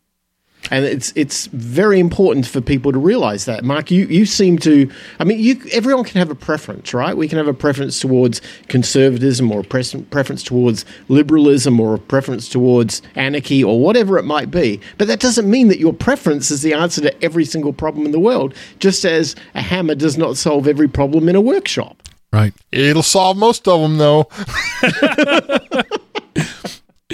and 0.71 0.85
it's 0.85 1.13
it's 1.15 1.47
very 1.49 2.01
important 2.01 2.47
for 2.47 2.61
people 2.61 2.93
to 2.93 2.99
realize 2.99 3.45
that. 3.45 3.65
Mark, 3.65 3.91
you, 3.91 4.07
you 4.07 4.27
seem 4.27 4.59
to. 4.61 4.91
I 5.19 5.25
mean, 5.25 5.39
you 5.39 5.61
everyone 5.73 6.05
can 6.05 6.19
have 6.19 6.31
a 6.31 6.35
preference, 6.35 6.95
right? 6.95 7.17
We 7.17 7.29
can 7.29 7.39
have 7.39 7.49
a 7.49 7.55
preference 7.55 8.01
towards 8.01 8.41
conservatism, 8.69 9.51
or 9.53 9.61
a 9.61 9.65
preference 9.65 10.43
towards 10.43 10.85
liberalism, 11.09 11.81
or 11.81 11.95
a 11.95 11.99
preference 11.99 12.49
towards 12.49 13.03
anarchy, 13.15 13.63
or 13.63 13.79
whatever 13.81 14.19
it 14.19 14.25
might 14.25 14.51
be. 14.51 14.81
But 14.99 15.09
that 15.09 15.21
doesn't 15.21 15.49
mean 15.51 15.69
that 15.69 15.79
your 15.79 15.93
preference 15.93 16.51
is 16.51 16.63
the 16.63 16.73
answer 16.73 17.01
to 17.03 17.25
every 17.25 17.45
single 17.45 17.73
problem 17.73 18.07
in 18.07 18.13
the 18.13 18.21
world. 18.21 18.55
Just 18.79 19.05
as 19.05 19.37
a 19.55 19.61
hammer 19.61 19.95
does 19.95 20.17
not 20.17 20.37
solve 20.37 20.67
every 20.67 20.89
problem 20.89 21.29
in 21.29 21.37
a 21.37 21.41
workshop. 21.41 22.03
Right. 22.33 22.53
It'll 22.73 23.05
solve 23.05 23.37
most 23.37 23.69
of 23.69 23.81
them, 23.81 23.99
though. 23.99 24.29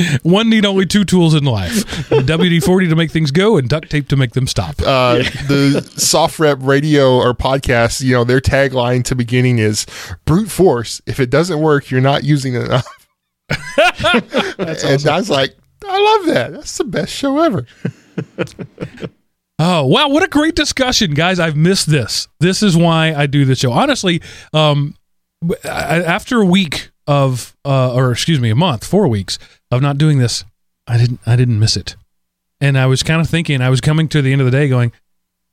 One 0.22 0.50
need 0.50 0.64
only 0.64 0.86
two 0.86 1.04
tools 1.04 1.34
in 1.34 1.44
life 1.44 1.84
WD 2.08 2.64
40 2.64 2.88
to 2.88 2.96
make 2.96 3.10
things 3.10 3.30
go 3.30 3.56
and 3.56 3.68
duct 3.68 3.90
tape 3.90 4.08
to 4.08 4.16
make 4.16 4.32
them 4.32 4.46
stop. 4.46 4.80
Uh, 4.80 5.16
the 5.48 5.82
SOFREP 5.96 6.58
radio 6.60 7.16
or 7.16 7.34
podcast, 7.34 8.02
you 8.02 8.14
know, 8.14 8.24
their 8.24 8.40
tagline 8.40 9.04
to 9.04 9.14
beginning 9.14 9.58
is 9.58 9.86
brute 10.24 10.50
force. 10.50 11.00
If 11.06 11.20
it 11.20 11.30
doesn't 11.30 11.60
work, 11.60 11.90
you're 11.90 12.00
not 12.00 12.24
using 12.24 12.54
it 12.54 12.64
enough. 12.64 12.86
That's 13.76 14.84
and 14.84 15.06
I 15.06 15.16
was 15.16 15.30
like, 15.30 15.56
I 15.86 16.16
love 16.16 16.34
that. 16.34 16.52
That's 16.52 16.78
the 16.78 16.84
best 16.84 17.12
show 17.12 17.38
ever. 17.38 17.66
Oh 19.62 19.84
wow! 19.84 20.08
What 20.08 20.22
a 20.22 20.26
great 20.26 20.54
discussion, 20.54 21.12
guys! 21.12 21.38
I've 21.38 21.54
missed 21.54 21.90
this. 21.90 22.28
This 22.40 22.62
is 22.62 22.78
why 22.78 23.12
I 23.12 23.26
do 23.26 23.44
this 23.44 23.58
show. 23.58 23.72
Honestly, 23.72 24.22
um, 24.54 24.94
after 25.64 26.40
a 26.40 26.46
week 26.46 26.90
of, 27.06 27.54
uh, 27.66 27.92
or 27.94 28.10
excuse 28.10 28.40
me, 28.40 28.48
a 28.48 28.54
month, 28.54 28.86
four 28.86 29.06
weeks 29.06 29.38
of 29.70 29.82
not 29.82 29.98
doing 29.98 30.18
this, 30.18 30.44
I 30.86 30.98
didn't 30.98 31.20
I 31.26 31.36
didn't 31.36 31.58
miss 31.58 31.76
it. 31.76 31.96
And 32.60 32.76
I 32.76 32.86
was 32.86 33.02
kind 33.02 33.20
of 33.20 33.28
thinking, 33.28 33.62
I 33.62 33.70
was 33.70 33.80
coming 33.80 34.08
to 34.08 34.20
the 34.20 34.32
end 34.32 34.40
of 34.40 34.44
the 34.44 34.50
day 34.50 34.68
going, 34.68 34.92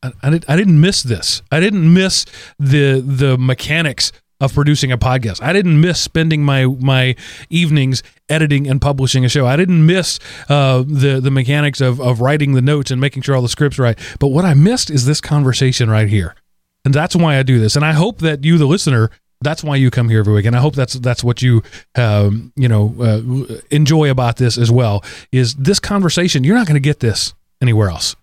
I, 0.03 0.11
I, 0.21 0.29
did, 0.29 0.45
I 0.47 0.55
didn't 0.57 0.81
miss 0.81 1.03
this. 1.03 1.41
I 1.51 1.59
didn't 1.59 1.93
miss 1.93 2.25
the 2.59 3.01
the 3.01 3.37
mechanics 3.37 4.11
of 4.39 4.53
producing 4.53 4.91
a 4.91 4.97
podcast. 4.97 5.41
I 5.41 5.51
didn't 5.53 5.81
miss 5.81 5.99
spending 5.99 6.43
my 6.43 6.65
my 6.65 7.15
evenings 7.49 8.03
editing 8.29 8.67
and 8.67 8.81
publishing 8.81 9.25
a 9.25 9.29
show. 9.29 9.47
I 9.47 9.55
didn't 9.55 9.85
miss 9.85 10.19
uh, 10.49 10.83
the 10.85 11.19
the 11.21 11.31
mechanics 11.31 11.81
of 11.81 11.99
of 11.99 12.21
writing 12.21 12.53
the 12.53 12.61
notes 12.61 12.91
and 12.91 13.01
making 13.01 13.23
sure 13.23 13.35
all 13.35 13.41
the 13.41 13.49
scripts 13.49 13.79
right. 13.79 13.97
But 14.19 14.27
what 14.27 14.45
I 14.45 14.53
missed 14.53 14.89
is 14.89 15.05
this 15.05 15.21
conversation 15.21 15.89
right 15.89 16.07
here, 16.07 16.35
and 16.85 16.93
that's 16.93 17.15
why 17.15 17.37
I 17.37 17.43
do 17.43 17.59
this. 17.59 17.75
And 17.75 17.83
I 17.83 17.93
hope 17.93 18.19
that 18.19 18.43
you, 18.43 18.57
the 18.57 18.67
listener, 18.67 19.09
that's 19.41 19.63
why 19.63 19.75
you 19.75 19.91
come 19.91 20.09
here 20.09 20.19
every 20.19 20.33
week, 20.33 20.45
and 20.45 20.55
I 20.55 20.59
hope 20.59 20.75
that's 20.75 20.93
that's 20.95 21.23
what 21.23 21.41
you 21.41 21.63
um, 21.95 22.51
you 22.55 22.67
know 22.67 22.95
uh, 22.99 23.21
enjoy 23.71 24.09
about 24.09 24.37
this 24.37 24.57
as 24.57 24.71
well. 24.71 25.03
Is 25.31 25.55
this 25.55 25.79
conversation? 25.79 26.43
You're 26.43 26.55
not 26.55 26.67
going 26.67 26.75
to 26.75 26.79
get 26.79 26.99
this 26.99 27.33
anywhere 27.61 27.89
else. 27.89 28.15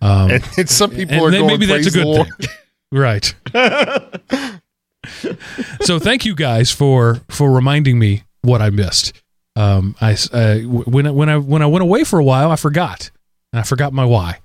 Um, 0.00 0.30
and, 0.30 0.48
and 0.58 0.68
some 0.68 0.90
people 0.90 1.24
are 1.26 1.30
going, 1.30 1.46
maybe 1.46 1.66
that's 1.66 1.86
a 1.86 1.90
good 1.90 2.26
thing, 2.26 2.48
right? 2.92 3.34
so 5.80 5.98
thank 5.98 6.24
you 6.24 6.34
guys 6.34 6.70
for 6.70 7.20
for 7.28 7.50
reminding 7.50 7.98
me 7.98 8.24
what 8.42 8.62
I 8.62 8.70
missed. 8.70 9.20
Um, 9.56 9.96
I 10.00 10.16
uh, 10.32 10.58
when 10.60 11.12
when 11.14 11.28
I 11.28 11.36
when 11.38 11.62
I 11.62 11.66
went 11.66 11.82
away 11.82 12.04
for 12.04 12.18
a 12.18 12.24
while, 12.24 12.50
I 12.50 12.56
forgot, 12.56 13.10
and 13.52 13.60
I 13.60 13.62
forgot 13.62 13.92
my 13.92 14.04
why. 14.04 14.38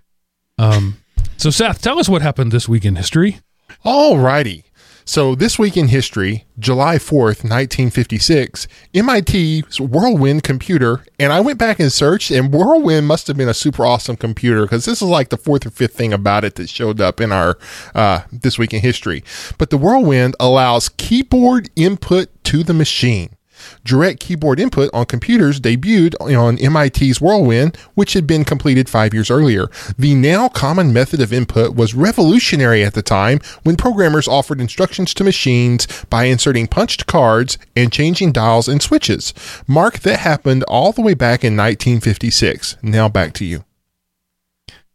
Um, 0.58 0.98
so 1.38 1.50
Seth, 1.50 1.82
tell 1.82 2.00
us 2.00 2.08
what 2.08 2.22
happened 2.22 2.52
this 2.52 2.68
week 2.70 2.86
in 2.86 2.96
history. 2.96 3.40
All 3.84 4.18
righty. 4.18 4.64
So, 5.06 5.36
this 5.36 5.60
week 5.60 5.76
in 5.76 5.90
history, 5.90 6.46
July 6.58 6.96
4th, 6.96 7.44
1956, 7.44 8.68
MIT's 8.94 9.80
Whirlwind 9.80 10.44
computer, 10.44 11.04
and 11.20 11.34
I 11.34 11.42
went 11.42 11.60
back 11.60 11.80
and 11.80 11.92
searched, 11.92 12.32
and 12.32 12.54
Whirlwind 12.54 13.06
must 13.06 13.28
have 13.28 13.36
been 13.36 13.50
a 13.50 13.54
super 13.54 13.86
awesome 13.86 14.16
computer 14.16 14.62
because 14.62 14.86
this 14.86 15.02
is 15.02 15.10
like 15.10 15.28
the 15.28 15.38
fourth 15.38 15.66
or 15.66 15.72
fifth 15.72 15.96
thing 15.96 16.14
about 16.14 16.46
it 16.46 16.56
that 16.56 16.70
showed 16.70 17.02
up 17.02 17.20
in 17.20 17.34
our 17.34 17.58
uh, 17.94 18.22
This 18.32 18.58
Week 18.58 18.74
in 18.74 18.80
History. 18.80 19.26
But 19.58 19.72
the 19.72 19.78
Whirlwind 19.78 20.38
allows 20.40 20.88
keyboard 20.88 21.70
input 21.76 22.30
to 22.46 22.64
the 22.64 22.74
machine. 22.74 23.36
Direct 23.84 24.20
keyboard 24.20 24.60
input 24.60 24.90
on 24.94 25.06
computers 25.06 25.60
debuted 25.60 26.16
on 26.22 26.56
MIT's 26.56 27.20
Whirlwind, 27.20 27.76
which 27.96 28.14
had 28.14 28.26
been 28.26 28.46
completed 28.46 28.88
five 28.88 29.14
years 29.14 29.30
earlier. 29.30 29.68
The 29.98 30.16
now 30.16 30.48
common 30.48 30.94
method 30.94 31.22
of 31.22 31.34
input 31.34 31.76
was 31.76 31.94
revolutionary 31.94 32.84
at 32.84 32.94
the 32.94 33.02
time 33.02 33.40
when 33.64 33.76
programmers 33.76 34.28
offered 34.28 34.62
instructions 34.62 35.14
to 35.16 35.24
machines 35.24 35.88
by 36.10 36.26
inserting 36.26 36.68
punched 36.68 37.08
cards 37.08 37.58
and 37.76 37.92
changing 37.92 38.32
dials 38.32 38.68
and 38.68 38.82
switches. 38.82 39.34
Mark, 39.68 40.00
that 40.00 40.20
happened 40.20 40.64
all 40.64 40.92
the 40.92 41.02
way 41.02 41.14
back 41.14 41.44
in 41.44 41.58
1956. 41.58 42.78
Now 42.82 43.10
back 43.10 43.34
to 43.34 43.46
you. 43.46 43.66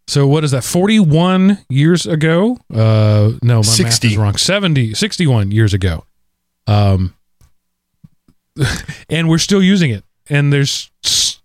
So 0.06 0.26
what 0.26 0.42
is 0.42 0.52
that? 0.52 0.64
41 0.64 1.58
years 1.68 2.06
ago? 2.06 2.56
Uh, 2.72 3.32
no, 3.42 3.56
my 3.56 3.62
60. 3.62 4.06
math 4.06 4.12
is 4.12 4.16
wrong. 4.16 4.36
70, 4.38 4.94
61 4.94 5.50
years 5.50 5.74
ago. 5.74 6.06
Um, 6.66 7.14
and 9.08 9.28
we're 9.28 9.38
still 9.38 9.62
using 9.62 9.90
it. 9.90 10.04
And 10.30 10.52
there's 10.52 10.90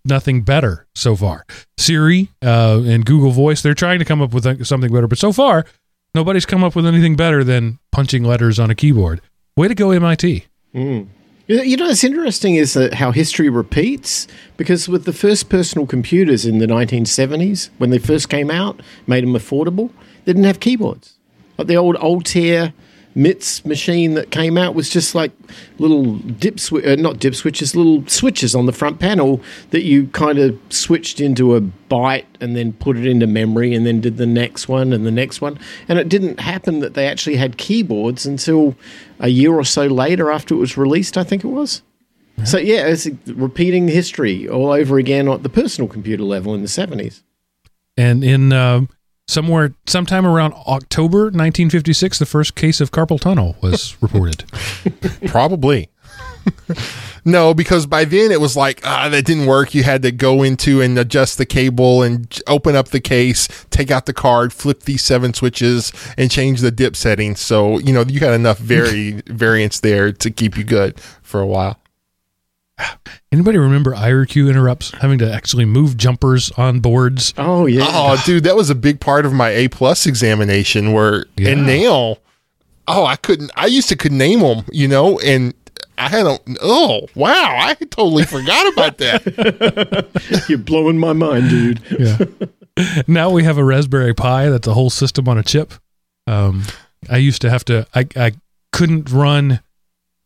nothing 0.04 0.42
better 0.42 0.86
so 0.94 1.16
far. 1.16 1.46
Siri 1.78 2.28
uh, 2.42 2.82
and 2.84 3.04
Google 3.04 3.30
Voice, 3.30 3.62
they're 3.62 3.74
trying 3.74 3.98
to 3.98 4.04
come 4.04 4.20
up 4.20 4.32
with 4.32 4.66
something 4.66 4.92
better, 4.92 5.06
but 5.06 5.18
so 5.18 5.32
far, 5.32 5.64
nobody's 6.14 6.46
come 6.46 6.62
up 6.62 6.76
with 6.76 6.86
anything 6.86 7.16
better 7.16 7.42
than 7.42 7.78
punching 7.92 8.24
letters 8.24 8.58
on 8.58 8.70
a 8.70 8.74
keyboard. 8.74 9.20
Way 9.56 9.68
to 9.68 9.74
go, 9.74 9.90
MIT. 9.90 10.44
Mm. 10.74 11.08
You 11.46 11.76
know, 11.76 11.86
what's 11.86 12.02
interesting 12.02 12.56
is 12.56 12.78
how 12.94 13.12
history 13.12 13.50
repeats 13.50 14.26
because 14.56 14.88
with 14.88 15.04
the 15.04 15.12
first 15.12 15.50
personal 15.50 15.86
computers 15.86 16.46
in 16.46 16.56
the 16.58 16.66
1970s, 16.66 17.68
when 17.76 17.90
they 17.90 17.98
first 17.98 18.30
came 18.30 18.50
out, 18.50 18.80
made 19.06 19.24
them 19.24 19.34
affordable, 19.34 19.90
they 20.24 20.32
didn't 20.32 20.44
have 20.44 20.60
keyboards. 20.60 21.18
Like 21.58 21.66
the 21.66 21.76
old 21.76 21.96
Altair 21.96 22.72
MITS 23.14 23.64
machine 23.64 24.14
that 24.14 24.30
came 24.30 24.58
out 24.58 24.74
was 24.74 24.88
just 24.88 25.14
like 25.14 25.30
little 25.78 26.16
dip 26.16 26.58
switch, 26.58 26.84
uh, 26.84 26.96
not 26.96 27.18
dip 27.18 27.34
switches, 27.34 27.76
little 27.76 28.06
switches 28.08 28.54
on 28.54 28.66
the 28.66 28.72
front 28.72 28.98
panel 28.98 29.40
that 29.70 29.82
you 29.82 30.08
kind 30.08 30.38
of 30.38 30.58
switched 30.68 31.20
into 31.20 31.54
a 31.54 31.60
byte 31.60 32.24
and 32.40 32.56
then 32.56 32.72
put 32.72 32.96
it 32.96 33.06
into 33.06 33.26
memory 33.26 33.74
and 33.74 33.86
then 33.86 34.00
did 34.00 34.16
the 34.16 34.26
next 34.26 34.68
one 34.68 34.92
and 34.92 35.06
the 35.06 35.12
next 35.12 35.40
one. 35.40 35.58
And 35.88 35.98
it 35.98 36.08
didn't 36.08 36.40
happen 36.40 36.80
that 36.80 36.94
they 36.94 37.06
actually 37.06 37.36
had 37.36 37.56
keyboards 37.56 38.26
until 38.26 38.74
a 39.20 39.28
year 39.28 39.52
or 39.52 39.64
so 39.64 39.86
later 39.86 40.30
after 40.32 40.54
it 40.54 40.58
was 40.58 40.76
released, 40.76 41.16
I 41.16 41.24
think 41.24 41.44
it 41.44 41.48
was. 41.48 41.82
Yeah. 42.38 42.44
So 42.44 42.58
yeah, 42.58 42.86
it's 42.86 43.06
repeating 43.26 43.86
history 43.86 44.48
all 44.48 44.72
over 44.72 44.98
again 44.98 45.28
at 45.28 45.44
the 45.44 45.48
personal 45.48 45.88
computer 45.88 46.24
level 46.24 46.52
in 46.54 46.62
the 46.62 46.68
70s. 46.68 47.22
And 47.96 48.24
in 48.24 48.52
uh, 48.52 48.86
somewhere 49.26 49.74
sometime 49.86 50.26
around 50.26 50.52
October 50.66 51.24
1956 51.24 52.18
the 52.18 52.26
first 52.26 52.54
case 52.54 52.80
of 52.80 52.90
carpal 52.90 53.20
tunnel 53.20 53.56
was 53.62 53.96
reported. 54.02 54.44
Probably. 55.26 55.88
no, 57.24 57.54
because 57.54 57.86
by 57.86 58.04
then 58.04 58.30
it 58.30 58.40
was 58.40 58.54
like 58.56 58.80
ah, 58.84 59.08
that 59.08 59.24
didn't 59.24 59.46
work. 59.46 59.74
You 59.74 59.82
had 59.82 60.02
to 60.02 60.12
go 60.12 60.42
into 60.42 60.82
and 60.82 60.98
adjust 60.98 61.38
the 61.38 61.46
cable 61.46 62.02
and 62.02 62.38
open 62.46 62.76
up 62.76 62.88
the 62.88 63.00
case, 63.00 63.48
take 63.70 63.90
out 63.90 64.04
the 64.06 64.12
card, 64.12 64.52
flip 64.52 64.80
these 64.82 65.02
seven 65.02 65.32
switches, 65.32 65.90
and 66.18 66.30
change 66.30 66.60
the 66.60 66.70
dip 66.70 66.96
settings. 66.96 67.40
So 67.40 67.78
you 67.78 67.92
know 67.94 68.02
you 68.02 68.20
got 68.20 68.34
enough 68.34 68.58
vari- 68.58 69.22
variance 69.26 69.80
there 69.80 70.12
to 70.12 70.30
keep 70.30 70.58
you 70.58 70.64
good 70.64 71.00
for 71.22 71.40
a 71.40 71.46
while. 71.46 71.78
Anybody 73.32 73.58
remember 73.58 73.92
IRQ 73.94 74.48
interrupts 74.48 74.92
having 74.92 75.18
to 75.18 75.32
actually 75.32 75.64
move 75.64 75.96
jumpers 75.96 76.52
on 76.52 76.80
boards? 76.80 77.34
Oh 77.36 77.66
yeah. 77.66 77.84
Oh 77.88 78.22
dude, 78.24 78.44
that 78.44 78.54
was 78.54 78.70
a 78.70 78.74
big 78.74 79.00
part 79.00 79.26
of 79.26 79.32
my 79.32 79.50
A 79.50 79.68
plus 79.68 80.06
examination 80.06 80.92
where 80.92 81.26
yeah. 81.36 81.50
and 81.50 81.66
now 81.66 82.18
oh 82.86 83.04
I 83.04 83.16
couldn't 83.16 83.50
I 83.56 83.66
used 83.66 83.88
to 83.88 83.96
could 83.96 84.12
name 84.12 84.40
them, 84.40 84.64
you 84.70 84.86
know, 84.86 85.18
and 85.18 85.52
I 85.98 86.08
had 86.08 86.26
a 86.26 86.38
oh 86.62 87.08
wow, 87.16 87.56
I 87.58 87.74
totally 87.74 88.24
forgot 88.24 88.72
about 88.72 88.98
that. 88.98 90.44
You're 90.48 90.58
blowing 90.58 90.98
my 90.98 91.12
mind, 91.12 91.50
dude. 91.50 91.80
Yeah. 91.98 92.18
now 93.08 93.30
we 93.30 93.42
have 93.42 93.58
a 93.58 93.64
Raspberry 93.64 94.14
Pi 94.14 94.48
that's 94.48 94.68
a 94.68 94.74
whole 94.74 94.90
system 94.90 95.28
on 95.28 95.38
a 95.38 95.42
chip. 95.42 95.74
Um, 96.28 96.62
I 97.10 97.16
used 97.16 97.42
to 97.42 97.50
have 97.50 97.64
to 97.64 97.86
I 97.94 98.06
I 98.14 98.32
couldn't 98.72 99.10
run 99.10 99.60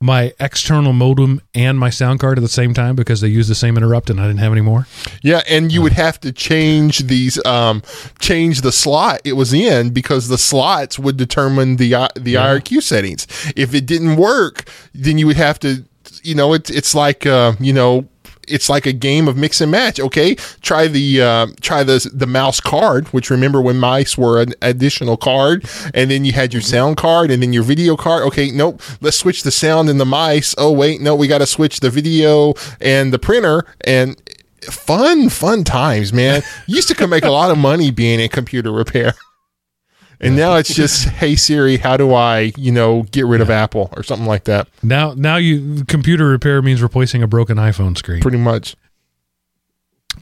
my 0.00 0.32
external 0.38 0.92
modem 0.92 1.40
and 1.54 1.78
my 1.78 1.90
sound 1.90 2.20
card 2.20 2.38
at 2.38 2.42
the 2.42 2.48
same 2.48 2.72
time 2.72 2.94
because 2.94 3.20
they 3.20 3.28
use 3.28 3.48
the 3.48 3.54
same 3.54 3.76
interrupt 3.76 4.10
and 4.10 4.20
I 4.20 4.28
didn't 4.28 4.38
have 4.38 4.52
any 4.52 4.60
more. 4.60 4.86
Yeah, 5.22 5.42
and 5.48 5.72
you 5.72 5.82
would 5.82 5.94
have 5.94 6.20
to 6.20 6.32
change 6.32 7.00
these 7.00 7.44
um 7.44 7.82
change 8.20 8.60
the 8.60 8.72
slot 8.72 9.20
it 9.24 9.32
was 9.32 9.52
in 9.52 9.90
because 9.90 10.28
the 10.28 10.38
slots 10.38 10.98
would 10.98 11.16
determine 11.16 11.76
the 11.76 11.94
uh, 11.94 12.08
the 12.14 12.32
yeah. 12.32 12.46
IRQ 12.46 12.82
settings. 12.82 13.26
If 13.56 13.74
it 13.74 13.86
didn't 13.86 14.16
work, 14.16 14.68
then 14.94 15.18
you 15.18 15.26
would 15.26 15.36
have 15.36 15.58
to 15.60 15.84
you 16.22 16.34
know 16.34 16.52
it's 16.52 16.70
it's 16.70 16.94
like 16.94 17.26
uh, 17.26 17.54
you 17.58 17.72
know 17.72 18.06
it's 18.50 18.68
like 18.68 18.86
a 18.86 18.92
game 18.92 19.28
of 19.28 19.36
mix 19.36 19.60
and 19.60 19.70
match. 19.70 20.00
Okay, 20.00 20.34
try 20.60 20.86
the 20.86 21.22
uh, 21.22 21.46
try 21.60 21.82
the 21.82 22.08
the 22.12 22.26
mouse 22.26 22.60
card, 22.60 23.08
which 23.08 23.30
remember 23.30 23.60
when 23.60 23.78
mice 23.78 24.16
were 24.16 24.40
an 24.40 24.54
additional 24.62 25.16
card, 25.16 25.68
and 25.94 26.10
then 26.10 26.24
you 26.24 26.32
had 26.32 26.52
your 26.52 26.62
sound 26.62 26.96
card, 26.96 27.30
and 27.30 27.42
then 27.42 27.52
your 27.52 27.62
video 27.62 27.96
card. 27.96 28.22
Okay, 28.24 28.50
nope, 28.50 28.80
let's 29.00 29.16
switch 29.16 29.42
the 29.42 29.50
sound 29.50 29.88
and 29.88 30.00
the 30.00 30.06
mice. 30.06 30.54
Oh 30.58 30.72
wait, 30.72 31.00
no, 31.00 31.14
we 31.14 31.28
got 31.28 31.38
to 31.38 31.46
switch 31.46 31.80
the 31.80 31.90
video 31.90 32.54
and 32.80 33.12
the 33.12 33.18
printer 33.18 33.64
and. 33.82 34.20
Fun, 34.60 35.28
fun 35.28 35.62
times, 35.62 36.12
man. 36.12 36.42
Used 36.66 36.88
to 36.88 36.94
come 36.94 37.10
make 37.10 37.24
a 37.24 37.30
lot 37.30 37.52
of 37.52 37.56
money 37.56 37.92
being 37.92 38.18
in 38.18 38.28
computer 38.28 38.72
repair. 38.72 39.14
And 40.20 40.36
now 40.36 40.56
it's 40.56 40.74
just, 40.74 41.08
hey 41.08 41.36
Siri, 41.36 41.76
how 41.76 41.96
do 41.96 42.12
I, 42.12 42.52
you 42.56 42.72
know, 42.72 43.04
get 43.04 43.26
rid 43.26 43.40
of 43.40 43.50
Apple 43.50 43.90
or 43.96 44.02
something 44.02 44.26
like 44.26 44.44
that? 44.44 44.68
Now, 44.82 45.14
now 45.14 45.36
you 45.36 45.84
computer 45.84 46.26
repair 46.28 46.60
means 46.62 46.82
replacing 46.82 47.22
a 47.22 47.26
broken 47.26 47.56
iPhone 47.56 47.96
screen. 47.96 48.20
Pretty 48.20 48.38
much. 48.38 48.76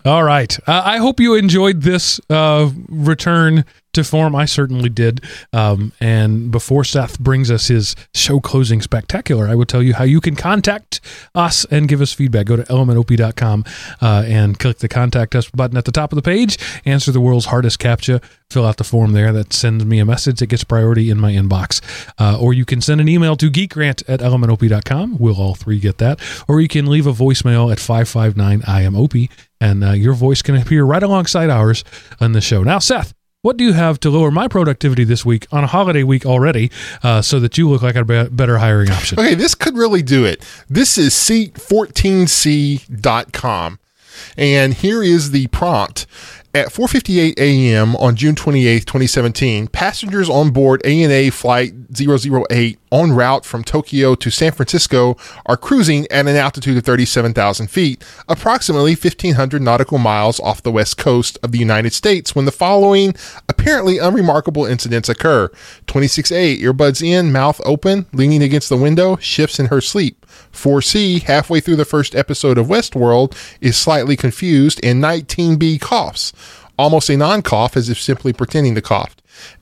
All 0.05 0.23
right. 0.23 0.57
Uh, 0.69 0.83
I 0.85 0.99
hope 0.99 1.21
you 1.21 1.35
enjoyed 1.35 1.83
this 1.83 2.21
uh, 2.31 2.71
return 2.89 3.65
to 3.97 4.05
form. 4.05 4.37
I 4.37 4.45
certainly 4.45 4.89
did. 4.91 5.25
Um, 5.53 5.93
and 6.01 6.51
before 6.51 6.85
Seth 6.85 7.19
brings 7.19 7.51
us 7.51 7.69
his 7.69 7.97
show 8.15 8.41
closing 8.41 8.81
spectacular, 8.83 9.49
I 9.49 9.55
will 9.55 9.65
tell 9.65 9.83
you 9.83 9.95
how 9.95 10.05
you 10.05 10.21
can 10.21 10.37
contact 10.37 11.01
us 11.35 11.65
and 11.71 11.89
give 11.89 12.01
us 12.01 12.13
feedback. 12.13 12.47
Go 12.47 12.57
to 12.57 12.63
elementop.com 12.65 13.65
uh, 14.01 14.25
and 14.27 14.59
click 14.59 14.79
the 14.79 14.89
contact 14.89 15.35
us 15.35 15.51
button 15.51 15.77
at 15.77 15.87
the 15.87 15.93
top 15.93 16.13
of 16.13 16.17
the 16.17 16.23
page. 16.23 16.59
Answer 16.85 17.11
the 17.11 17.21
world's 17.21 17.47
hardest 17.47 17.81
captcha. 17.81 18.23
Fill 18.51 18.67
out 18.67 18.77
the 18.77 18.85
form 18.85 19.13
there. 19.13 19.33
That 19.33 19.53
sends 19.53 19.85
me 19.85 19.99
a 19.99 20.05
message. 20.05 20.41
It 20.41 20.49
gets 20.49 20.63
priority 20.63 21.11
in 21.11 21.19
my 21.19 21.33
inbox. 21.33 21.81
Uh, 22.19 22.39
or 22.39 22.53
you 22.53 22.65
can 22.65 22.81
send 22.81 23.01
an 23.01 23.09
email 23.09 23.35
to 23.37 23.51
geekrant 23.51 24.05
at 24.09 24.21
elementop.com. 24.21 25.19
We'll 25.19 25.41
all 25.41 25.55
three 25.55 25.81
get 25.81 25.99
that. 25.99 26.21
Or 26.47 26.61
you 26.61 26.69
can 26.69 26.87
leave 26.87 27.07
a 27.07 27.13
voicemail 27.13 27.73
at 27.73 27.81
559 27.81 28.63
I 28.67 28.83
am 28.83 28.95
Opie 28.95 29.31
and 29.61 29.85
uh, 29.85 29.93
your 29.93 30.15
voice 30.15 30.43
can 30.43 30.57
appear 30.57 30.85
right 30.85 31.03
alongside 31.03 31.51
ours 31.51 31.85
on 32.21 32.33
the 32.33 32.41
show. 32.41 32.63
Now, 32.63 32.79
Seth, 32.79 33.13
what 33.43 33.57
do 33.57 33.65
you 33.65 33.73
have 33.75 34.01
to 34.01 34.11
lower 34.11 34.31
my 34.33 34.49
productivity 34.49 35.05
this 35.05 35.25
week 35.25 35.47
on 35.53 35.63
a 35.63 35.69
holiday 35.69 36.03
week 36.03 36.27
already 36.27 36.71
uh, 37.03 37.23
so 37.23 37.39
that 37.41 37.57
you 37.57 37.71
look 37.71 37.83
like 37.83 37.95
a 37.95 38.05
be- 38.05 38.29
better 38.29 38.59
hiring 38.59 38.91
option? 38.91 39.21
Okay, 39.21 39.35
this 39.35 39.55
could 39.55 39.77
really 39.77 40.03
do 40.03 40.25
it. 40.25 40.45
This 40.69 40.99
is 40.99 41.15
seat14c.com. 41.15 43.79
And 44.37 44.75
here 44.75 45.03
is 45.03 45.31
the 45.31 45.47
prompt. 45.49 46.07
At 46.57 46.69
4:58 46.69 47.39
a.m. 47.39 47.97
on 47.97 48.17
June 48.17 48.35
28, 48.35 48.87
2017, 48.87 49.67
passengers 49.69 50.31
on 50.31 50.53
board 50.53 50.81
ANA 50.87 51.31
flight 51.31 51.75
008 51.95 52.79
en 52.91 53.13
route 53.13 53.45
from 53.45 53.63
Tokyo 53.63 54.15
to 54.15 54.31
San 54.31 54.53
Francisco 54.53 55.19
are 55.45 55.59
cruising 55.59 56.11
at 56.11 56.27
an 56.27 56.35
altitude 56.35 56.79
of 56.79 56.85
37,000 56.85 57.67
feet, 57.67 58.03
approximately 58.27 58.93
1,500 58.93 59.61
nautical 59.61 59.99
miles 59.99 60.41
off 60.41 60.63
the 60.63 60.73
west 60.73 60.97
coast 60.97 61.39
of 61.43 61.53
the 61.53 61.59
United 61.59 61.93
States, 61.93 62.35
when 62.35 62.47
the 62.47 62.51
following 62.53 63.15
apparently 63.51 63.99
unremarkable 63.99 64.65
incidents 64.65 65.11
occur. 65.11 65.51
26A, 65.89 66.59
earbuds 66.63 67.07
in, 67.07 67.33
mouth 67.33 67.61
open, 67.67 68.07
leaning 68.15 68.43
against 68.43 68.71
the 68.71 68.79
window, 68.79 69.17
shifts 69.17 69.61
in 69.61 69.67
her 69.67 69.83
sleep. 69.83 70.25
4C, 70.57 71.23
halfway 71.23 71.61
through 71.61 71.77
the 71.77 71.85
first 71.85 72.15
episode 72.15 72.59
of 72.59 72.67
Westworld, 72.67 73.37
is 73.61 73.77
slightly 73.77 74.17
confused, 74.17 74.81
and 74.83 75.03
19B 75.03 75.81
coughs. 75.81 76.33
Almost 76.79 77.09
a 77.09 77.17
non 77.17 77.43
cough, 77.43 77.77
as 77.77 77.89
if 77.89 78.01
simply 78.01 78.33
pretending 78.33 78.75
to 78.75 78.83
cough. 78.83 79.17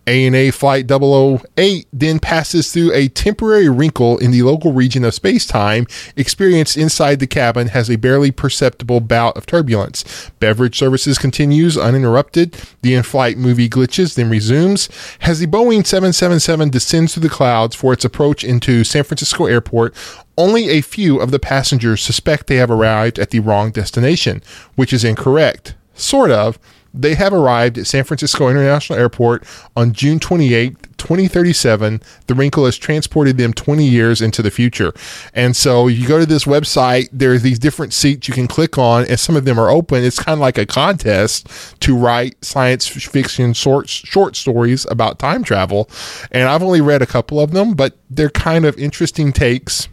ANA 0.07 0.53
Flight 0.53 0.91
008 0.91 1.87
then 1.93 2.19
passes 2.19 2.73
through 2.73 2.93
a 2.93 3.09
temporary 3.09 3.69
wrinkle 3.69 4.19
in 4.19 4.31
the 4.31 4.43
local 4.43 4.73
region 4.73 5.05
of 5.05 5.15
space 5.15 5.47
time 5.47 5.87
experienced 6.17 6.77
inside 6.77 7.21
the 7.21 7.27
cabin 7.27 7.69
has 7.69 7.91
a 7.91 7.97
barely 7.97 8.31
perceptible 8.31 9.01
bout 9.01 9.37
of 9.37 9.47
turbulence. 9.47 10.31
Beverage 10.41 10.79
services 10.79 11.17
continues 11.19 11.79
uninterrupted. 11.79 12.57
The 12.83 12.95
in 12.95 13.03
flight 13.03 13.39
movie 13.39 13.69
glitches, 13.69 14.15
then 14.15 14.29
resumes. 14.29 14.89
As 15.23 15.41
the 15.41 15.47
Boeing 15.47 15.87
777 15.87 16.71
descends 16.71 17.15
through 17.15 17.23
the 17.23 17.29
clouds 17.29 17.75
for 17.75 17.93
its 17.93 18.05
approach 18.05 18.45
into 18.45 18.85
San 18.85 19.05
Francisco 19.05 19.47
Airport, 19.47 19.95
only 20.37 20.69
a 20.69 20.81
few 20.81 21.21
of 21.21 21.31
the 21.31 21.39
passengers 21.39 22.03
suspect 22.03 22.47
they 22.47 22.57
have 22.57 22.71
arrived 22.71 23.19
at 23.19 23.31
the 23.31 23.41
wrong 23.41 23.71
destination, 23.71 24.43
which 24.75 24.93
is 24.93 25.05
incorrect. 25.05 25.75
Sort 25.95 26.31
of 26.31 26.59
they 26.95 27.15
have 27.17 27.33
arrived 27.33 27.77
at 27.77 27.87
San 27.87 28.05
Francisco 28.05 28.49
International 28.49 28.99
Airport 28.99 29.45
on 29.77 29.93
June 29.93 30.21
28, 30.21 30.97
2037. 30.97 32.01
The 32.29 32.35
wrinkle 32.35 32.65
has 32.65 32.79
transported 32.79 33.37
them 33.37 33.53
20 33.53 33.85
years 33.85 34.23
into 34.23 34.43
the 34.43 34.51
future. 34.51 34.93
And 35.35 35.57
so 35.57 35.89
you 35.89 36.07
go 36.07 36.21
to 36.21 36.27
this 36.27 36.45
website, 36.45 37.09
there's 37.13 37.43
these 37.43 37.59
different 37.59 37.93
seats 37.93 38.29
you 38.29 38.35
can 38.35 38.47
click 38.47 38.79
on, 38.79 39.05
and 39.07 39.19
some 39.19 39.35
of 39.37 39.45
them 39.45 39.59
are 39.59 39.71
open. 39.71 40.05
It's 40.05 40.19
kind 40.19 40.35
of 40.35 40.41
like 40.41 40.57
a 40.57 40.67
contest 40.67 41.49
to 41.81 41.97
write 41.97 42.43
science 42.45 42.87
fiction 42.87 43.53
short, 43.53 43.89
short 43.89 44.37
stories 44.37 44.87
about 44.89 45.19
time 45.19 45.43
travel. 45.43 45.91
And 46.31 46.49
I've 46.49 46.63
only 46.63 46.81
read 46.81 47.03
a 47.03 47.07
couple 47.07 47.41
of 47.41 47.51
them, 47.51 47.75
but 47.75 47.99
they're 48.09 48.31
kind 48.31 48.65
of 48.65 48.79
interesting 48.79 49.33
takes 49.33 49.89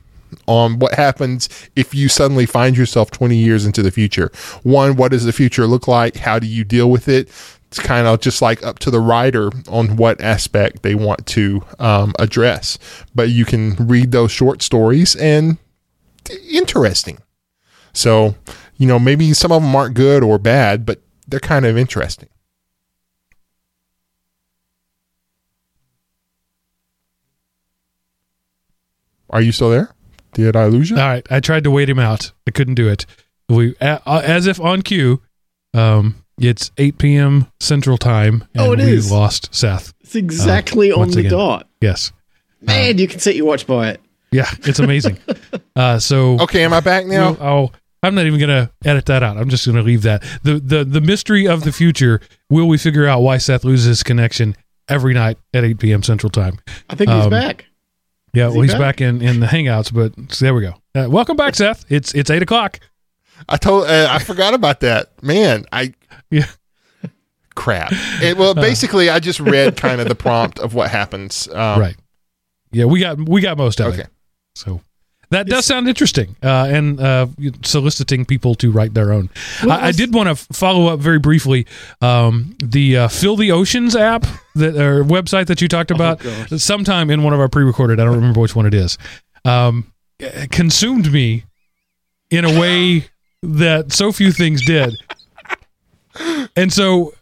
on 0.48 0.80
what 0.80 0.94
happens 0.94 1.50
if 1.76 1.94
you 1.94 2.10
suddenly 2.10 2.46
find 2.46 2.78
yourself 2.78 3.12
20 3.12 3.36
years 3.36 3.66
into 3.66 3.82
the 3.82 3.92
future. 3.92 4.32
One, 4.64 4.96
what 4.96 5.12
does 5.12 5.26
the 5.26 5.34
future 5.34 5.68
look 5.68 5.88
like? 5.88 6.18
How 6.18 6.40
do 6.40 6.48
you 6.48 6.64
deal 6.64 6.90
with 6.90 7.08
it? 7.08 7.30
It's 7.68 7.80
kind 7.80 8.06
of 8.06 8.20
just 8.20 8.42
like 8.42 8.64
up 8.64 8.80
to 8.80 8.92
the 8.92 9.00
writer 9.00 9.50
on 9.70 9.96
what 9.96 10.20
aspect 10.20 10.84
they 10.84 10.94
want 10.94 11.26
to 11.28 11.64
um, 11.80 12.14
address. 12.20 12.78
But 13.16 13.30
you 13.30 13.46
can 13.46 13.76
read 13.76 14.12
those 14.12 14.32
short 14.32 14.62
stories 14.62 15.16
and 15.16 15.58
interesting. 16.50 17.20
So, 17.94 18.36
you 18.78 18.88
know, 18.88 19.00
maybe 19.00 19.34
some 19.34 19.52
of 19.52 19.62
them 19.62 19.76
aren't 19.76 19.96
good 19.96 20.24
or 20.24 20.38
bad, 20.38 20.86
but 20.86 21.02
they're 21.28 21.40
kind 21.40 21.66
of 21.66 21.78
interesting. 21.78 22.30
Are 29.30 29.42
you 29.42 29.54
still 29.54 29.70
there? 29.70 29.96
Did 30.34 30.56
I 30.56 30.66
lose 30.68 30.90
you? 30.90 30.98
All 30.98 31.08
right, 31.08 31.26
I 31.30 31.40
tried 31.40 31.64
to 31.66 31.72
wait 31.72 31.90
him 31.90 32.00
out. 32.00 32.32
I 32.48 32.52
couldn't 32.52 32.76
do 32.76 32.88
it. 32.88 33.06
We 33.50 33.76
as 33.82 34.48
if 34.48 34.60
on 34.62 34.82
cue. 34.82 35.22
Um, 35.74 36.24
it's 36.40 36.72
8 36.78 36.98
p.m. 36.98 37.48
Central 37.60 37.98
Time, 37.98 38.46
and 38.56 38.64
Oh, 38.68 38.72
it 38.74 38.80
we 38.80 38.92
is. 38.94 39.12
lost 39.12 39.54
Seth. 39.54 39.94
It's 40.02 40.16
exactly 40.16 40.92
on 40.92 41.10
the 41.12 41.20
again. 41.20 41.32
dot. 41.32 41.68
Yes, 41.82 42.12
Man, 42.62 42.98
you 42.98 43.08
can 43.08 43.20
set 43.20 43.36
your 43.36 43.46
watch 43.46 43.66
by 43.68 43.90
it. 43.92 44.02
yeah, 44.32 44.50
it's 44.64 44.80
amazing. 44.80 45.18
uh, 45.76 46.00
so 46.00 46.40
Okay, 46.42 46.64
am 46.64 46.74
I 46.74 46.80
back 46.80 47.06
now? 47.06 47.32
We'll- 47.34 47.44
oh, 47.44 47.72
I'm 48.04 48.16
not 48.16 48.26
even 48.26 48.40
gonna 48.40 48.72
edit 48.84 49.06
that 49.08 49.22
out. 49.24 49.38
I'm 49.38 49.50
just 49.50 49.66
gonna 49.66 49.84
leave 49.84 50.02
that. 50.04 50.24
the 50.44 50.56
the 50.60 50.84
The 50.84 51.02
mystery 51.02 51.48
of 51.48 51.64
the 51.64 51.72
future. 51.72 52.20
Will 52.50 52.68
we 52.68 52.78
figure 52.78 53.06
out 53.08 53.22
why 53.22 53.38
Seth 53.38 53.64
loses 53.64 53.86
his 53.88 54.04
connection 54.04 54.56
every 54.90 55.14
night 55.14 55.38
at 55.54 55.64
8 55.64 55.80
p.m. 55.80 56.02
Central 56.04 56.30
Time? 56.32 56.58
I 56.90 56.96
think 56.96 57.12
he's 57.12 57.26
Um, 57.26 57.30
back. 57.30 57.66
Yeah, 58.34 58.48
Is 58.48 58.54
well, 58.54 58.62
he's 58.62 58.72
back? 58.72 58.80
back 58.80 59.02
in 59.02 59.22
in 59.22 59.40
the 59.42 59.48
Hangouts, 59.48 59.94
but 59.94 60.14
so 60.34 60.46
there 60.46 60.54
we 60.54 60.62
go. 60.62 60.74
Uh, 60.96 61.10
welcome 61.10 61.36
back, 61.36 61.56
Seth. 61.56 61.86
It's 61.90 62.14
it's 62.14 62.30
eight 62.30 62.42
o'clock. 62.42 62.80
I 63.50 63.58
told 63.58 63.88
uh, 63.88 64.08
I 64.10 64.20
forgot 64.20 64.54
about 64.54 64.80
that. 64.82 65.22
Man, 65.24 65.66
I 65.72 65.94
Yeah. 66.30 66.48
crap. 67.56 67.92
It, 68.22 68.38
well, 68.38 68.54
basically, 68.70 69.10
I 69.10 69.20
just 69.20 69.40
read 69.40 69.76
kind 69.76 70.00
of 70.00 70.08
the 70.08 70.16
prompt 70.16 70.60
of 70.60 70.74
what 70.74 70.90
happens. 70.90 71.48
Um, 71.50 71.80
right. 71.80 71.96
Yeah, 72.72 72.86
we 72.86 73.02
got 73.02 73.18
we 73.18 73.42
got 73.42 73.58
most 73.58 73.82
of 73.82 73.88
it. 73.88 73.90
Okay. 73.94 74.02
it. 74.04 74.10
So 74.56 74.82
that 75.32 75.48
does 75.48 75.66
sound 75.66 75.88
interesting, 75.88 76.36
uh, 76.44 76.68
and 76.70 77.00
uh, 77.00 77.28
soliciting 77.64 78.26
people 78.26 78.54
to 78.56 78.70
write 78.70 78.94
their 78.94 79.14
own. 79.14 79.30
I, 79.62 79.88
I 79.88 79.92
did 79.94 80.14
want 80.14 80.28
to 80.28 80.36
follow 80.54 80.88
up 80.88 81.00
very 81.00 81.20
briefly. 81.20 81.66
Um, 82.02 82.56
the 82.62 82.98
uh, 82.98 83.08
Fill 83.08 83.38
the 83.38 83.52
Oceans 83.52 83.96
app, 83.96 84.26
that 84.56 84.76
or 84.76 85.06
website 85.06 85.48
that 85.48 85.62
you 85.62 85.70
talked 85.70 85.90
about, 85.90 86.20
God. 86.20 86.60
sometime 86.60 87.10
in 87.10 87.24
one 87.24 87.34
of 87.34 87.40
our 87.40 87.48
pre-recorded. 87.48 88.00
I 88.00 88.04
don't 88.04 88.16
remember 88.16 88.42
which 88.42 88.56
one 88.58 88.66
it 88.66 88.74
is. 88.74 88.98
Um, 89.46 89.92
eh, 90.20 90.48
consumed 90.52 91.12
me 91.12 91.46
in 92.30 92.44
a 92.44 92.60
way 92.60 93.06
that 93.42 93.94
so 93.94 94.12
few 94.12 94.32
things 94.32 94.66
did, 94.66 94.94
and 96.56 96.72
so. 96.72 97.14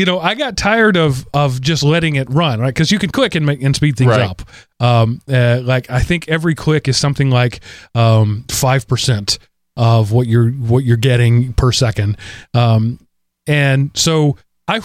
You 0.00 0.06
know, 0.06 0.18
I 0.18 0.34
got 0.34 0.56
tired 0.56 0.96
of 0.96 1.26
of 1.34 1.60
just 1.60 1.82
letting 1.82 2.16
it 2.16 2.30
run, 2.30 2.58
right? 2.58 2.68
Because 2.72 2.90
you 2.90 2.98
can 2.98 3.10
click 3.10 3.34
and 3.34 3.44
make 3.44 3.62
and 3.62 3.76
speed 3.76 3.96
things 3.98 4.08
Right. 4.08 4.22
up. 4.22 4.40
Um, 4.80 5.20
uh, 5.30 5.60
like 5.62 5.90
I 5.90 6.00
think 6.00 6.26
every 6.26 6.54
click 6.54 6.88
is 6.88 6.96
something 6.96 7.28
like 7.28 7.60
um 7.94 8.46
five 8.50 8.88
percent 8.88 9.38
of 9.76 10.10
what 10.10 10.26
you're 10.26 10.48
what 10.52 10.84
you're 10.84 10.96
getting 10.96 11.52
per 11.52 11.70
second. 11.70 12.16
Um, 12.54 12.98
and 13.46 13.90
so 13.92 14.38
I 14.66 14.80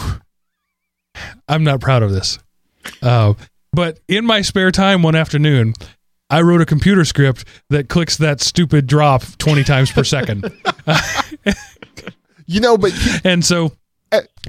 I'm 1.48 1.64
not 1.64 1.80
proud 1.80 2.02
of 2.02 2.10
this. 2.12 2.38
Uh, 3.00 3.32
but 3.72 3.98
in 4.08 4.26
my 4.26 4.42
spare 4.42 4.70
time 4.70 5.02
one 5.02 5.14
afternoon, 5.14 5.72
I 6.28 6.42
wrote 6.42 6.60
a 6.60 6.66
computer 6.66 7.06
script 7.06 7.46
that 7.70 7.88
clicks 7.88 8.18
that 8.18 8.42
stupid 8.42 8.86
drop 8.86 9.22
20 9.38 9.64
times 9.64 9.90
per 9.90 10.04
second. 10.04 10.52
You 12.48 12.60
know, 12.60 12.78
but 12.78 12.92
And 13.24 13.44
so 13.44 13.72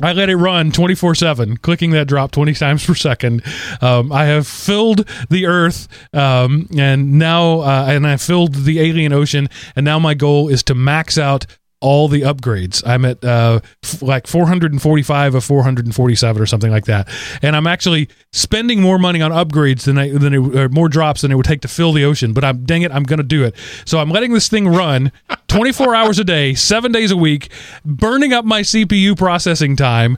I 0.01 0.13
let 0.13 0.29
it 0.29 0.35
run 0.35 0.71
24 0.71 1.15
7, 1.15 1.57
clicking 1.57 1.91
that 1.91 2.07
drop 2.07 2.31
20 2.31 2.53
times 2.53 2.85
per 2.85 2.93
second. 2.95 3.43
Um, 3.81 4.11
I 4.11 4.25
have 4.25 4.47
filled 4.47 5.07
the 5.29 5.47
Earth, 5.47 5.87
um, 6.13 6.67
and 6.77 7.17
now, 7.17 7.61
uh, 7.61 7.85
and 7.89 8.05
I 8.05 8.17
filled 8.17 8.53
the 8.53 8.79
alien 8.79 9.13
ocean, 9.13 9.49
and 9.75 9.83
now 9.83 9.99
my 9.99 10.13
goal 10.13 10.49
is 10.49 10.63
to 10.63 10.75
max 10.75 11.17
out 11.17 11.45
all 11.87 12.07
the 12.09 12.21
upgrades. 12.21 12.83
I'm 12.85 13.05
at 13.05 13.23
uh, 13.23 13.61
f- 13.83 14.01
like 14.01 14.27
445 14.27 15.35
of 15.35 15.43
447 15.43 16.41
or 16.41 16.45
something 16.45 16.71
like 16.71 16.85
that, 16.85 17.07
and 17.41 17.55
I'm 17.55 17.65
actually 17.67 18.09
spending 18.33 18.81
more 18.81 18.99
money 18.99 19.21
on 19.21 19.31
upgrades 19.31 19.85
than 19.85 19.97
I 19.97 20.09
than 20.09 20.33
it, 20.33 20.55
or 20.55 20.69
more 20.69 20.89
drops 20.89 21.21
than 21.21 21.31
it 21.31 21.35
would 21.35 21.45
take 21.45 21.61
to 21.61 21.67
fill 21.67 21.93
the 21.93 22.03
ocean. 22.03 22.33
But 22.33 22.43
I'm 22.43 22.65
dang 22.65 22.81
it, 22.81 22.91
I'm 22.91 23.03
going 23.03 23.17
to 23.19 23.23
do 23.23 23.43
it. 23.43 23.55
So 23.85 23.99
I'm 23.99 24.09
letting 24.09 24.33
this 24.33 24.49
thing 24.49 24.67
run 24.67 25.11
24 25.47 25.95
hours 25.95 26.19
a 26.19 26.23
day, 26.23 26.53
seven 26.53 26.91
days 26.91 27.11
a 27.11 27.17
week, 27.17 27.49
burning 27.85 28.33
up 28.33 28.43
my 28.45 28.61
CPU 28.61 29.17
processing 29.17 29.75
time. 29.75 30.17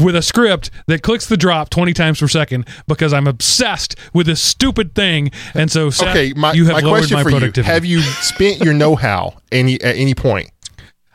With 0.00 0.14
a 0.14 0.22
script 0.22 0.70
that 0.86 1.02
clicks 1.02 1.26
the 1.26 1.36
drop 1.36 1.70
20 1.70 1.92
times 1.92 2.20
per 2.20 2.28
second 2.28 2.68
because 2.86 3.12
I'm 3.12 3.26
obsessed 3.26 3.96
with 4.14 4.26
this 4.26 4.40
stupid 4.40 4.94
thing. 4.94 5.32
And 5.54 5.72
so, 5.72 5.90
Seth, 5.90 6.10
Okay, 6.10 6.32
my, 6.36 6.52
you 6.52 6.66
have 6.66 6.74
my 6.74 6.80
lowered 6.82 6.98
question 7.08 7.16
my 7.16 7.22
for 7.24 7.30
you. 7.30 7.62
Have 7.64 7.84
you 7.84 8.00
spent 8.02 8.62
your 8.62 8.74
know-how 8.74 9.38
any 9.50 9.74
at 9.80 9.96
any 9.96 10.14
point? 10.14 10.50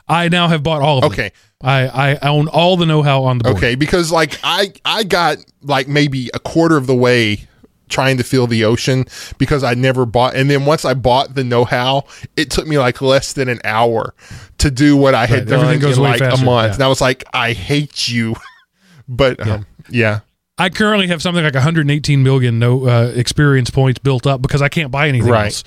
I 0.08 0.28
now 0.28 0.48
have 0.48 0.62
bought 0.62 0.82
all 0.82 0.98
of 0.98 1.02
them. 1.02 1.12
Okay, 1.12 1.32
I, 1.62 2.16
I 2.22 2.28
own 2.28 2.48
all 2.48 2.76
the 2.76 2.84
know-how 2.86 3.24
on 3.24 3.38
the 3.38 3.44
board. 3.44 3.56
okay, 3.56 3.74
because 3.74 4.12
like 4.12 4.38
I 4.44 4.72
I 4.84 5.04
got 5.04 5.38
like 5.62 5.88
maybe 5.88 6.30
a 6.34 6.38
quarter 6.38 6.76
of 6.76 6.86
the 6.86 6.94
way 6.94 7.48
trying 7.88 8.16
to 8.16 8.24
feel 8.24 8.46
the 8.46 8.64
ocean 8.64 9.04
because 9.38 9.62
I 9.62 9.74
never 9.74 10.04
bought, 10.06 10.34
and 10.34 10.50
then 10.50 10.64
once 10.66 10.84
I 10.84 10.94
bought 10.94 11.34
the 11.34 11.44
know-how, 11.44 12.04
it 12.36 12.50
took 12.50 12.66
me 12.66 12.78
like 12.78 13.00
less 13.00 13.32
than 13.34 13.48
an 13.48 13.60
hour 13.64 14.14
to 14.58 14.70
do 14.70 14.96
what 14.96 15.14
I 15.14 15.26
had 15.26 15.40
Right, 15.40 15.48
done 15.48 15.60
everything 15.60 15.80
goes 15.80 15.96
in 15.98 16.02
way 16.02 16.10
like 16.10 16.18
faster, 16.20 16.42
a 16.42 16.44
month, 16.44 16.68
yeah. 16.70 16.74
and 16.74 16.82
I 16.82 16.88
was 16.88 17.00
like, 17.00 17.24
I 17.32 17.52
hate 17.52 18.08
you, 18.08 18.34
but 19.08 19.46
um, 19.46 19.66
yeah. 19.90 20.20
I 20.56 20.68
currently 20.70 21.08
have 21.08 21.20
something 21.20 21.42
like 21.42 21.54
118 21.54 22.22
million 22.22 22.58
no 22.60 22.86
uh, 22.86 23.12
experience 23.14 23.70
points 23.70 23.98
built 23.98 24.24
up 24.26 24.40
because 24.40 24.62
I 24.62 24.68
can't 24.68 24.90
buy 24.92 25.08
anything 25.08 25.30
Right. 25.30 25.46
else. 25.46 25.64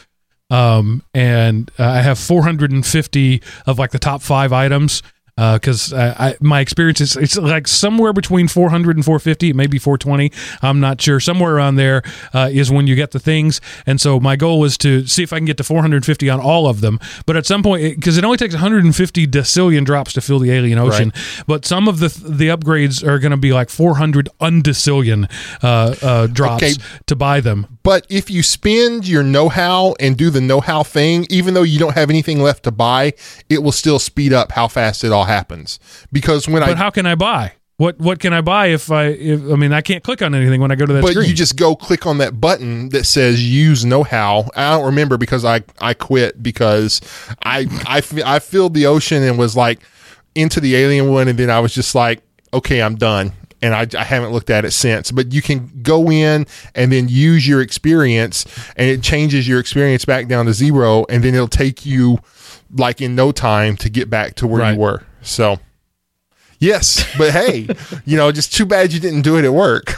Um, 0.49 1.03
and 1.14 1.69
uh, 1.78 1.86
I 1.86 2.02
have 2.02 2.18
450 2.18 3.41
of 3.65 3.80
like 3.80 3.91
the 3.91 3.99
top 3.99 4.22
five 4.22 4.53
items. 4.53 5.03
Because 5.38 5.94
uh, 5.94 6.16
I, 6.18 6.36
my 6.42 6.62
experience 6.62 7.00
is 7.00 7.16
it's 7.16 7.38
like 7.38 7.68
somewhere 7.68 8.12
between 8.12 8.48
400 8.48 8.98
and 8.98 9.06
450, 9.06 9.54
maybe 9.54 9.78
420. 9.78 10.32
I'm 10.64 10.80
not 10.80 11.00
sure. 11.00 11.20
Somewhere 11.20 11.56
around 11.56 11.76
there 11.76 12.02
uh, 12.34 12.50
is 12.52 12.72
when 12.72 12.88
you 12.88 12.96
get 12.96 13.12
the 13.12 13.20
things. 13.20 13.62
And 13.86 14.02
so 14.02 14.20
my 14.20 14.36
goal 14.36 14.66
is 14.66 14.78
to 14.80 15.06
see 15.06 15.22
if 15.22 15.32
I 15.32 15.38
can 15.38 15.46
get 15.46 15.58
to 15.58 15.64
450 15.64 16.30
on 16.30 16.40
all 16.40 16.68
of 16.68 16.82
them. 16.82 17.00
But 17.28 17.38
at 17.38 17.46
some 17.46 17.62
point, 17.62 17.96
because 17.96 18.18
it 18.18 18.24
only 18.26 18.38
takes 18.38 18.56
150 18.56 19.28
decillion 19.28 19.86
drops 19.86 20.14
to 20.14 20.22
fill 20.22 20.40
the 20.40 20.50
alien 20.52 20.80
ocean, 20.80 21.14
but 21.46 21.66
some 21.66 21.88
of 21.88 22.00
the 22.00 22.08
the 22.28 22.48
upgrades 22.48 23.06
are 23.08 23.20
going 23.20 23.32
to 23.32 23.38
be 23.38 23.54
like 23.54 23.70
400 23.70 24.30
undecillion 24.42 25.30
uh, 25.64 25.96
uh, 26.02 26.28
drops 26.28 26.64
Okay. 26.64 26.74
to 27.06 27.16
buy 27.16 27.42
them. 27.42 27.68
But 27.84 28.08
if 28.10 28.30
you 28.32 28.42
spend 28.44 29.08
your 29.08 29.22
know-how 29.24 29.96
and 30.00 30.18
do 30.18 30.30
the 30.30 30.42
know-how 30.42 30.84
thing, 30.84 31.28
even 31.30 31.54
though 31.54 31.64
you 31.64 31.78
don't 31.80 31.94
have 31.94 32.10
anything 32.10 32.42
left 32.42 32.64
to 32.64 32.72
buy, 32.72 33.14
it 33.50 33.62
will 33.64 33.72
still 33.72 34.00
speed 34.00 34.34
up 34.34 34.52
how 34.52 34.68
fast 34.68 35.04
it 35.04 35.12
all 35.12 35.26
happens. 35.28 35.80
Because 36.12 36.48
when 36.48 36.62
But 36.62 36.70
I 36.70 36.72
But 36.72 36.78
how 36.78 36.90
can 36.90 37.06
I 37.06 37.16
buy? 37.16 37.54
What 37.78 37.99
what 37.99 38.20
can 38.20 38.34
I 38.34 38.41
buy 38.41 38.68
if 38.68 38.90
I 38.91 39.06
if 39.10 39.40
I 39.52 39.56
mean 39.56 39.72
I 39.72 39.82
can't 39.82 40.04
click 40.04 40.24
on 40.24 40.34
anything 40.34 40.60
when 40.62 40.72
I 40.72 40.76
go 40.76 40.88
to 40.88 40.94
that 40.94 41.04
but 41.04 41.12
screen. 41.12 41.30
you 41.30 41.36
just 41.36 41.58
go 41.58 41.76
click 41.76 42.08
on 42.08 42.18
that 42.18 42.41
button 42.41 42.90
that 42.90 43.04
says 43.06 43.48
use 43.48 43.86
know-how. 43.86 44.49
I 44.56 44.72
don't 44.72 44.86
remember 44.88 45.16
because 45.18 45.45
I 45.45 45.62
I 45.80 45.94
quit 45.94 46.41
because 46.41 47.02
I 47.44 47.68
I 47.86 48.02
I 48.26 48.40
filled 48.40 48.74
the 48.74 48.88
ocean 48.88 49.22
and 49.22 49.38
was 49.38 49.56
like 49.56 49.80
into 50.34 50.60
the 50.60 50.76
alien 50.76 51.12
one 51.12 51.28
and 51.28 51.38
then 51.38 51.52
I 51.52 51.60
was 51.60 51.74
just 51.76 51.94
like 51.94 52.24
okay, 52.54 52.82
I'm 52.82 52.95
done. 52.95 53.34
And 53.62 53.74
I, 53.74 53.88
I 53.99 54.04
haven't 54.04 54.32
looked 54.34 54.52
at 54.52 54.66
it 54.66 54.72
since, 54.72 55.10
but 55.12 55.34
you 55.34 55.41
can 55.41 55.72
go 55.82 56.12
in 56.12 56.45
and 56.76 56.91
then 56.91 57.08
use 57.10 57.48
your 57.48 57.60
experience, 57.60 58.45
and 58.76 58.88
it 58.88 59.02
changes 59.02 59.48
your 59.48 59.60
experience 59.60 60.06
back 60.06 60.28
down 60.28 60.45
to 60.45 60.54
zero, 60.54 61.06
and 61.10 61.24
then 61.24 61.34
it'll 61.34 61.48
take 61.48 61.84
you 61.84 62.20
like 62.72 63.02
in 63.02 63.16
no 63.16 63.32
time 63.32 63.76
to 63.78 63.90
get 63.90 64.12
back 64.12 64.36
to 64.36 64.45
where 64.48 64.62
Right. 64.62 64.74
you 64.76 64.80
were. 64.80 65.04
So, 65.28 65.60
yes, 66.60 67.06
but 67.18 67.32
hey, 67.32 67.68
you 68.06 68.18
know, 68.18 68.32
just 68.32 68.54
too 68.54 68.66
bad 68.66 68.94
you 68.94 68.99
didn't 68.99 69.22
do 69.22 69.38
it 69.38 69.45
at 69.45 69.54
work. 69.54 69.94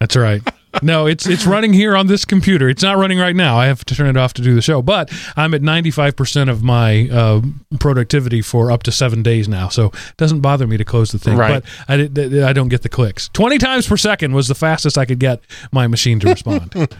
That's 0.00 0.16
right. 0.16 0.42
No, 0.82 1.06
it's 1.06 1.26
it's 1.26 1.46
running 1.46 1.72
here 1.72 1.96
on 1.96 2.06
this 2.06 2.26
computer. 2.26 2.68
It's 2.68 2.82
not 2.82 2.98
running 2.98 3.18
right 3.18 3.34
now. 3.34 3.56
I 3.56 3.64
have 3.64 3.82
to 3.86 3.94
turn 3.94 4.08
it 4.08 4.16
off 4.18 4.34
to 4.34 4.42
do 4.42 4.54
the 4.54 4.60
show. 4.60 4.82
But 4.82 5.10
I'm 5.34 5.54
at 5.54 5.62
95% 5.62 6.50
of 6.50 6.62
my 6.62 7.08
uh, 7.08 7.40
productivity 7.80 8.42
for 8.42 8.70
up 8.70 8.82
to 8.82 8.92
seven 8.92 9.22
days 9.22 9.48
now, 9.48 9.68
so 9.68 9.86
it 9.86 10.16
doesn't 10.18 10.42
bother 10.42 10.66
me 10.66 10.76
to 10.76 10.84
close 10.84 11.12
the 11.12 11.18
thing. 11.18 11.38
Right. 11.38 11.62
But 11.62 11.64
I 11.88 11.96
did- 12.08 12.42
I 12.42 12.52
don't 12.52 12.68
get 12.68 12.82
the 12.82 12.90
clicks. 12.90 13.30
20 13.30 13.56
times 13.56 13.86
per 13.88 13.96
second 13.96 14.34
was 14.34 14.48
the 14.48 14.54
fastest 14.54 14.98
I 14.98 15.06
could 15.06 15.18
get 15.18 15.40
my 15.72 15.86
machine 15.86 16.20
to 16.20 16.28
respond. 16.28 16.74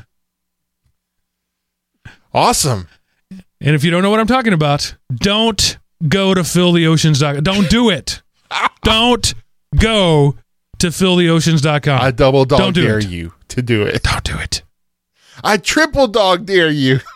Awesome. 2.35 2.86
and 3.31 3.74
if 3.74 3.82
you 3.82 3.90
don't 3.90 4.02
know 4.02 4.10
what 4.10 4.20
I'm 4.20 4.27
talking 4.27 4.52
about, 4.52 4.94
don't 5.14 5.78
go 6.06 6.35
to 6.35 6.43
filltheoceans.com. 6.43 7.43
Don't 7.43 7.68
do 7.70 7.90
it. 7.90 8.23
don't 8.82 9.35
go 9.78 10.36
to 10.78 10.86
filltheoceans.com. 10.89 12.01
I 12.01 12.10
double 12.10 12.44
dog 12.44 12.59
Don't 12.59 12.73
do 12.74 12.82
dare 12.86 12.98
it. 12.98 13.09
you 13.09 13.32
to 13.48 13.62
do 13.62 13.82
it. 13.82 14.02
don't 14.02 14.24
do 14.24 14.39
it. 14.39 14.62
I 15.44 15.56
triple 15.56 16.06
dog 16.09 16.47
dare 16.47 16.70
you. 16.70 17.01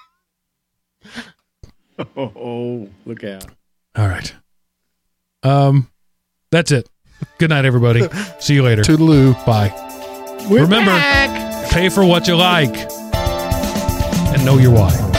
Oh, 2.16 2.88
look 3.04 3.24
out. 3.24 3.44
All 3.94 4.08
right. 4.08 4.34
Um, 5.42 5.90
that's 6.50 6.72
it. 6.72 6.88
Good 7.36 7.50
night, 7.50 7.66
everybody. 7.66 8.08
See 8.38 8.54
you 8.54 8.62
later. 8.62 8.80
Toodaloo. 8.82 9.34
Bye. 9.44 9.70
We're 10.50 10.62
Remember- 10.62 10.90
back. 10.92 11.70
Pay 11.70 11.90
for 11.90 12.02
what 12.04 12.26
you 12.26 12.36
like 12.36 12.74
and 14.34 14.44
know 14.46 14.56
your 14.56 14.72
why. 14.72 15.09